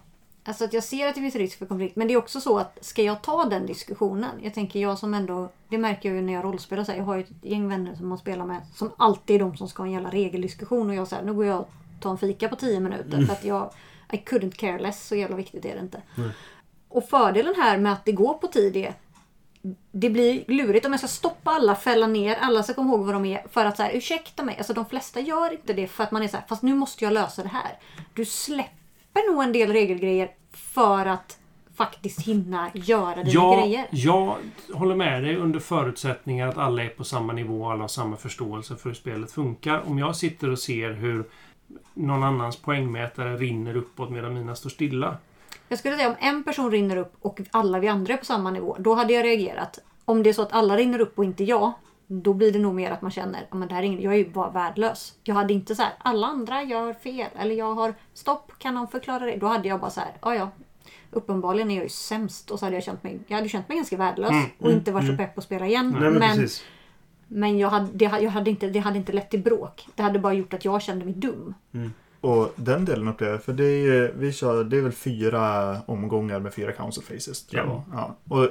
Alltså 0.47 0.65
att 0.65 0.73
jag 0.73 0.85
ser 0.85 1.09
att 1.09 1.15
det 1.15 1.21
finns 1.21 1.37
risk 1.37 1.59
för 1.59 1.67
konflikt. 1.67 1.97
Men 1.97 2.09
det 2.09 2.15
är 2.15 2.19
också 2.19 2.41
så 2.41 2.59
att 2.59 2.79
ska 2.81 3.03
jag 3.03 3.23
ta 3.23 3.45
den 3.45 3.67
diskussionen? 3.67 4.31
Jag 4.43 4.55
tänker 4.55 4.81
jag 4.81 4.99
som 4.99 5.15
ändå 5.15 5.49
Det 5.69 5.79
märker 5.79 6.09
jag 6.09 6.17
ju 6.17 6.23
när 6.23 6.33
jag 6.33 6.45
rollspelar. 6.45 6.85
Så 6.85 6.93
här, 6.93 6.99
jag 6.99 7.05
har 7.05 7.17
ju 7.17 7.23
ett 7.23 7.31
gäng 7.43 7.69
vänner 7.69 7.95
som 7.95 8.09
man 8.09 8.19
spelar 8.19 8.45
med. 8.45 8.61
Som 8.75 8.91
alltid 8.97 9.37
är 9.37 9.41
de 9.41 9.57
som 9.57 9.69
ska 9.69 9.83
ha 9.83 9.87
en 9.87 9.93
jävla 9.93 10.11
regeldiskussion. 10.11 10.91
Och 10.91 10.95
jag 10.95 11.09
säger 11.09 11.25
nu 11.25 11.33
går 11.33 11.45
jag 11.45 11.61
och 11.61 11.71
tar 12.01 12.11
en 12.11 12.19
fika 12.19 12.49
på 12.49 12.57
10 12.57 12.81
minuter. 12.81 13.23
För 13.23 13.33
att 13.33 13.45
jag 13.45 13.71
I 14.13 14.17
couldn't 14.17 14.57
care 14.57 14.79
less. 14.79 15.09
Så 15.09 15.17
jävla 15.17 15.37
viktigt 15.37 15.65
är 15.65 15.75
det 15.75 15.81
inte. 15.81 16.03
Och 16.89 17.09
fördelen 17.09 17.55
här 17.57 17.79
med 17.79 17.93
att 17.93 18.05
det 18.05 18.13
går 18.13 18.35
på 18.35 18.47
tid 18.47 18.77
är 18.77 18.95
det 19.93 20.11
blir 20.11 20.45
lurigt 20.49 20.87
om 20.87 20.93
jag 20.93 21.01
ska 21.01 21.09
stoppa 21.09 21.51
alla, 21.51 21.75
fälla 21.75 22.07
ner, 22.07 22.37
alla 22.41 22.63
ska 22.63 22.75
komma 22.75 22.91
ihåg 22.95 23.05
vad 23.07 23.15
de 23.15 23.25
är. 23.25 23.43
För 23.51 23.65
att 23.65 23.77
så 23.77 23.83
här, 23.83 23.91
ursäkta 23.97 24.45
mig, 24.45 24.55
alltså 24.59 24.73
de 24.73 24.87
flesta 24.87 25.21
gör 25.21 25.53
inte 25.53 25.73
det 25.73 25.87
för 25.87 26.05
att 26.05 26.11
man 26.11 26.23
är 26.23 26.29
så 26.29 26.37
här, 26.37 26.45
fast 26.49 26.63
nu 26.63 26.75
måste 26.75 27.05
jag 27.05 27.13
lösa 27.13 27.43
det 27.43 27.49
här. 27.49 27.79
Du 28.15 28.25
släpper 28.25 29.33
nog 29.33 29.43
en 29.43 29.53
del 29.53 29.73
regelgrejer 29.73 30.31
för 30.53 31.07
att 31.07 31.39
faktiskt 31.77 32.21
hinna 32.21 32.71
göra 32.75 33.15
dina 33.17 33.31
Ja, 33.31 33.61
grejer. 33.61 33.87
jag 33.91 34.37
håller 34.75 34.95
med 34.95 35.23
dig 35.23 35.37
under 35.37 35.61
förutsättningar 35.61 36.49
att 36.49 36.59
alla 36.59 36.83
är 36.83 36.89
på 36.89 37.05
samma 37.05 37.33
nivå 37.33 37.63
och 37.65 37.73
alla 37.73 37.81
har 37.83 37.89
samma 37.89 38.17
förståelse 38.17 38.77
för 38.77 38.89
hur 38.89 38.95
spelet 38.95 39.33
funkar. 39.33 39.83
Om 39.87 39.99
jag 39.99 40.17
sitter 40.17 40.51
och 40.51 40.59
ser 40.59 40.93
hur 40.93 41.25
någon 41.95 42.23
annans 42.23 42.57
poängmätare 42.57 43.37
rinner 43.37 43.77
uppåt 43.77 44.11
medan 44.11 44.35
mina 44.35 44.55
står 44.55 44.71
stilla. 44.71 45.17
Jag 45.69 45.79
skulle 45.79 45.97
säga 45.97 46.09
om 46.09 46.17
en 46.21 46.45
person 46.45 46.71
rinner 46.71 46.97
upp 46.97 47.15
och 47.21 47.41
alla 47.51 47.79
vi 47.79 47.89
andra 47.89 48.15
är 48.15 48.17
på 48.17 48.25
samma 48.25 48.51
nivå, 48.51 48.77
då 48.79 48.95
hade 48.95 49.13
jag 49.13 49.25
reagerat. 49.25 49.79
Om 50.05 50.23
det 50.23 50.29
är 50.29 50.35
så 50.35 50.43
att 50.43 50.53
alla 50.53 50.77
rinner 50.77 51.01
upp 51.01 51.19
och 51.19 51.25
inte 51.25 51.45
jag, 51.45 51.73
då 52.07 52.33
blir 52.33 52.53
det 52.53 52.59
nog 52.59 52.75
mer 52.75 52.91
att 52.91 53.03
man 53.03 53.11
känner 53.11 53.47
att 53.51 53.69
det 53.69 53.75
här 53.75 53.83
är 53.83 53.87
ingen, 53.87 54.03
jag 54.03 54.13
är 54.15 54.19
ju 54.19 54.31
bara 54.31 54.51
värdelös. 54.51 55.15
Jag 55.25 55.35
hade 55.35 55.53
inte 55.53 55.75
så 55.75 55.83
här, 55.83 55.93
alla 55.99 56.27
andra 56.27 56.63
gör 56.63 56.93
fel, 56.93 57.31
eller 57.39 57.55
jag 57.55 57.75
har 57.75 57.95
stopp, 58.15 58.53
kan 58.59 58.75
någon 58.75 58.89
förklara 58.89 59.25
det? 59.25 59.37
Då 59.37 59.47
hade 59.47 59.69
jag 59.69 59.81
bara 59.81 59.91
så 59.91 60.01
här, 60.01 60.13
ja 60.23 60.35
ja. 60.35 60.49
Uppenbarligen 61.11 61.71
är 61.71 61.75
jag 61.75 61.83
ju 61.83 61.89
sämst 61.89 62.51
och 62.51 62.59
så 62.59 62.67
hade 62.67 62.77
jag 62.77 62.85
känt 62.85 63.03
mig, 63.03 63.19
jag 63.27 63.37
hade 63.37 63.49
känt 63.49 63.69
mig 63.69 63.77
ganska 63.77 63.97
värdelös 63.97 64.31
Mm, 64.31 64.47
och 64.59 64.71
inte 64.73 64.93
varit 64.93 65.07
så 65.07 65.17
pepp 65.17 65.35
på 65.35 65.39
att 65.39 65.45
spela 65.45 65.67
igen. 65.67 65.97
Nej, 66.01 66.11
men, 66.11 66.19
men 66.19 66.49
men 67.29 67.59
jag 67.59 67.69
hade, 67.69 67.89
det, 67.93 68.05
jag 68.05 68.31
hade 68.31 68.51
inte, 68.51 68.67
det 68.69 68.79
hade 68.79 68.99
inte 68.99 69.13
lett 69.13 69.31
till 69.31 69.43
bråk. 69.43 69.89
Det 69.95 70.03
hade 70.03 70.19
bara 70.19 70.33
gjort 70.33 70.55
att 70.55 70.65
jag 70.65 70.83
kände 70.83 71.05
mig 71.05 71.15
dum. 71.15 71.55
Och 72.27 72.53
den 72.57 72.85
delen 72.85 73.09
upplever 73.09 73.33
jag, 73.35 73.43
för 73.43 73.53
det 73.53 73.65
är, 73.65 73.79
ju- 73.81 74.13
vi 74.19 74.33
kör, 74.33 74.65
det 74.65 74.77
är 74.77 74.81
väl 74.83 74.93
fyra 74.93 75.77
omgångar 75.87 76.41
med 76.41 76.55
fyra 76.55 76.73
council 76.73 77.03
faces. 77.03 77.47
Tror 77.47 77.63
jag. 77.67 77.83
Ja. 77.93 78.17
Och 78.29 78.49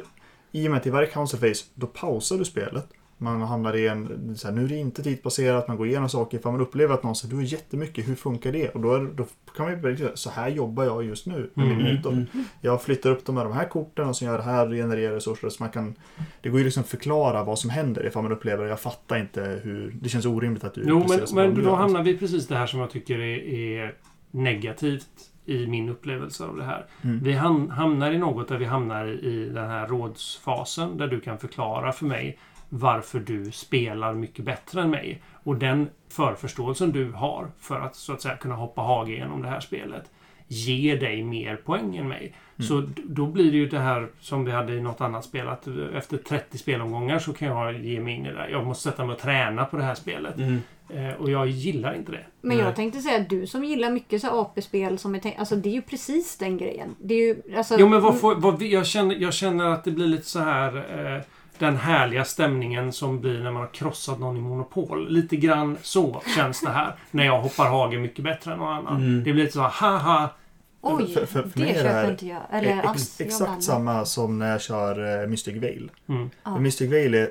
i 0.52 0.68
och 0.68 0.72
med 0.72 0.78
att 0.80 0.86
i 0.88 0.90
varje 0.90 1.08
council 1.08 1.40
face, 1.40 1.66
då 1.76 1.88
pausar 1.88 2.38
du 2.38 2.46
spelet. 2.46 2.88
Man 3.18 3.42
hamnar 3.42 3.76
i 3.76 3.88
en, 3.88 4.36
så 4.38 4.48
här, 4.48 4.56
nu 4.56 4.64
är 4.64 4.68
det 4.68 4.76
inte 4.76 5.04
tidsbaserat, 5.04 5.68
man 5.68 5.78
går 5.78 5.88
igenom 5.88 6.10
saker. 6.10 6.40
För 6.40 6.52
man 6.52 6.62
upplever 6.62 6.94
att 6.94 7.04
någon 7.04 7.16
säger, 7.16 7.30
du 7.32 7.36
har 7.36 7.44
jättemycket, 7.44 8.08
hur 8.08 8.16
funkar 8.16 8.52
det? 8.52 8.70
Och 8.70 8.82
då, 8.82 8.94
är, 8.94 9.00
då 9.06 9.26
kan 9.56 9.66
man 9.66 9.90
ju 9.90 9.98
säga, 9.98 10.12
så 10.14 10.30
här 10.30 10.50
jobbar 10.50 10.84
jag 10.84 11.04
just 11.04 11.26
nu 11.26 11.50
min 11.54 11.72
Mm, 11.72 11.96
motor. 11.96 12.26
Jag 12.62 12.82
flyttar 12.84 13.10
upp 13.10 13.26
de 13.26 13.38
här, 13.38 13.44
de 13.44 13.54
här 13.54 13.66
korten 13.70 14.08
och 14.08 14.16
så 14.16 14.26
gör 14.26 14.32
jag 14.32 14.40
det 14.40 14.44
här 14.44 14.70
genererar 14.70 15.14
resurser. 15.14 15.50
Så 15.50 15.64
man 15.64 15.70
kan, 15.70 15.96
det 16.42 16.50
går 16.50 16.60
ju 16.60 16.66
liksom 16.66 16.84
förklara 16.84 17.44
vad 17.44 17.60
som 17.60 17.70
händer 17.70 18.08
ifall 18.08 18.24
man 18.24 18.32
upplever, 18.32 18.66
jag 18.66 18.80
fattar 18.80 19.18
inte 19.20 19.60
hur, 19.64 19.96
det 20.02 20.10
känns 20.10 20.26
orimligt 20.26 20.64
att 20.64 20.74
du 20.74 20.84
Jo, 20.88 21.06
men, 21.10 21.54
men 21.54 21.64
då 21.64 21.76
hamnar 21.76 22.04
vi 22.04 22.18
precis 22.18 22.48
det 22.48 22.56
här 22.56 22.68
som 22.68 22.80
jag 22.80 22.90
tycker 22.90 23.20
är, 23.20 23.54
är 23.54 23.96
negativt 24.32 25.32
i 25.46 25.68
min 25.68 25.90
upplevelse 25.90 26.44
av 26.44 26.58
det 26.58 26.64
här. 26.64 26.86
Mm. 27.02 27.24
Vi 27.24 27.34
ham- 27.34 27.70
hamnar 27.70 28.12
i 28.12 28.18
något 28.18 28.48
där 28.48 28.58
vi 28.58 28.66
hamnar 28.66 29.08
i 29.08 29.50
den 29.54 29.70
här 29.70 29.88
rådsfasen 29.88 30.98
där 30.98 31.08
du 31.08 31.20
kan 31.20 31.38
förklara 31.38 31.92
för 31.92 32.06
mig 32.06 32.38
varför 32.80 33.20
du 33.20 33.52
spelar 33.52 34.14
mycket 34.14 34.46
bättre 34.46 34.82
än 34.82 34.90
mig. 34.90 35.22
Och 35.44 35.56
den 35.56 35.90
förförståelsen 36.10 36.92
du 36.92 37.12
har 37.12 37.48
för 37.60 37.80
att 37.80 37.96
så 37.96 38.14
att 38.14 38.22
säga 38.22 38.36
kunna 38.38 38.56
hoppa 38.56 38.82
hage 38.82 39.12
genom 39.12 39.42
det 39.42 39.48
här 39.48 39.60
spelet 39.60 40.12
ger 40.48 41.00
dig 41.00 41.24
mer 41.24 41.56
poäng 41.56 41.98
än 41.98 42.08
mig. 42.08 42.34
Så 42.60 42.82
d- 42.82 43.02
då 43.06 43.26
blir 43.28 43.52
det 43.52 43.58
ju 43.58 43.70
det 43.70 43.80
här 43.80 44.08
som 44.20 44.46
vi 44.46 44.52
hade 44.52 44.74
i 44.74 44.82
något 44.82 45.02
annat 45.02 45.26
spel 45.26 45.48
att 45.48 45.68
efter 45.94 46.18
30 46.18 46.58
spelomgångar 46.58 47.20
så 47.20 47.34
kan 47.34 47.48
jag 47.48 47.80
ge 47.86 48.00
mig 48.00 48.16
in 48.16 48.26
i 48.26 48.30
det 48.30 48.36
där. 48.36 48.48
Jag 48.48 48.66
måste 48.66 48.90
sätta 48.90 49.06
mig 49.06 49.14
och 49.14 49.22
träna 49.22 49.66
på 49.66 49.78
det 49.78 49.84
här 49.84 49.96
spelet. 49.96 50.38
Mm. 50.38 50.62
Eh, 50.90 51.14
och 51.14 51.32
jag 51.32 51.48
gillar 51.48 51.94
inte 51.96 52.12
det. 52.12 52.26
Men 52.42 52.58
jag 52.58 52.76
tänkte 52.76 53.00
säga 53.02 53.22
att 53.22 53.30
du 53.30 53.48
som 53.48 53.64
gillar 53.64 53.90
mycket 53.92 54.22
så 54.22 54.42
AP-spel 54.42 54.98
som 54.98 55.16
är 55.16 55.20
tänkt, 55.20 55.40
alltså 55.40 55.56
det 55.56 55.70
är 55.70 55.74
ju 55.74 55.82
precis 55.82 56.38
den 56.38 56.58
grejen. 56.58 56.96
Det 57.02 57.14
är 57.14 57.28
ju, 57.28 57.58
alltså, 57.58 57.76
Jo 57.80 57.88
men 57.88 58.02
vad 58.02 58.20
får, 58.20 58.36
vad, 58.36 58.62
jag, 58.62 58.86
känner, 58.86 59.16
jag 59.16 59.34
känner 59.34 59.66
att 59.66 59.84
det 59.84 59.92
blir 59.92 60.08
lite 60.08 60.30
så 60.30 60.40
här 60.40 60.76
eh, 61.16 61.22
den 61.60 61.78
härliga 61.78 62.26
stämningen 62.26 62.94
som 62.94 63.22
blir 63.22 63.44
när 63.44 63.52
man 63.52 63.62
har 63.62 63.70
krossat 63.70 64.20
någon 64.20 64.38
i 64.38 64.42
Monopol. 64.42 65.10
Lite 65.10 65.36
grann 65.36 65.78
så 65.82 66.22
känns 66.36 66.62
det 66.62 66.70
här. 66.70 66.96
när 67.12 67.26
jag 67.26 67.42
hoppar 67.42 67.66
hage 67.70 67.98
mycket 67.98 68.24
bättre 68.24 68.52
än 68.54 68.60
någon 68.60 68.74
annan. 68.74 68.96
Mm. 68.98 69.24
Det 69.24 69.34
blir 69.34 69.44
lite 69.44 69.54
så 69.54 69.62
här, 69.62 69.70
haha. 69.70 70.30
Oj, 70.82 71.14
För- 71.14 71.26
för- 71.26 71.44
för 71.50 71.60
mig 71.60 71.74
det 71.74 71.80
är 71.80 71.84
det 71.84 71.90
här 71.90 72.02
köper 72.02 72.12
inte 72.12 72.26
jag. 72.28 72.42
Eller 72.52 72.68
Ex- 72.70 73.20
jag 73.20 73.28
blandar. 73.28 73.46
exakt 73.46 73.64
samma 73.64 74.06
som 74.06 74.40
när 74.40 74.52
jag 74.52 74.62
kör 74.62 75.22
eh, 75.24 75.28
Mystic 75.28 75.56
Veil. 75.56 75.92
Mm. 76.10 76.30
Ja. 76.44 76.54
För 76.54 76.60
Mystic 76.62 76.92
Veil 76.92 77.14
är 77.14 77.30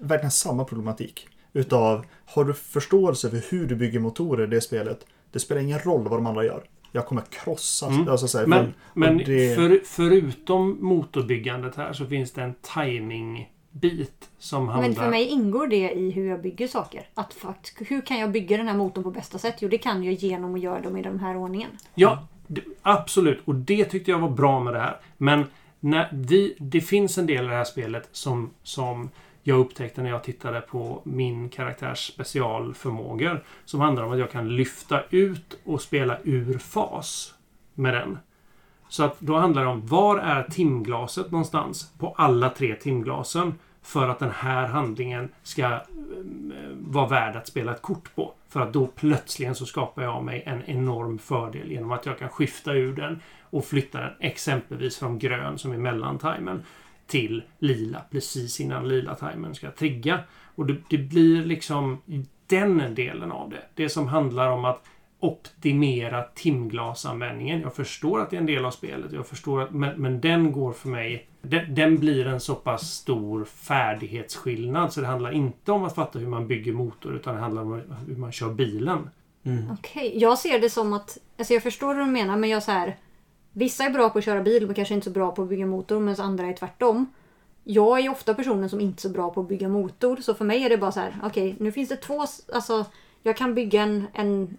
verkligen 0.00 0.30
samma 0.30 0.64
problematik. 0.64 1.28
Utav, 1.52 2.04
har 2.26 2.44
du 2.44 2.54
förståelse 2.54 3.30
för 3.30 3.42
hur 3.50 3.66
du 3.66 3.74
bygger 3.76 4.00
motorer 4.00 4.44
i 4.44 4.46
det 4.46 4.60
spelet? 4.60 5.06
Det 5.32 5.38
spelar 5.40 5.60
ingen 5.62 5.78
roll 5.78 6.08
vad 6.08 6.18
de 6.18 6.26
andra 6.26 6.44
gör. 6.44 6.62
Jag 6.92 7.06
kommer 7.06 7.22
krossa. 7.30 7.86
Mm. 7.86 8.08
Alltså, 8.08 8.28
så 8.28 8.38
här, 8.38 8.46
Men, 8.46 8.64
för- 8.64 8.72
men 8.94 9.18
det- 9.18 9.56
för, 9.56 9.80
förutom 9.84 10.78
motorbyggandet 10.80 11.76
här 11.76 11.92
så 11.92 12.06
finns 12.06 12.32
det 12.32 12.42
en 12.42 12.54
timing-bit 12.74 14.30
som 14.38 14.68
handlar... 14.68 14.88
Men 14.88 14.96
för 14.96 15.10
mig 15.10 15.26
ingår 15.28 15.66
det 15.66 15.90
i 15.90 16.10
hur 16.10 16.28
jag 16.28 16.42
bygger 16.42 16.68
saker. 16.68 17.08
Att 17.14 17.34
fakt, 17.34 17.74
hur 17.78 18.00
kan 18.00 18.18
jag 18.18 18.30
bygga 18.32 18.56
den 18.56 18.68
här 18.68 18.76
motorn 18.76 19.04
på 19.04 19.10
bästa 19.10 19.38
sätt? 19.38 19.54
Jo, 19.58 19.68
det 19.68 19.78
kan 19.78 20.04
jag 20.04 20.14
genom 20.14 20.54
att 20.54 20.60
göra 20.60 20.80
dem 20.80 20.96
i 20.96 21.02
den 21.02 21.20
här 21.20 21.36
ordningen. 21.36 21.70
Ja, 21.94 22.26
det, 22.46 22.62
absolut. 22.82 23.40
Och 23.44 23.54
det 23.54 23.84
tyckte 23.84 24.10
jag 24.10 24.18
var 24.18 24.30
bra 24.30 24.60
med 24.60 24.72
det 24.74 24.80
här. 24.80 24.96
Men 25.18 25.44
när 25.80 26.08
vi, 26.12 26.56
det 26.58 26.80
finns 26.80 27.18
en 27.18 27.26
del 27.26 27.44
i 27.44 27.48
det 27.48 27.54
här 27.54 27.64
spelet 27.64 28.08
som, 28.12 28.50
som 28.62 29.10
jag 29.42 29.58
upptäckte 29.58 30.02
när 30.02 30.10
jag 30.10 30.24
tittade 30.24 30.60
på 30.60 31.02
min 31.04 31.48
karaktärs 31.48 32.12
specialförmågor. 32.12 33.44
Som 33.64 33.80
handlar 33.80 34.02
om 34.02 34.12
att 34.12 34.18
jag 34.18 34.30
kan 34.30 34.56
lyfta 34.56 35.02
ut 35.10 35.58
och 35.64 35.80
spela 35.80 36.18
ur 36.24 36.58
fas 36.58 37.34
med 37.74 37.94
den. 37.94 38.18
Så 38.88 39.04
att 39.04 39.20
då 39.20 39.38
handlar 39.38 39.62
det 39.62 39.68
om 39.68 39.86
var 39.86 40.18
är 40.18 40.42
timglaset 40.42 41.30
någonstans 41.30 41.92
på 41.98 42.14
alla 42.16 42.50
tre 42.50 42.74
timglasen 42.74 43.54
för 43.82 44.08
att 44.08 44.18
den 44.18 44.30
här 44.30 44.66
handlingen 44.66 45.28
ska 45.42 45.64
eh, 45.64 45.80
vara 46.80 47.08
värd 47.08 47.36
att 47.36 47.46
spela 47.46 47.74
ett 47.74 47.82
kort 47.82 48.14
på. 48.14 48.32
För 48.48 48.60
att 48.60 48.72
då 48.72 48.86
plötsligen 48.86 49.54
så 49.54 49.66
skapar 49.66 50.02
jag 50.02 50.24
mig 50.24 50.42
en 50.46 50.62
enorm 50.66 51.18
fördel 51.18 51.72
genom 51.72 51.92
att 51.92 52.06
jag 52.06 52.18
kan 52.18 52.28
skifta 52.28 52.72
ur 52.72 52.96
den 52.96 53.20
och 53.40 53.64
flytta 53.64 54.00
den 54.00 54.12
exempelvis 54.20 54.98
från 54.98 55.18
grön 55.18 55.58
som 55.58 55.72
är 55.72 55.78
mellantimern 55.78 56.62
till 57.12 57.42
lila 57.58 58.02
precis 58.10 58.60
innan 58.60 58.88
lila 58.88 59.14
timern 59.14 59.54
ska 59.54 59.70
trigga. 59.70 60.20
Och 60.54 60.66
det, 60.66 60.76
det 60.90 60.98
blir 60.98 61.44
liksom 61.44 61.98
den 62.46 62.94
delen 62.94 63.32
av 63.32 63.50
det. 63.50 63.62
Det 63.74 63.88
som 63.88 64.08
handlar 64.08 64.50
om 64.50 64.64
att 64.64 64.84
optimera 65.20 66.22
timglasanvändningen. 66.22 67.60
Jag 67.60 67.74
förstår 67.74 68.20
att 68.20 68.30
det 68.30 68.36
är 68.36 68.40
en 68.40 68.46
del 68.46 68.64
av 68.64 68.70
spelet. 68.70 69.12
Jag 69.12 69.26
förstår 69.26 69.62
att, 69.62 69.70
men, 69.70 70.00
men 70.00 70.20
den 70.20 70.52
går 70.52 70.72
för 70.72 70.88
mig... 70.88 71.28
Den, 71.42 71.74
den 71.74 71.98
blir 71.98 72.26
en 72.26 72.40
så 72.40 72.54
pass 72.54 72.92
stor 72.92 73.44
färdighetsskillnad 73.44 74.92
så 74.92 75.00
det 75.00 75.06
handlar 75.06 75.32
inte 75.32 75.72
om 75.72 75.84
att 75.84 75.94
fatta 75.94 76.18
hur 76.18 76.28
man 76.28 76.46
bygger 76.46 76.72
motor 76.72 77.16
utan 77.16 77.34
det 77.34 77.40
handlar 77.40 77.62
om 77.62 77.82
hur 78.06 78.16
man 78.16 78.32
kör 78.32 78.50
bilen. 78.50 79.10
Mm. 79.44 79.70
Okej, 79.72 80.12
jag 80.18 80.38
ser 80.38 80.60
det 80.60 80.70
som 80.70 80.92
att... 80.92 81.18
Alltså 81.38 81.54
jag 81.54 81.62
förstår 81.62 81.86
vad 81.94 82.06
du 82.06 82.10
menar 82.10 82.36
men 82.36 82.50
jag 82.50 82.62
så 82.62 82.72
här... 82.72 82.96
Vissa 83.52 83.84
är 83.84 83.90
bra 83.90 84.10
på 84.10 84.18
att 84.18 84.24
köra 84.24 84.42
bil 84.42 84.66
men 84.66 84.74
kanske 84.74 84.94
inte 84.94 85.04
så 85.04 85.10
bra 85.10 85.32
på 85.32 85.42
att 85.42 85.48
bygga 85.48 85.66
motor 85.66 86.00
medan 86.00 86.26
andra 86.26 86.46
är 86.46 86.52
tvärtom. 86.52 87.06
Jag 87.64 88.00
är 88.00 88.10
ofta 88.10 88.34
personen 88.34 88.70
som 88.70 88.80
inte 88.80 88.98
är 88.98 89.02
så 89.02 89.08
bra 89.08 89.30
på 89.30 89.40
att 89.40 89.48
bygga 89.48 89.68
motor 89.68 90.16
så 90.16 90.34
för 90.34 90.44
mig 90.44 90.64
är 90.64 90.68
det 90.68 90.78
bara 90.78 90.92
så 90.92 91.00
här, 91.00 91.16
okej 91.22 91.56
nu 91.58 91.72
finns 91.72 91.88
det 91.88 91.96
två, 91.96 92.26
alltså 92.52 92.84
jag 93.22 93.36
kan 93.36 93.54
bygga 93.54 93.82
en, 93.82 94.06
en, 94.12 94.58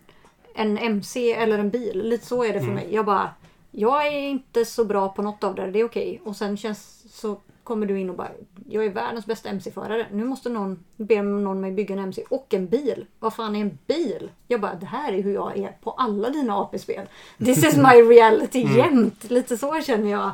en 0.56 0.78
MC 0.78 1.34
eller 1.34 1.60
en 1.60 1.70
bil. 1.70 2.02
Lite 2.04 2.26
så 2.26 2.44
är 2.44 2.54
det 2.54 2.60
för 2.60 2.72
mig. 2.72 2.88
Jag 2.92 3.06
bara, 3.06 3.30
jag 3.72 4.08
är 4.08 4.20
inte 4.20 4.66
så 4.66 4.86
bra 4.86 5.10
på 5.10 5.22
något 5.22 5.44
av 5.44 5.56
det, 5.56 5.72
det 5.72 5.80
är 5.80 5.86
okej. 5.86 6.22
Och 6.24 6.36
sen 6.36 6.58
känns 6.58 7.04
så 7.20 7.38
kommer 7.64 7.86
du 7.86 8.00
in 8.00 8.10
och 8.10 8.16
bara, 8.16 8.32
jag 8.70 8.86
är 8.86 8.90
världens 8.90 9.26
bästa 9.26 9.50
MC-förare. 9.50 10.08
Nu 10.12 10.24
måste 10.24 10.50
någon 10.50 10.84
be 10.98 11.22
någon 11.22 11.62
mig 11.62 11.72
bygga 11.72 11.94
en 11.94 12.00
MC 12.00 12.24
och 12.30 12.54
en 12.54 12.68
bil. 12.68 13.06
Vad 13.20 13.34
fan 13.34 13.56
är 13.56 13.62
en 13.62 13.78
bil? 13.88 14.30
Jag 14.48 14.62
bara, 14.62 14.76
det 14.76 14.86
här 14.86 15.14
är 15.14 15.24
hur 15.24 15.34
jag 15.34 15.58
är 15.58 15.78
på 15.84 15.92
alla 15.92 16.30
dina 16.30 16.58
AP-spel. 16.58 17.08
This 17.38 17.58
is 17.58 17.78
my 17.78 18.02
reality 18.02 18.60
jämt. 18.78 19.32
Lite 19.32 19.58
så 19.58 19.82
känner 19.82 20.12
jag. 20.12 20.32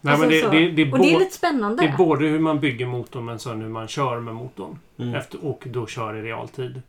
Nej, 0.00 0.12
Alltså 0.12 0.26
men 0.26 0.30
det, 0.34 0.42
så. 0.42 0.50
det, 0.50 0.70
det, 0.70 0.82
är 0.82 0.92
och 0.92 0.98
det 0.98 1.14
är 1.14 1.18
lite 1.18 1.34
spännande. 1.34 1.82
det 1.82 1.88
är 1.88 1.96
både 1.96 2.26
hur 2.26 2.38
man 2.38 2.60
bygger 2.60 2.86
motorn 2.86 3.24
men 3.24 3.38
sen 3.38 3.60
hur 3.60 3.68
man 3.68 3.88
kör 3.88 4.20
med 4.20 4.34
motorn. 4.34 4.78
Mm. 4.98 5.14
Efter, 5.14 5.46
och 5.46 5.64
då 5.66 5.86
kör 5.86 6.16
i 6.16 6.22
realtid. 6.22 6.82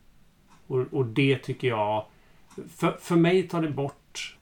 Och, 0.67 0.85
och 0.91 1.05
det 1.05 1.37
tycker 1.37 1.67
jag... 1.67 2.05
För, 2.77 2.97
för 3.01 3.15
mig 3.15 3.47
tar 3.47 3.61
det 3.61 3.69
bort... 3.69 4.35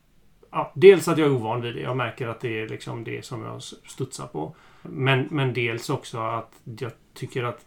Ja, 0.52 0.72
dels 0.76 1.08
att 1.08 1.18
jag 1.18 1.28
är 1.28 1.36
ovan 1.36 1.62
vid 1.62 1.76
det. 1.76 1.82
Jag 1.82 1.98
märker 1.98 2.28
att 2.28 2.40
det 2.40 2.62
är 2.62 2.68
liksom 2.68 3.04
det 3.04 3.26
som 3.26 3.44
jag 3.44 3.62
studsar 3.64 4.28
på. 4.28 4.56
Men, 4.90 5.28
men 5.32 5.54
dels 5.54 5.90
också 5.90 6.18
att 6.18 6.52
jag 6.80 6.92
tycker 7.14 7.44
att 7.44 7.66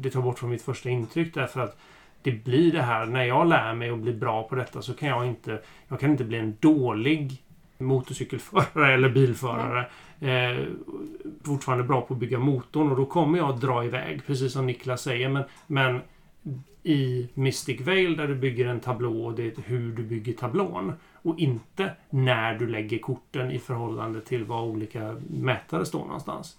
det 0.00 0.10
tar 0.10 0.22
bort 0.22 0.38
från 0.38 0.50
mitt 0.50 0.62
första 0.62 0.90
intryck 0.90 1.34
därför 1.34 1.60
att 1.60 1.78
det 2.22 2.44
blir 2.44 2.72
det 2.72 2.82
här, 2.82 3.06
när 3.06 3.24
jag 3.24 3.46
lär 3.46 3.74
mig 3.74 3.90
att 3.90 3.98
bli 3.98 4.12
bra 4.12 4.42
på 4.42 4.54
detta 4.54 4.82
så 4.82 4.94
kan 4.94 5.08
jag 5.08 5.26
inte, 5.26 5.62
jag 5.88 6.00
kan 6.00 6.10
inte 6.10 6.24
bli 6.24 6.38
en 6.38 6.56
dålig 6.60 7.42
motorcykelförare 7.78 8.94
eller 8.94 9.08
bilförare. 9.08 9.86
Eh, 10.20 10.64
fortfarande 11.44 11.84
bra 11.84 12.00
på 12.00 12.14
att 12.14 12.20
bygga 12.20 12.38
motorn 12.38 12.90
och 12.90 12.96
då 12.96 13.06
kommer 13.06 13.38
jag 13.38 13.50
att 13.50 13.60
dra 13.60 13.84
iväg, 13.84 14.26
precis 14.26 14.52
som 14.52 14.66
Niklas 14.66 15.02
säger. 15.02 15.28
Men, 15.28 15.44
men 15.66 16.00
i 16.82 17.28
Mystic 17.34 17.80
Vale 17.80 18.14
där 18.14 18.28
du 18.28 18.34
bygger 18.34 18.66
en 18.66 18.80
tablå 18.80 19.24
och 19.24 19.34
det 19.34 19.58
är 19.58 19.62
hur 19.64 19.92
du 19.92 20.02
bygger 20.02 20.32
tablån. 20.32 20.92
Och 21.22 21.38
inte 21.38 21.92
när 22.10 22.58
du 22.58 22.66
lägger 22.66 22.98
korten 22.98 23.50
i 23.50 23.58
förhållande 23.58 24.20
till 24.20 24.44
var 24.44 24.62
olika 24.62 25.20
mätare 25.30 25.86
står 25.86 26.04
någonstans. 26.04 26.58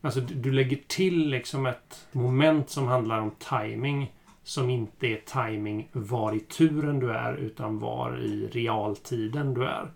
Alltså 0.00 0.20
du, 0.20 0.34
du 0.34 0.52
lägger 0.52 0.78
till 0.86 1.28
liksom 1.28 1.66
ett 1.66 2.08
moment 2.12 2.70
som 2.70 2.86
handlar 2.86 3.20
om 3.20 3.30
timing 3.30 4.12
som 4.42 4.70
inte 4.70 5.06
är 5.06 5.16
timing 5.16 5.88
var 5.92 6.34
i 6.34 6.40
turen 6.40 7.00
du 7.00 7.10
är 7.10 7.34
utan 7.34 7.78
var 7.78 8.18
i 8.18 8.48
realtiden 8.52 9.54
du 9.54 9.64
är. 9.64 9.90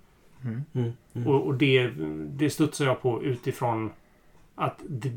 Mm. 0.45 0.62
Mm. 0.72 0.92
Mm. 1.14 1.28
Och, 1.28 1.47
och 1.47 1.55
det, 1.55 1.90
det 2.26 2.51
studsar 2.51 2.84
jag 2.84 3.03
på 3.03 3.22
utifrån 3.22 3.90
att 4.55 4.82
det, 4.88 5.09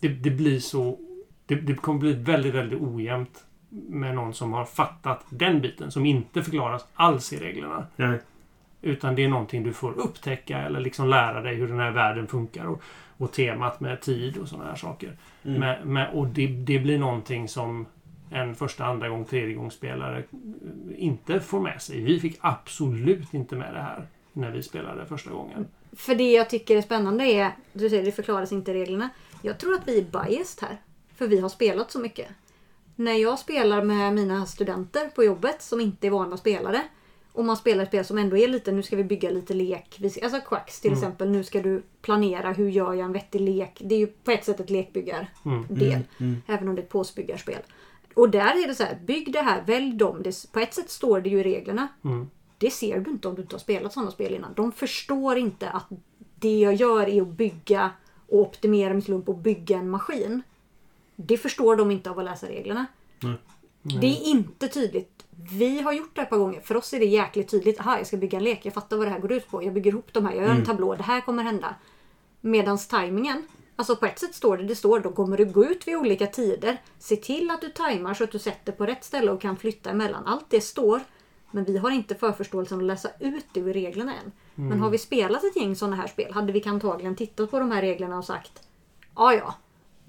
det, 0.00 0.08
det 0.08 0.30
blir 0.30 0.60
så... 0.60 0.98
Det, 1.46 1.54
det 1.54 1.74
kommer 1.74 2.00
bli 2.00 2.12
väldigt, 2.12 2.54
väldigt 2.54 2.80
ojämnt 2.80 3.44
med 3.70 4.14
någon 4.14 4.34
som 4.34 4.52
har 4.52 4.64
fattat 4.64 5.24
den 5.28 5.60
biten 5.60 5.90
som 5.90 6.06
inte 6.06 6.42
förklaras 6.42 6.86
alls 6.94 7.32
i 7.32 7.36
reglerna. 7.36 7.86
Nej. 7.96 8.18
Utan 8.82 9.14
det 9.14 9.24
är 9.24 9.28
någonting 9.28 9.62
du 9.62 9.72
får 9.72 9.98
upptäcka 9.98 10.58
eller 10.58 10.80
liksom 10.80 11.08
lära 11.08 11.40
dig 11.40 11.54
hur 11.54 11.68
den 11.68 11.78
här 11.78 11.90
världen 11.90 12.26
funkar. 12.26 12.64
Och, 12.64 12.82
och 13.16 13.32
temat 13.32 13.80
med 13.80 14.00
tid 14.00 14.36
och 14.36 14.48
sådana 14.48 14.68
här 14.68 14.76
saker. 14.76 15.16
Mm. 15.42 15.60
Med, 15.60 15.86
med, 15.86 16.10
och 16.12 16.26
det, 16.26 16.46
det 16.46 16.78
blir 16.78 16.98
någonting 16.98 17.48
som 17.48 17.86
en 18.30 18.54
första, 18.54 18.84
andra 18.84 19.08
gång, 19.08 19.24
tredje 19.24 19.54
gång 19.54 19.70
spelare 19.70 20.24
inte 20.96 21.40
får 21.40 21.60
med 21.60 21.82
sig. 21.82 22.00
Vi 22.00 22.20
fick 22.20 22.38
absolut 22.40 23.34
inte 23.34 23.56
med 23.56 23.74
det 23.74 23.80
här 23.80 24.06
när 24.32 24.50
vi 24.50 24.62
spelade 24.62 25.06
första 25.06 25.30
gången. 25.30 25.66
För 25.92 26.14
det 26.14 26.32
jag 26.32 26.50
tycker 26.50 26.76
är 26.76 26.82
spännande 26.82 27.24
är, 27.24 27.50
du 27.72 27.90
säger 27.90 28.04
det 28.04 28.12
förklaras 28.12 28.52
inte 28.52 28.74
reglerna. 28.74 29.08
Jag 29.42 29.58
tror 29.58 29.74
att 29.74 29.88
vi 29.88 29.98
är 29.98 30.04
biased 30.04 30.68
här. 30.68 30.76
För 31.14 31.26
vi 31.26 31.40
har 31.40 31.48
spelat 31.48 31.90
så 31.90 31.98
mycket. 31.98 32.28
När 33.00 33.14
jag 33.14 33.38
spelar 33.38 33.82
med 33.82 34.14
mina 34.14 34.46
studenter 34.46 35.08
på 35.08 35.24
jobbet 35.24 35.62
som 35.62 35.80
inte 35.80 36.06
är 36.06 36.10
vana 36.10 36.36
spelare. 36.36 36.82
Och 37.32 37.44
man 37.44 37.56
spelar 37.56 37.82
ett 37.82 37.88
spel 37.88 38.04
som 38.04 38.18
ändå 38.18 38.36
är 38.36 38.48
lite, 38.48 38.72
nu 38.72 38.82
ska 38.82 38.96
vi 38.96 39.04
bygga 39.04 39.30
lite 39.30 39.54
lek. 39.54 40.00
Alltså 40.22 40.40
Quacks 40.40 40.80
till 40.80 40.90
Mm. 40.90 40.98
exempel. 40.98 41.30
Nu 41.30 41.44
ska 41.44 41.62
du 41.62 41.82
planera, 42.02 42.52
hur 42.52 42.68
gör 42.70 42.94
jag 42.94 43.04
en 43.04 43.12
vettig 43.12 43.40
lek? 43.40 43.82
Det 43.84 43.94
är 43.94 43.98
ju 43.98 44.06
på 44.06 44.30
ett 44.30 44.44
sätt 44.44 44.60
ett 44.60 44.70
lekbyggardel. 44.70 45.26
Mm. 45.44 45.64
Mm. 46.18 46.42
Även 46.46 46.68
om 46.68 46.74
det 46.74 46.80
är 46.80 46.84
ett 46.84 46.90
påsbyggarspel. 46.90 47.58
Och 48.14 48.30
där 48.30 48.62
är 48.64 48.68
det 48.68 48.74
så 48.74 48.84
här, 48.84 48.98
bygg 49.04 49.32
det 49.32 49.42
här, 49.42 49.62
välj 49.66 49.92
dem. 49.92 50.22
Det, 50.22 50.52
på 50.52 50.60
ett 50.60 50.74
sätt 50.74 50.90
står 50.90 51.20
det 51.20 51.28
ju 51.30 51.40
i 51.40 51.42
reglerna. 51.42 51.88
Mm. 52.04 52.30
Det 52.58 52.70
ser 52.70 53.00
du 53.00 53.10
inte 53.10 53.28
om 53.28 53.34
du 53.34 53.42
inte 53.42 53.54
har 53.54 53.60
spelat 53.60 53.92
sådana 53.92 54.10
spel 54.10 54.34
innan. 54.34 54.54
De 54.54 54.72
förstår 54.72 55.38
inte 55.38 55.70
att 55.70 55.86
det 56.34 56.58
jag 56.58 56.74
gör 56.74 57.08
är 57.08 57.22
att 57.22 57.28
bygga 57.28 57.90
och 58.28 58.40
optimera 58.40 58.92
min 58.92 59.02
slump 59.02 59.28
och 59.28 59.38
bygga 59.38 59.76
en 59.78 59.90
maskin. 59.90 60.42
Det 61.26 61.36
förstår 61.36 61.76
de 61.76 61.90
inte 61.90 62.10
av 62.10 62.18
att 62.18 62.24
läsa 62.24 62.46
reglerna. 62.48 62.86
Det 63.82 64.06
är 64.06 64.28
inte 64.28 64.68
tydligt. 64.68 65.26
Vi 65.52 65.80
har 65.80 65.92
gjort 65.92 66.16
det 66.16 66.22
ett 66.22 66.30
par 66.30 66.38
gånger. 66.38 66.60
För 66.60 66.76
oss 66.76 66.92
är 66.92 66.98
det 66.98 67.04
jäkligt 67.04 67.50
tydligt. 67.50 67.80
Aha, 67.80 67.96
jag 67.96 68.06
ska 68.06 68.16
bygga 68.16 68.38
en 68.38 68.44
lek. 68.44 68.66
Jag 68.66 68.74
fattar 68.74 68.96
vad 68.96 69.06
det 69.06 69.10
här 69.10 69.20
går 69.20 69.32
ut 69.32 69.48
på. 69.50 69.64
Jag 69.64 69.74
bygger 69.74 69.90
ihop 69.90 70.12
de 70.12 70.26
här. 70.26 70.34
Jag 70.34 70.44
gör 70.44 70.54
en 70.54 70.64
tablå. 70.64 70.94
Det 70.94 71.02
här 71.02 71.20
kommer 71.20 71.42
hända. 71.42 71.74
Medans 72.40 72.88
tajmingen. 72.88 73.46
Alltså 73.76 73.96
på 73.96 74.06
ett 74.06 74.18
sätt 74.18 74.34
står 74.34 74.56
det, 74.56 74.64
det 74.64 74.76
står 74.76 75.00
då 75.00 75.12
kommer 75.12 75.36
du 75.36 75.44
gå 75.44 75.64
ut 75.64 75.88
vid 75.88 75.96
olika 75.96 76.26
tider. 76.26 76.82
Se 76.98 77.16
till 77.16 77.50
att 77.50 77.60
du 77.60 77.68
tajmar 77.68 78.14
så 78.14 78.24
att 78.24 78.32
du 78.32 78.38
sätter 78.38 78.72
på 78.72 78.86
rätt 78.86 79.04
ställe 79.04 79.30
och 79.30 79.40
kan 79.40 79.56
flytta 79.56 79.90
emellan. 79.90 80.26
Allt 80.26 80.50
det 80.50 80.60
står. 80.60 81.00
Men 81.50 81.64
vi 81.64 81.78
har 81.78 81.90
inte 81.90 82.14
förförståelsen 82.14 82.78
att 82.78 82.84
läsa 82.84 83.08
ut 83.20 83.46
det 83.52 83.60
ur 83.60 83.72
reglerna 83.72 84.14
än. 84.14 84.32
Men 84.54 84.80
har 84.80 84.90
vi 84.90 84.98
spelat 84.98 85.44
ett 85.44 85.56
gäng 85.56 85.76
sådana 85.76 85.96
här 85.96 86.06
spel 86.06 86.32
hade 86.32 86.52
vi 86.52 86.62
antagligen 86.64 87.16
tittat 87.16 87.50
på 87.50 87.58
de 87.58 87.70
här 87.70 87.82
reglerna 87.82 88.18
och 88.18 88.24
sagt 88.24 88.62
Ja, 89.16 89.34
ja. 89.34 89.54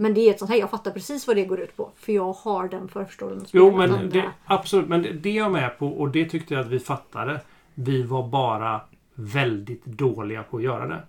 Men 0.02 0.14
det 0.14 0.22
är 0.22 0.32
ett 0.32 0.40
sånt 0.40 0.52
här, 0.52 0.58
jag 0.58 0.70
fattar 0.70 0.92
precis 0.92 1.28
vad 1.28 1.36
det 1.36 1.46
går 1.46 1.60
ut 1.60 1.78
på. 1.78 1.92
För 1.96 2.14
jag 2.14 2.34
har 2.34 2.68
den 2.68 2.88
förförståelsen. 2.88 3.48
Jo, 3.52 3.78
men 3.78 4.10
det, 4.10 4.32
absolut. 4.46 4.88
Men 4.88 5.02
det, 5.02 5.12
det 5.14 5.30
är 5.30 5.34
jag 5.34 5.52
med 5.52 5.80
på 5.80 5.88
och 5.88 6.10
det 6.10 6.26
tyckte 6.26 6.54
jag 6.54 6.62
att 6.62 6.68
vi 6.68 6.80
fattade. 6.80 7.40
Vi 7.74 8.04
var 8.04 8.28
bara 8.28 8.82
väldigt 9.14 9.86
dåliga 9.86 10.44
på 10.44 10.58
att 10.58 10.64
göra 10.64 10.88
det. 10.88 11.00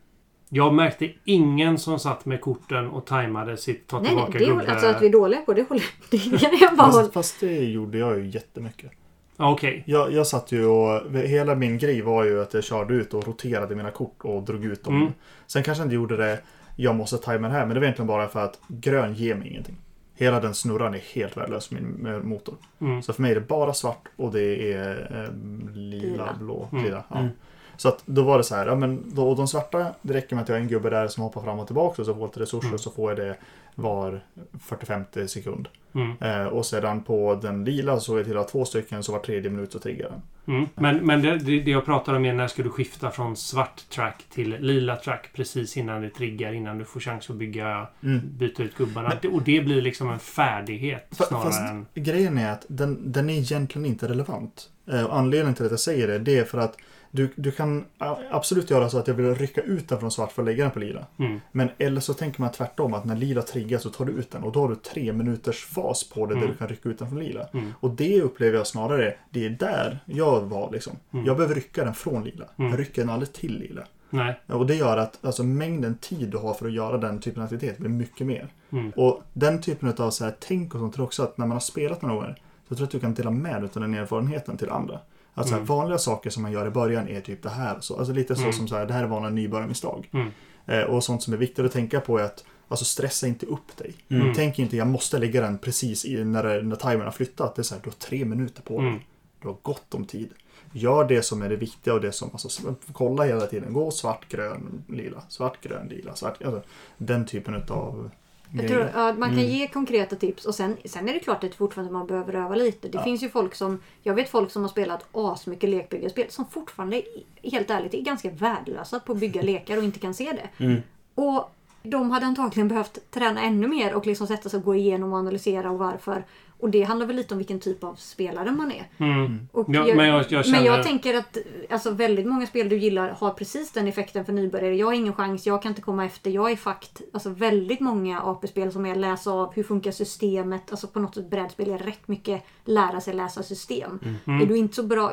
Jag 0.48 0.74
märkte 0.74 1.10
ingen 1.24 1.78
som 1.78 1.98
satt 1.98 2.24
med 2.24 2.40
korten 2.40 2.88
och 2.88 3.06
tajmade 3.06 3.56
sitt 3.56 3.86
ta 3.86 3.98
Nej, 3.98 4.08
tillbaka 4.08 4.30
nej, 4.32 4.38
det 4.38 4.46
gubbe. 4.46 4.64
är, 4.64 4.70
alltså 4.70 4.86
att 4.86 5.02
vi 5.02 5.06
är 5.06 5.12
dåliga 5.12 5.40
på 5.40 5.54
det 5.54 5.68
håller 5.68 5.84
jag 6.60 6.76
bara 6.76 6.92
Fast, 6.92 7.12
fast 7.12 7.40
det 7.40 7.64
gjorde 7.64 7.98
jag 7.98 8.18
ju 8.18 8.26
jättemycket. 8.26 8.90
Ja, 9.36 9.52
Okej. 9.52 9.82
Jag, 9.86 10.12
jag 10.12 10.26
satt 10.26 10.52
ju 10.52 10.66
och 10.66 11.12
hela 11.18 11.54
min 11.54 11.78
grej 11.78 12.02
var 12.02 12.24
ju 12.24 12.42
att 12.42 12.54
jag 12.54 12.64
körde 12.64 12.94
ut 12.94 13.14
och 13.14 13.26
roterade 13.26 13.74
mina 13.74 13.90
kort 13.90 14.24
och 14.24 14.42
drog 14.42 14.64
ut 14.64 14.84
dem. 14.84 14.96
Mm. 14.96 15.12
Sen 15.46 15.62
kanske 15.62 15.80
jag 15.80 15.86
inte 15.86 15.94
gjorde 15.94 16.16
det, 16.16 16.38
jag 16.76 16.94
måste 16.96 17.18
tajma 17.18 17.48
det 17.48 17.54
här, 17.54 17.66
men 17.66 17.74
det 17.74 17.80
var 17.80 17.84
egentligen 17.84 18.06
bara 18.06 18.28
för 18.28 18.44
att 18.44 18.58
grön 18.68 19.14
ger 19.14 19.34
mig 19.34 19.48
ingenting. 19.48 19.76
Hela 20.14 20.40
den 20.40 20.54
snurran 20.54 20.94
är 20.94 20.98
helt 21.14 21.36
värdelös 21.36 21.70
min 21.70 21.84
med 21.84 22.24
motor. 22.24 22.54
Mm. 22.80 23.02
Så 23.02 23.12
för 23.12 23.22
mig 23.22 23.30
är 23.30 23.34
det 23.34 23.40
bara 23.40 23.74
svart 23.74 24.08
och 24.16 24.32
det 24.32 24.72
är 24.72 25.24
eh, 25.24 25.34
lila, 25.76 26.02
Lila. 26.12 26.34
blå, 26.38 26.68
Mm. 26.72 26.84
lila. 26.84 27.04
Ja. 27.10 27.28
Så 27.76 27.88
att 27.88 28.02
då 28.06 28.22
var 28.22 28.38
det 28.38 28.44
så 28.44 28.54
här, 28.54 28.66
ja 28.66 28.74
men 28.74 29.02
då, 29.14 29.34
de 29.34 29.48
svarta, 29.48 29.86
det 30.02 30.14
räcker 30.14 30.36
med 30.36 30.42
att 30.42 30.48
jag 30.48 30.56
har 30.56 30.60
en 30.60 30.68
gubbe 30.68 30.90
där 30.90 31.08
som 31.08 31.22
hoppar 31.22 31.42
fram 31.42 31.58
och 31.58 31.66
tillbaka 31.66 32.02
och 32.02 32.06
så 32.06 32.14
får 32.14 32.20
jag 32.22 32.28
lite 32.28 32.40
resurser 32.40 32.66
Mm. 32.68 32.78
så 32.78 32.90
får 32.90 33.10
jag 33.10 33.18
det 33.18 33.36
var 33.74 34.20
40-50 34.68 35.26
sekund. 35.26 35.68
Mm. 35.94 36.12
Eh, 36.20 36.46
och 36.46 36.66
sedan 36.66 37.02
på 37.02 37.38
den 37.42 37.64
lila 37.64 37.94
så 37.94 38.00
såg 38.00 38.18
jag 38.18 38.24
till 38.26 38.36
att 38.36 38.44
ha 38.44 38.50
två 38.50 38.64
stycken 38.64 39.02
så 39.02 39.12
var 39.12 39.18
tredje 39.18 39.50
minut 39.50 39.72
så 39.72 39.78
triggar 39.78 40.10
den. 40.10 40.22
Mm. 40.56 40.68
Men, 40.74 41.06
men 41.06 41.22
det, 41.22 41.38
det 41.60 41.70
jag 41.70 41.84
pratar 41.84 42.14
om 42.14 42.24
är 42.24 42.32
när 42.32 42.46
ska 42.48 42.62
du 42.62 42.70
skifta 42.70 43.10
från 43.10 43.36
svart 43.36 43.88
track 43.90 44.24
till 44.30 44.56
lila 44.60 44.96
track 44.96 45.30
precis 45.34 45.76
innan 45.76 46.02
det 46.02 46.10
triggar, 46.10 46.52
innan 46.52 46.78
du 46.78 46.84
får 46.84 47.00
chans 47.00 47.30
att 47.30 47.36
bygga, 47.36 47.86
Mm. 48.02 48.20
byta 48.24 48.62
ut 48.62 48.76
gubbarna. 48.76 49.12
och 49.32 49.42
det 49.42 49.60
blir 49.60 49.82
liksom 49.82 50.10
en 50.10 50.18
färdighet 50.18 51.06
snarare 51.10 51.44
fast 51.44 51.60
än... 51.60 51.86
grejen 51.94 52.38
är 52.38 52.52
att 52.52 52.64
den, 52.68 53.12
den 53.12 53.30
är 53.30 53.34
egentligen 53.34 53.86
inte 53.86 54.08
relevant. 54.08 54.70
Eh, 54.92 55.04
och 55.04 55.16
anledningen 55.18 55.54
till 55.54 55.64
att 55.64 55.70
jag 55.70 55.80
säger 55.80 56.08
det, 56.08 56.18
det 56.18 56.38
är 56.38 56.44
för 56.44 56.58
att 56.58 56.76
du, 57.14 57.28
du 57.36 57.50
kan 57.50 57.84
absolut 58.30 58.70
göra 58.70 58.88
så 58.88 58.98
att 58.98 59.08
jag 59.08 59.14
vill 59.14 59.34
rycka 59.34 59.60
ut 59.60 59.88
den 59.88 60.00
från 60.00 60.10
svart 60.10 60.32
för 60.32 60.42
att 60.42 60.46
lägga 60.46 60.64
den 60.64 60.72
på 60.72 60.78
lila. 60.78 61.06
Mm. 61.18 61.40
Men 61.52 61.68
eller 61.78 62.00
så 62.00 62.14
tänker 62.14 62.40
man 62.40 62.52
tvärtom 62.52 62.94
att 62.94 63.04
när 63.04 63.16
lila 63.16 63.42
triggar 63.42 63.78
så 63.78 63.90
tar 63.90 64.04
du 64.04 64.12
ut 64.12 64.30
den 64.30 64.42
och 64.42 64.52
då 64.52 64.60
har 64.60 64.68
du 64.68 64.74
tre 64.74 65.12
minuters 65.12 65.64
fas 65.64 66.04
på 66.08 66.26
det 66.26 66.32
Mm. 66.34 66.40
där 66.46 66.52
du 66.52 66.58
kan 66.58 66.68
rycka 66.68 66.88
ut 66.88 66.98
den 66.98 67.08
från 67.08 67.18
lila. 67.18 67.48
Mm. 67.52 67.72
Och 67.80 67.90
det 67.90 68.22
upplever 68.22 68.58
jag 68.58 68.66
snarare, 68.66 69.14
det 69.30 69.46
är 69.46 69.50
där 69.50 69.98
jag 70.06 70.40
var 70.40 70.70
liksom. 70.72 70.92
Mm. 71.12 71.26
Jag 71.26 71.36
behöver 71.36 71.54
rycka 71.54 71.84
den 71.84 71.94
från 71.94 72.24
lila. 72.24 72.44
Mm. 72.56 72.70
Jag 72.70 72.80
rycker 72.80 73.02
den 73.02 73.10
aldrig 73.10 73.32
till 73.32 73.58
lila. 73.58 73.82
Nej. 74.10 74.40
Och 74.46 74.66
det 74.66 74.74
gör 74.74 74.96
att 74.96 75.24
alltså, 75.24 75.42
mängden 75.44 75.94
tid 75.94 76.28
du 76.28 76.36
har 76.38 76.54
för 76.54 76.66
att 76.66 76.72
göra 76.72 76.98
den 76.98 77.20
typen 77.20 77.42
av 77.42 77.44
aktivitet 77.44 77.78
blir 77.78 77.90
mycket 77.90 78.26
mer. 78.26 78.48
Mm. 78.70 78.90
Och 78.96 79.22
den 79.32 79.60
typen 79.60 79.94
av 79.98 80.10
så 80.10 80.24
här, 80.24 80.34
tänk 80.40 80.74
och 80.74 80.80
sånt 80.80 80.94
tror 80.94 81.02
jag 81.02 81.06
också 81.06 81.22
att 81.22 81.38
när 81.38 81.46
man 81.46 81.54
har 81.54 81.60
spelat 81.60 82.02
några 82.02 82.14
gånger 82.14 82.36
så 82.68 82.74
tror 82.74 82.80
jag 82.80 82.86
att 82.86 82.90
du 82.92 83.00
kan 83.00 83.14
dela 83.14 83.30
med 83.30 83.62
dig 83.62 83.70
av 83.74 83.80
den 83.82 83.94
erfarenheten 83.94 84.56
till 84.56 84.70
andra. 84.70 84.98
Att 85.34 85.46
så 85.46 85.50
här, 85.50 85.58
Mm. 85.58 85.66
vanliga 85.66 85.98
saker 85.98 86.30
som 86.30 86.42
man 86.42 86.52
gör 86.52 86.66
i 86.66 86.70
början 86.70 87.08
är 87.08 87.20
typ 87.20 87.42
det 87.42 87.50
här. 87.50 87.80
Så, 87.80 87.96
alltså 87.98 88.12
lite 88.12 88.34
så 88.34 88.40
Mm. 88.42 88.52
som 88.52 88.68
så 88.68 88.76
här, 88.76 88.86
det 88.86 88.92
här 88.94 89.02
är 89.02 89.06
vanliga 89.08 89.30
nybörjarmisstag. 89.30 90.08
Mm. 90.12 90.28
Eh, 90.66 90.80
och 90.82 91.04
sånt 91.04 91.22
som 91.22 91.32
är 91.32 91.36
viktigt 91.38 91.64
att 91.64 91.72
tänka 91.72 92.00
på 92.00 92.18
är 92.18 92.22
att 92.24 92.44
alltså 92.68 92.84
stressa 92.84 93.26
inte 93.26 93.46
upp 93.46 93.76
dig. 93.76 93.94
Mm. 94.08 94.34
Tänk 94.34 94.58
inte 94.58 94.76
jag 94.76 94.86
måste 94.86 95.18
lägga 95.18 95.40
den 95.40 95.58
precis 95.58 96.04
i, 96.04 96.24
när, 96.24 96.62
när 96.62 96.76
timern 96.76 97.04
har 97.04 97.10
flyttat. 97.10 97.54
Det 97.54 97.62
är 97.62 97.64
så 97.64 97.74
här, 97.74 97.82
du 97.82 97.90
har 97.90 97.94
tre 97.94 98.24
minuter 98.24 98.62
på 98.62 98.78
dig. 98.78 98.88
Mm. 98.88 99.00
Du 99.42 99.48
har 99.48 99.56
gott 99.62 99.94
om 99.94 100.04
tid. 100.04 100.30
Gör 100.72 101.04
det 101.04 101.22
som 101.22 101.42
är 101.42 101.48
det 101.48 101.56
viktiga 101.56 101.94
och 101.94 102.00
det 102.00 102.12
som, 102.12 102.30
alltså 102.32 102.74
kolla 102.92 103.24
hela 103.24 103.46
tiden. 103.46 103.72
Gå 103.72 103.90
svart, 103.90 104.28
grön, 104.28 104.84
lila, 104.88 105.22
svart, 105.28 105.60
grön, 105.62 105.88
lila, 105.88 106.14
svart. 106.14 106.42
Alltså, 106.42 106.62
den 106.98 107.26
typen 107.26 107.62
av 107.68 108.10
Jag 108.54 108.68
tror, 108.68 108.90
ja, 108.94 109.12
man 109.12 109.28
kan 109.28 109.38
Mm. 109.38 109.50
ge 109.50 109.68
konkreta 109.68 110.16
tips 110.16 110.44
och 110.44 110.54
sen, 110.54 110.76
sen 110.84 111.08
är 111.08 111.12
det 111.12 111.18
klart 111.18 111.44
att 111.44 111.54
fortfarande 111.54 111.92
man 111.92 112.06
behöver 112.06 112.34
öva 112.34 112.54
lite. 112.54 112.88
Det 112.88 112.98
Ja. 112.98 113.04
finns 113.04 113.22
ju 113.22 113.28
folk 113.28 113.54
som, 113.54 113.80
jag 114.02 114.14
vet 114.14 114.28
folk 114.30 114.50
som 114.50 114.62
har 114.62 114.68
spelat 114.68 115.06
asmycket 115.12 115.70
lekbyggarspel 115.70 116.30
som 116.30 116.44
fortfarande, 116.46 117.02
helt 117.42 117.70
ärligt, 117.70 117.94
är 117.94 118.00
ganska 118.00 118.30
värdelösa 118.30 119.00
på 119.00 119.12
att 119.12 119.18
bygga 119.18 119.42
lekar 119.52 119.76
och 119.76 119.84
inte 119.84 119.98
kan 119.98 120.14
se 120.14 120.32
det. 120.32 120.64
Mm. 120.64 120.80
Och 121.14 121.54
de 121.82 122.10
hade 122.10 122.26
antagligen 122.26 122.68
behövt 122.68 123.10
träna 123.10 123.42
ännu 123.42 123.68
mer 123.68 123.94
och 123.94 124.06
liksom 124.06 124.26
sätta 124.26 124.48
sig 124.48 124.58
och 124.58 124.64
gå 124.64 124.74
igenom 124.74 125.12
och 125.12 125.18
analysera 125.18 125.70
och 125.70 125.78
varför. 125.78 126.24
Och 126.62 126.70
det 126.70 126.82
handlar 126.82 127.06
väl 127.06 127.16
lite 127.16 127.34
om 127.34 127.38
vilken 127.38 127.60
typ 127.60 127.84
av 127.84 127.94
spelare 127.94 128.50
man 128.52 128.72
är. 128.72 128.88
Mm. 128.98 129.48
Ja, 129.52 129.64
men 129.66 129.74
jag- 129.74 129.86
jag 129.96 130.04
men 130.30 130.64
jag 130.64 130.64
känner- 130.64 130.82
tänker 130.82 131.14
att 131.18 131.38
alltså, 131.70 131.90
väldigt 131.90 132.26
många 132.26 132.46
spel 132.46 132.68
du 132.68 132.76
gillar 132.76 133.08
har 133.08 133.30
precis 133.30 133.72
den 133.72 133.88
effekten 133.88 134.24
för 134.24 134.32
nybörjare. 134.32 134.76
Jag 134.76 134.86
har 134.86 134.92
ingen 134.92 135.12
chans, 135.12 135.46
jag 135.46 135.62
kan 135.62 135.70
inte 135.70 135.82
komma 135.82 136.04
efter, 136.04 136.30
jag 136.30 136.50
är 136.50 136.56
fakt. 136.56 137.02
Alltså 137.12 137.30
väldigt 137.30 137.80
många 137.80 138.20
AP-spel 138.22 138.72
som 138.72 138.86
är 138.86 138.94
läsa 138.94 139.30
av, 139.30 139.54
hur 139.54 139.62
funkar 139.62 139.90
systemet? 139.90 140.70
Alltså 140.70 140.86
på 140.86 141.00
något 141.00 141.14
sätt 141.14 141.30
brädspel 141.30 141.70
är 141.70 141.78
rätt 141.78 142.08
mycket 142.08 142.42
lära 142.64 143.00
sig 143.00 143.14
läsa 143.14 143.42
system. 143.42 143.98
Mm. 144.26 144.40
Är 144.42 144.46
du 144.46 144.56
inte 144.56 144.74
så 144.74 144.82
bra, 144.82 145.12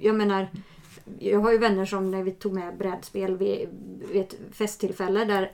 jag 0.00 0.14
menar 0.14 0.46
jag 1.18 1.40
har 1.40 1.52
ju 1.52 1.58
vänner 1.58 1.84
som 1.84 2.10
när 2.10 2.22
vi 2.22 2.30
tog 2.30 2.52
med 2.52 2.76
brädspel 2.78 3.36
vid, 3.36 3.68
vid 4.12 4.22
ett 4.22 4.34
festtillfälle 4.52 5.24
där 5.24 5.52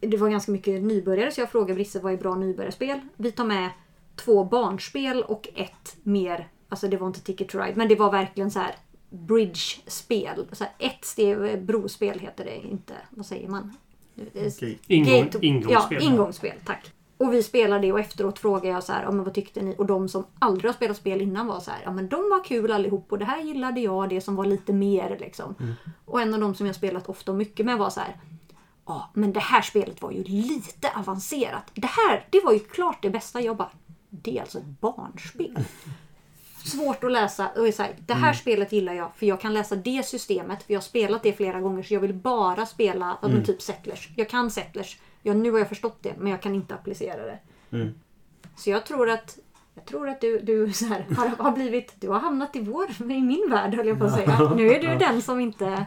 det 0.00 0.16
var 0.16 0.28
ganska 0.28 0.52
mycket 0.52 0.82
nybörjare 0.82 1.30
så 1.30 1.40
jag 1.40 1.50
frågade 1.50 1.74
Brisse 1.74 2.00
vad 2.00 2.12
är 2.12 2.16
bra 2.16 2.34
nybörjarspel? 2.34 3.00
Vi 3.16 3.32
tar 3.32 3.44
med 3.44 3.70
två 4.16 4.44
barnspel 4.44 5.22
och 5.22 5.48
ett 5.54 5.96
mer, 6.02 6.48
alltså 6.68 6.88
det 6.88 6.96
var 6.96 7.06
inte 7.06 7.20
Ticket 7.20 7.48
to 7.48 7.58
Ride, 7.58 7.76
men 7.76 7.88
det 7.88 7.96
var 7.96 8.12
verkligen 8.12 8.50
så 8.50 8.58
här 8.58 8.74
bridge-spel. 9.10 10.46
Så 10.52 10.64
här 10.64 10.72
ett 10.78 11.04
steg, 11.04 11.62
brospel 11.64 12.18
heter 12.18 12.44
det 12.44 12.56
inte, 12.66 12.94
vad 13.10 13.26
säger 13.26 13.48
man? 13.48 13.76
Okej. 14.34 14.78
Ingång, 14.86 15.12
Gate- 15.14 15.38
ingångsspel. 15.40 15.98
Ja, 16.02 16.08
ingångsspel, 16.10 16.52
tack. 16.64 16.92
Och 17.18 17.32
vi 17.32 17.42
spelade 17.42 17.80
det 17.86 17.92
och 17.92 18.00
efteråt 18.00 18.38
frågade 18.38 18.68
jag 18.68 18.84
så 18.84 18.92
här, 18.92 19.02
ja, 19.02 19.10
men 19.10 19.24
vad 19.24 19.34
tyckte 19.34 19.62
ni? 19.62 19.74
Och 19.78 19.86
de 19.86 20.08
som 20.08 20.24
aldrig 20.38 20.68
har 20.68 20.74
spelat 20.76 20.96
spel 20.96 21.22
innan 21.22 21.46
var 21.46 21.60
så 21.60 21.70
här, 21.70 21.80
ja 21.84 21.90
men 21.92 22.08
de 22.08 22.16
var 22.16 22.44
kul 22.44 22.72
allihop 22.72 23.12
och 23.12 23.18
det 23.18 23.24
här 23.24 23.42
gillade 23.42 23.80
jag, 23.80 24.08
det 24.08 24.20
som 24.20 24.36
var 24.36 24.44
lite 24.44 24.72
mer 24.72 25.16
liksom. 25.20 25.54
Och 26.04 26.20
en 26.20 26.34
av 26.34 26.40
de 26.40 26.54
som 26.54 26.66
jag 26.66 26.76
spelat 26.76 27.08
ofta 27.08 27.30
och 27.32 27.38
mycket 27.38 27.66
med 27.66 27.78
var 27.78 27.90
så 27.90 28.00
här, 28.00 28.16
ja 28.86 29.10
men 29.14 29.32
det 29.32 29.40
här 29.40 29.62
spelet 29.62 30.02
var 30.02 30.10
ju 30.10 30.22
lite 30.24 30.90
avancerat. 30.96 31.70
Det 31.74 31.90
här, 32.08 32.26
det 32.30 32.40
var 32.44 32.52
ju 32.52 32.58
klart 32.58 33.02
det 33.02 33.10
bästa. 33.10 33.40
Jag 33.40 33.56
bara, 33.56 33.70
det 34.10 34.36
är 34.36 34.40
alltså 34.40 34.58
ett 34.58 34.80
barnspel. 34.80 35.58
Svårt 36.64 37.04
att 37.04 37.12
läsa. 37.12 37.48
Och 37.56 37.68
är 37.68 37.72
så 37.72 37.82
här, 37.82 37.92
det 38.06 38.14
här 38.14 38.32
spelet 38.32 38.72
gillar 38.72 38.92
jag 38.92 39.10
för 39.16 39.26
jag 39.26 39.40
kan 39.40 39.54
läsa 39.54 39.76
det 39.76 40.06
systemet. 40.06 40.62
För 40.62 40.72
jag 40.72 40.78
har 40.80 40.82
spelat 40.84 41.22
det 41.22 41.32
flera 41.32 41.60
gånger 41.60 41.82
så 41.82 41.94
jag 41.94 42.00
vill 42.00 42.14
bara 42.14 42.66
spela 42.66 43.18
men 43.22 43.44
typ 43.44 43.62
Settlers. 43.62 44.08
Jag 44.16 44.28
kan 44.28 44.50
Settlers. 44.50 44.98
Ja, 45.22 45.34
nu 45.34 45.50
har 45.50 45.58
jag 45.58 45.68
förstått 45.68 45.98
det 46.02 46.14
men 46.18 46.30
jag 46.30 46.42
kan 46.42 46.54
inte 46.54 46.74
applicera 46.74 47.22
det. 47.26 47.38
Mm. 47.76 47.94
Så 48.56 48.70
jag 48.70 48.86
tror 48.86 49.10
att 49.10 49.38
jag 49.74 49.84
tror 49.84 50.08
att 50.08 50.20
du, 50.20 50.38
du 50.38 50.72
så 50.72 50.84
här, 50.86 51.06
har, 51.16 51.28
har 51.28 51.52
blivit... 51.52 51.92
Du 52.00 52.08
har 52.08 52.18
hamnat 52.20 52.56
i 52.56 52.60
vår, 52.60 52.86
i 53.00 53.04
min 53.22 53.46
värld 53.50 53.74
höll 53.74 53.86
jag 53.86 53.98
på 53.98 54.04
att 54.04 54.14
säga. 54.14 54.52
Nu 54.56 54.70
är 54.70 54.80
du 54.80 54.98
den 54.98 55.22
som 55.22 55.40
inte... 55.40 55.86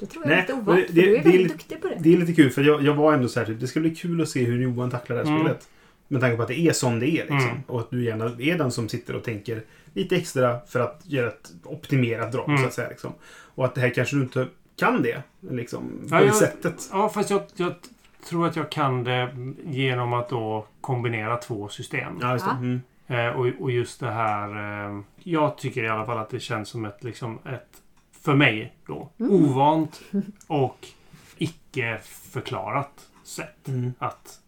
Det 0.00 0.06
tror 0.06 0.24
jag 0.24 0.32
är 0.32 0.36
Nej, 0.36 0.42
lite 0.46 0.52
men 0.56 0.62
ovant. 0.62 0.80
det- 0.80 0.86
för 0.86 0.94
du 0.94 1.02
är 1.02 1.18
är 1.18 1.22
väldigt 1.22 1.40
lite- 1.42 1.54
duktig 1.54 1.82
på 1.82 1.88
det. 1.88 1.96
Det 2.00 2.12
är 2.12 2.16
lite 2.16 2.32
kul 2.32 2.50
för 2.50 2.62
jag, 2.62 2.82
jag 2.82 2.94
var 2.94 3.12
ändå 3.14 3.28
så 3.28 3.40
här, 3.40 3.46
typ, 3.46 3.60
det 3.60 3.66
ska 3.66 3.80
bli 3.80 3.94
kul 3.94 4.20
att 4.22 4.28
se 4.28 4.44
hur 4.44 4.62
Johan 4.62 4.90
tacklar 4.90 5.16
det 5.16 5.22
här 5.22 5.30
Mm. 5.30 5.42
spelet. 5.42 5.68
Med 6.12 6.20
tanke 6.20 6.36
på 6.36 6.42
att 6.42 6.48
det 6.48 6.58
är 6.60 6.72
som 6.72 7.00
det 7.00 7.06
är 7.10 7.22
liksom. 7.22 7.38
Mm. 7.38 7.62
Och 7.66 7.80
att 7.80 7.90
du 7.90 8.04
gärna 8.04 8.24
är 8.24 8.58
den 8.58 8.70
som 8.70 8.88
sitter 8.88 9.16
och 9.16 9.24
tänker 9.24 9.62
lite 9.94 10.16
extra 10.16 10.60
för 10.66 10.80
att 10.80 11.00
göra 11.06 11.28
ett 11.28 11.52
optimerat 11.64 12.32
drag 12.32 12.48
Mm. 12.48 12.60
så 12.60 12.66
att 12.66 12.74
säga. 12.74 12.88
Liksom. 12.88 13.12
Och 13.54 13.64
att 13.64 13.74
det 13.74 13.80
här 13.80 13.90
kanske 13.94 14.16
du 14.16 14.22
inte 14.22 14.46
kan 14.76 15.02
det. 15.02 15.22
Liksom, 15.50 15.82
på 16.08 16.14
Ja, 16.14 16.20
det 16.20 16.26
jag- 16.26 16.34
sättet. 16.34 16.88
Ja, 16.92 17.08
fast 17.08 17.30
jag, 17.30 17.42
jag 17.56 17.74
tror 18.28 18.46
att 18.46 18.56
jag 18.56 18.70
kan 18.70 19.04
det 19.04 19.36
genom 19.64 20.12
att 20.12 20.28
då 20.28 20.66
kombinera 20.80 21.36
två 21.36 21.68
system. 21.68 22.18
Ja, 22.20 22.32
just 22.32 22.44
det. 22.44 22.50
Ja. 22.50 22.56
Mm. 22.56 22.80
Eh, 23.06 23.28
och, 23.28 23.46
och 23.60 23.70
just 23.70 24.00
det 24.00 24.10
här... 24.10 24.48
Eh, 24.90 25.00
jag 25.18 25.58
tycker 25.58 25.84
i 25.84 25.88
alla 25.88 26.06
fall 26.06 26.18
att 26.18 26.30
det 26.30 26.40
känns 26.40 26.68
som 26.68 26.84
ett, 26.84 27.04
liksom 27.04 27.38
ett 27.46 27.68
för 28.24 28.34
mig 28.34 28.76
då, 28.86 29.10
Mm. 29.20 29.32
ovant 29.32 30.00
och 30.46 30.86
icke 31.38 31.98
förklarat 32.02 32.90
sätt 33.24 33.68
Mm. 33.68 33.92
att 33.98 34.38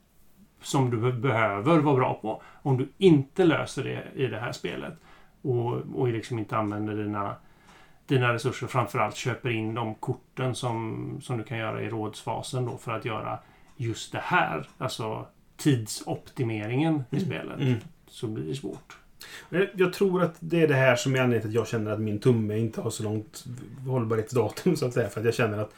som 0.64 0.90
du 0.90 1.12
behöver 1.12 1.78
vara 1.78 1.94
bra 1.96 2.14
på. 2.22 2.42
Om 2.62 2.76
du 2.76 2.88
inte 2.98 3.44
löser 3.44 3.84
det 3.84 4.22
i 4.22 4.26
det 4.26 4.38
här 4.38 4.52
spelet 4.52 4.94
och, 5.42 5.72
och 5.94 6.08
liksom 6.08 6.38
inte 6.38 6.56
använder 6.56 6.94
dina, 6.96 7.34
dina 8.06 8.32
resurser, 8.34 8.66
framförallt 8.66 9.16
köper 9.16 9.50
in 9.50 9.74
de 9.74 9.94
korten 9.94 10.54
som, 10.54 11.06
som 11.22 11.38
du 11.38 11.44
kan 11.44 11.58
göra 11.58 11.82
i 11.82 11.88
rådsfasen 11.88 12.64
då 12.66 12.76
för 12.78 12.92
att 12.92 13.04
göra 13.04 13.38
just 13.76 14.12
det 14.12 14.20
här. 14.22 14.68
Alltså 14.78 15.26
tidsoptimeringen 15.56 17.04
i 17.10 17.20
spelet. 17.20 17.60
Mm. 17.60 17.74
Så 18.06 18.26
blir 18.26 18.44
det 18.44 18.54
svårt. 18.54 18.96
Jag- 19.50 19.68
Jag 19.74 19.92
tror 19.92 20.22
att 20.22 20.36
det 20.40 20.62
är 20.62 20.68
det 20.68 20.74
här 20.74 20.96
som 20.96 21.14
är 21.14 21.18
anledningen 21.20 21.40
till 21.42 21.50
att 21.50 21.54
jag 21.54 21.68
känner 21.68 21.90
att 21.90 22.00
min 22.00 22.18
tumme 22.18 22.58
inte 22.58 22.80
har 22.80 22.90
så 22.90 23.02
långt 23.02 23.44
hållbarhetsdatum 23.86 24.76
så 24.76 24.86
att 24.86 24.92
säga. 24.92 25.08
För 25.08 25.20
att 25.20 25.24
jag 25.26 25.34
känner 25.34 25.58
att 25.58 25.70
eh, 25.70 25.74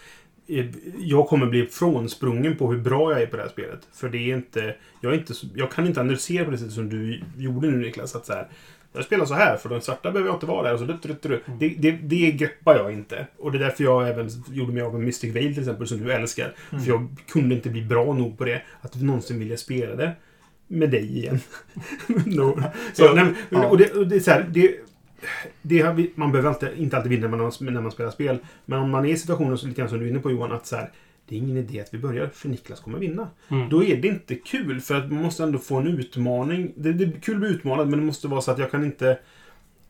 jag 0.99 1.29
kommer 1.29 1.47
bli 1.47 1.67
frånsprungen 1.67 2.57
på 2.57 2.73
hur 2.73 2.79
bra 2.79 3.13
jag 3.13 3.23
är 3.23 3.27
på 3.27 3.37
det 3.37 3.43
här 3.43 3.51
spelet. 3.51 3.81
För 3.95 4.09
det 4.09 4.19
är 4.19 4.37
inte... 4.37 4.75
Jag, 5.01 5.13
är 5.13 5.19
inte, 5.19 5.35
jag 5.55 5.73
kan 5.73 5.87
inte 5.87 6.01
analysera 6.01 6.45
på 6.45 6.51
det 6.51 6.59
sättet 6.59 6.75
som 6.75 6.89
du 6.89 7.21
gjorde 7.37 7.71
nu 7.71 7.77
Niklas. 7.77 8.17
Att 8.17 8.27
så 8.27 8.33
här, 8.33 8.49
jag 8.93 9.05
spelar 9.05 9.25
så 9.25 9.35
här, 9.35 9.57
för 9.57 9.69
den 9.69 9.81
svarta 9.81 10.11
behöver 10.11 10.29
jag 10.29 10.37
inte 10.37 10.47
vara 10.47 10.63
där. 10.63 10.73
Och 10.73 10.79
så, 10.79 10.85
det, 10.85 10.99
det, 11.03 11.23
det, 11.23 11.41
det, 11.59 11.69
det, 11.69 11.91
det 11.91 12.31
greppar 12.31 12.77
jag 12.77 12.93
inte. 12.93 13.27
Och 13.39 13.53
det 13.53 13.59
är 13.59 13.63
därför 13.63 13.85
jag 13.85 14.09
även 14.09 14.29
gjorde 14.53 14.73
mig 14.73 14.83
av 14.83 14.93
med 14.93 15.03
Mystic 15.03 15.35
Veil 15.35 15.55
till 15.55 15.63
exempel, 15.63 15.87
som 15.87 15.99
du 15.99 16.13
älskar. 16.13 16.55
För 16.71 16.89
jag 16.89 17.09
kunde 17.29 17.55
inte 17.55 17.71
bli 17.71 17.83
bra 17.83 18.13
nog 18.13 18.39
på 18.39 18.45
det. 18.45 18.63
Att 18.81 18.95
någonsin 18.95 19.39
vilja 19.39 19.57
spela 19.57 19.97
det 19.97 20.13
med 20.69 20.91
dig 20.91 21.17
igen. 21.17 21.41
no. 22.27 22.63
så, 22.93 23.15
nej, 23.15 23.35
Ja. 23.51 23.67
och 23.67 23.79
det, 23.79 23.93
och 23.93 24.07
det 24.07 24.17
är 24.17 24.21
så 24.21 24.31
här, 24.31 24.47
det, 24.51 24.75
det 25.63 25.81
har 25.81 25.95
vi, 25.95 26.13
man 26.15 26.33
behöver 26.33 26.49
alltid, 26.49 26.69
inte 26.79 26.97
alltid 26.97 27.11
vinna 27.11 27.29
när 27.29 27.37
man, 27.39 27.53
när 27.61 27.81
man 27.81 27.93
spelar 27.93 28.11
spel. 28.11 28.39
Men 28.65 28.79
om 28.79 28.91
man 28.91 29.07
är 29.07 29.11
i 29.11 29.17
situationen, 29.17 29.59
så 29.59 29.67
lite 29.67 29.81
grann 29.81 29.89
som 29.89 29.99
du 29.99 30.05
är 30.05 30.11
inne 30.11 30.19
på 30.19 30.31
Johan, 30.31 30.53
att 30.53 30.67
så 30.67 30.77
här, 30.77 30.93
det 31.29 31.35
är 31.35 31.39
ingen 31.39 31.57
idé 31.57 31.81
att 31.81 31.95
vi 31.95 31.99
börjar, 31.99 32.29
för 32.29 32.49
Niklas 32.49 32.81
kommer 32.81 32.99
vinna. 32.99 33.29
Mm. 33.49 33.69
Då 33.69 33.85
är 33.85 33.97
det 33.97 34.09
inte 34.09 34.35
kul, 34.35 34.81
för 34.81 34.95
att 34.95 35.13
man 35.13 35.23
måste 35.23 35.43
ändå 35.43 35.59
få 35.59 35.77
en 35.77 35.87
utmaning. 35.87 36.73
Det, 36.77 36.93
det 36.93 37.05
är 37.05 37.21
kul 37.21 37.35
att 37.35 37.41
bli 37.41 37.51
utmanad, 37.51 37.89
men 37.89 37.99
det 37.99 38.05
måste 38.07 38.29
vara 38.29 38.41
så 38.41 38.51
att 38.51 38.59
jag 38.59 38.71
kan 38.71 38.85
inte 38.85 39.19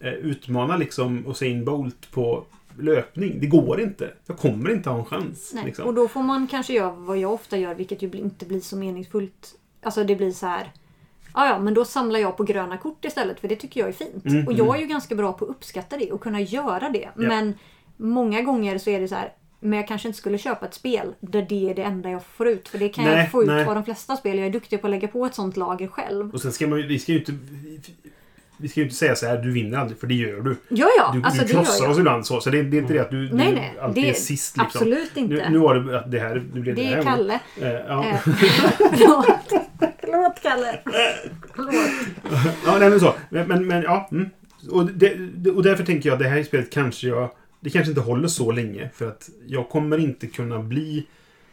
eh, 0.00 0.12
utmana 0.12 0.76
liksom 0.76 1.30
Usain 1.30 1.64
Bolt 1.64 2.10
på 2.10 2.44
löpning. 2.78 3.40
Det 3.40 3.46
går 3.46 3.80
inte. 3.80 4.10
Jag 4.26 4.38
kommer 4.38 4.70
inte 4.70 4.90
ha 4.90 4.98
en 4.98 5.04
chans. 5.04 5.52
Nej. 5.54 5.64
Liksom. 5.64 5.86
Och 5.86 5.94
då 5.94 6.08
får 6.08 6.22
man 6.22 6.46
kanske 6.46 6.72
göra 6.72 6.90
vad 6.90 7.18
jag 7.18 7.32
ofta 7.32 7.58
gör, 7.58 7.74
vilket 7.74 8.02
ju 8.02 8.10
inte 8.12 8.46
blir 8.46 8.60
så 8.60 8.76
meningsfullt. 8.76 9.54
Alltså 9.82 10.04
det 10.04 10.16
blir 10.16 10.30
så 10.30 10.46
här. 10.46 10.72
Ja, 11.36 11.46
ja, 11.48 11.58
men 11.58 11.74
då 11.74 11.84
samlar 11.84 12.20
jag 12.20 12.36
på 12.36 12.44
gröna 12.44 12.78
kort 12.78 13.04
istället 13.04 13.40
för 13.40 13.48
det 13.48 13.56
tycker 13.56 13.80
jag 13.80 13.88
är 13.88 13.92
fint. 13.92 14.24
Mm, 14.24 14.46
och 14.46 14.52
jag 14.52 14.76
är 14.76 14.80
ju 14.80 14.86
ganska 14.86 15.14
bra 15.14 15.32
på 15.32 15.44
att 15.44 15.50
uppskatta 15.50 15.96
det 15.96 16.12
och 16.12 16.20
kunna 16.20 16.40
göra 16.40 16.88
det. 16.88 17.08
Men 17.14 17.54
många 17.96 18.42
gånger 18.42 18.78
så 18.78 18.90
är 18.90 19.00
det 19.00 19.08
så 19.08 19.14
här. 19.14 19.32
Men 19.60 19.78
jag 19.78 19.88
kanske 19.88 20.08
inte 20.08 20.18
skulle 20.18 20.38
köpa 20.38 20.66
ett 20.66 20.74
spel 20.74 21.14
där 21.20 21.46
det 21.48 21.70
är 21.70 21.74
det 21.74 21.82
enda 21.82 22.10
jag 22.10 22.24
får 22.24 22.48
ut. 22.48 22.68
För 22.68 22.78
det 22.78 22.88
kan 22.88 23.04
Nej, 23.04 23.18
jag 23.18 23.30
få 23.30 23.42
ut 23.42 23.48
nej. 23.48 23.64
på 23.64 23.74
de 23.74 23.84
flesta 23.84 24.16
spel. 24.16 24.38
Jag 24.38 24.46
är 24.46 24.50
duktig 24.50 24.80
på 24.80 24.86
att 24.86 24.90
lägga 24.90 25.08
på 25.08 25.26
ett 25.26 25.34
sånt 25.34 25.56
lager 25.56 25.88
själv. 25.88 26.34
Och 26.34 26.40
sen 26.40 26.52
ska 26.52 26.66
man 26.66 26.78
ju, 26.78 26.86
vi 26.86 26.98
ska 26.98 27.12
ju 27.12 27.18
inte... 27.18 27.32
Vi 28.58 28.68
ska 28.68 28.80
ju 28.80 28.84
inte 28.84 28.96
säga 28.96 29.16
så 29.16 29.26
här, 29.26 29.38
du 29.42 29.52
vinner 29.52 29.78
aldrig, 29.78 29.98
för 30.00 30.06
det 30.06 30.14
gör 30.14 30.40
du. 30.40 30.56
Ja, 30.68 30.88
ja. 30.98 31.10
Du, 31.14 31.22
alltså 31.22 31.40
du 31.42 31.46
det 31.46 31.52
krossar 31.54 31.88
oss 31.88 31.98
ibland 31.98 32.26
så. 32.26 32.40
Så 32.40 32.50
det, 32.50 32.62
det 32.62 32.76
är 32.76 32.80
inte 32.80 32.92
det 32.94 32.98
att 33.00 33.10
du, 33.10 33.16
Nej, 33.32 33.48
du 33.48 33.54
nej. 33.54 33.78
alltid 33.80 34.02
Det- 34.04 34.10
är 34.10 34.14
sist. 34.14 34.56
Liksom. 34.56 34.62
Absolut 34.80 35.16
inte. 35.16 35.34
Nu, 35.34 35.44
nu 35.50 35.58
var 35.58 35.74
det 35.74 35.98
att 35.98 36.10
det 36.10 36.18
här... 36.18 36.42
Nu 36.54 36.60
blev 36.60 36.74
det, 36.74 36.82
det 36.82 36.88
här 36.88 36.96
är 36.98 37.02
Kalle. 37.02 37.40
Eh, 37.60 37.68
ja. 37.70 38.04
Eh, 38.08 38.18
Förlåt. 38.78 39.26
Förlåt 40.00 40.42
Kalle. 40.42 40.78
Förlåt. 41.54 41.74
ja, 42.66 42.78
nej 42.78 42.90
men 42.90 43.00
så. 43.00 43.14
Men, 43.30 43.48
men, 43.48 43.66
men 43.66 43.82
ja. 43.82 44.08
Mm. 44.12 44.30
Och, 44.70 44.86
det, 44.86 45.14
det- 45.34 45.50
och 45.50 45.62
därför 45.62 45.84
tänker 45.84 46.08
jag 46.08 46.14
att 46.16 46.22
det 46.22 46.28
här 46.28 46.42
spelet 46.42 46.72
kanske 46.72 47.06
jag... 47.08 47.30
Det 47.60 47.70
kanske 47.70 47.90
inte 47.90 48.00
håller 48.00 48.28
så 48.28 48.52
länge. 48.52 48.90
För 48.94 49.08
att 49.08 49.28
jag 49.46 49.68
kommer 49.68 49.98
inte 49.98 50.26
kunna 50.26 50.58
bli 50.58 51.06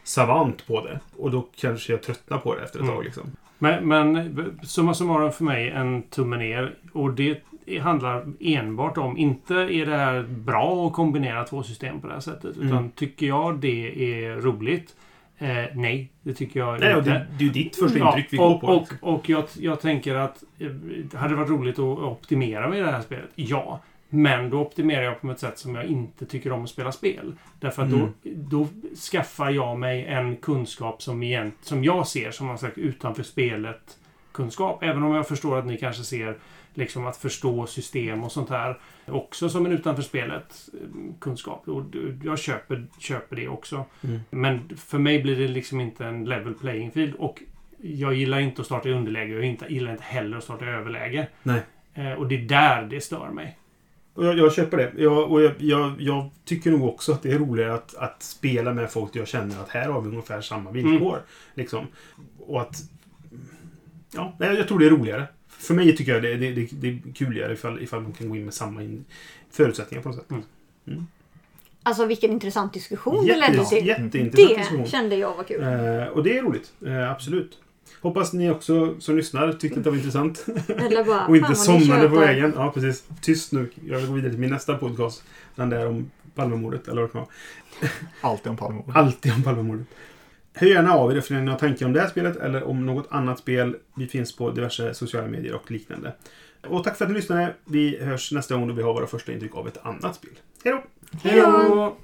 savant 0.03 0.67
på 0.67 0.85
det. 0.85 0.99
Och 1.17 1.31
då 1.31 1.49
kanske 1.55 1.93
jag 1.93 2.01
tröttnar 2.01 2.37
på 2.37 2.55
det 2.55 2.61
efter 2.63 2.79
ett 2.79 2.83
Mm. 2.83 2.95
tag. 2.95 3.03
Liksom. 3.03 3.31
Men, 3.63 3.87
men 3.87 4.59
summa 4.63 4.93
summarum 4.93 5.31
för 5.31 5.43
mig 5.43 5.69
en 5.69 6.01
tumme 6.01 6.37
ner. 6.37 6.75
Och 6.93 7.13
det 7.13 7.41
handlar 7.81 8.25
enbart 8.39 8.97
om, 8.97 9.17
inte 9.17 9.55
är 9.55 9.85
det 9.85 9.97
här 9.97 10.23
bra 10.23 10.87
att 10.87 10.93
kombinera 10.93 11.43
två 11.43 11.63
system 11.63 12.01
på 12.01 12.07
det 12.07 12.13
här 12.13 12.19
sättet. 12.19 12.57
Utan 12.57 12.77
Mm. 12.77 12.91
tycker 12.91 13.25
jag 13.27 13.59
det 13.59 14.23
är 14.25 14.35
roligt? 14.35 14.95
Eh, 15.37 15.63
nej, 15.73 16.11
det 16.21 16.33
tycker 16.33 16.59
jag 16.59 16.79
Nej, 16.79 16.97
inte. 16.97 17.09
det, 17.09 17.25
det 17.37 17.43
är 17.43 17.47
ju 17.47 17.49
ditt 17.53 17.75
första 17.75 17.97
Ja, 17.99 18.07
intryck 18.07 18.33
vi 18.33 18.37
går 18.37 18.53
och, 18.55 18.61
på. 18.61 18.67
och, 18.67 18.79
liksom. 18.91 18.97
och 19.01 19.29
jag, 19.29 19.43
jag 19.59 19.79
tänker 19.81 20.15
att 20.15 20.43
eh, 20.59 21.19
hade 21.19 21.33
det 21.33 21.35
varit 21.37 21.49
roligt 21.49 21.79
att 21.79 21.99
optimera 21.99 22.69
med 22.69 22.83
det 22.83 22.91
här 22.91 23.01
spelet? 23.01 23.29
Ja. 23.35 23.79
Men 24.15 24.49
då 24.49 24.59
optimerar 24.61 25.03
jag 25.03 25.21
på 25.21 25.31
ett 25.31 25.39
sätt 25.39 25.59
som 25.59 25.75
jag 25.75 25.85
inte 25.85 26.25
tycker 26.25 26.51
om 26.51 26.63
att 26.63 26.69
spela 26.69 26.91
spel. 26.91 27.33
Därför 27.59 27.83
att 27.83 27.91
Mm. 27.91 27.99
då, 27.99 28.11
då 28.33 28.67
skaffar 29.11 29.49
jag 29.49 29.79
mig 29.79 30.05
en 30.05 30.35
kunskap 30.37 31.01
som, 31.01 31.23
igen, 31.23 31.51
som 31.61 31.83
jag 31.83 32.07
ser 32.07 32.31
som 32.31 32.47
någon 32.47 32.57
slags 32.57 32.77
utanför 32.77 33.23
spelet 33.23 33.97
kunskap. 34.31 34.83
Även 34.83 35.03
om 35.03 35.13
jag 35.13 35.27
förstår 35.27 35.59
att 35.59 35.65
ni 35.65 35.77
kanske 35.77 36.03
ser 36.03 36.37
liksom 36.73 37.07
att 37.07 37.17
förstå 37.17 37.67
system 37.67 38.23
och 38.23 38.31
sånt 38.31 38.49
här 38.49 38.79
också 39.07 39.49
som 39.49 39.65
en 39.65 39.71
utanför 39.71 40.03
spelet 40.03 40.69
eh, 40.73 40.79
kunskap. 41.19 41.67
Och 41.67 41.83
jag 42.23 42.39
köper, 42.39 42.85
köper 42.99 43.35
det 43.35 43.47
också. 43.47 43.85
Mm. 44.03 44.19
Men 44.29 44.77
för 44.77 44.99
mig 44.99 45.21
blir 45.23 45.35
det 45.35 45.47
liksom 45.47 45.81
inte 45.81 46.05
en 46.05 46.25
level 46.25 46.53
playing 46.53 46.91
field. 46.91 47.15
Och 47.15 47.43
jag 47.81 48.13
gillar 48.13 48.39
inte 48.39 48.61
att 48.61 48.65
starta 48.65 48.89
i 48.89 48.91
underläge 48.93 49.33
och 49.33 49.39
jag 49.39 49.49
inte- 49.49 49.73
gillar 49.73 49.91
inte 49.91 50.03
heller 50.03 50.37
att 50.37 50.43
starta 50.43 50.65
i 50.65 50.69
överläge. 50.69 51.27
Nej. 51.43 51.61
Eh, 51.93 52.11
Och 52.11 52.27
det 52.27 52.35
är 52.35 52.41
där 52.47 52.83
det 52.83 53.01
stör 53.01 53.29
mig. 53.29 53.57
Jag, 54.15 54.37
jag 54.37 54.53
köper 54.53 54.77
det. 54.77 54.91
Jag, 54.97 55.31
och 55.31 55.41
jag, 55.41 55.53
jag, 55.57 56.01
jag 56.01 56.29
tycker 56.45 56.71
nog 56.71 56.83
också 56.89 57.11
att 57.11 57.23
det 57.23 57.31
är 57.31 57.39
roligare 57.39 57.73
att, 57.73 57.95
att 57.95 58.23
spela 58.23 58.73
med 58.73 58.91
folk 58.91 59.13
där 59.13 59.19
jag 59.19 59.27
känner 59.27 59.61
att 59.61 59.69
här 59.69 59.89
har 59.89 60.01
vi 60.01 60.09
ungefär 60.09 60.41
samma 60.41 60.71
villkor. 60.71 61.21
Liksom. 61.53 61.87
Och 62.39 62.61
att... 62.61 62.75
Ja, 64.13 64.35
nej, 64.39 64.55
jag 64.57 64.67
tror 64.67 64.79
det 64.79 64.85
är 64.85 64.89
roligare. 64.89 65.27
För 65.47 65.73
mig 65.73 65.95
tycker 65.95 66.13
jag 66.13 66.21
det, 66.23 66.35
det, 66.35 66.51
det, 66.51 66.69
det 66.71 66.87
är 66.87 67.13
kuligare 67.13 67.53
ifall, 67.53 67.81
ifall 67.81 68.01
man 68.01 68.13
kan 68.13 68.29
gå 68.29 68.35
in 68.35 68.45
med 68.45 68.53
samma 68.53 68.83
in, 68.83 69.05
förutsättningar 69.51 70.03
på 70.03 70.09
något 70.09 70.17
sätt. 70.17 70.31
Mm. 70.87 71.07
Alltså 71.83 72.05
vilken 72.05 72.31
intressant 72.31 72.73
diskussion 72.73 73.25
det 73.25 73.31
Jätte, 73.33 73.51
ledde 73.51 73.65
till. 73.65 73.87
jätteintressant 73.87 74.57
diskussion. 74.57 74.83
Det 74.83 74.89
kände 74.89 75.15
jag 75.15 75.35
var 75.35 75.43
kul. 75.43 75.63
Eh, 75.63 76.07
och 76.07 76.23
det 76.23 76.37
är 76.37 76.41
roligt. 76.41 76.73
Eh, 76.85 77.11
absolut. 77.11 77.57
Hoppas 78.01 78.33
ni 78.33 78.51
också 78.51 78.99
som 78.99 79.17
lyssnar 79.17 79.53
tyckte 79.53 79.79
att 79.79 79.83
det 79.83 79.89
var 79.89 79.97
intressant. 79.97 80.45
Eller 80.67 81.03
bara, 81.03 81.27
och 81.29 81.37
inte 81.37 81.55
somnade 81.55 82.09
på 82.09 82.15
vägen. 82.15 82.53
Ja, 82.55 82.71
precis. 82.71 83.03
Tyst 83.21 83.51
nu. 83.51 83.69
Jag 83.85 83.97
vill 83.97 84.07
gå 84.07 84.13
vidare 84.13 84.31
till 84.31 84.39
min 84.39 84.49
nästa 84.49 84.77
podcast. 84.77 85.23
Den 85.55 85.69
där 85.69 85.87
om 85.87 86.11
Palmemordet, 86.35 86.87
eller 86.87 87.01
vad 87.01 87.09
det 87.09 87.11
kan 87.11 87.21
vara. 87.21 87.31
Alltid 88.21 88.47
om 88.47 88.57
Palmemordet. 88.57 88.95
Alltid 88.95 89.33
om 89.33 89.43
Palmemordet. 89.43 89.85
Hör 90.53 90.67
gärna 90.67 90.93
av 90.93 91.15
er 91.15 91.21
för 91.21 91.33
ni 91.33 91.51
har 91.51 91.57
tankar 91.57 91.85
om 91.85 91.93
det 91.93 91.99
här 91.99 92.07
spelet 92.07 92.37
eller 92.37 92.63
om 92.63 92.85
något 92.85 93.07
annat 93.09 93.39
spel. 93.39 93.75
Vi 93.95 94.07
finns 94.07 94.35
på 94.35 94.51
diverse 94.51 94.93
sociala 94.93 95.27
medier 95.27 95.55
och 95.55 95.71
liknande. 95.71 96.15
Och 96.67 96.83
tack 96.83 96.97
för 96.97 97.05
att 97.05 97.11
ni 97.11 97.17
lyssnade. 97.17 97.53
Vi 97.65 98.03
hörs 98.03 98.31
nästa 98.31 98.55
gång 98.55 98.67
då 98.67 98.73
vi 98.73 98.81
har 98.81 98.93
våra 98.93 99.07
första 99.07 99.31
intryck 99.31 99.55
av 99.55 99.67
ett 99.67 99.77
annat 99.85 100.15
spel. 100.15 100.31
Hej 100.63 100.73
då! 100.73 100.83
Hej 101.23 101.41
då! 101.41 101.97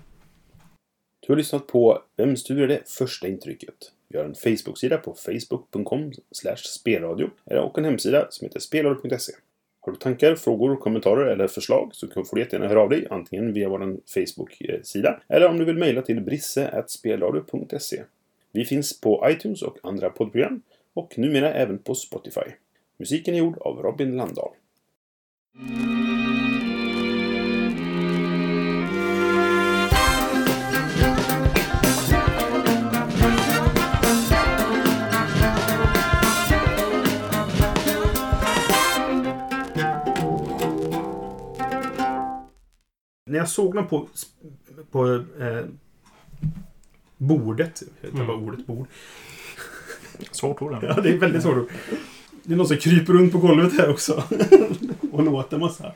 Du 1.20 1.34
har 1.34 1.38
lyssnat 1.38 1.68
på 1.68 2.00
Vems 2.18 2.44
tur 2.44 2.62
är 2.62 2.68
det 2.68 2.90
första 2.90 3.28
intrycket? 3.28 3.76
Vi 4.10 4.18
har 4.18 4.26
en 4.26 4.36
Facebook-sida 4.36 4.98
på 4.98 5.14
facebook.com 5.14 6.12
spelradio 6.56 7.30
och 7.46 7.78
en 7.78 7.86
hemsida 7.86 8.28
som 8.30 8.46
heter 8.46 8.60
spelradio.se. 8.60 9.34
Har 9.82 9.92
du 9.92 9.98
tankar, 9.98 10.36
frågor, 10.36 10.76
kommentarer 10.76 11.26
eller 11.26 11.48
förslag 11.48 11.90
så 11.94 12.08
får 12.08 12.36
du 12.36 12.42
jättegärna 12.42 12.68
höra 12.68 12.82
av 12.82 12.90
dig 12.90 13.08
antingen 13.10 13.54
via 13.54 13.70
vår 13.70 13.98
Facebook-sida 14.14 15.22
eller 15.28 15.48
om 15.48 15.58
du 15.58 15.66
vill 15.66 15.78
mejla 15.78 16.02
till 16.02 16.22
brisse.spelradio.se. 16.22 18.04
Vi 18.52 18.66
finns 18.66 19.02
på 19.02 19.28
iTunes 19.30 19.62
och 19.62 19.78
andra 19.84 20.10
poddprogram 20.10 20.62
och 20.94 21.18
numera 21.18 21.54
även 21.54 21.78
på 21.78 21.96
Spotify. 21.96 22.52
Musiken 22.98 23.34
är 23.34 23.38
gjord 23.38 23.58
av 23.58 23.82
Robin 23.82 24.18
Landahl. 24.18 24.52
när 43.30 43.38
jag 43.38 43.50
såg 43.50 43.76
dem 43.76 43.88
på, 43.88 44.08
på 44.92 45.24
eh, 45.40 45.66
bordet. 47.18 47.84
Det 48.02 48.12
var 48.12 48.34
mm. 48.34 48.48
ordet 48.48 48.66
bord. 48.68 48.88
Svårt 50.32 50.62
ord. 50.62 50.78
Ja, 50.82 51.02
det 51.02 51.10
är 51.10 51.18
väldigt 51.18 51.44
svårt 51.44 51.58
ord. 51.58 51.70
Det 52.44 52.54
är 52.54 52.58
någon 52.58 52.68
som 52.68 52.78
kryper 52.78 53.14
runt 53.14 53.32
på 53.32 53.38
golvet 53.38 53.78
här 53.78 53.90
också. 53.90 54.24
Och 55.12 55.24
låter 55.24 55.58
massa. 55.58 55.94